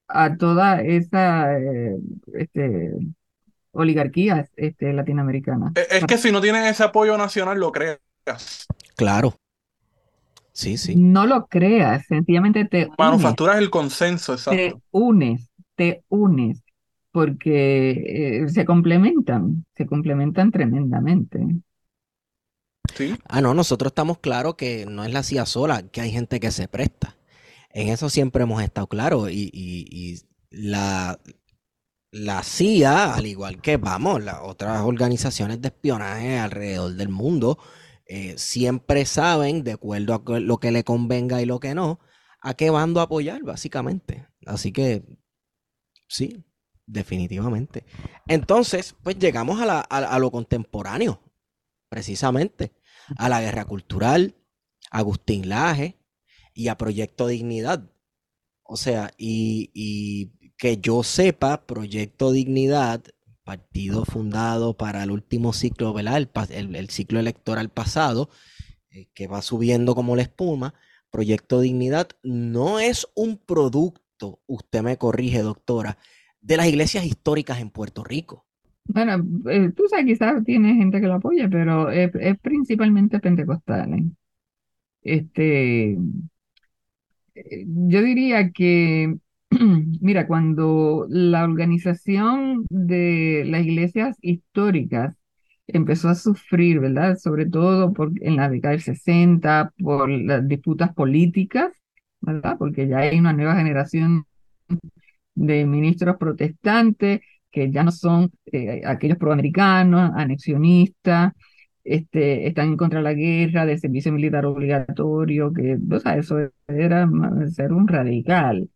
a 0.07 0.35
toda 0.35 0.81
esa 0.81 1.57
eh, 1.57 1.97
este, 2.33 2.91
oligarquía 3.71 4.47
este, 4.55 4.93
latinoamericana. 4.93 5.71
Es 5.75 5.87
es 5.91 6.05
que 6.05 6.17
si 6.17 6.31
no 6.31 6.41
tienes 6.41 6.69
ese 6.69 6.83
apoyo 6.83 7.17
nacional, 7.17 7.59
lo 7.59 7.71
creas. 7.71 7.99
Claro. 8.95 9.35
Sí, 10.53 10.77
sí. 10.77 10.95
No 10.95 11.25
lo 11.25 11.47
creas, 11.47 12.05
sencillamente 12.05 12.65
te 12.65 12.85
unes, 12.85 12.97
Manufacturas 12.99 13.57
el 13.57 13.71
consenso, 13.71 14.35
te 14.35 14.67
exacto. 14.67 14.81
unes, 14.91 15.49
te 15.75 16.03
unes, 16.09 16.63
porque 17.11 18.43
eh, 18.43 18.49
se 18.49 18.63
complementan, 18.63 19.65
se 19.75 19.87
complementan 19.87 20.51
tremendamente. 20.51 21.39
Sí. 22.93 23.15
Ah, 23.27 23.41
no, 23.41 23.55
nosotros 23.55 23.89
estamos 23.89 24.19
claros 24.19 24.53
que 24.53 24.85
no 24.85 25.03
es 25.03 25.11
la 25.11 25.23
CIA 25.23 25.47
sola, 25.47 25.81
que 25.87 26.01
hay 26.01 26.11
gente 26.11 26.39
que 26.39 26.51
se 26.51 26.67
presta. 26.67 27.15
En 27.73 27.89
eso 27.89 28.09
siempre 28.09 28.43
hemos 28.43 28.61
estado 28.61 28.87
claros. 28.87 29.29
Y, 29.31 30.19
la, 30.51 31.19
CIA, 32.43 33.15
al 33.15 33.25
igual 33.25 33.59
que, 33.61 33.77
vamos, 33.77 34.23
las 34.23 34.37
otras 34.43 34.81
organizaciones 34.81 35.59
de 35.61 35.69
espionaje 35.69 36.37
alrededor 36.37 36.93
del 36.93 37.09
mundo, 37.09 37.57
eh, 38.05 38.35
siempre 38.37 39.05
saben, 39.05 39.63
de 39.63 39.71
acuerdo 39.73 40.13
a 40.27 40.39
lo 40.39 40.59
que 40.59 40.71
le 40.71 40.83
convenga 40.83 41.41
y 41.41 41.45
lo 41.45 41.59
que 41.59 41.73
no, 41.73 41.99
a 42.41 42.53
qué 42.53 42.69
bando 42.69 43.01
apoyar, 43.01 43.41
básicamente. 43.41 44.27
Así 44.45 44.71
que, 44.71 45.03
sí, 46.07 46.45
definitivamente. 46.85 47.85
Entonces, 48.27 48.95
pues 49.01 49.17
llegamos 49.17 49.59
a, 49.61 49.79
a- 49.81 50.19
lo 50.19 50.29
contemporáneo, 50.29 51.19
precisamente, 51.89 52.73
a 53.17 53.27
la 53.29 53.41
guerra 53.41 53.65
cultural, 53.65 54.35
Agustín 54.91 55.49
Laje 55.49 56.02
y 56.53 56.67
a 56.67 56.77
Proyecto 56.77 57.27
Dignidad. 57.27 57.89
O 58.63 58.77
sea, 58.77 59.11
y, 59.17 60.31
que 60.57 60.77
yo 60.77 61.03
sepa, 61.03 61.65
Proyecto 61.65 62.31
Dignidad, 62.31 63.03
partido 63.43 64.05
fundado 64.05 64.77
para 64.77 65.03
el 65.03 65.11
último 65.11 65.53
ciclo, 65.53 65.93
¿verdad? 65.93 66.27
El, 66.49 66.89
ciclo 66.89 67.19
electoral 67.19 67.69
pasado, 67.69 68.29
eh, 68.89 69.07
que 69.13 69.27
va 69.27 69.41
subiendo 69.41 69.95
como 69.95 70.15
la 70.15 70.21
espuma. 70.21 70.73
Proyecto 71.11 71.59
Dignidad 71.59 72.09
no 72.23 72.79
es 72.79 73.07
un 73.15 73.37
producto, 73.37 74.41
usted 74.47 74.81
me 74.81 74.97
corrige, 74.97 75.41
doctora, 75.41 75.97
de 76.41 76.57
las 76.57 76.67
iglesias 76.67 77.05
históricas 77.05 77.59
en 77.59 77.69
Puerto 77.69 78.03
Rico. 78.03 78.45
Bueno, 78.85 79.23
eh, 79.49 79.71
tú 79.75 79.83
sabes, 79.89 80.05
quizás 80.05 80.43
tiene 80.43 80.75
gente 80.75 80.99
que 80.99 81.07
lo 81.07 81.15
apoya, 81.15 81.47
pero 81.49 81.89
es, 81.89 82.11
principalmente 82.41 83.19
pentecostales. 83.19 84.03
Este, 85.01 85.91
eh, 85.91 85.97
yo 87.35 88.01
diría 88.01 88.51
que, 88.51 89.15
mira, 90.01 90.27
cuando 90.27 91.05
la 91.09 91.43
organización 91.43 92.65
de 92.69 93.43
las 93.47 93.63
iglesias 93.63 94.17
históricas 94.21 95.17
empezó 95.67 96.09
a 96.09 96.15
sufrir, 96.15 96.79
¿verdad? 96.79 97.17
Sobre 97.17 97.45
todo 97.45 97.93
por, 97.93 98.11
en 98.21 98.35
la 98.35 98.49
década 98.49 98.73
del 98.73 98.81
60, 98.81 99.73
por 99.79 100.09
las 100.09 100.47
disputas 100.47 100.93
políticas, 100.93 101.71
¿verdad? 102.21 102.57
Porque 102.57 102.87
ya 102.87 102.99
hay 102.99 103.19
una 103.19 103.33
nueva 103.33 103.55
generación 103.55 104.25
de 105.35 105.65
ministros 105.65 106.17
protestantes 106.17 107.21
que 107.51 107.71
ya 107.71 107.83
no 107.83 107.91
son 107.91 108.31
eh, 108.51 108.81
aquellos 108.85 109.17
proamericanos, 109.17 110.11
anexionistas, 110.15 111.33
este, 111.83 112.47
están 112.47 112.69
en 112.69 112.77
contra 112.77 112.99
de 112.99 113.03
la 113.03 113.13
guerra, 113.13 113.65
del 113.65 113.79
servicio 113.79 114.11
militar 114.11 114.45
obligatorio, 114.45 115.53
que 115.53 115.77
o 115.91 115.99
sea, 115.99 116.17
eso 116.17 116.37
era 116.67 117.09
ser 117.53 117.73
un 117.73 117.87
radical. 117.87 118.69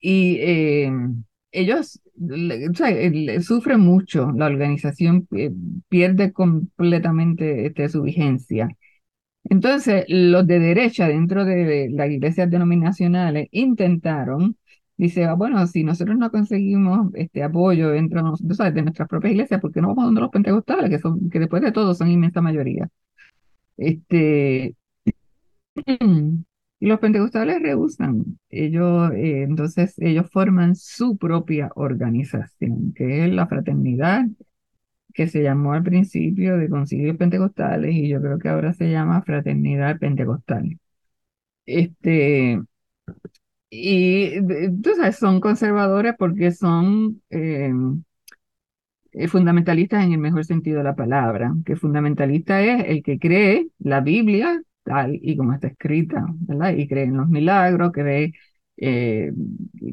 Y 0.00 0.38
eh, 0.40 0.92
ellos 1.52 2.00
o 2.20 2.74
sea, 2.74 3.42
sufren 3.42 3.80
mucho, 3.80 4.32
la 4.32 4.46
organización 4.46 5.26
eh, 5.36 5.50
pierde 5.88 6.32
completamente 6.32 7.66
este, 7.66 7.88
su 7.88 8.02
vigencia. 8.02 8.68
Entonces, 9.44 10.04
los 10.08 10.46
de 10.46 10.58
derecha 10.60 11.08
dentro 11.08 11.44
de 11.44 11.88
las 11.90 12.10
iglesias 12.10 12.50
denominacionales 12.50 13.48
intentaron, 13.50 14.56
dice, 15.04 15.24
"Ah, 15.24 15.34
bueno, 15.34 15.66
si 15.66 15.84
nosotros 15.84 16.16
no 16.18 16.30
conseguimos 16.30 17.10
este 17.14 17.42
apoyo 17.42 17.90
dentro 17.90 18.22
de, 18.40 18.70
de 18.72 18.82
nuestras 18.82 19.08
propias 19.08 19.32
iglesias, 19.32 19.60
¿por 19.60 19.72
qué 19.72 19.80
no 19.80 19.88
vamos 19.88 20.04
donde 20.06 20.20
los 20.22 20.30
pentecostales, 20.30 20.90
que 20.90 20.98
son, 20.98 21.30
que 21.30 21.38
después 21.40 21.62
de 21.62 21.72
todo 21.72 21.94
son 21.94 22.10
inmensa 22.10 22.40
mayoría? 22.42 22.88
Este, 23.76 24.76
y 25.76 26.46
los 26.86 26.98
pentecostales 27.00 27.62
rehusan. 27.62 28.38
Ellos, 28.50 29.12
eh, 29.14 29.42
entonces, 29.42 29.94
ellos 29.98 30.26
forman 30.30 30.74
su 30.76 31.16
propia 31.16 31.70
organización, 31.74 32.92
que 32.94 33.24
es 33.26 33.32
la 33.32 33.46
fraternidad 33.46 34.26
que 35.14 35.28
se 35.28 35.42
llamó 35.42 35.72
al 35.74 35.82
principio 35.84 36.56
de 36.58 36.68
Concilios 36.70 37.16
Pentecostales 37.18 37.94
y 37.94 38.08
yo 38.08 38.20
creo 38.22 38.38
que 38.38 38.48
ahora 38.50 38.72
se 38.74 38.90
llama 38.90 39.22
Fraternidad 39.22 39.98
Pentecostal. 39.98 40.78
Este, 41.66 42.60
y 43.72 44.40
de- 44.42 44.70
tú 44.82 44.90
sabes, 44.96 45.16
son 45.18 45.40
conservadores 45.40 46.14
porque 46.18 46.52
son 46.52 47.22
eh, 47.30 47.72
eh, 49.12 49.28
fundamentalistas 49.28 50.04
en 50.04 50.12
el 50.12 50.18
mejor 50.18 50.44
sentido 50.44 50.78
de 50.78 50.84
la 50.84 50.94
palabra, 50.96 51.54
que 51.64 51.76
fundamentalista 51.76 52.60
es 52.62 52.84
el 52.88 53.02
que 53.02 53.18
cree 53.18 53.68
la 53.78 54.00
Biblia 54.00 54.62
tal 54.84 55.18
y 55.22 55.36
como 55.36 55.52
está 55.52 55.68
escrita, 55.68 56.26
¿verdad? 56.40 56.74
Y 56.76 56.88
cree 56.88 57.04
en 57.04 57.16
los 57.16 57.28
milagros, 57.28 57.92
cree 57.92 58.32
eh, 58.76 59.32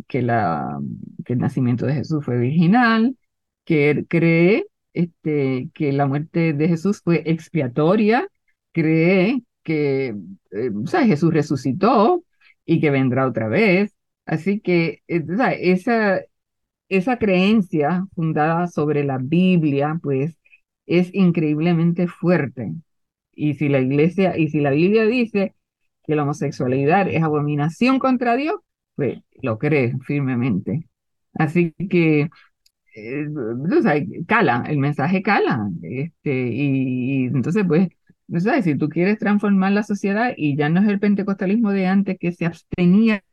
que, 0.07 0.21
la, 0.23 0.79
que 1.25 1.33
el 1.33 1.39
nacimiento 1.39 1.85
de 1.85 1.93
Jesús 1.93 2.25
fue 2.25 2.37
virginal, 2.39 3.15
que 3.65 4.05
cree 4.09 4.65
este, 4.93 5.69
que 5.73 5.91
la 5.93 6.07
muerte 6.07 6.53
de 6.53 6.67
Jesús 6.67 7.01
fue 7.03 7.21
expiatoria, 7.25 8.27
cree 8.71 9.43
que 9.63 10.15
eh, 10.51 10.71
Jesús 11.05 11.31
resucitó 11.33 12.23
y 12.65 12.79
que 12.81 12.91
vendrá 12.91 13.27
otra 13.27 13.47
vez. 13.47 13.95
Así 14.25 14.59
que 14.61 15.01
eh, 15.07 15.23
esa, 15.61 16.21
esa 16.89 17.17
creencia 17.19 18.07
fundada 18.15 18.67
sobre 18.67 19.03
la 19.03 19.17
Biblia, 19.19 19.99
pues, 20.01 20.37
es 20.85 21.13
increíblemente 21.13 22.07
fuerte. 22.07 22.73
Y 23.33 23.55
si 23.55 23.69
la 23.69 23.79
iglesia, 23.79 24.37
y 24.37 24.49
si 24.49 24.59
la 24.61 24.71
Biblia 24.71 25.05
dice 25.05 25.55
que 26.05 26.15
la 26.15 26.23
homosexualidad 26.23 27.07
es 27.09 27.23
abominación 27.23 27.99
contra 27.99 28.35
Dios, 28.35 28.55
pues 28.95 29.19
lo 29.41 29.57
cree 29.59 29.93
firmemente. 30.05 30.87
Así 31.33 31.73
que, 31.89 32.29
eh, 32.95 33.27
o 33.29 33.81
sea, 33.81 33.95
cala, 34.27 34.63
el 34.67 34.77
mensaje 34.79 35.21
cala. 35.23 35.69
Este, 35.83 36.49
y 36.51 37.25
entonces, 37.27 37.65
pues, 37.67 37.89
o 38.31 38.39
sea, 38.39 38.61
si 38.61 38.75
tú 38.75 38.89
quieres 38.89 39.17
transformar 39.19 39.71
la 39.71 39.83
sociedad 39.83 40.33
y 40.35 40.55
ya 40.55 40.69
no 40.69 40.81
es 40.81 40.87
el 40.87 40.99
pentecostalismo 40.99 41.71
de 41.71 41.87
antes 41.87 42.17
que 42.19 42.31
se 42.31 42.45
abstenía 42.45 43.23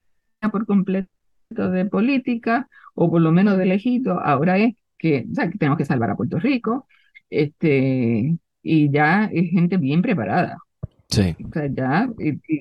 por 0.52 0.66
completo 0.66 1.08
de 1.54 1.84
política, 1.86 2.68
o 2.94 3.10
por 3.10 3.20
lo 3.20 3.32
menos 3.32 3.58
de 3.58 3.66
lejito, 3.66 4.20
ahora 4.20 4.58
es 4.58 4.74
que, 4.98 5.26
o 5.30 5.34
sea, 5.34 5.50
que 5.50 5.58
tenemos 5.58 5.78
que 5.78 5.84
salvar 5.84 6.10
a 6.10 6.16
Puerto 6.16 6.38
Rico, 6.38 6.86
este, 7.30 8.36
y 8.62 8.90
ya 8.90 9.26
es 9.32 9.50
gente 9.50 9.76
bien 9.76 10.02
preparada. 10.02 10.58
Sí. 11.08 11.36
O 11.44 11.52
sea, 11.52 11.66
ya, 11.66 12.08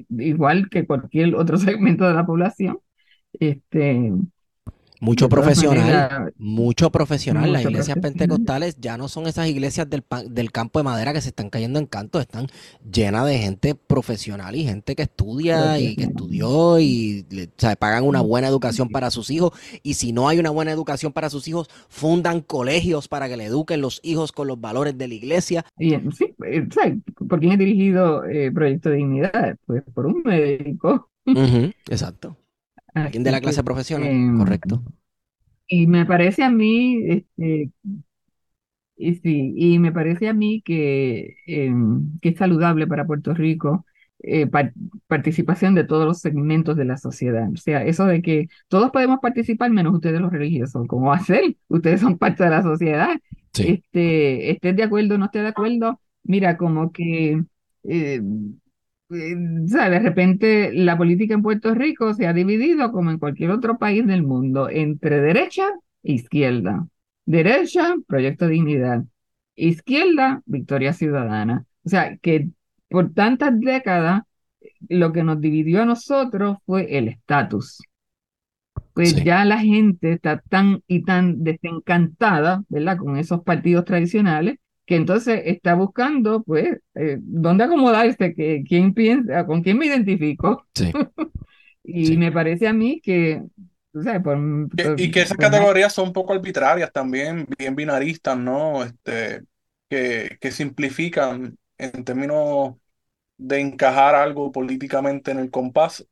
igual 0.09 0.69
que 0.69 0.85
cualquier 0.85 1.35
otro 1.35 1.57
segmento 1.57 2.07
de 2.07 2.13
la 2.13 2.25
población, 2.25 2.79
este, 3.33 4.11
Mucho 5.01 5.25
De 5.25 5.29
profesional, 5.29 5.77
maneras, 5.77 6.33
mucho 6.37 6.89
profesional. 6.91 7.51
Las 7.51 7.61
iglesias 7.63 7.97
pentecostales 8.01 8.77
ya 8.79 8.97
no 8.97 9.07
son 9.07 9.27
esas 9.27 9.47
iglesias 9.47 9.89
del, 9.89 10.03
del 10.29 10.51
campo 10.51 10.79
de 10.79 10.83
madera 10.83 11.13
que 11.13 11.21
se 11.21 11.29
están 11.29 11.49
cayendo 11.49 11.79
en 11.79 11.85
canto, 11.85 12.19
están 12.19 12.47
llenas 12.91 13.25
de 13.27 13.37
gente 13.39 13.75
profesional 13.75 14.55
y 14.55 14.63
gente 14.63 14.95
que 14.95 15.03
estudia 15.03 15.79
y 15.79 15.95
que 15.95 16.03
estudió 16.05 16.79
y 16.79 17.25
le- 17.29 17.45
o 17.45 17.49
sea, 17.57 17.75
pagan 17.75 18.03
una 18.05 18.21
buena 18.21 18.47
educación 18.47 18.89
para 18.89 19.11
sus 19.11 19.29
hijos. 19.29 19.51
Y 19.83 19.95
si 19.95 20.13
no 20.13 20.27
hay 20.29 20.39
una 20.39 20.49
buena 20.49 20.71
educación 20.71 21.13
para 21.13 21.29
sus 21.29 21.47
hijos, 21.47 21.67
fundan 21.89 22.41
colegios 22.41 23.07
para 23.07 23.27
que 23.27 23.37
le 23.37 23.45
eduquen 23.45 23.81
los 23.81 23.99
hijos 24.03 24.31
con 24.31 24.47
los 24.47 24.59
valores 24.59 24.97
de 24.97 25.07
la 25.07 25.13
iglesia. 25.13 25.65
Y, 25.77 25.93
eh, 25.93 26.03
sí, 26.17 26.35
eh. 26.45 26.67
¿Por 27.27 27.39
quién 27.39 27.53
es 27.53 27.59
dirigido 27.59 28.23
eh, 28.25 28.51
Proyecto 28.51 28.91
Dignidad? 28.91 29.57
Pues 29.65 29.83
por 29.93 30.05
un 30.05 30.21
médico. 30.23 31.09
Exacto. 31.89 32.37
Alguien 32.95 33.23
de 33.23 33.31
la 33.31 33.41
clase 33.41 33.63
que, 33.63 33.63
profesional, 33.63 34.09
em, 34.09 34.33
correcto. 34.33 34.83
Y 35.67 35.87
me 35.87 36.05
parece 36.05 36.43
a 36.43 36.49
mí, 36.51 37.03
este, 37.09 37.71
y 38.97 39.15
sí, 39.15 39.53
y 39.57 39.79
me 39.79 39.91
parece 39.91 40.29
a 40.29 40.33
mí 40.33 40.61
que, 40.63 41.35
em, 41.47 42.17
que 42.21 42.29
es 42.29 42.37
saludable 42.37 42.87
para 42.87 43.05
Puerto 43.05 43.33
Rico 43.33 43.85
eh, 44.19 44.47
par- 44.47 44.73
participación 45.07 45.75
de 45.75 45.83
todos 45.83 46.05
los 46.05 46.19
segmentos 46.19 46.77
de 46.77 46.85
la 46.85 46.97
sociedad. 46.97 47.49
O 47.53 47.57
sea, 47.57 47.83
eso 47.85 48.05
de 48.05 48.21
que 48.21 48.47
todos 48.69 48.89
podemos 48.91 49.19
participar 49.19 49.69
menos 49.71 49.93
ustedes 49.95 50.21
los 50.21 50.31
religiosos. 50.31 50.87
¿Cómo 50.87 51.15
ser? 51.19 51.57
Ustedes 51.67 51.99
son 52.01 52.17
parte 52.17 52.43
de 52.45 52.49
la 52.49 52.63
sociedad. 52.63 53.09
Sí, 53.53 53.75
Este, 53.93 54.51
estés 54.51 54.75
de 54.75 54.83
acuerdo 54.83 55.15
o 55.15 55.17
no 55.17 55.25
estés 55.25 55.43
de 55.43 55.49
acuerdo, 55.49 55.99
mira, 56.23 56.57
como 56.57 56.91
que, 56.91 57.33
eh, 57.33 57.43
eh, 57.83 58.21
o 59.63 59.67
sea, 59.67 59.89
de 59.89 59.99
repente 59.99 60.71
la 60.73 60.97
política 60.97 61.33
en 61.33 61.41
Puerto 61.41 61.73
Rico 61.73 62.13
se 62.13 62.27
ha 62.27 62.33
dividido, 62.33 62.91
como 62.91 63.11
en 63.11 63.19
cualquier 63.19 63.51
otro 63.51 63.77
país 63.77 64.05
del 64.05 64.23
mundo, 64.23 64.69
entre 64.69 65.21
derecha 65.21 65.67
e 66.03 66.13
izquierda. 66.13 66.87
Derecha, 67.25 67.95
Proyecto 68.07 68.47
Dignidad. 68.47 69.03
Izquierda, 69.55 70.41
Victoria 70.45 70.93
Ciudadana. 70.93 71.65
O 71.83 71.89
sea, 71.89 72.17
que 72.17 72.49
por 72.89 73.13
tantas 73.13 73.59
décadas 73.59 74.23
lo 74.89 75.11
que 75.11 75.23
nos 75.23 75.41
dividió 75.41 75.81
a 75.81 75.85
nosotros 75.85 76.57
fue 76.65 76.97
el 76.97 77.07
estatus. 77.07 77.81
Pues 78.93 79.11
sí, 79.11 79.23
ya 79.23 79.43
la 79.45 79.59
gente 79.59 80.13
está 80.13 80.39
tan 80.39 80.81
y 80.87 81.03
tan 81.03 81.43
desencantada, 81.43 82.63
¿verdad? 82.69 82.97
Con 82.97 83.17
esos 83.17 83.41
partidos 83.41 83.85
tradicionales, 83.85 84.57
que 84.85 84.95
entonces 84.95 85.41
está 85.45 85.75
buscando, 85.75 86.43
pues, 86.43 86.79
eh, 86.95 87.17
dónde 87.21 87.63
acomodarse, 87.65 88.33
que, 88.35 88.63
quién 88.67 88.93
piensa, 88.93 89.45
con 89.45 89.63
quién 89.63 89.77
me 89.77 89.87
identifico. 89.87 90.65
sí, 90.73 90.93
Y 91.83 92.17
sí. 92.17 92.17
me 92.17 92.31
parece 92.31 92.67
a 92.67 92.73
mí 92.73 93.01
que, 93.01 93.43
o 93.93 94.01
sea, 94.03 94.21
por, 94.23 94.37
Que- 94.75 94.91
por- 94.91 94.97
y 94.97 95.11
que 95.11 95.21
esas 95.21 95.37
por 95.37 95.51
más- 95.51 95.69
categorías 95.69 95.93
son 95.93 96.07
un 96.09 96.13
poco 96.13 96.33
arbitrarias 96.33 96.91
también, 96.91 97.47
bien 97.57 97.75
binaristas, 97.75 98.37
¿no? 98.37 98.83
Este, 98.83 99.43
que, 99.89 100.37
que 100.41 100.51
simplifican 100.51 101.57
en 101.77 102.03
términos 102.03 102.75
de 103.37 103.59
encajar 103.61 104.15
algo 104.15 104.51
políticamente 104.51 105.31
en 105.31 105.39
el 105.39 105.51
compás, 105.51 106.07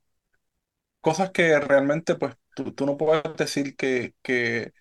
cosas 1.02 1.32
que 1.32 1.60
realmente, 1.60 2.16
pues, 2.16 2.36
tú, 2.56 2.74
tú 2.74 2.86
no 2.86 2.98
puedes 2.98 3.24
decir 3.38 3.76
que, 3.76 4.16
que 4.22 4.74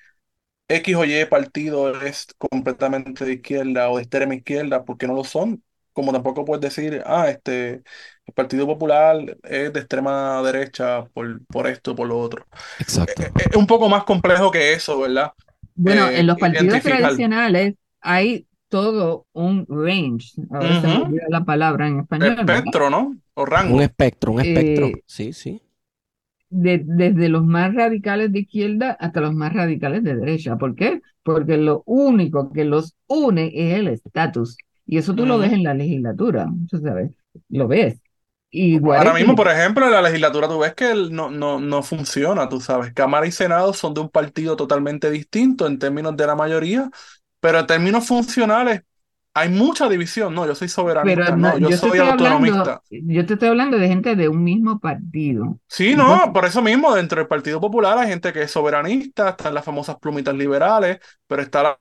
X 0.76 0.96
o 0.96 1.04
Y 1.04 1.24
partido 1.26 2.00
es 2.02 2.26
completamente 2.38 3.24
de 3.24 3.34
izquierda 3.34 3.90
o 3.90 3.96
de 3.96 4.02
extrema 4.02 4.34
izquierda, 4.34 4.84
porque 4.84 5.06
no 5.06 5.14
lo 5.14 5.24
son. 5.24 5.62
Como 5.92 6.12
tampoco 6.12 6.44
puedes 6.44 6.62
decir, 6.62 7.02
ah, 7.06 7.28
este, 7.30 7.82
el 8.26 8.34
Partido 8.34 8.66
Popular 8.66 9.18
es 9.44 9.72
de 9.72 9.80
extrema 9.80 10.42
derecha 10.42 11.04
por, 11.12 11.44
por 11.46 11.66
esto, 11.66 11.94
por 11.94 12.08
lo 12.08 12.18
otro. 12.18 12.46
Exacto. 12.78 13.22
Eh, 13.22 13.32
eh, 13.38 13.48
Es 13.50 13.56
un 13.56 13.66
poco 13.66 13.88
más 13.88 14.04
complejo 14.04 14.50
que 14.50 14.72
eso, 14.72 15.00
¿verdad? 15.00 15.32
Bueno, 15.74 16.10
Eh, 16.10 16.20
en 16.20 16.26
los 16.26 16.38
partidos 16.38 16.82
tradicionales 16.82 17.74
hay 18.00 18.46
todo 18.68 19.26
un 19.32 19.66
range, 19.68 20.32
se 20.74 20.88
me 20.88 20.96
Ujú. 20.96 21.02
olvida 21.02 21.24
la 21.28 21.44
palabra 21.44 21.88
en 21.88 22.00
español, 22.00 22.36
¿verdad? 22.46 22.74
Espectro, 22.74 22.88
¿no? 22.90 23.16
O 23.34 23.44
Un 23.64 23.80
rango. 23.80 23.82
espectro, 23.82 24.32
un 24.32 24.40
espectro. 24.40 24.92
Eh, 24.92 25.02
Sí, 25.06 25.32
sí. 25.32 25.62
De- 26.52 26.82
desde 26.84 27.28
los 27.28 27.44
más 27.44 27.74
radicales 27.74 28.32
de 28.32 28.40
izquierda 28.40 28.92
hasta 29.00 29.20
los 29.20 29.34
más 29.34 29.52
radicales 29.52 30.04
de 30.04 30.14
derecha. 30.16 30.56
¿Por 30.56 30.74
qué? 30.74 31.00
Porque 31.22 31.56
lo 31.56 31.82
único 31.86 32.52
que 32.52 32.64
los 32.64 32.94
une 33.06 33.50
es 33.54 33.78
el 33.78 33.88
estatus. 33.88 34.56
Y 34.86 34.98
eso 34.98 35.14
tú 35.14 35.26
lo 35.26 35.38
ves 35.38 35.52
en 35.52 35.62
la 35.62 35.74
legislatura, 35.74 36.48
tú 36.68 36.78
sabes, 36.78 37.10
lo 37.48 37.68
ves. 37.68 38.00
Igual 38.50 38.98
Ahora 38.98 39.12
que- 39.12 39.20
mismo, 39.20 39.34
por 39.34 39.48
ejemplo, 39.48 39.86
en 39.86 39.92
la 39.92 40.02
legislatura 40.02 40.46
tú 40.46 40.58
ves 40.58 40.74
que 40.74 40.94
no, 41.10 41.30
no, 41.30 41.58
no 41.58 41.82
funciona, 41.82 42.48
tú 42.48 42.60
sabes. 42.60 42.92
Cámara 42.92 43.26
y 43.26 43.32
Senado 43.32 43.72
son 43.72 43.94
de 43.94 44.02
un 44.02 44.10
partido 44.10 44.56
totalmente 44.56 45.10
distinto 45.10 45.66
en 45.66 45.78
términos 45.78 46.16
de 46.16 46.26
la 46.26 46.34
mayoría, 46.34 46.90
pero 47.40 47.60
en 47.60 47.66
términos 47.66 48.06
funcionales 48.06 48.82
hay 49.34 49.48
mucha 49.48 49.88
división. 49.88 50.34
No, 50.34 50.46
yo 50.46 50.54
soy 50.54 50.68
soberanista, 50.68 51.34
pero 51.34 51.36
no, 51.36 51.52
no, 51.52 51.58
yo 51.58 51.68
yo 51.68 51.70
te 51.70 51.76
soy 51.76 51.88
estoy 51.90 52.06
hablando, 52.08 52.24
autonomista. 52.26 52.82
yo 52.90 53.26
te 53.26 53.34
estoy 53.34 53.48
hablando 53.48 53.78
de 53.78 53.88
gente 53.88 54.16
de 54.16 54.28
un 54.28 54.44
mismo 54.44 54.78
partido. 54.80 55.60
Sí, 55.68 55.94
Entonces, 55.94 56.26
no, 56.26 56.32
por 56.34 56.44
eso 56.44 56.60
mismo, 56.60 56.94
dentro 56.94 57.18
del 57.18 57.28
Partido 57.28 57.58
Popular 57.60 57.96
hay 57.98 58.08
gente 58.08 58.32
que 58.32 58.42
es 58.42 58.50
soberanista, 58.50 59.30
están 59.30 59.54
las 59.54 59.64
famosas 59.64 59.96
plumitas 59.98 60.34
liberales, 60.34 60.98
pero 61.26 61.40
está 61.40 61.62
la, 61.62 61.80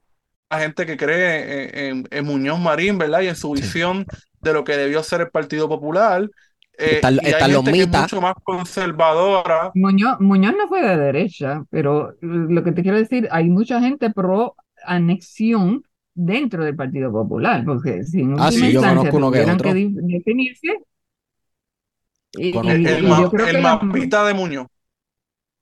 la 0.50 0.60
gente 0.60 0.86
que 0.86 0.96
cree 0.98 1.80
en, 1.90 1.98
en- 2.00 2.08
en 2.10 2.26
Muñoz 2.26 2.60
Marín, 2.60 2.98
¿verdad? 2.98 3.22
Y 3.22 3.28
en 3.28 3.36
su 3.36 3.52
Sí. 3.54 3.62
visión 3.62 4.06
de 4.42 4.54
lo 4.54 4.64
que 4.64 4.78
debió 4.78 5.04
ser 5.04 5.22
el 5.22 5.30
Partido 5.32 5.68
Popular. 5.68 6.30
Eh, 6.78 7.02
y 7.20 7.34
hay 7.34 7.48
los 7.52 7.64
gente 7.64 7.74
que 7.76 7.84
es 7.84 7.90
mitas. 7.90 8.02
mucho 8.02 8.22
más 8.22 8.36
conservadora. 8.44 9.74
Muñoz, 9.74 10.20
Muñoz 10.20 10.54
no 10.58 10.68
fue 10.68 10.82
de 10.82 10.98
derecha, 10.98 11.64
pero 11.70 12.16
lo 12.22 12.64
que 12.64 12.72
te 12.74 12.82
quiero 12.84 12.98
decir, 12.98 13.28
hay 13.32 13.50
mucha 13.50 13.80
gente 13.80 14.10
pro 14.12 14.56
anexión 14.86 15.84
dentro 16.14 16.64
del 16.66 16.76
Partido 16.76 17.12
Popular, 17.12 17.64
porque 17.66 18.04
si 18.04 18.22
en 18.22 18.34
Ah, 18.36 18.52
sí, 18.52 18.72
yo 18.72 18.84
conozco 18.84 19.18
uno 19.18 19.32
que 19.32 19.40
tuvieran 19.40 19.46
otro. 19.46 19.70
que 19.70 19.90
definirse, 19.92 20.68
y, 22.34 22.50
Conozco 22.50 22.88
El, 22.88 22.88
y- 22.88 22.94
el 22.96 23.04
y 23.08 23.08
uno. 23.08 23.16
ma- 23.22 23.22
yo 23.22 23.30
creo 23.30 23.50
el 23.50 23.58
que 23.58 23.62
la, 23.62 23.80
mapita 23.80 24.26
de 24.26 24.34
Muñoz. 24.34 24.68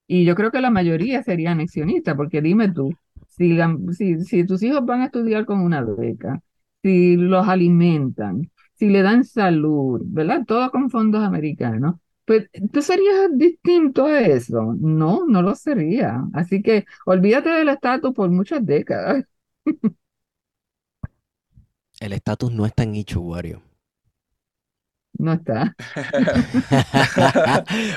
y 0.08 0.26
yo 0.26 0.36
creo 0.36 0.52
que 0.52 0.62
la 0.62 0.72
mayoría 0.72 1.22
sería 1.24 1.52
anexionista, 1.52 2.16
porque 2.16 2.42
dime 2.42 2.72
tú, 2.72 2.92
si, 3.28 3.54
la- 3.54 3.78
si, 3.92 4.22
si 4.22 4.46
tus 4.46 4.64
hijos 4.64 4.86
van 4.86 5.02
a 5.02 5.06
estudiar 5.06 5.46
con 5.46 5.60
una 5.62 5.82
beca, 5.84 6.42
si 6.82 7.16
los 7.18 7.48
alimentan, 7.48 8.50
si 8.76 8.90
le 8.90 9.02
dan 9.02 9.24
salud, 9.26 10.02
¿verdad? 10.06 10.44
Todo 10.48 10.72
con 10.72 10.90
fondos 10.90 11.24
americanos. 11.24 11.96
Pues 12.26 12.50
tú 12.72 12.82
serías 12.82 13.30
distinto 13.36 14.06
a 14.06 14.22
eso. 14.22 14.76
No, 14.80 15.26
no 15.28 15.42
lo 15.42 15.56
sería. 15.56 16.24
Así 16.34 16.62
que 16.62 16.86
olvídate 17.06 17.50
del 17.50 17.70
estatus 17.70 18.14
por 18.14 18.30
muchas 18.30 18.66
décadas. 18.66 19.26
El 22.00 22.14
estatus 22.14 22.52
no 22.52 22.66
está 22.66 22.84
en 22.84 22.96
Ichu, 22.96 23.22
Wario. 23.22 23.62
No 25.18 25.34
está. 25.34 25.76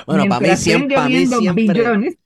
Bueno, 0.07 0.29
para 0.29 0.41
mí 0.41 0.57
siempre, 0.57 0.95
para 0.95 1.09
mí 1.09 1.27
siempre, 1.27 1.74
billones, 1.74 2.16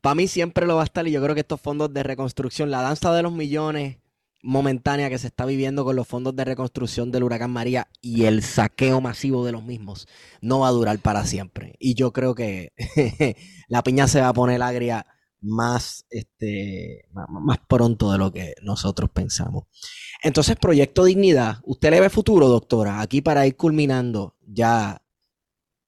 para 0.00 0.14
mí 0.14 0.28
siempre 0.28 0.66
lo 0.66 0.76
va 0.76 0.82
a 0.82 0.84
estar 0.84 1.06
y 1.06 1.12
yo 1.12 1.22
creo 1.22 1.34
que 1.34 1.40
estos 1.42 1.60
fondos 1.60 1.92
de 1.92 2.02
reconstrucción, 2.02 2.70
la 2.70 2.82
danza 2.82 3.12
de 3.14 3.22
los 3.22 3.32
millones 3.32 3.98
momentánea 4.42 5.10
que 5.10 5.18
se 5.18 5.26
está 5.28 5.44
viviendo 5.46 5.84
con 5.84 5.96
los 5.96 6.08
fondos 6.08 6.34
de 6.36 6.44
reconstrucción 6.44 7.10
del 7.12 7.24
huracán 7.24 7.50
María 7.50 7.88
y 8.00 8.24
el 8.24 8.42
saqueo 8.42 9.00
masivo 9.02 9.44
de 9.44 9.52
los 9.52 9.62
mismos 9.64 10.08
no 10.40 10.60
va 10.60 10.68
a 10.68 10.72
durar 10.72 10.98
para 11.00 11.24
siempre. 11.26 11.74
Y 11.78 11.94
yo 11.94 12.12
creo 12.12 12.34
que 12.34 12.72
la 13.68 13.82
piña 13.82 14.06
se 14.08 14.20
va 14.22 14.28
a 14.28 14.32
poner 14.34 14.62
agria 14.62 15.04
más, 15.42 16.06
este, 16.10 17.04
má- 17.12 17.26
más 17.28 17.58
pronto 17.68 18.10
de 18.12 18.18
lo 18.18 18.32
que 18.32 18.54
nosotros 18.62 19.10
pensamos. 19.10 19.64
Entonces, 20.22 20.56
Proyecto 20.56 21.04
Dignidad, 21.04 21.58
¿usted 21.64 21.90
le 21.90 22.00
ve 22.00 22.10
futuro, 22.10 22.48
doctora? 22.48 23.00
Aquí 23.00 23.22
para 23.22 23.46
ir 23.46 23.56
culminando 23.56 24.36
ya 24.46 25.02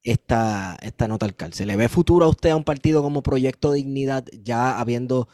esta, 0.02 0.76
esta 0.80 1.08
nota 1.08 1.26
al 1.26 1.36
cárcel. 1.36 1.68
¿Le 1.68 1.76
ve 1.76 1.88
futuro 1.88 2.24
a 2.24 2.28
usted 2.28 2.50
a 2.50 2.56
un 2.56 2.64
partido 2.64 3.02
como 3.02 3.22
Proyecto 3.22 3.72
Dignidad 3.72 4.24
ya 4.42 4.78
habiendo 4.78 5.28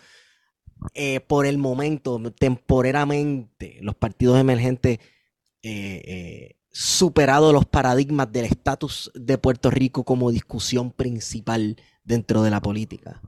eh, 0.95 1.21
por 1.21 1.47
el 1.47 1.59
momento, 1.59 2.21
temporeramente, 2.33 3.79
los 3.83 3.95
partidos 3.95 4.39
emergentes 4.39 4.99
eh, 5.63 6.03
eh, 6.05 6.57
superado 6.71 7.53
los 7.53 7.67
paradigmas 7.67 8.31
del 8.31 8.45
estatus 8.45 9.11
de 9.15 9.39
Puerto 9.39 9.71
Rico 9.71 10.05
como 10.05 10.31
discusión 10.31 10.93
principal 10.93 11.77
dentro 12.05 12.43
de 12.43 12.51
la 12.51 12.61
política? 12.61 13.21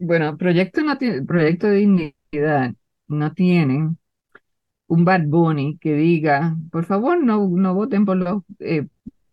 bueno, 0.00 0.36
proyecto, 0.36 0.80
proyecto 1.26 1.70
dignidad 1.70 2.74
no 3.10 3.34
tienen 3.34 3.98
un 4.88 5.04
Bad 5.04 5.24
Bunny 5.26 5.78
que 5.78 5.94
diga, 5.94 6.56
por 6.72 6.84
favor, 6.86 7.22
no, 7.22 7.48
no 7.48 7.74
voten 7.74 8.04
por 8.06 8.16
los 8.18 8.42
eh, 8.60 8.86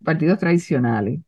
partidos 0.03 0.39
tradicionales. 0.39 1.21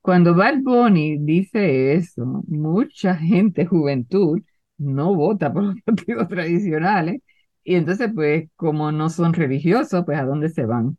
Cuando 0.00 0.34
Bad 0.34 0.58
Bunny 0.62 1.18
dice 1.18 1.94
eso, 1.94 2.42
mucha 2.46 3.16
gente, 3.16 3.64
juventud, 3.66 4.40
no 4.78 5.14
vota 5.14 5.52
por 5.52 5.64
los 5.64 5.76
partidos 5.84 6.28
tradicionales. 6.28 7.22
Y 7.64 7.76
entonces, 7.76 8.10
pues, 8.14 8.48
como 8.56 8.92
no 8.92 9.08
son 9.10 9.32
religiosos, 9.32 10.04
pues, 10.04 10.18
¿a 10.18 10.24
dónde 10.24 10.50
se 10.50 10.66
van? 10.66 10.98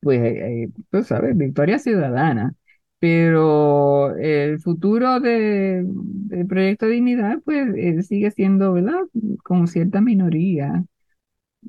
Pues, 0.00 0.20
eh, 0.22 0.70
tú 0.90 1.02
sabes, 1.04 1.36
Victoria 1.36 1.78
Ciudadana. 1.78 2.54
Pero 3.02 4.14
el 4.14 4.60
futuro 4.60 5.18
de, 5.18 5.82
del 5.84 6.46
Proyecto 6.46 6.86
Dignidad, 6.86 7.40
pues 7.44 7.74
eh, 7.76 8.00
sigue 8.04 8.30
siendo, 8.30 8.74
¿verdad? 8.74 9.00
Con 9.42 9.66
cierta 9.66 10.00
minoría. 10.00 10.84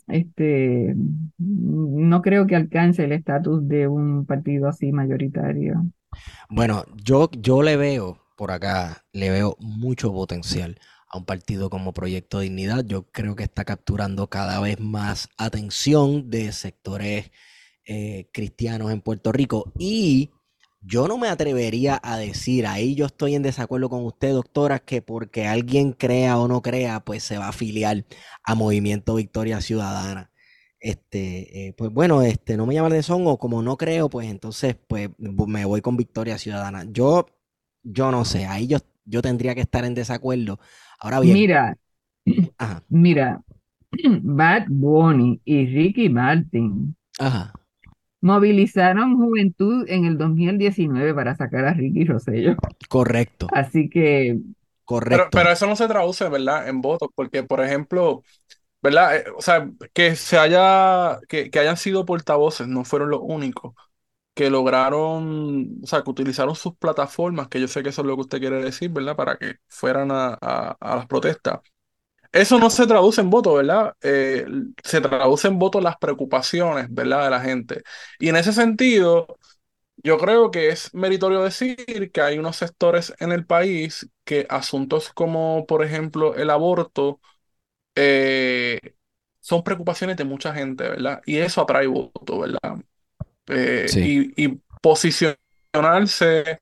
Este, 0.05 0.93
no 1.39 2.21
creo 2.21 2.45
que 2.45 2.55
alcance 2.55 3.05
el 3.05 3.13
estatus 3.13 3.67
de 3.67 3.87
un 3.87 4.27
partido 4.27 4.67
así 4.67 4.91
mayoritario. 4.91 5.87
Bueno, 6.49 6.83
yo, 7.03 7.31
yo 7.31 7.63
le 7.63 7.77
veo 7.77 8.19
por 8.37 8.51
acá, 8.51 9.03
le 9.11 9.31
veo 9.31 9.57
mucho 9.59 10.13
potencial 10.13 10.77
a 11.09 11.17
un 11.17 11.25
partido 11.25 11.71
como 11.71 11.95
Proyecto 11.95 12.41
Dignidad. 12.41 12.85
Yo 12.85 13.07
creo 13.07 13.35
que 13.35 13.41
está 13.41 13.65
capturando 13.65 14.27
cada 14.27 14.59
vez 14.59 14.79
más 14.79 15.29
atención 15.39 16.29
de 16.29 16.51
sectores 16.51 17.31
eh, 17.85 18.29
cristianos 18.31 18.91
en 18.91 19.01
Puerto 19.01 19.31
Rico 19.31 19.73
y 19.79 20.29
yo 20.85 21.07
no 21.07 21.17
me 21.17 21.29
atrevería 21.29 21.99
a 22.03 22.17
decir, 22.17 22.67
ahí 22.67 22.95
yo 22.95 23.05
estoy 23.05 23.35
en 23.35 23.43
desacuerdo 23.43 23.89
con 23.89 24.05
usted, 24.05 24.33
doctora, 24.33 24.79
que 24.79 25.01
porque 25.01 25.47
alguien 25.47 25.93
crea 25.93 26.37
o 26.37 26.47
no 26.47 26.61
crea, 26.61 26.99
pues 26.99 27.23
se 27.23 27.37
va 27.37 27.45
a 27.45 27.49
afiliar 27.49 28.05
a 28.43 28.55
Movimiento 28.55 29.15
Victoria 29.15 29.61
Ciudadana. 29.61 30.31
Este, 30.79 31.67
eh, 31.67 31.73
pues 31.77 31.91
bueno, 31.91 32.21
este, 32.21 32.57
no 32.57 32.65
me 32.65 32.73
llama 32.73 32.89
la 32.89 32.95
atención 32.95 33.23
o 33.25 33.37
como 33.37 33.61
no 33.61 33.77
creo, 33.77 34.09
pues 34.09 34.29
entonces 34.29 34.75
pues 34.87 35.09
me 35.17 35.63
voy 35.63 35.81
con 35.81 35.95
Victoria 35.95 36.37
Ciudadana. 36.37 36.85
Yo, 36.91 37.27
yo 37.83 38.11
no 38.11 38.25
sé, 38.25 38.45
ahí 38.45 38.67
yo, 38.67 38.79
yo 39.05 39.21
tendría 39.21 39.55
que 39.55 39.61
estar 39.61 39.85
en 39.85 39.95
desacuerdo. 39.95 40.59
Ahora 40.99 41.21
bien, 41.21 41.35
Mira, 41.35 41.77
ajá, 42.57 42.83
mira, 42.89 43.41
Bad 44.21 44.65
Bunny 44.67 45.39
y 45.45 45.65
Ricky 45.67 46.09
Martin 46.09 46.95
ajá, 47.19 47.53
movilizaron 48.23 49.17
juventud 49.17 49.85
en 49.89 50.05
el 50.05 50.17
2019 50.19 51.15
para 51.15 51.35
sacar 51.35 51.65
a 51.65 51.73
Ricky 51.75 52.05
Rosselló. 52.05 52.57
correcto, 52.89 53.51
Así 53.51 53.89
que, 53.89 54.39
Pero, 55.07 55.29
correcto. 55.29 55.31
pero 55.33 55.51
eso 55.51 55.67
no 55.67 55.75
se 55.75 55.87
traduce, 55.87 56.27
¿verdad? 56.29 56.67
En 56.69 56.81
votos, 56.81 57.09
porque, 57.15 57.43
por 57.43 57.61
ejemplo, 57.61 58.23
¿verdad? 58.81 59.17
Eh, 59.17 59.25
o 59.37 59.41
sea, 59.41 59.69
que 59.93 60.15
se 60.15 60.37
haya, 60.37 61.19
que, 61.29 61.51
que 61.51 61.59
hayan 61.59 61.77
sido 61.77 62.05
portavoces, 62.05 62.67
no 62.67 62.85
fueron 62.85 63.11
los 63.11 63.21
únicos 63.23 63.73
que 64.35 64.49
lograron, 64.51 65.79
o 65.83 65.87
sea, 65.87 66.03
que 66.03 66.09
utilizaron 66.11 66.55
sus 66.55 66.75
plataformas, 66.77 67.49
que 67.49 67.61
yo 67.61 67.67
sé 67.69 67.83
que 67.83 67.89
eso 67.89 68.01
es 68.01 68.07
lo 68.07 68.15
que 68.15 68.21
usted 68.21 68.39
quiere 68.39 68.63
decir, 68.63 68.91
¿verdad? 68.91 69.15
Para 69.17 69.37
que 69.37 69.57
fueran 69.69 70.11
a, 70.11 70.37
a- 70.41 70.77
a 70.79 70.95
las 70.97 71.07
protestas. 71.07 71.61
Eso 72.33 72.59
no 72.59 72.69
se 72.71 72.87
traduce 72.87 73.21
en 73.21 73.31
votos, 73.31 73.55
¿verdad? 73.57 73.95
Eh, 74.03 74.45
se 74.83 75.01
traduce 75.01 75.47
en 75.49 75.59
votos 75.59 75.83
las 75.83 75.97
preocupaciones, 75.97 76.87
¿verdad? 76.91 77.25
De 77.25 77.31
la 77.31 77.41
gente. 77.41 77.83
Y 78.19 78.29
en 78.29 78.37
ese 78.37 78.53
sentido, 78.53 79.39
yo 79.97 80.17
creo 80.19 80.51
que 80.51 80.69
es 80.69 80.93
meritorio 80.95 81.43
decir 81.43 82.11
que 82.13 82.21
hay 82.21 82.39
unos 82.39 82.57
sectores 82.57 83.13
en 83.19 83.31
el 83.33 83.45
país 83.45 84.09
que 84.25 84.47
asuntos 84.49 85.11
como, 85.13 85.65
por 85.67 85.83
ejemplo, 85.85 86.35
el 86.35 86.49
aborto, 86.51 87.21
eh, 87.95 88.79
son 89.41 89.63
preocupaciones 89.63 90.17
de 90.17 90.25
mucha 90.25 90.53
gente, 90.53 90.83
¿verdad? 90.89 91.21
Y 91.25 91.37
eso 91.39 91.61
atrae 91.61 91.87
votos, 91.87 92.39
¿verdad? 92.39 92.83
Eh, 93.47 93.91
Sí, 93.91 94.01
y, 94.01 94.45
y 94.45 94.61
posicionarse 94.81 96.59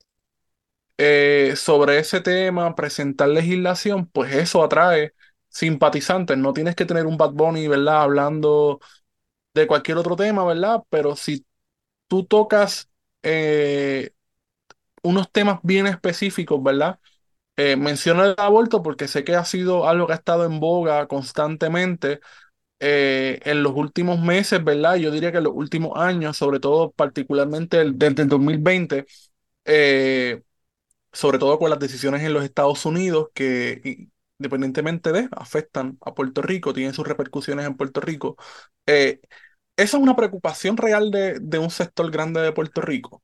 sobre 1.56 1.98
ese 1.98 2.20
tema, 2.20 2.74
presentar 2.74 3.28
legislación, 3.28 4.06
pues 4.06 4.34
eso 4.34 4.62
atrae 4.64 5.14
simpatizantes. 5.52 6.38
No 6.38 6.54
tienes 6.54 6.76
que 6.76 6.86
tener 6.86 7.06
un 7.06 7.18
Bad 7.18 7.32
Bunny, 7.32 7.68
¿verdad? 7.68 8.02
Hablando 8.04 8.80
de 9.54 9.66
cualquier 9.66 9.98
otro 9.98 10.16
tema, 10.16 10.44
¿verdad? 10.44 10.82
Pero 10.90 11.16
si 11.16 11.46
tú 12.08 12.24
tocas 12.26 12.90
eh, 13.22 14.12
unos 15.02 15.30
temas 15.32 15.60
bien 15.62 15.86
específicos, 15.86 16.62
¿verdad? 16.62 16.98
Eh, 17.56 17.76
menciono 17.76 18.24
el 18.24 18.34
aborto 18.38 18.82
porque 18.82 19.08
sé 19.08 19.24
que 19.24 19.36
ha 19.36 19.44
sido 19.44 19.88
algo 19.88 20.06
que 20.06 20.14
ha 20.14 20.16
estado 20.16 20.44
en 20.46 20.60
boga 20.60 21.08
constantemente 21.08 22.20
eh, 22.80 23.40
en 23.44 23.62
los 23.62 23.74
últimos 23.74 24.20
meses, 24.20 24.64
¿verdad? 24.64 24.96
Yo 24.96 25.10
diría 25.12 25.32
que 25.32 25.38
en 25.38 25.44
los 25.44 25.54
últimos 25.54 25.98
años, 25.98 26.36
sobre 26.36 26.60
todo 26.60 26.92
particularmente 26.92 27.80
el- 27.80 27.98
desde 27.98 28.22
el 28.24 28.28
2020, 28.28 29.06
eh, 29.66 30.42
sobre 31.12 31.38
todo 31.38 31.58
con 31.58 31.70
las 31.70 31.78
decisiones 31.78 32.22
en 32.22 32.32
los 32.34 32.44
Estados 32.44 32.86
Unidos 32.86 33.28
que 33.34 34.08
independientemente 34.38 35.12
de, 35.12 35.28
afectan 35.32 35.98
a 36.04 36.14
Puerto 36.14 36.42
Rico, 36.42 36.72
tienen 36.72 36.94
sus 36.94 37.06
repercusiones 37.06 37.66
en 37.66 37.76
Puerto 37.76 38.00
Rico. 38.00 38.36
Eh, 38.86 39.20
esa 39.76 39.96
es 39.96 40.02
una 40.02 40.16
preocupación 40.16 40.76
real 40.76 41.10
de, 41.10 41.38
de 41.40 41.58
un 41.58 41.70
sector 41.70 42.10
grande 42.10 42.40
de 42.40 42.52
Puerto 42.52 42.80
Rico. 42.80 43.22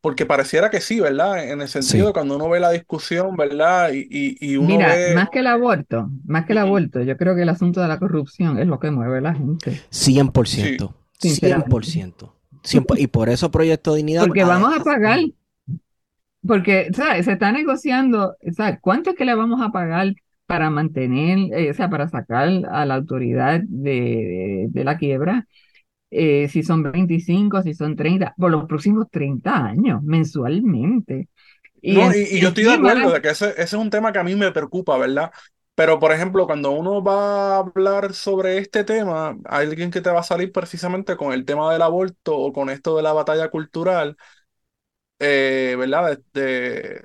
Porque 0.00 0.26
pareciera 0.26 0.68
que 0.68 0.82
sí, 0.82 1.00
¿verdad? 1.00 1.48
En 1.50 1.62
el 1.62 1.68
sentido 1.68 2.08
de 2.08 2.12
cuando 2.12 2.36
uno 2.36 2.50
ve 2.50 2.60
la 2.60 2.70
discusión, 2.70 3.36
¿verdad? 3.36 3.90
Y, 3.94 4.06
y, 4.10 4.36
y 4.52 4.56
uno 4.58 4.68
mira, 4.68 4.94
ve... 4.94 5.14
más 5.14 5.30
que 5.30 5.38
el 5.38 5.46
aborto, 5.46 6.10
más 6.26 6.44
que 6.44 6.52
el 6.52 6.58
aborto, 6.58 7.00
yo 7.00 7.16
creo 7.16 7.34
que 7.34 7.40
el 7.40 7.48
asunto 7.48 7.80
de 7.80 7.88
la 7.88 7.98
corrupción 7.98 8.58
es 8.58 8.66
lo 8.66 8.78
que 8.78 8.90
mueve 8.90 9.18
a 9.18 9.20
la 9.22 9.34
gente, 9.34 9.80
100%, 9.90 10.94
Sí, 11.18 11.30
100%. 11.30 12.34
100%. 12.62 12.98
Y 12.98 13.06
por 13.06 13.30
eso 13.30 13.50
Proyecto 13.50 13.94
Dignidad, 13.94 14.26
porque 14.26 14.44
vamos 14.44 14.78
a 14.78 14.84
pagar, 14.84 15.20
porque, 16.46 16.90
¿sabes? 16.94 17.24
Se 17.26 17.32
está 17.32 17.52
negociando, 17.52 18.36
¿sabes? 18.56 18.78
¿Cuánto 18.80 19.10
es 19.10 19.16
que 19.16 19.24
le 19.24 19.34
vamos 19.34 19.60
a 19.62 19.70
pagar 19.72 20.14
para 20.46 20.70
mantener, 20.70 21.38
eh, 21.58 21.70
o 21.70 21.74
sea, 21.74 21.88
para 21.90 22.08
sacar 22.08 22.48
a 22.70 22.84
la 22.86 22.94
autoridad 22.96 23.60
de, 23.66 23.90
de- 23.92 24.66
de 24.70 24.84
la 24.84 24.98
quiebra? 24.98 25.46
Eh, 26.10 26.48
si 26.48 26.62
son 26.62 26.82
25, 26.84 27.62
si 27.62 27.74
son 27.74 27.96
30, 27.96 28.34
por 28.38 28.50
los 28.52 28.66
próximos 28.66 29.08
30 29.10 29.64
años, 29.66 30.02
mensualmente. 30.02 31.28
Y 31.82 32.00
No, 32.00 32.02
en- 32.02 32.14
y, 32.14 32.36
y 32.36 32.40
yo 32.40 32.48
estoy 32.48 32.64
de 32.64 32.72
acuerdo 32.72 33.10
de 33.12 33.20
que 33.20 33.28
ese, 33.30 33.50
ese 33.50 33.62
es 33.62 33.72
un 33.74 33.90
tema 33.90 34.12
que 34.12 34.18
a 34.18 34.24
mí 34.24 34.34
me 34.34 34.52
preocupa, 34.52 34.96
¿verdad? 34.96 35.30
Pero, 35.74 35.98
por 35.98 36.12
ejemplo, 36.12 36.46
cuando 36.46 36.70
uno 36.70 37.02
va 37.02 37.56
a 37.56 37.58
hablar 37.58 38.14
sobre 38.14 38.58
este 38.58 38.84
tema, 38.84 39.36
hay 39.44 39.66
alguien 39.66 39.90
que 39.90 40.00
te 40.00 40.10
va 40.10 40.20
a 40.20 40.22
salir 40.22 40.50
precisamente 40.52 41.16
con 41.16 41.32
el 41.32 41.44
tema 41.44 41.70
del 41.72 41.82
aborto 41.82 42.36
o 42.38 42.52
con 42.52 42.70
esto 42.70 42.96
de 42.96 43.02
la 43.02 43.12
batalla 43.12 43.48
cultural, 43.50 44.16
eh, 45.18 45.76
¿verdad? 45.78 46.18
De, 46.32 47.02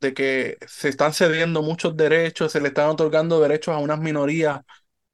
de, 0.00 0.14
que 0.14 0.58
se 0.66 0.88
están 0.88 1.12
cediendo 1.12 1.62
muchos 1.62 1.96
derechos, 1.96 2.52
se 2.52 2.60
le 2.60 2.68
están 2.68 2.88
otorgando 2.88 3.40
derechos 3.40 3.74
a 3.74 3.78
unas 3.78 4.00
minorías 4.00 4.60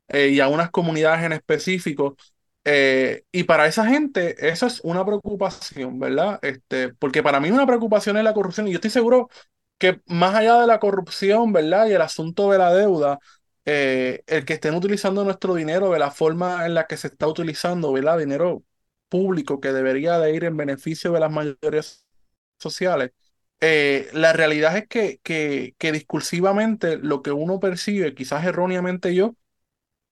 eh, 0.09 0.28
y 0.28 0.40
a 0.40 0.48
unas 0.48 0.70
comunidades 0.70 1.24
en 1.24 1.32
específico. 1.32 2.16
Eh, 2.64 3.24
y 3.32 3.44
para 3.44 3.66
esa 3.66 3.86
gente, 3.86 4.48
eso 4.48 4.66
es 4.66 4.80
una 4.82 5.05
preocupación, 5.05 5.98
¿verdad? 5.98 6.38
Este, 6.42 6.90
porque 6.94 7.22
para 7.22 7.40
mí 7.40 7.50
una 7.50 7.66
preocupación 7.66 8.16
es 8.18 8.24
la 8.24 8.34
corrupción. 8.34 8.68
Y 8.68 8.72
yo 8.72 8.76
estoy 8.76 8.90
seguro 8.90 9.28
que 9.78 10.00
más 10.06 10.34
allá 10.34 10.60
de 10.60 10.66
la 10.66 10.80
corrupción, 10.80 11.52
¿verdad? 11.52 11.86
Y 11.88 11.92
el 11.92 12.02
asunto 12.02 12.50
de 12.50 12.59
la 12.59 12.72
deuda, 12.74 13.18
el 13.64 14.44
que 14.46 14.55
estén 14.55 14.74
utilizando 14.74 15.24
nuestro 15.24 15.55
dinero 15.55 15.90
de 15.92 15.98
la 15.98 16.10
forma 16.10 16.66
en 16.66 16.74
la 16.74 16.86
que 16.86 16.96
se 16.96 17.09
está 17.09 17.26
utilizando, 17.28 17.92
¿verdad? 17.92 18.18
Dinero 18.18 18.64
público 19.09 19.60
que 19.60 19.72
debería 19.72 20.18
de 20.18 20.35
ir 20.35 20.44
en 20.44 20.56
beneficio 20.56 21.12
de 21.12 21.20
las 21.20 21.30
mayorías 21.32 22.05
sociales. 22.59 23.12
eh, 23.60 24.09
la 24.14 24.32
realidad 24.35 24.76
es 24.78 24.89
que, 24.89 25.20
que, 25.22 25.74
discursivamente 25.93 26.98
lo 26.98 27.22
que 27.22 27.32
uno 27.32 27.60
percibe, 27.60 28.14
quizás 28.14 28.44
erróneamente 28.47 29.14
yo, 29.14 29.36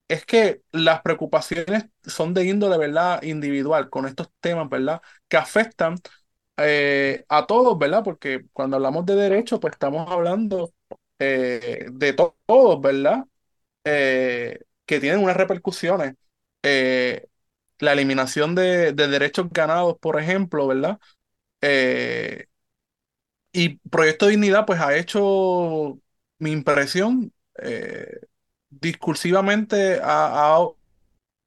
es 0.07 0.25
que 0.25 0.61
las 0.71 1.01
preocupaciones 1.01 1.85
son 2.05 2.33
de 2.33 2.45
índole, 2.45 2.77
¿verdad? 2.77 3.21
Individual, 3.23 3.89
con 3.89 4.05
estos 4.07 4.29
temas, 4.39 4.69
¿verdad? 4.69 5.01
Que 5.27 5.37
afectan 5.37 5.95
eh, 6.57 7.25
a 7.29 7.45
todos, 7.47 7.77
¿verdad? 7.77 8.03
Porque 8.03 8.45
cuando 8.53 8.77
hablamos 8.77 9.05
de 9.05 9.15
derechos, 9.15 9.59
pues 9.59 9.73
estamos 9.73 10.09
hablando 10.11 10.73
eh, 11.19 11.87
de 11.91 12.13
to- 12.13 12.37
todos, 12.45 12.81
¿verdad? 12.81 13.25
Que 14.85 14.99
tienen 14.99 15.19
unas 15.23 15.37
repercusiones. 15.37 16.15
La 17.79 17.93
eliminación 17.93 18.55
de, 18.55 18.93
de 18.93 19.07
derechos 19.07 19.47
ganados, 19.51 19.97
por 19.99 20.19
ejemplo, 20.19 20.67
¿verdad? 20.67 20.99
Eh, 21.61 22.47
y 23.51 23.77
Proyecto 23.89 24.27
Dignidad, 24.27 24.65
pues 24.65 24.79
ha 24.79 24.95
hecho 24.97 25.99
mi 26.39 26.51
impresión. 26.51 27.33
eh, 27.59 28.19
discursivamente 28.69 29.99
ha, 30.03 30.59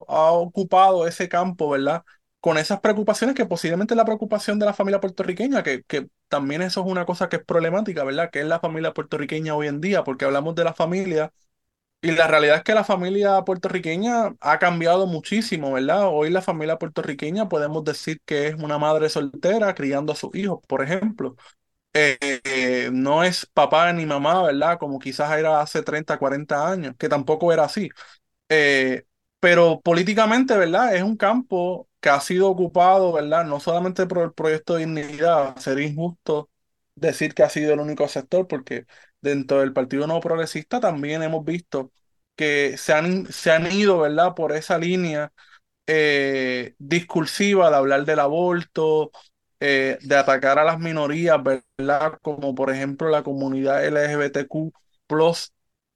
ocupado 0.09 1.07
ese 1.07 1.29
campo, 1.29 1.71
¿verdad? 1.71 2.05
Con 2.41 2.59
esas 2.59 2.81
preocupaciones 2.81 3.37
que 3.37 3.47
posiblemente 3.47 3.95
la 3.95 4.05
preocupación 4.05 4.59
de 4.59 4.67
la 4.67 4.73
familia 4.75 5.01
puertorriqueña, 5.01 5.63
que, 5.63 5.83
que 5.85 6.09
también 6.29 6.63
eso 6.63 6.81
es 6.81 6.87
una 6.87 7.05
cosa 7.07 7.29
que 7.29 7.37
es 7.37 7.45
problemática, 7.45 8.05
¿verdad? 8.05 8.31
Que 8.31 8.41
es 8.41 8.47
la 8.47 8.61
familia 8.61 8.95
puertorriqueña 8.95 9.55
hoy 9.55 9.69
en 9.69 9.81
día, 9.81 10.05
porque 10.05 10.25
hablamos 10.25 10.55
de 10.55 10.65
la 10.65 10.75
familia 10.75 11.33
y 12.03 12.13
la 12.13 12.27
realidad 12.27 12.57
es 12.57 12.63
que 12.65 12.75
la 12.75 12.85
familia 12.85 13.43
puertorriqueña 13.45 14.35
ha 14.41 14.59
cambiado 14.59 15.07
muchísimo, 15.07 15.73
¿verdad? 15.73 16.09
Hoy 16.09 16.31
la 16.31 16.41
familia 16.43 16.79
puertorriqueña 16.79 17.49
podemos 17.49 17.85
decir 17.85 18.21
que 18.25 18.49
es 18.49 18.55
una 18.55 18.79
madre 18.79 19.09
soltera 19.11 19.75
criando 19.75 20.13
a 20.13 20.17
sus 20.17 20.35
hijos, 20.35 20.61
por 20.67 20.83
ejemplo. 20.83 21.37
Eh, 21.95 22.19
eh, 22.45 22.91
no 22.93 23.25
es 23.25 23.47
papá 23.47 23.93
ni 23.93 24.07
mamá, 24.07 24.43
¿verdad? 24.45 24.79
Como 24.79 24.99
quizás 25.01 25.39
era 25.39 25.61
hace 25.63 25.83
30, 25.83 26.19
40 26.19 26.71
años, 26.71 26.95
que 26.99 27.09
tampoco 27.09 27.53
era 27.53 27.65
así. 27.65 27.91
Eh, 28.49 29.05
pero 29.41 29.81
políticamente, 29.81 30.57
¿verdad? 30.57 30.95
Es 30.97 31.03
un 31.03 31.17
campo 31.17 31.89
que 32.01 32.09
ha 32.11 32.21
sido 32.21 32.49
ocupado, 32.51 33.13
¿verdad? 33.13 33.45
No 33.45 33.61
solamente 33.61 34.07
por 34.07 34.19
el 34.25 34.33
proyecto 34.33 34.75
de 34.75 34.81
dignidad, 34.87 35.57
sería 35.57 35.87
injusto 35.89 36.51
decir 36.95 37.35
que 37.35 37.43
ha 37.43 37.49
sido 37.51 37.73
el 37.75 37.81
único 37.81 38.09
sector, 38.09 38.47
porque 38.49 38.87
dentro 39.23 39.61
del 39.61 39.73
Partido 39.73 40.07
No 40.07 40.21
Progresista 40.21 40.81
también 40.81 41.23
hemos 41.23 41.45
visto 41.45 41.93
que 42.37 42.77
se 42.79 42.93
han, 42.95 43.27
se 43.33 43.51
han 43.51 43.71
ido, 43.73 43.99
¿verdad? 44.01 44.35
Por 44.35 44.53
esa 44.53 44.79
línea 44.79 45.33
eh, 45.87 46.75
discursiva 46.79 47.71
de 47.71 47.77
hablar 47.77 48.05
del 48.05 48.21
aborto, 48.21 49.11
eh, 49.61 49.99
de 50.03 50.17
atacar 50.17 50.59
a 50.59 50.65
las 50.65 50.79
minorías, 50.81 51.39
¿verdad? 51.43 52.19
Como 52.23 52.55
por 52.55 52.71
ejemplo 52.71 53.09
la 53.11 53.23
comunidad 53.25 53.85
LGBTQ, 53.87 54.73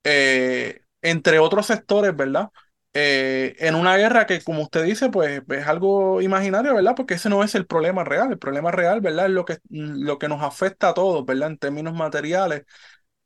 eh, 0.04 0.80
entre 1.02 1.38
otros 1.38 1.66
sectores, 1.66 2.14
¿verdad? 2.16 2.50
Eh, 2.96 3.56
en 3.58 3.74
una 3.74 3.96
guerra 3.96 4.26
que, 4.26 4.40
como 4.42 4.62
usted 4.62 4.84
dice, 4.84 5.10
pues 5.10 5.42
es 5.48 5.66
algo 5.66 6.22
imaginario, 6.22 6.74
¿verdad? 6.74 6.94
Porque 6.96 7.14
ese 7.14 7.28
no 7.28 7.42
es 7.42 7.54
el 7.54 7.66
problema 7.66 8.04
real. 8.04 8.30
El 8.32 8.38
problema 8.38 8.70
real, 8.70 9.00
¿verdad? 9.00 9.26
Es 9.26 9.32
lo 9.32 9.44
que, 9.44 9.58
lo 9.70 10.18
que 10.18 10.28
nos 10.28 10.42
afecta 10.42 10.90
a 10.90 10.94
todos, 10.94 11.24
¿verdad? 11.26 11.50
En 11.50 11.58
términos 11.58 11.94
materiales, 11.94 12.64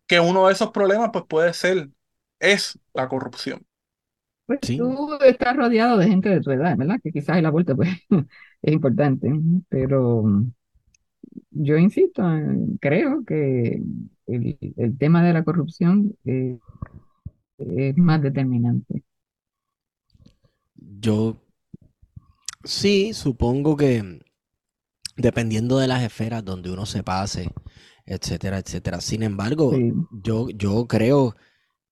que 0.09 0.21
uno 0.21 0.49
de 0.49 0.55
esos 0.55 0.73
problemas, 0.73 1.11
pues 1.15 1.27
puede 1.29 1.55
ser, 1.55 1.91
es 2.41 2.79
la 2.95 3.09
corrupción. 3.11 3.67
Pues 4.47 4.61
Sí. 4.63 4.77
tú 4.77 5.19
estás 5.27 5.57
rodeado 5.57 5.99
de 5.99 6.09
gente 6.09 6.29
de 6.31 6.41
tu 6.41 6.51
edad, 6.51 6.77
¿verdad? 6.77 6.99
Que 7.03 7.13
quizás 7.13 7.37
el 7.39 7.47
aborto 7.47 7.77
pues 7.77 7.91
es 8.63 8.73
importante, 8.73 9.31
pero 9.69 10.25
yo 11.51 11.77
insisto, 11.79 12.23
creo 12.81 13.25
que 13.25 13.83
el, 14.27 14.59
el 14.77 14.99
tema 14.99 15.25
de 15.25 15.33
la 15.33 15.45
corrupción 15.45 16.15
eh, 16.25 16.59
es 17.59 17.97
más 17.97 18.21
determinante. 18.23 19.05
Yo 21.01 21.41
sí, 22.65 23.13
supongo 23.15 23.77
que 23.77 24.21
dependiendo 25.17 25.79
de 25.79 25.89
las 25.89 26.03
esferas 26.03 26.45
donde 26.45 26.71
uno 26.71 26.87
se 26.87 27.03
pase, 27.03 27.51
etcétera, 28.09 28.59
etcétera. 28.59 29.01
Sin 29.01 29.23
embargo, 29.23 29.73
Sí. 29.73 29.93
yo, 30.11 30.49
yo 30.51 30.87
creo 30.89 31.37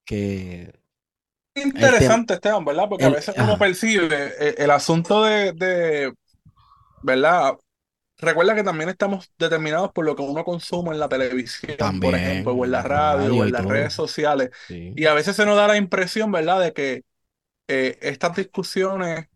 que 0.04 0.74
Interesante, 1.54 2.34
Esteban, 2.34 2.64
¿verdad? 2.64 2.86
Porque 2.88 3.06
a 3.06 3.08
el, 3.08 3.14
veces 3.14 3.34
uno 3.38 3.54
ajá, 3.54 3.58
percibe 3.58 4.34
eh, 4.38 4.54
el, 4.58 4.70
asunto 4.70 5.24
de, 5.24 5.52
de, 5.52 6.12
¿verdad? 7.02 7.54
Recuerda 8.18 8.54
que 8.54 8.64
también 8.64 8.90
estamos 8.90 9.30
determinados 9.38 9.92
por 9.92 10.04
lo 10.06 10.16
que 10.16 10.22
uno 10.22 10.44
consume 10.44 10.92
en 10.92 11.00
la 11.00 11.08
televisión, 11.08 12.00
por 12.00 12.14
ejemplo, 12.16 12.54
también 12.54 12.54
o 12.54 12.64
en 12.64 12.70
la 12.72 12.82
radio, 12.82 13.36
o 13.36 13.44
en 13.44 13.52
las 13.52 13.62
todo. 13.62 13.70
redes 13.70 13.94
sociales. 13.94 14.50
Sí. 14.68 14.92
Y 14.96 15.06
a 15.06 15.14
veces 15.14 15.36
se 15.36 15.46
nos 15.46 15.56
da 15.56 15.68
la 15.68 15.76
impresión, 15.78 16.32
¿verdad?, 16.32 16.60
de 16.60 16.72
que 16.74 17.04
eh, 17.68 17.98
estas 18.02 18.36
discusiones 18.36 19.28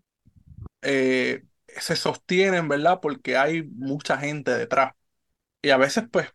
eh, 0.83 1.45
se 1.69 1.97
sostienen, 1.97 2.69
¿verdad?, 2.69 3.01
porque 3.03 3.37
hay 3.37 3.63
mucha 3.65 4.19
gente 4.19 4.53
detrás. 4.53 4.95
Y 5.63 5.71
a 5.71 5.77
veces, 5.79 6.05
pues, 6.11 6.29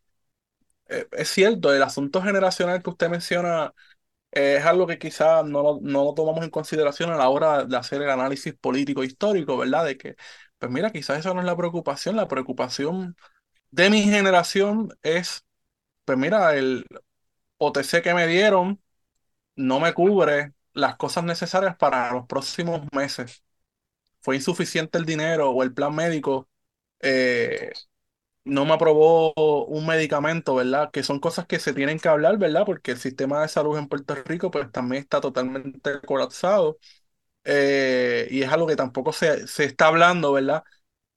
eh, 0.90 1.08
es 1.12 1.30
cierto, 1.30 1.74
el 1.74 1.82
asunto 1.84 2.22
generacional 2.22 2.82
que 2.84 2.90
usted 2.90 3.10
menciona 3.10 3.74
eh, 4.32 4.58
es 4.60 4.66
algo 4.66 4.88
que 4.88 5.00
quizás 5.00 5.46
no 5.46 5.64
lo, 5.64 5.80
no 5.82 6.04
lo 6.06 6.14
tomamos 6.16 6.44
en 6.44 6.50
consideración 6.52 7.12
a 7.12 7.18
la 7.18 7.30
hora 7.30 7.66
de 7.66 7.78
hacer 7.78 8.02
el 8.02 8.10
análisis 8.12 8.54
político 8.56 9.04
histórico, 9.04 9.58
¿verdad? 9.58 9.86
De 9.86 9.98
que, 9.98 10.16
pues 10.60 10.72
mira, 10.72 10.92
quizás 10.92 11.20
esa 11.20 11.34
no 11.34 11.42
es 11.42 11.46
la 11.48 11.58
preocupación, 11.58 12.16
la 12.16 12.28
preocupación 12.30 13.16
de 13.72 13.90
mi 13.90 14.04
generación 14.04 14.90
es, 15.04 15.46
pues 16.06 16.18
mira, 16.18 16.56
el 16.56 16.86
OTC 17.58 18.02
que 18.02 18.14
me 18.16 18.28
dieron 18.28 18.82
no 19.56 19.80
me 19.80 19.94
cubre 19.94 20.54
las 20.74 20.98
cosas 20.98 21.24
necesarias 21.24 21.76
para 21.78 22.12
los 22.14 22.26
próximos 22.28 22.82
meses. 22.94 23.44
Fue 24.22 24.36
insuficiente 24.36 24.98
el 24.98 25.06
dinero 25.06 25.52
o 25.52 25.64
el 25.64 25.74
plan 25.74 25.94
médico 25.96 26.50
eh, 27.02 27.72
no 28.46 28.66
me 28.66 28.74
aprobó 28.74 29.34
un 29.66 29.86
medicamento, 29.88 30.56
¿verdad? 30.56 30.92
Que 30.92 31.04
son 31.04 31.20
cosas 31.20 31.48
que 31.48 31.60
se 31.60 31.74
tienen 31.74 32.00
que 32.00 32.10
hablar, 32.10 32.38
¿verdad? 32.38 32.66
Porque 32.66 32.92
el 32.92 33.00
sistema 33.00 33.42
de 33.42 33.48
salud 33.50 33.78
en 33.78 33.88
Puerto 33.90 34.16
Rico 34.16 34.52
pues 34.52 34.72
también 34.72 35.04
está 35.04 35.22
totalmente 35.22 36.02
colapsado 36.06 36.78
eh, 37.46 38.28
y 38.32 38.44
es 38.44 38.52
algo 38.52 38.68
que 38.68 38.76
tampoco 38.76 39.14
se, 39.14 39.48
se 39.48 39.66
está 39.66 39.88
hablando, 39.88 40.34
¿verdad? 40.34 40.64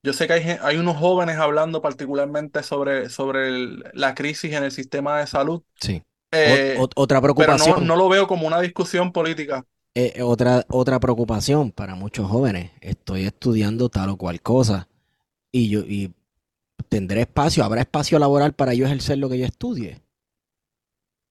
Yo 0.02 0.12
sé 0.14 0.26
que 0.28 0.34
hay, 0.34 0.58
hay 0.62 0.76
unos 0.78 0.96
jóvenes 0.98 1.36
hablando 1.38 1.82
particularmente 1.82 2.62
sobre, 2.62 3.10
sobre 3.10 3.48
el- 3.48 3.84
la 3.94 4.14
crisis 4.14 4.52
en 4.54 4.64
el 4.64 4.72
sistema 4.72 5.20
de 5.20 5.26
salud, 5.28 5.62
Sí. 5.80 6.02
Eh, 6.32 6.84
ot- 6.84 6.92
otra 6.96 7.20
pero 7.36 7.56
no, 7.56 7.76
preocupación, 7.76 7.80
no 7.80 7.96
lo 7.96 8.08
veo 8.08 8.26
como 8.28 8.46
una 8.46 8.60
discusión 8.60 9.12
política. 9.12 9.64
eh, 9.94 10.22
otra, 10.22 10.64
otra 10.70 11.00
preocupación 11.00 11.72
para 11.72 11.94
muchos 11.94 12.28
jóvenes. 12.30 12.70
Estoy 12.80 13.24
estudiando 13.24 13.88
tal 13.88 14.10
o 14.10 14.16
cual 14.16 14.40
cosa 14.40 14.88
y 15.52 15.70
yo 15.70 15.80
y 15.80 16.14
tendré 16.88 17.22
espacio, 17.22 17.64
habrá 17.64 17.80
espacio 17.82 18.18
laboral 18.18 18.52
para 18.54 18.74
yo 18.74 18.86
ejercer 18.86 19.18
lo 19.18 19.28
que 19.28 19.38
yo 19.38 19.46
estudie. 19.46 20.00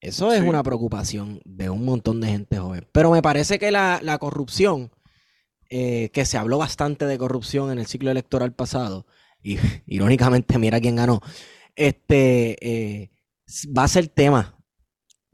Eso 0.00 0.32
es 0.32 0.40
Sí. 0.42 0.46
una 0.48 0.62
preocupación 0.62 1.40
de 1.44 1.70
un 1.70 1.84
montón 1.84 2.20
de 2.20 2.28
gente 2.28 2.58
joven. 2.58 2.86
Pero 2.92 3.10
me 3.10 3.22
parece 3.22 3.58
que 3.58 3.70
la, 3.72 3.98
la 4.02 4.18
corrupción, 4.18 4.92
eh, 5.70 6.10
que 6.12 6.24
se 6.24 6.38
habló 6.38 6.58
bastante 6.58 7.04
de 7.06 7.18
corrupción 7.18 7.70
en 7.72 7.78
el 7.78 7.86
ciclo 7.86 8.10
electoral 8.10 8.52
pasado, 8.52 9.06
y 9.42 9.56
irónicamente 9.86 10.58
mira 10.58 10.80
quién 10.80 10.96
ganó, 10.96 11.20
este, 11.74 12.56
eh, 12.66 13.10
va 13.76 13.84
a 13.84 13.88
ser 13.88 14.08
tema, 14.08 14.56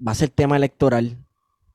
va 0.07 0.13
a 0.13 0.17
ser 0.17 0.31
tema 0.31 0.57
electoral 0.57 1.19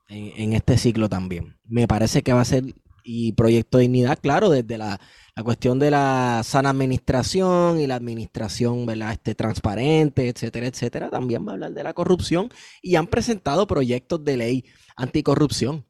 en, 0.07 0.31
en 0.41 0.53
este 0.53 0.77
ciclo 0.77 1.09
también. 1.09 1.57
Me 1.65 1.87
parece 1.87 2.23
que 2.23 2.33
va 2.33 2.41
a 2.41 2.45
ser, 2.45 2.63
y 3.03 3.33
Proyecto 3.33 3.77
Dignidad, 3.77 4.17
claro, 4.19 4.49
desde 4.49 4.77
la, 4.79 4.99
la 5.39 5.43
cuestión 5.43 5.79
de 5.79 5.89
la 5.89 6.41
sana 6.43 6.71
administración 6.71 7.79
y 7.79 7.87
la 7.87 7.95
administración, 7.95 8.85
¿verdad? 8.85 9.13
Este, 9.13 9.35
transparente, 9.35 10.27
etcétera, 10.27 10.67
etcétera, 10.67 11.09
también 11.09 11.47
va 11.47 11.51
a 11.51 11.53
hablar 11.53 11.71
de 11.71 11.81
la 11.81 11.93
corrupción 11.93 12.49
y 12.81 12.97
han 12.97 13.07
presentado 13.07 13.65
proyectos 13.65 14.21
de 14.25 14.35
ley 14.35 14.65
anticorrupción. 14.97 15.85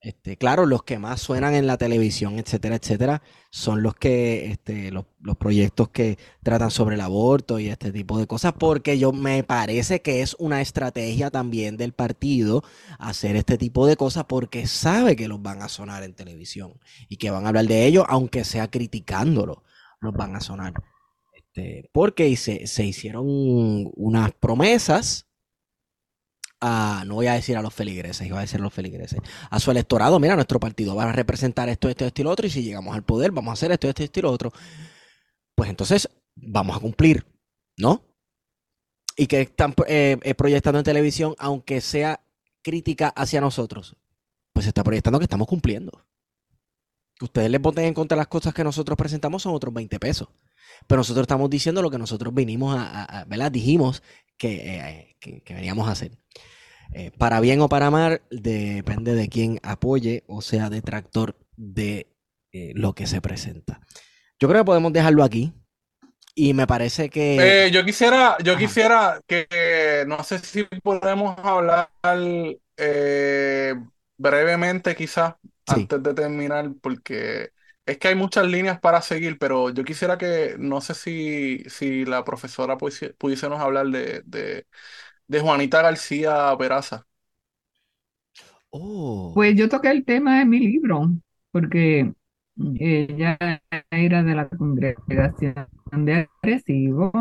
Este, 0.00 0.36
claro, 0.36 0.64
los 0.64 0.84
que 0.84 1.00
más 1.00 1.20
suenan 1.20 1.54
en 1.54 1.66
la 1.66 1.76
televisión, 1.76 2.38
etcétera, 2.38 2.76
etcétera, 2.76 3.22
son 3.50 3.82
los 3.82 3.96
que, 3.96 4.46
este, 4.52 4.92
los, 4.92 5.06
los 5.20 5.36
proyectos 5.36 5.88
que 5.88 6.18
tratan 6.44 6.70
sobre 6.70 6.94
el 6.94 7.00
aborto 7.00 7.58
y 7.58 7.68
este 7.68 7.90
tipo 7.90 8.16
de 8.18 8.28
cosas, 8.28 8.52
porque 8.56 8.96
yo 8.98 9.12
me 9.12 9.42
parece 9.42 10.00
que 10.00 10.22
es 10.22 10.36
una 10.38 10.60
estrategia 10.60 11.30
también 11.30 11.76
del 11.76 11.92
partido 11.94 12.62
hacer 13.00 13.34
este 13.34 13.58
tipo 13.58 13.86
de 13.88 13.96
cosas 13.96 14.24
porque 14.28 14.68
sabe 14.68 15.16
que 15.16 15.26
los 15.26 15.42
van 15.42 15.62
a 15.62 15.68
sonar 15.68 16.04
en 16.04 16.14
televisión 16.14 16.74
y 17.08 17.16
que 17.16 17.30
van 17.30 17.44
a 17.46 17.48
hablar 17.48 17.66
de 17.66 17.86
ellos, 17.86 18.04
aunque 18.08 18.44
sea 18.44 18.70
criticándolo, 18.70 19.64
los 20.00 20.14
van 20.14 20.36
a 20.36 20.40
sonar. 20.40 20.74
Este, 21.34 21.90
porque 21.92 22.36
se, 22.36 22.68
se 22.68 22.84
hicieron 22.84 23.24
unas 23.26 24.32
promesas 24.32 25.27
no 26.60 27.14
voy 27.14 27.26
a 27.28 27.34
decir 27.34 27.56
a 27.56 27.62
los 27.62 27.72
feligreses, 27.74 28.26
iba 28.26 28.38
a 28.38 28.42
decir 28.42 28.60
a 28.60 28.62
los 28.64 28.72
feligreses, 28.74 29.20
a 29.50 29.60
su 29.60 29.70
electorado, 29.70 30.18
mira, 30.18 30.34
nuestro 30.34 30.58
partido 30.58 30.94
va 30.96 31.04
a 31.04 31.12
representar 31.12 31.68
esto, 31.68 31.88
esto, 31.88 32.04
esto 32.06 32.20
y 32.20 32.24
lo 32.24 32.30
otro, 32.30 32.46
y 32.46 32.50
si 32.50 32.62
llegamos 32.62 32.94
al 32.94 33.04
poder 33.04 33.30
vamos 33.32 33.50
a 33.50 33.54
hacer 33.54 33.70
esto, 33.72 33.88
esto, 33.88 34.02
esto 34.02 34.20
y 34.20 34.22
lo 34.22 34.30
otro. 34.32 34.52
Pues 35.54 35.70
entonces 35.70 36.08
vamos 36.34 36.76
a 36.76 36.80
cumplir, 36.80 37.26
¿no? 37.76 38.02
Y 39.16 39.26
que 39.26 39.40
están 39.42 39.74
eh, 39.88 40.16
eh, 40.22 40.34
proyectando 40.34 40.78
en 40.78 40.84
televisión, 40.84 41.34
aunque 41.38 41.80
sea 41.80 42.20
crítica 42.62 43.08
hacia 43.08 43.40
nosotros, 43.40 43.96
pues 44.52 44.64
se 44.64 44.70
está 44.70 44.84
proyectando 44.84 45.18
que 45.18 45.24
estamos 45.24 45.48
cumpliendo. 45.48 46.04
Que 47.18 47.24
ustedes 47.24 47.50
les 47.50 47.60
voten 47.60 47.84
en 47.84 47.94
contra 47.94 48.16
las 48.16 48.28
cosas 48.28 48.54
que 48.54 48.62
nosotros 48.62 48.96
presentamos 48.96 49.42
son 49.42 49.54
otros 49.54 49.74
20 49.74 49.98
pesos. 49.98 50.28
Pero 50.86 51.00
nosotros 51.00 51.22
estamos 51.24 51.50
diciendo 51.50 51.82
lo 51.82 51.90
que 51.90 51.98
nosotros 51.98 52.32
vinimos 52.32 52.76
a, 52.76 52.82
a- 52.82 53.20
a- 53.20 53.24
¿verdad? 53.24 53.50
Dijimos 53.50 54.02
que, 54.36 54.76
eh, 54.76 55.16
que- 55.18 55.40
que 55.42 55.54
veníamos 55.54 55.88
a 55.88 55.92
hacer. 55.92 56.12
Eh, 56.94 57.10
para 57.16 57.40
bien 57.40 57.60
o 57.60 57.68
para 57.68 57.90
mal, 57.90 58.22
depende 58.30 59.14
de 59.14 59.28
quién 59.28 59.60
apoye 59.62 60.24
o 60.26 60.40
sea 60.40 60.70
detractor 60.70 61.36
de 61.56 62.06
eh, 62.52 62.72
lo 62.74 62.94
que 62.94 63.06
se 63.06 63.20
presenta. 63.20 63.80
Yo 64.40 64.48
creo 64.48 64.62
que 64.62 64.66
podemos 64.66 64.92
dejarlo 64.92 65.24
aquí. 65.24 65.52
Y 66.34 66.54
me 66.54 66.66
parece 66.66 67.10
que. 67.10 67.56
Eh, 67.56 67.70
yo 67.72 67.84
quisiera, 67.84 68.36
yo 68.42 68.56
Ajá. 68.56 68.58
quisiera 68.58 69.20
que, 69.26 70.04
no 70.08 70.24
sé 70.24 70.40
si 70.40 70.64
podemos 70.82 71.38
hablar 71.38 71.88
brevemente 74.16 74.94
quizás 74.96 75.34
Sí. 75.66 75.88
antes 75.88 76.02
de 76.02 76.14
terminar, 76.14 76.70
porque 76.82 77.50
es 77.86 77.98
que 77.98 78.08
hay 78.08 78.14
muchas 78.14 78.46
líneas 78.46 78.80
para 78.80 79.00
seguir, 79.02 79.38
pero 79.38 79.70
yo 79.70 79.84
quisiera 79.84 80.18
que, 80.18 80.56
no 80.58 80.80
sé 80.80 80.94
si, 80.94 81.64
si 81.68 82.04
la 82.04 82.24
profesora 82.24 82.76
pudiese- 82.76 83.14
pudiésemos 83.18 83.60
hablar 83.60 83.86
de, 83.88 84.22
de, 84.26 84.66
de 85.28 85.40
Juanita 85.40 85.82
García 85.82 86.54
Peraza. 86.58 87.06
Oh. 88.70 89.32
Pues 89.34 89.54
yo 89.56 89.68
toqué 89.68 89.90
el 89.90 90.04
tema 90.04 90.42
en 90.42 90.48
mi 90.48 90.58
libro, 90.58 91.10
porque 91.50 92.12
ella 92.78 93.38
era 93.90 94.22
de 94.22 94.34
la 94.34 94.48
congregación 94.48 95.68
de 95.92 96.28
Arecibo. 96.42 97.12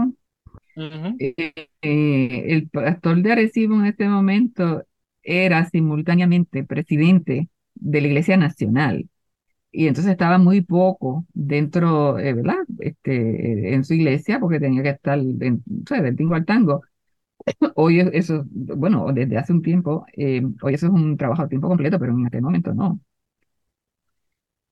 Eh, 1.20 1.34
eh, 1.82 2.44
el 2.48 2.70
pastor 2.70 3.22
de 3.22 3.32
Arecibo 3.32 3.76
en 3.76 3.86
este 3.86 4.08
momento 4.08 4.84
era 5.24 5.68
simultáneamente 5.70 6.64
presidente 6.64 7.50
de 7.76 8.02
la 8.02 8.08
Iglesia 8.08 8.38
Nacional 8.38 9.10
y 9.72 9.88
entonces 9.88 10.12
estaba 10.12 10.38
muy 10.38 10.62
poco 10.62 11.26
dentro, 11.34 12.18
eh, 12.20 12.34
¿verdad? 12.34 12.58
Este, 12.80 13.74
en 13.74 13.84
su 13.84 13.94
iglesia, 13.94 14.40
porque 14.40 14.60
tenía 14.60 14.82
que 14.82 14.90
estar 14.90 15.20
en, 15.20 15.64
o 15.84 15.88
sea, 15.88 16.02
del 16.02 16.16
tingo 16.16 16.36
al 16.36 16.46
tango. 16.46 16.82
Hoy 17.76 18.00
es- 18.02 18.10
eso, 18.14 18.44
bueno, 18.52 19.08
desde 19.14 19.38
hace 19.38 19.54
un 19.54 19.62
tiempo, 19.62 20.06
eh, 20.16 20.42
hoy 20.62 20.74
eso 20.74 20.88
es 20.88 20.92
un 20.92 21.18
trabajo 21.18 21.44
a 21.44 21.48
tiempo 21.50 21.68
completo, 21.68 22.00
pero 22.00 22.14
en 22.14 22.26
aquel 22.28 22.42
momento 22.42 22.74
no. 22.74 23.00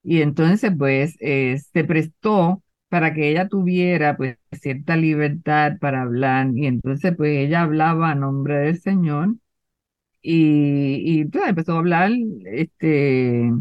Y 0.03 0.21
entonces, 0.21 0.71
pues, 0.77 1.15
eh, 1.19 1.57
se 1.73 1.83
prestó 1.83 2.63
para 2.89 3.13
que 3.13 3.29
ella 3.31 3.47
tuviera, 3.49 4.15
pues, 4.17 4.37
cierta 4.51 4.95
libertad 4.95 5.73
para 5.79 6.03
hablar, 6.03 6.49
y 6.55 6.67
entonces, 6.67 7.13
pues, 7.17 7.37
ella 7.37 7.61
hablaba 7.63 8.11
a 8.11 8.15
nombre 8.15 8.55
del 8.59 8.79
Señor, 8.81 9.35
y, 10.21 10.97
y 11.17 11.21
entonces 11.21 11.51
empezó 11.51 11.75
a 11.75 11.79
hablar, 11.79 12.11
este, 12.45 13.51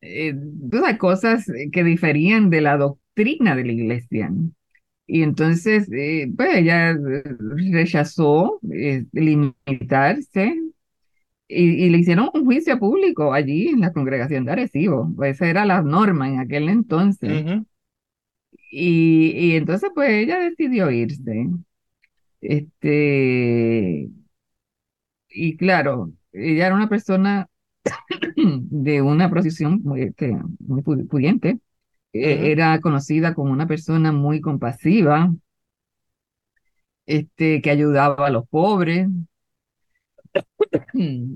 eh, 0.00 0.34
sabes, 0.72 0.98
cosas 0.98 1.44
que 1.72 1.84
diferían 1.84 2.50
de 2.50 2.60
la 2.60 2.76
doctrina 2.76 3.56
de 3.56 3.64
la 3.64 3.72
iglesia. 3.72 4.30
Y 5.06 5.22
entonces, 5.22 5.88
eh, 5.92 6.32
pues 6.36 6.56
ella 6.58 6.90
eh, 6.92 7.22
rechazó 7.72 8.58
eh, 8.72 9.04
limitarse 9.12 10.54
y, 11.48 11.86
y 11.86 11.90
le 11.90 11.98
hicieron 11.98 12.30
un 12.34 12.44
juicio 12.46 12.78
público 12.78 13.32
allí 13.34 13.68
en 13.68 13.80
la 13.80 13.92
congregación 13.92 14.44
de 14.46 14.52
Arecibo. 14.52 15.12
Pues 15.16 15.36
esa 15.36 15.48
era 15.50 15.64
la 15.66 15.82
norma 15.82 16.28
en 16.28 16.40
aquel 16.40 16.68
entonces. 16.70 17.42
Y, 18.70 19.30
y 19.52 19.56
entonces, 19.56 19.90
pues 19.94 20.10
ella 20.10 20.38
decidió 20.40 20.90
irse. 20.90 21.48
Este, 22.40 24.10
y 25.28 25.56
claro, 25.56 26.12
ella 26.32 26.66
era 26.66 26.74
una 26.76 26.88
persona 26.88 27.48
de 28.36 29.02
una 29.02 29.30
posición 29.30 29.80
muy, 29.84 30.02
este, 30.02 30.36
muy 30.60 30.82
pu- 30.82 31.08
pudiente. 31.08 31.60
Eh. 32.14 32.52
Era 32.52 32.80
conocida 32.80 33.34
como 33.34 33.52
una 33.52 33.66
persona 33.66 34.12
muy 34.12 34.40
compasiva, 34.40 35.30
este, 37.06 37.60
que 37.62 37.70
ayudaba 37.70 38.26
a 38.26 38.30
los 38.30 38.48
pobres. 38.48 39.08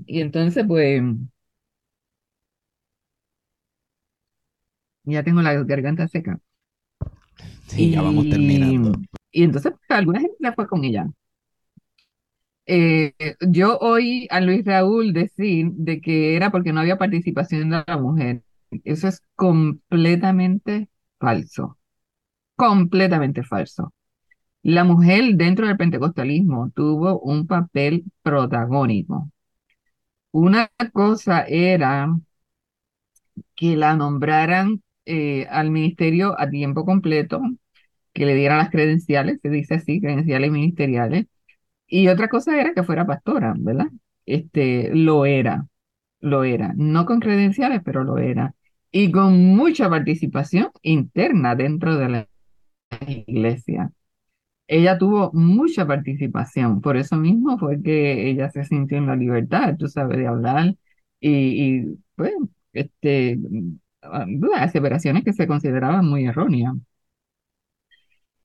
Y 0.07 0.21
entonces, 0.21 0.65
pues, 0.67 1.01
ya 5.03 5.23
tengo 5.23 5.41
la 5.41 5.53
garganta 5.63 6.07
seca. 6.07 6.39
Sí, 7.67 7.91
ya 7.91 8.01
vamos 8.01 8.25
Y, 8.25 8.29
terminando. 8.29 8.99
y 9.31 9.43
entonces, 9.43 9.71
pues, 9.73 9.97
alguna 9.99 10.19
gente 10.19 10.35
se 10.41 10.51
fue 10.53 10.67
con 10.67 10.83
ella. 10.83 11.07
Eh, 12.65 13.13
yo 13.41 13.77
oí 13.79 14.27
a 14.29 14.39
Luis 14.41 14.63
Raúl 14.63 15.11
decir 15.13 15.71
de 15.73 16.01
que 16.01 16.35
era 16.35 16.51
porque 16.51 16.71
no 16.71 16.81
había 16.81 16.97
participación 16.99 17.69
de 17.71 17.83
la 17.87 17.97
mujer. 17.97 18.43
Eso 18.83 19.07
es 19.07 19.23
completamente 19.35 20.89
falso, 21.19 21.77
completamente 22.55 23.43
falso. 23.43 23.93
La 24.63 24.83
mujer 24.85 25.35
dentro 25.35 25.67
del 25.67 25.77
pentecostalismo 25.77 26.71
tuvo 26.75 27.19
un 27.21 27.47
papel 27.47 28.05
protagónico. 28.23 29.31
Una 30.31 30.71
cosa 30.91 31.43
era 31.47 32.07
que 33.55 33.75
la 33.77 33.95
nombraran 33.95 34.81
eh, 35.05 35.47
al 35.49 35.71
ministerio 35.71 36.39
a 36.39 36.49
tiempo 36.49 36.85
completo, 36.85 37.41
que 38.13 38.25
le 38.25 38.35
dieran 38.35 38.59
las 38.59 38.69
credenciales, 38.71 39.39
se 39.41 39.49
dice 39.49 39.75
así, 39.75 40.01
credenciales 40.01 40.51
ministeriales, 40.51 41.27
y 41.87 42.09
otra 42.09 42.29
cosa 42.29 42.59
era 42.61 42.73
que 42.73 42.83
fuera 42.83 43.07
pastora, 43.07 43.55
¿verdad? 43.57 43.87
Este, 44.27 44.91
lo 44.95 45.25
era, 45.25 45.67
lo 46.21 46.43
era, 46.45 46.73
no 46.77 47.05
con 47.05 47.19
credenciales, 47.21 47.81
pero 47.85 48.03
lo 48.05 48.17
era, 48.19 48.55
y 48.91 49.11
con 49.11 49.55
mucha 49.55 49.89
participación 49.89 50.69
interna 50.81 51.55
dentro 51.55 51.97
de 51.97 52.09
la 52.09 52.27
iglesia. 53.07 53.91
Ella 54.67 54.97
tuvo 54.97 55.31
mucha 55.33 55.87
participación, 55.87 56.81
por 56.81 56.97
eso 56.97 57.17
mismo 57.17 57.57
fue 57.59 57.81
que 57.81 58.29
ella 58.29 58.49
se 58.51 58.65
sintió 58.65 58.97
en 58.97 59.07
la 59.07 59.15
libertad, 59.15 59.75
tú 59.77 59.87
sabes, 59.87 60.17
de 60.19 60.27
hablar 60.27 60.75
y, 61.19 61.79
y 61.81 61.99
pues, 62.15 62.33
este, 62.73 63.39
ah, 64.03 64.25
aseveraciones 64.57 65.23
que 65.23 65.33
se 65.33 65.47
consideraban 65.47 66.05
muy 66.07 66.25
erróneas. 66.27 66.75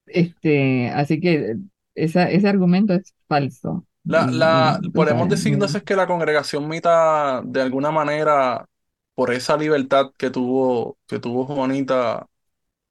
Este, 0.06 0.90
así 0.90 1.20
que 1.20 1.56
esa, 1.94 2.30
ese 2.30 2.48
argumento 2.48 2.94
es 2.94 3.14
falso. 3.28 3.86
La, 4.04 4.26
Y, 4.26 4.30
la, 4.30 4.80
tú 4.82 4.92
podemos 4.92 5.28
decir 5.28 5.52
entonces 5.54 5.82
que 5.82 5.96
la 5.96 6.06
congregación 6.06 6.68
Mita, 6.68 7.42
de 7.44 7.62
alguna 7.62 7.90
manera, 7.90 8.66
por 9.14 9.32
esa 9.32 9.56
libertad 9.56 10.12
que 10.18 10.30
tuvo, 10.30 10.98
que 11.06 11.18
tuvo 11.18 11.46
Juanita, 11.46 12.28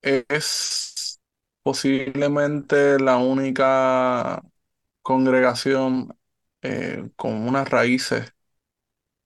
es 0.02 1.22
posiblemente 1.64 3.00
la 3.00 3.18
única 3.18 4.44
congregación 5.02 6.18
eh, 6.64 7.10
con 7.18 7.34
unas 7.48 7.70
raíces 7.70 8.34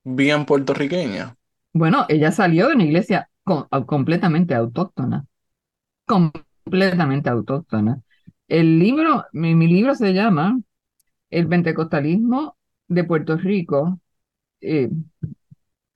bien 0.03 0.45
puertorriqueñas. 0.48 1.36
Bueno, 1.74 2.06
ella 2.10 2.32
salió 2.32 2.68
de 2.68 2.76
una 2.76 2.84
iglesia 2.86 3.30
co- 3.44 3.68
completamente 3.86 4.56
autóctona, 4.56 5.26
completamente 6.06 7.30
autóctona. 7.30 8.02
El 8.48 8.80
libro, 8.80 9.26
mi, 9.34 9.56
mi 9.56 9.68
libro 9.68 9.95
se 9.95 10.14
llama 10.14 10.60
El 11.32 11.48
Pentecostalismo 11.49 12.57
de 12.88 13.06
Puerto 13.06 13.38
Rico, 13.38 13.99
eh, 14.61 14.90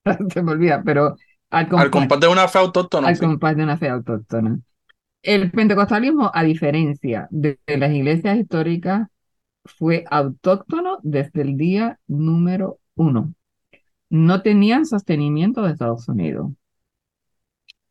se 0.34 0.42
me 0.44 0.52
olvida, 0.52 0.84
pero 0.84 1.16
al 1.50 1.68
Al 1.74 1.90
compás, 1.92 2.20
de 2.20 2.28
una 2.28 2.48
fe 2.48 2.60
autóctona, 2.60 3.08
al 3.08 3.16
sí. 3.16 3.26
compás 3.26 3.56
de 3.58 3.64
una 3.64 3.78
fe 3.78 3.90
autóctona. 3.90 4.60
El 5.24 5.52
pentecostalismo, 5.52 6.32
a 6.34 6.44
diferencia 6.44 7.28
de, 7.32 7.60
de 7.68 7.78
las 7.78 7.92
iglesias 7.92 8.38
históricas, 8.38 9.08
fue 9.66 10.06
autóctono 10.10 11.00
desde 11.04 11.42
el 11.44 11.58
día 11.58 12.00
número 12.08 12.80
uno. 12.96 13.34
No 14.10 14.42
tenían 14.44 14.86
sostenimiento 14.88 15.64
de 15.64 15.72
Estados 15.74 16.08
Unidos. 16.10 16.52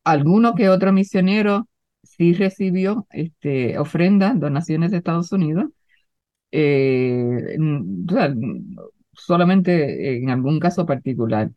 Alguno 0.04 0.54
que 0.54 0.68
otro 0.68 0.92
misionero 0.92 1.68
sí 2.02 2.32
recibió 2.34 3.06
este, 3.10 3.78
ofrendas, 3.78 4.38
donaciones 4.40 4.90
de 4.90 4.98
Estados 4.98 5.30
Unidos, 5.32 5.66
eh, 6.52 7.56
o 8.08 8.12
sea, 8.12 8.34
solamente 9.14 10.18
en 10.18 10.30
algún 10.30 10.60
caso 10.60 10.86
particular, 10.86 11.50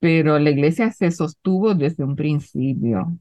pero 0.00 0.38
la 0.40 0.50
iglesia 0.50 0.92
se 0.92 1.10
sostuvo 1.12 1.74
desde 1.74 2.04
un 2.04 2.16
principio. 2.16 3.18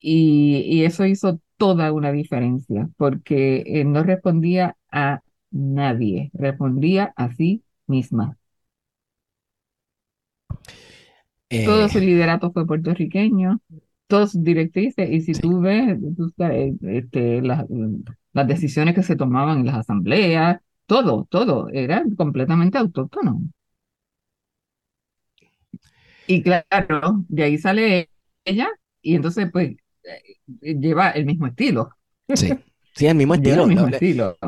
Y, 0.00 0.58
y 0.66 0.84
eso 0.84 1.06
hizo 1.06 1.40
toda 1.56 1.92
una 1.92 2.10
diferencia, 2.12 2.88
porque 2.96 3.62
eh, 3.66 3.84
no 3.84 4.02
respondía 4.02 4.76
a 4.90 5.22
nadie, 5.50 6.30
respondía 6.34 7.12
a 7.16 7.32
sí 7.34 7.64
misma. 7.86 8.36
Todo 11.62 11.88
Eh, 11.88 11.88
su 11.88 11.98
liderato 12.00 12.52
fue 12.52 12.66
puertorriqueño, 12.66 13.60
todas 14.06 14.32
sus 14.32 14.42
directrices, 14.44 15.10
y 15.10 15.20
si 15.20 15.34
sí. 15.34 15.40
tú 15.40 15.60
ves 15.60 15.98
tú 16.16 16.30
sabes, 16.36 16.74
este, 16.82 17.40
las, 17.42 17.66
las 18.32 18.48
decisiones 18.48 18.94
que 18.94 19.02
se 19.02 19.16
tomaban 19.16 19.60
en 19.60 19.66
las 19.66 19.76
asambleas, 19.76 20.60
todo, 20.86 21.26
todo 21.30 21.68
era 21.70 22.02
completamente 22.16 22.78
autóctono. 22.78 23.42
Y 26.26 26.42
claro, 26.42 27.24
de 27.28 27.42
ahí 27.44 27.58
sale 27.58 28.08
ella, 28.44 28.68
y 29.00 29.14
entonces 29.16 29.48
pues 29.52 29.72
eh, 30.04 30.74
lleva 30.80 31.10
el 31.10 31.26
mismo 31.26 31.46
estilo, 31.46 31.90
Sí, 32.34 32.52
sí, 32.94 33.06
el 33.06 33.14
mismo 33.14 33.34
estilo. 33.38 33.64
el 33.64 33.68
mismo. 33.68 33.88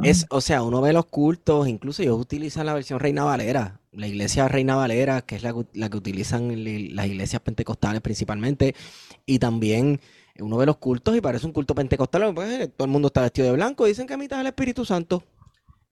Es, 0.03 0.27
o 0.31 0.41
sea, 0.41 0.63
uno 0.63 0.81
ve 0.81 0.93
los 0.93 1.07
cultos, 1.07 1.69
incluso 1.69 2.03
ellos 2.03 2.21
utilizan 2.21 2.67
la 2.67 2.75
versión 2.75 3.01
Reina 3.01 3.25
Valera, 3.25 3.81
la 3.93 4.07
iglesia 4.07 4.49
Reina 4.49 4.77
Valera, 4.77 5.23
que 5.23 5.37
es 5.37 5.43
la, 5.43 5.53
que- 5.53 5.67
la 5.79 5.89
que 5.91 5.97
utilizan 5.97 6.49
li- 6.65 6.91
las 6.91 7.07
iglesias 7.07 7.43
pentecostales 7.43 8.01
principalmente, 8.01 8.75
y 9.27 9.39
también 9.39 10.01
uno 10.39 10.57
ve 10.57 10.67
los 10.67 10.77
cultos 10.79 11.17
y 11.17 11.21
parece 11.21 11.47
un 11.47 11.53
culto 11.53 11.75
pentecostal, 11.75 12.33
pues, 12.35 12.71
todo 12.77 12.87
el 12.87 12.91
mundo 12.93 13.09
está 13.09 13.23
vestido 13.23 13.49
de 13.49 13.55
blanco, 13.55 13.85
dicen 13.87 14.07
que 14.07 14.15
a 14.15 14.17
mitad 14.17 14.39
es 14.39 14.43
el 14.43 14.47
Espíritu 14.49 14.85
Santo. 14.85 15.23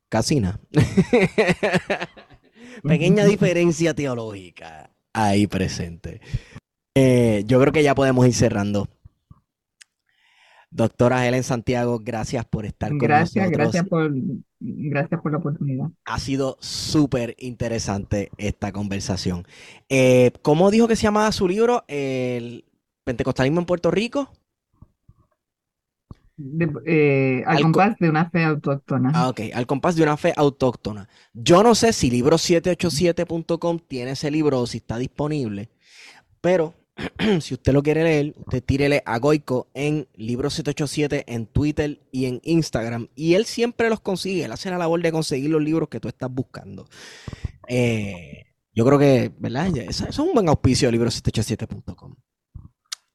Casi 0.08 0.40
nada. 0.40 0.60
Pequeña 2.86 3.24
diferencia 3.24 3.94
teológica 3.94 4.90
ahí 5.12 5.46
presente. 5.46 6.20
Eh, 6.94 7.44
yo 7.46 7.60
creo 7.60 7.72
que 7.72 7.82
ya 7.82 7.94
podemos 7.94 8.26
ir 8.26 8.34
cerrando. 8.34 8.88
Doctora 10.70 11.26
Helen 11.26 11.42
Santiago, 11.42 12.00
gracias 12.02 12.46
por 12.46 12.64
estar 12.64 12.88
con 12.90 12.98
Gracias, 12.98 13.44
nosotros. 13.44 13.58
gracias 13.58 13.88
por, 13.88 14.10
gracias 14.58 15.20
por 15.20 15.32
la 15.32 15.38
oportunidad. 15.38 15.86
Ha 16.06 16.18
sido 16.18 16.56
súper 16.60 17.34
interesante 17.38 18.30
esta 18.38 18.72
conversación. 18.72 19.44
Eh, 19.90 20.32
¿cómo 20.40 20.70
dijo 20.70 20.88
que 20.88 20.96
se 20.96 21.02
llamaba 21.02 21.30
su 21.32 21.46
libro? 21.46 21.84
El 21.88 22.64
Pentecostalismo 23.04 23.60
en 23.60 23.66
Puerto 23.66 23.90
Rico. 23.90 24.30
De- 26.36 26.70
eh, 26.86 27.42
al 27.46 27.58
Al 27.58 27.62
co- 27.62 27.72
compás 27.72 27.98
de 27.98 28.08
una 28.08 28.30
fe 28.30 28.42
autóctona. 28.44 29.12
Ah, 29.14 29.28
ok, 29.28 29.40
al 29.54 29.66
compás 29.66 29.96
de 29.96 30.02
una 30.02 30.16
fe 30.16 30.32
autóctona. 30.36 31.08
Yo 31.34 31.62
no 31.62 31.74
sé 31.74 31.92
si 31.92 32.10
libro787.com 32.10 33.78
tiene 33.86 34.12
ese 34.12 34.30
libro 34.30 34.60
o 34.60 34.66
si 34.66 34.78
está 34.78 34.98
disponible, 34.98 35.70
pero 36.40 36.74
si 37.40 37.54
usted 37.54 37.72
lo 37.72 37.82
quiere 37.82 38.04
leer, 38.04 38.34
usted 38.36 38.62
tírele 38.62 39.02
a 39.06 39.18
Goico 39.18 39.68
en 39.74 40.08
Libro 40.14 40.50
787 40.50 41.24
en 41.32 41.46
Twitter 41.46 42.00
y 42.12 42.26
en 42.26 42.40
Instagram. 42.44 43.08
Y 43.14 43.34
él 43.34 43.44
siempre 43.46 43.88
los 43.88 44.00
consigue. 44.00 44.44
Él 44.44 44.52
hace 44.52 44.70
la 44.70 44.78
labor 44.78 45.00
de 45.02 45.12
conseguir 45.12 45.50
los 45.50 45.62
libros 45.62 45.88
que 45.88 46.00
tú 46.00 46.08
estás 46.08 46.30
buscando. 46.30 46.86
Eh, 47.68 48.46
yo 48.74 48.84
creo 48.86 48.98
que, 48.98 49.32
¿verdad? 49.38 49.74
Eso, 49.76 50.06
es 50.08 50.18
un 50.18 50.32
buen 50.34 50.48
auspicio 50.48 50.90
de 50.90 50.98
libro787.com. 50.98 52.14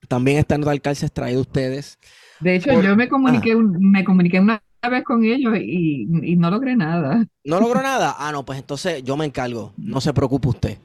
También 0.08 0.38
está 0.38 0.58
nota 0.58 0.72
al 0.72 0.82
calce 0.82 1.10
traído 1.10 1.42
ustedes. 1.42 2.00
De 2.40 2.56
hecho, 2.56 2.82
yo 2.82 2.96
me 2.96 3.08
comuniqué, 3.08 3.56
me 3.56 4.04
comuniqué 4.04 4.40
una 4.40 4.62
vez 4.90 5.04
con 5.04 5.24
ellos 5.24 5.58
y, 5.60 6.06
no 6.38 6.50
logré 6.52 6.76
nada. 6.76 7.26
¿No 7.44 7.60
logró 7.60 7.82
nada? 7.82 8.16
Ah, 8.18 8.32
no, 8.32 8.46
pues 8.46 8.60
entonces 8.60 9.04
yo 9.04 9.18
me 9.18 9.26
encargo. 9.26 9.74
No 9.78 10.02
se 10.02 10.14
preocupe 10.14 10.48
usted. 10.48 10.78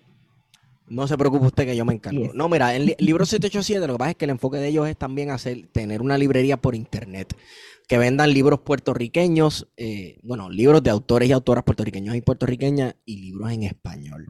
No 0.89 1.07
se 1.07 1.17
preocupe 1.17 1.47
usted 1.47 1.65
que 1.65 1.77
yo 1.77 1.85
me 1.85 1.95
encargo. 1.95 2.33
No, 2.35 2.49
mira, 2.49 2.75
el 2.75 2.95
libro 2.99 3.25
787 3.25 3.87
lo 3.87 3.95
que 3.95 3.99
pasa 3.99 4.11
es 4.11 4.17
que 4.17 4.25
el 4.25 4.31
enfoque 4.31 4.59
de 4.59 4.69
ellos 4.69 4.89
es 4.89 4.97
también 4.97 5.31
hacer, 5.31 5.69
tener 5.69 6.03
una 6.03 6.19
librería 6.19 6.57
por 6.57 6.75
internet. 6.75 7.37
Que 7.89 7.99
vendan 7.99 8.33
libros 8.33 8.61
puertorriqueños, 8.61 9.69
eh, 9.77 10.19
bueno, 10.23 10.51
libros 10.51 10.83
de 10.83 10.91
autores 10.91 11.29
y 11.29 11.33
autoras 11.33 11.65
puertorriqueños 11.65 12.15
y 12.15 12.21
puertorriqueñas 12.21 12.95
y 13.05 13.17
libros 13.17 13.53
en 13.53 13.65
español. 13.65 14.29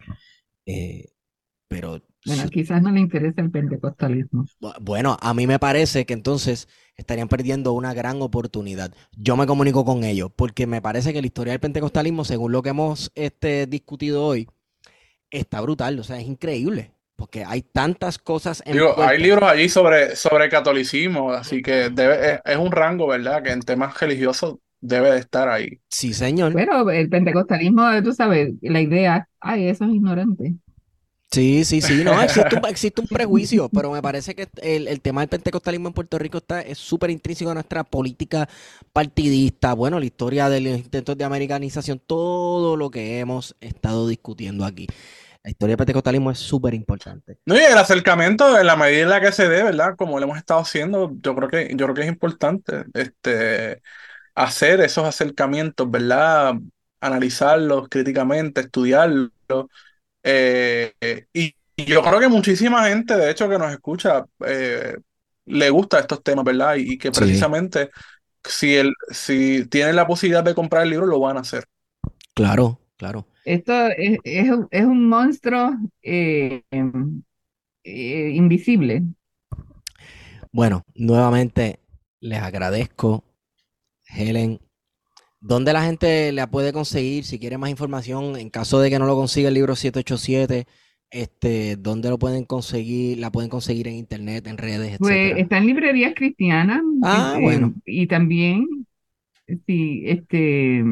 Eh, 0.66 1.07
pero 1.73 2.03
bueno, 2.27 2.49
quizás 2.51 2.82
no 2.82 2.90
le 2.90 3.01
interesa 3.01 3.40
el 3.40 3.51
pentecostalismo. 3.51 4.44
Bueno, 4.82 5.16
a 5.23 5.32
mí 5.32 5.47
me 5.47 5.59
parece 5.59 6.05
que 6.05 6.12
entonces 6.12 6.69
estarían 6.97 7.28
perdiendo 7.28 7.73
una 7.73 7.94
gran 7.94 8.20
oportunidad. 8.20 8.93
Yo 9.16 9.39
me 9.39 9.47
comunico 9.47 9.86
con 9.86 10.05
ellos 10.05 10.31
porque 10.36 10.66
me 10.66 10.82
parece 10.82 11.15
que 11.15 11.23
la 11.23 11.27
historia 11.27 11.53
del 11.53 11.61
pentecostalismo, 11.61 12.24
según 12.24 12.53
lo 12.53 12.62
que 12.62 12.69
hemos 12.69 13.11
este, 13.15 13.66
discutido 13.66 14.23
hoy, 14.23 14.49
está 15.31 15.62
brutal. 15.62 15.99
O 15.99 16.05
sea, 16.05 16.20
es 16.20 16.27
increíble 16.27 16.93
porque 17.16 17.43
hay 17.43 17.62
tantas 17.62 18.19
cosas. 18.19 18.62
En 18.66 18.74
Digo, 18.74 18.94
hay 18.99 19.19
libros 19.19 19.51
allí 19.51 19.70
sobre, 19.70 20.15
sobre 20.15 20.51
catolicismo, 20.51 21.32
así 21.32 21.62
que 21.62 21.89
debe, 21.89 22.43
es, 22.44 22.57
un 22.59 22.70
rango, 22.70 23.07
¿verdad? 23.07 23.43
Que 23.43 23.53
en 23.53 23.61
temas 23.61 23.99
religiosos 23.99 24.57
debe 24.78 25.11
de 25.12 25.20
estar 25.20 25.49
ahí. 25.49 25.81
Sí, 25.89 26.12
señor. 26.12 26.53
Pero 26.53 26.90
el 26.90 27.09
pentecostalismo, 27.09 27.85
tú 28.05 28.12
sabes, 28.12 28.53
la 28.61 28.82
idea, 28.82 29.27
ay, 29.40 29.69
eso 29.69 29.86
es 29.86 29.93
ignorante. 29.93 30.57
Sí, 31.32 31.64
sí, 31.64 31.80
sí, 31.80 32.04
no, 32.04 32.12
existe 32.22 32.56
un, 32.56 32.66
existe 32.66 33.00
un 33.00 33.06
prejuicio, 33.06 33.70
pero 33.70 33.90
me 33.90 34.02
parece 34.02 34.34
que 34.34 34.48
el, 34.60 35.00
tema 35.00 35.22
del 35.22 35.30
pentecostalismo 35.30 35.88
en 35.88 35.94
Puerto 35.94 36.18
Rico 36.18 36.38
está, 36.38 36.60
es 36.60 36.76
súper 36.76 37.09
intrínseco 37.09 37.50
a 37.50 37.54
nuestra 37.54 37.84
política 37.84 38.46
partidista, 38.92 39.72
bueno, 39.72 39.98
la 39.98 40.04
historia 40.04 40.50
de 40.50 40.60
los 40.60 40.78
intentos 40.78 41.16
de 41.16 41.24
americanización, 41.24 42.02
todo 42.06 42.76
lo 42.76 42.90
que 42.90 43.18
hemos 43.18 43.56
estado 43.62 44.06
discutiendo 44.06 44.66
aquí. 44.66 44.86
La 45.42 45.50
historia 45.50 45.72
del 45.72 45.78
pentecostalismo 45.78 46.30
es 46.30 46.38
súper 46.38 46.74
importante. 46.74 47.38
No, 47.46 47.56
y 47.56 47.60
el 47.60 47.78
acercamiento, 47.78 48.59
en 48.59 48.66
la 48.66 48.76
medida 48.76 49.02
en 49.02 49.09
la 49.09 49.20
que 49.22 49.32
se 49.32 49.48
dé, 49.48 49.62
¿verdad? 49.62 49.96
Como 49.96 50.18
lo 50.18 50.24
hemos 50.26 50.36
estado 50.36 50.60
haciendo, 50.60 51.12
yo 51.22 51.34
creo 51.34 51.48
que, 51.48 51.70
yo 51.74 51.86
creo 51.86 51.94
que 51.94 52.02
es 52.02 52.09
importante 52.09 52.84
este, 52.92 53.82
hacer 54.34 54.82
esos 54.82 55.04
acercamientos, 55.06 55.90
¿verdad? 55.90 56.54
Analizarlos 57.00 57.88
críticamente, 57.88 58.60
estudiarlos 58.60 59.30
eh, 60.23 60.93
y, 61.32 61.55
yo 61.77 62.03
creo 62.03 62.20
que 62.20 62.28
muchísima 62.28 62.86
gente, 62.89 63.16
de 63.16 63.31
hecho, 63.31 63.49
que 63.49 63.59
nos 63.59 63.73
escucha, 63.73 64.24
eh, 64.47 64.97
le 65.47 65.70
gusta 65.70 65.99
estos 65.99 66.23
temas, 66.23 66.44
¿verdad? 66.44 66.77
Y, 66.77 66.97
que 66.97 67.11
precisamente 67.11 67.90
si, 68.44 68.77
el, 68.77 68.93
si 69.11 69.66
tienen 69.66 69.97
la 69.97 70.07
posibilidad 70.07 70.44
de 70.44 70.55
comprar 70.55 70.85
el 70.85 70.90
libro, 70.90 71.07
lo 71.07 71.19
van 71.19 71.39
a 71.39 71.40
hacer. 71.40 71.65
Claro, 72.35 72.81
claro. 72.97 73.27
Esto 73.44 73.89
es, 73.97 74.19
es, 74.23 74.85
un 74.85 75.09
monstruo 75.09 75.73
eh, 76.03 76.62
invisible. 77.85 79.03
Bueno, 80.53 80.85
nuevamente 80.94 81.81
les 82.20 82.40
agradezco, 82.40 83.24
Helen, 84.07 84.61
¿Dónde 85.43 85.73
la 85.73 85.82
gente 85.85 86.31
la 86.31 86.48
puede 86.48 86.73
conseguir 86.73 87.24
si 87.24 87.40
quiere 87.40 87.59
más 87.59 87.69
información 87.69 88.36
en 88.36 88.48
caso 88.48 88.78
de 88.78 88.90
que 88.90 89.01
no 89.01 89.06
lo 89.06 89.16
consiga 89.16 89.48
el 89.48 89.55
libro 89.55 89.74
787? 89.74 90.69
Este, 91.10 91.77
¿dónde 91.77 92.10
lo 92.10 92.19
pueden 92.19 92.44
conseguir? 92.44 93.19
¿La 93.19 93.32
pueden 93.32 93.51
conseguir 93.51 93.89
en 93.89 93.94
internet, 93.94 94.47
en 94.47 94.56
redes, 94.56 94.98
Pues 94.98 95.35
está 95.36 95.59
en 95.59 95.66
librerías 95.66 96.14
cristianas. 96.14 96.81
Ah, 97.02 97.32
este, 97.32 97.43
bueno. 97.43 97.74
Y 97.85 98.06
también, 98.06 98.86
sí, 99.66 100.05
este, 100.06 100.85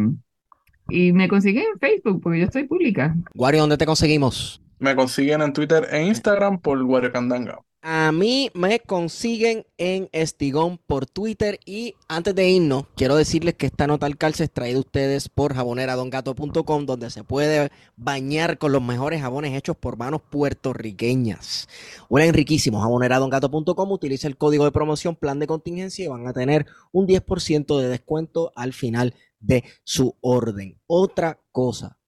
y 0.89 1.13
me 1.13 1.29
consiguen 1.29 1.65
en 1.73 1.79
Facebook 1.79 2.21
porque 2.21 2.41
yo 2.41 2.47
estoy 2.47 2.65
pública. 2.65 3.15
Wario, 3.35 3.61
¿dónde 3.61 3.79
te 3.79 3.87
conseguimos? 3.87 4.61
Me 4.81 4.97
consiguen 4.97 5.43
en 5.43 5.53
Twitter 5.53 5.87
e 5.93 6.05
Instagram 6.05 6.59
por 6.59 6.83
Wario 6.83 7.13
Candanga. 7.13 7.61
A 7.83 8.13
mí 8.13 8.51
me 8.53 8.81
consiguen 8.81 9.65
en 9.79 10.11
Estigón 10.13 10.77
por 10.87 11.07
Twitter 11.07 11.59
y 11.65 11.95
antes 12.09 12.35
de 12.35 12.51
irnos, 12.51 12.85
quiero 12.95 13.17
decirles 13.17 13.55
que 13.55 13.65
esta 13.65 13.87
nota 13.87 14.05
al 14.05 14.19
calce 14.19 14.45
es 14.45 14.51
traída 14.51 14.77
a 14.77 14.81
ustedes 14.81 15.31
por 15.31 15.55
jaboneradongato.com 15.55 16.85
donde 16.85 17.09
se 17.09 17.25
puede 17.25 17.71
bañar 17.97 18.59
con 18.59 18.73
los 18.73 18.83
mejores 18.83 19.23
jabones 19.23 19.57
hechos 19.57 19.79
por 19.79 19.97
manos 19.97 20.21
puertorriqueñas. 20.21 21.69
Huelen 22.11 22.35
riquísimos, 22.35 22.83
jaboneradongato.com, 22.83 23.93
utiliza 23.93 24.29
el 24.29 24.37
código 24.37 24.67
de 24.67 24.73
promoción 24.73 25.17
plan 25.17 25.39
de 25.39 25.47
contingencia 25.47 26.05
y 26.05 26.09
van 26.09 26.27
a 26.27 26.35
tener 26.35 26.67
un 26.93 27.07
10% 27.07 27.81
de 27.81 27.89
descuento 27.89 28.53
al 28.57 28.75
final 28.75 29.15
de 29.39 29.65
su 29.85 30.19
orden. 30.21 30.79
Otra 30.87 31.41
cosa, 31.51 31.99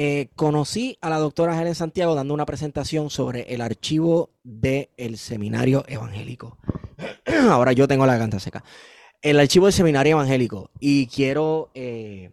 eh, 0.00 0.28
conocí 0.36 0.96
a 1.00 1.10
la 1.10 1.18
doctora 1.18 1.60
Helen 1.60 1.74
Santiago 1.74 2.14
dando 2.14 2.32
una 2.32 2.46
presentación 2.46 3.10
sobre 3.10 3.52
el 3.52 3.60
archivo 3.60 4.30
del 4.44 5.18
seminario 5.18 5.84
evangélico. 5.88 6.56
Ahora 7.50 7.72
yo 7.72 7.88
tengo 7.88 8.06
la 8.06 8.12
garganta 8.12 8.38
seca. 8.38 8.62
El 9.22 9.40
archivo 9.40 9.66
del 9.66 9.72
seminario 9.72 10.12
evangélico. 10.12 10.70
Y 10.78 11.08
quiero 11.08 11.72
eh, 11.74 12.30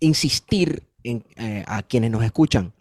insistir 0.00 0.88
eh, 1.04 1.64
a 1.68 1.84
quienes 1.84 2.10
nos 2.10 2.24
escuchan. 2.24 2.74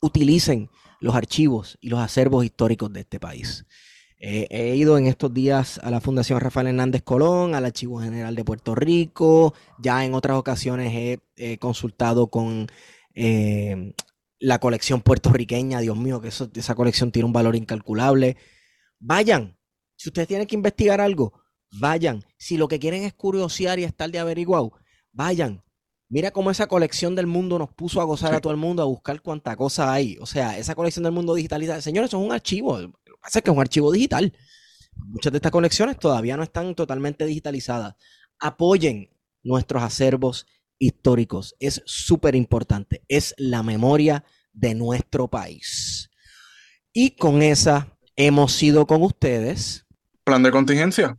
Utilicen 0.00 0.68
los 0.98 1.14
archivos 1.14 1.78
y 1.80 1.90
los 1.90 2.00
acervos 2.00 2.44
históricos 2.44 2.92
de 2.92 3.00
este 3.02 3.20
país. 3.20 3.66
he 4.18 4.74
ido 4.74 4.98
en 4.98 5.06
estos 5.06 5.32
días 5.32 5.78
a 5.84 5.92
la 5.92 6.00
Fundación 6.00 6.40
Rafael 6.40 6.66
Hernández 6.66 7.04
Colón, 7.04 7.54
al 7.54 7.66
Archivo 7.66 8.00
General 8.00 8.34
de 8.34 8.44
Puerto 8.44 8.74
Rico, 8.74 9.54
ya 9.78 10.04
en 10.04 10.14
otras 10.14 10.36
ocasiones 10.36 11.20
he 11.36 11.58
consultado 11.58 12.26
con 12.26 12.66
eh, 13.20 13.94
la 14.38 14.60
colección 14.60 15.00
puertorriqueña, 15.00 15.80
Dios 15.80 15.96
mío, 15.96 16.20
que 16.20 16.28
esa 16.28 16.74
colección 16.76 17.10
tiene 17.10 17.26
un 17.26 17.32
valor 17.32 17.56
incalculable. 17.56 18.36
Vayan, 19.00 19.58
si 19.96 20.08
ustedes 20.08 20.28
tienen 20.28 20.46
que 20.46 20.54
investigar 20.54 21.00
algo, 21.00 21.32
vayan. 21.72 22.24
Si 22.36 22.56
lo 22.56 22.68
que 22.68 22.78
quieren 22.78 23.02
es 23.02 23.14
curiosear 23.14 23.80
y 23.80 23.84
estar 23.84 24.08
de 24.08 24.20
averiguado, 24.20 24.72
vayan. 25.12 25.64
Mira 26.08 26.30
cómo 26.30 26.52
esa 26.52 26.68
colección 26.68 27.16
del 27.16 27.26
mundo 27.26 27.58
nos 27.58 27.74
puso 27.74 28.00
a 28.00 28.04
gozar 28.04 28.32
a 28.34 28.40
todo 28.40 28.52
el 28.52 28.58
mundo, 28.58 28.82
a 28.82 28.86
buscar 28.86 29.20
cuánta 29.20 29.56
cosa 29.56 29.92
hay. 29.92 30.16
O 30.20 30.26
sea, 30.26 30.56
esa 30.56 30.76
colección 30.76 31.02
del 31.02 31.12
mundo 31.12 31.34
digital, 31.34 31.82
señores, 31.82 32.08
eso 32.10 32.20
es 32.20 32.24
un 32.24 32.32
archivo. 32.32 32.78
Lo 32.78 32.92
que 32.92 33.20
pasa 33.20 33.40
es 33.40 33.42
que 33.42 33.50
es 33.50 33.56
un 33.56 33.60
archivo 33.60 33.90
digital. 33.90 34.32
Muchas 34.94 35.32
de 35.32 35.38
estas 35.38 35.52
colecciones 35.52 35.98
todavía 35.98 36.36
no 36.36 36.44
están 36.44 36.76
totalmente 36.76 37.26
digitalizadas. 37.26 37.96
Apoyen 38.38 39.10
nuestros 39.42 39.82
acervos 39.82 40.46
históricos. 40.78 41.54
Es 41.60 41.82
súper 41.86 42.34
importante. 42.34 43.02
Es 43.08 43.34
la 43.38 43.62
memoria 43.62 44.24
de 44.52 44.74
nuestro 44.74 45.28
país. 45.28 46.10
Y 46.92 47.16
con 47.16 47.42
esa 47.42 47.96
hemos 48.16 48.52
sido 48.52 48.86
con 48.86 49.02
ustedes. 49.02 49.86
Plan 50.24 50.42
de 50.42 50.50
contingencia. 50.50 51.18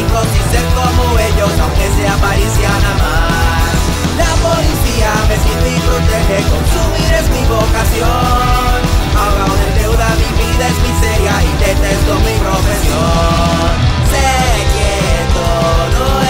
ricos 0.00 0.26
y 0.32 0.42
ser 0.52 0.66
como 0.78 1.02
ellos, 1.18 1.52
aunque 1.60 1.86
sea 1.96 2.14
parisiana 2.16 2.90
más. 3.02 3.76
La 4.16 4.32
policía 4.46 5.12
me 5.28 5.36
sirve 5.44 5.68
y 5.76 5.80
protege, 5.88 6.36
consumir 6.48 7.10
es 7.20 7.26
mi 7.34 7.42
vocación. 7.48 8.76
Ahogado 9.20 9.54
en 9.66 9.72
deuda, 9.80 10.08
mi 10.20 10.30
vida 10.40 10.64
es 10.72 10.78
miseria 10.88 11.34
y 11.48 11.52
detesto 11.64 12.12
mi 12.26 12.36
profesión. 12.46 13.70
Sé 14.12 14.30
que 14.74 14.94
todo 15.36 16.04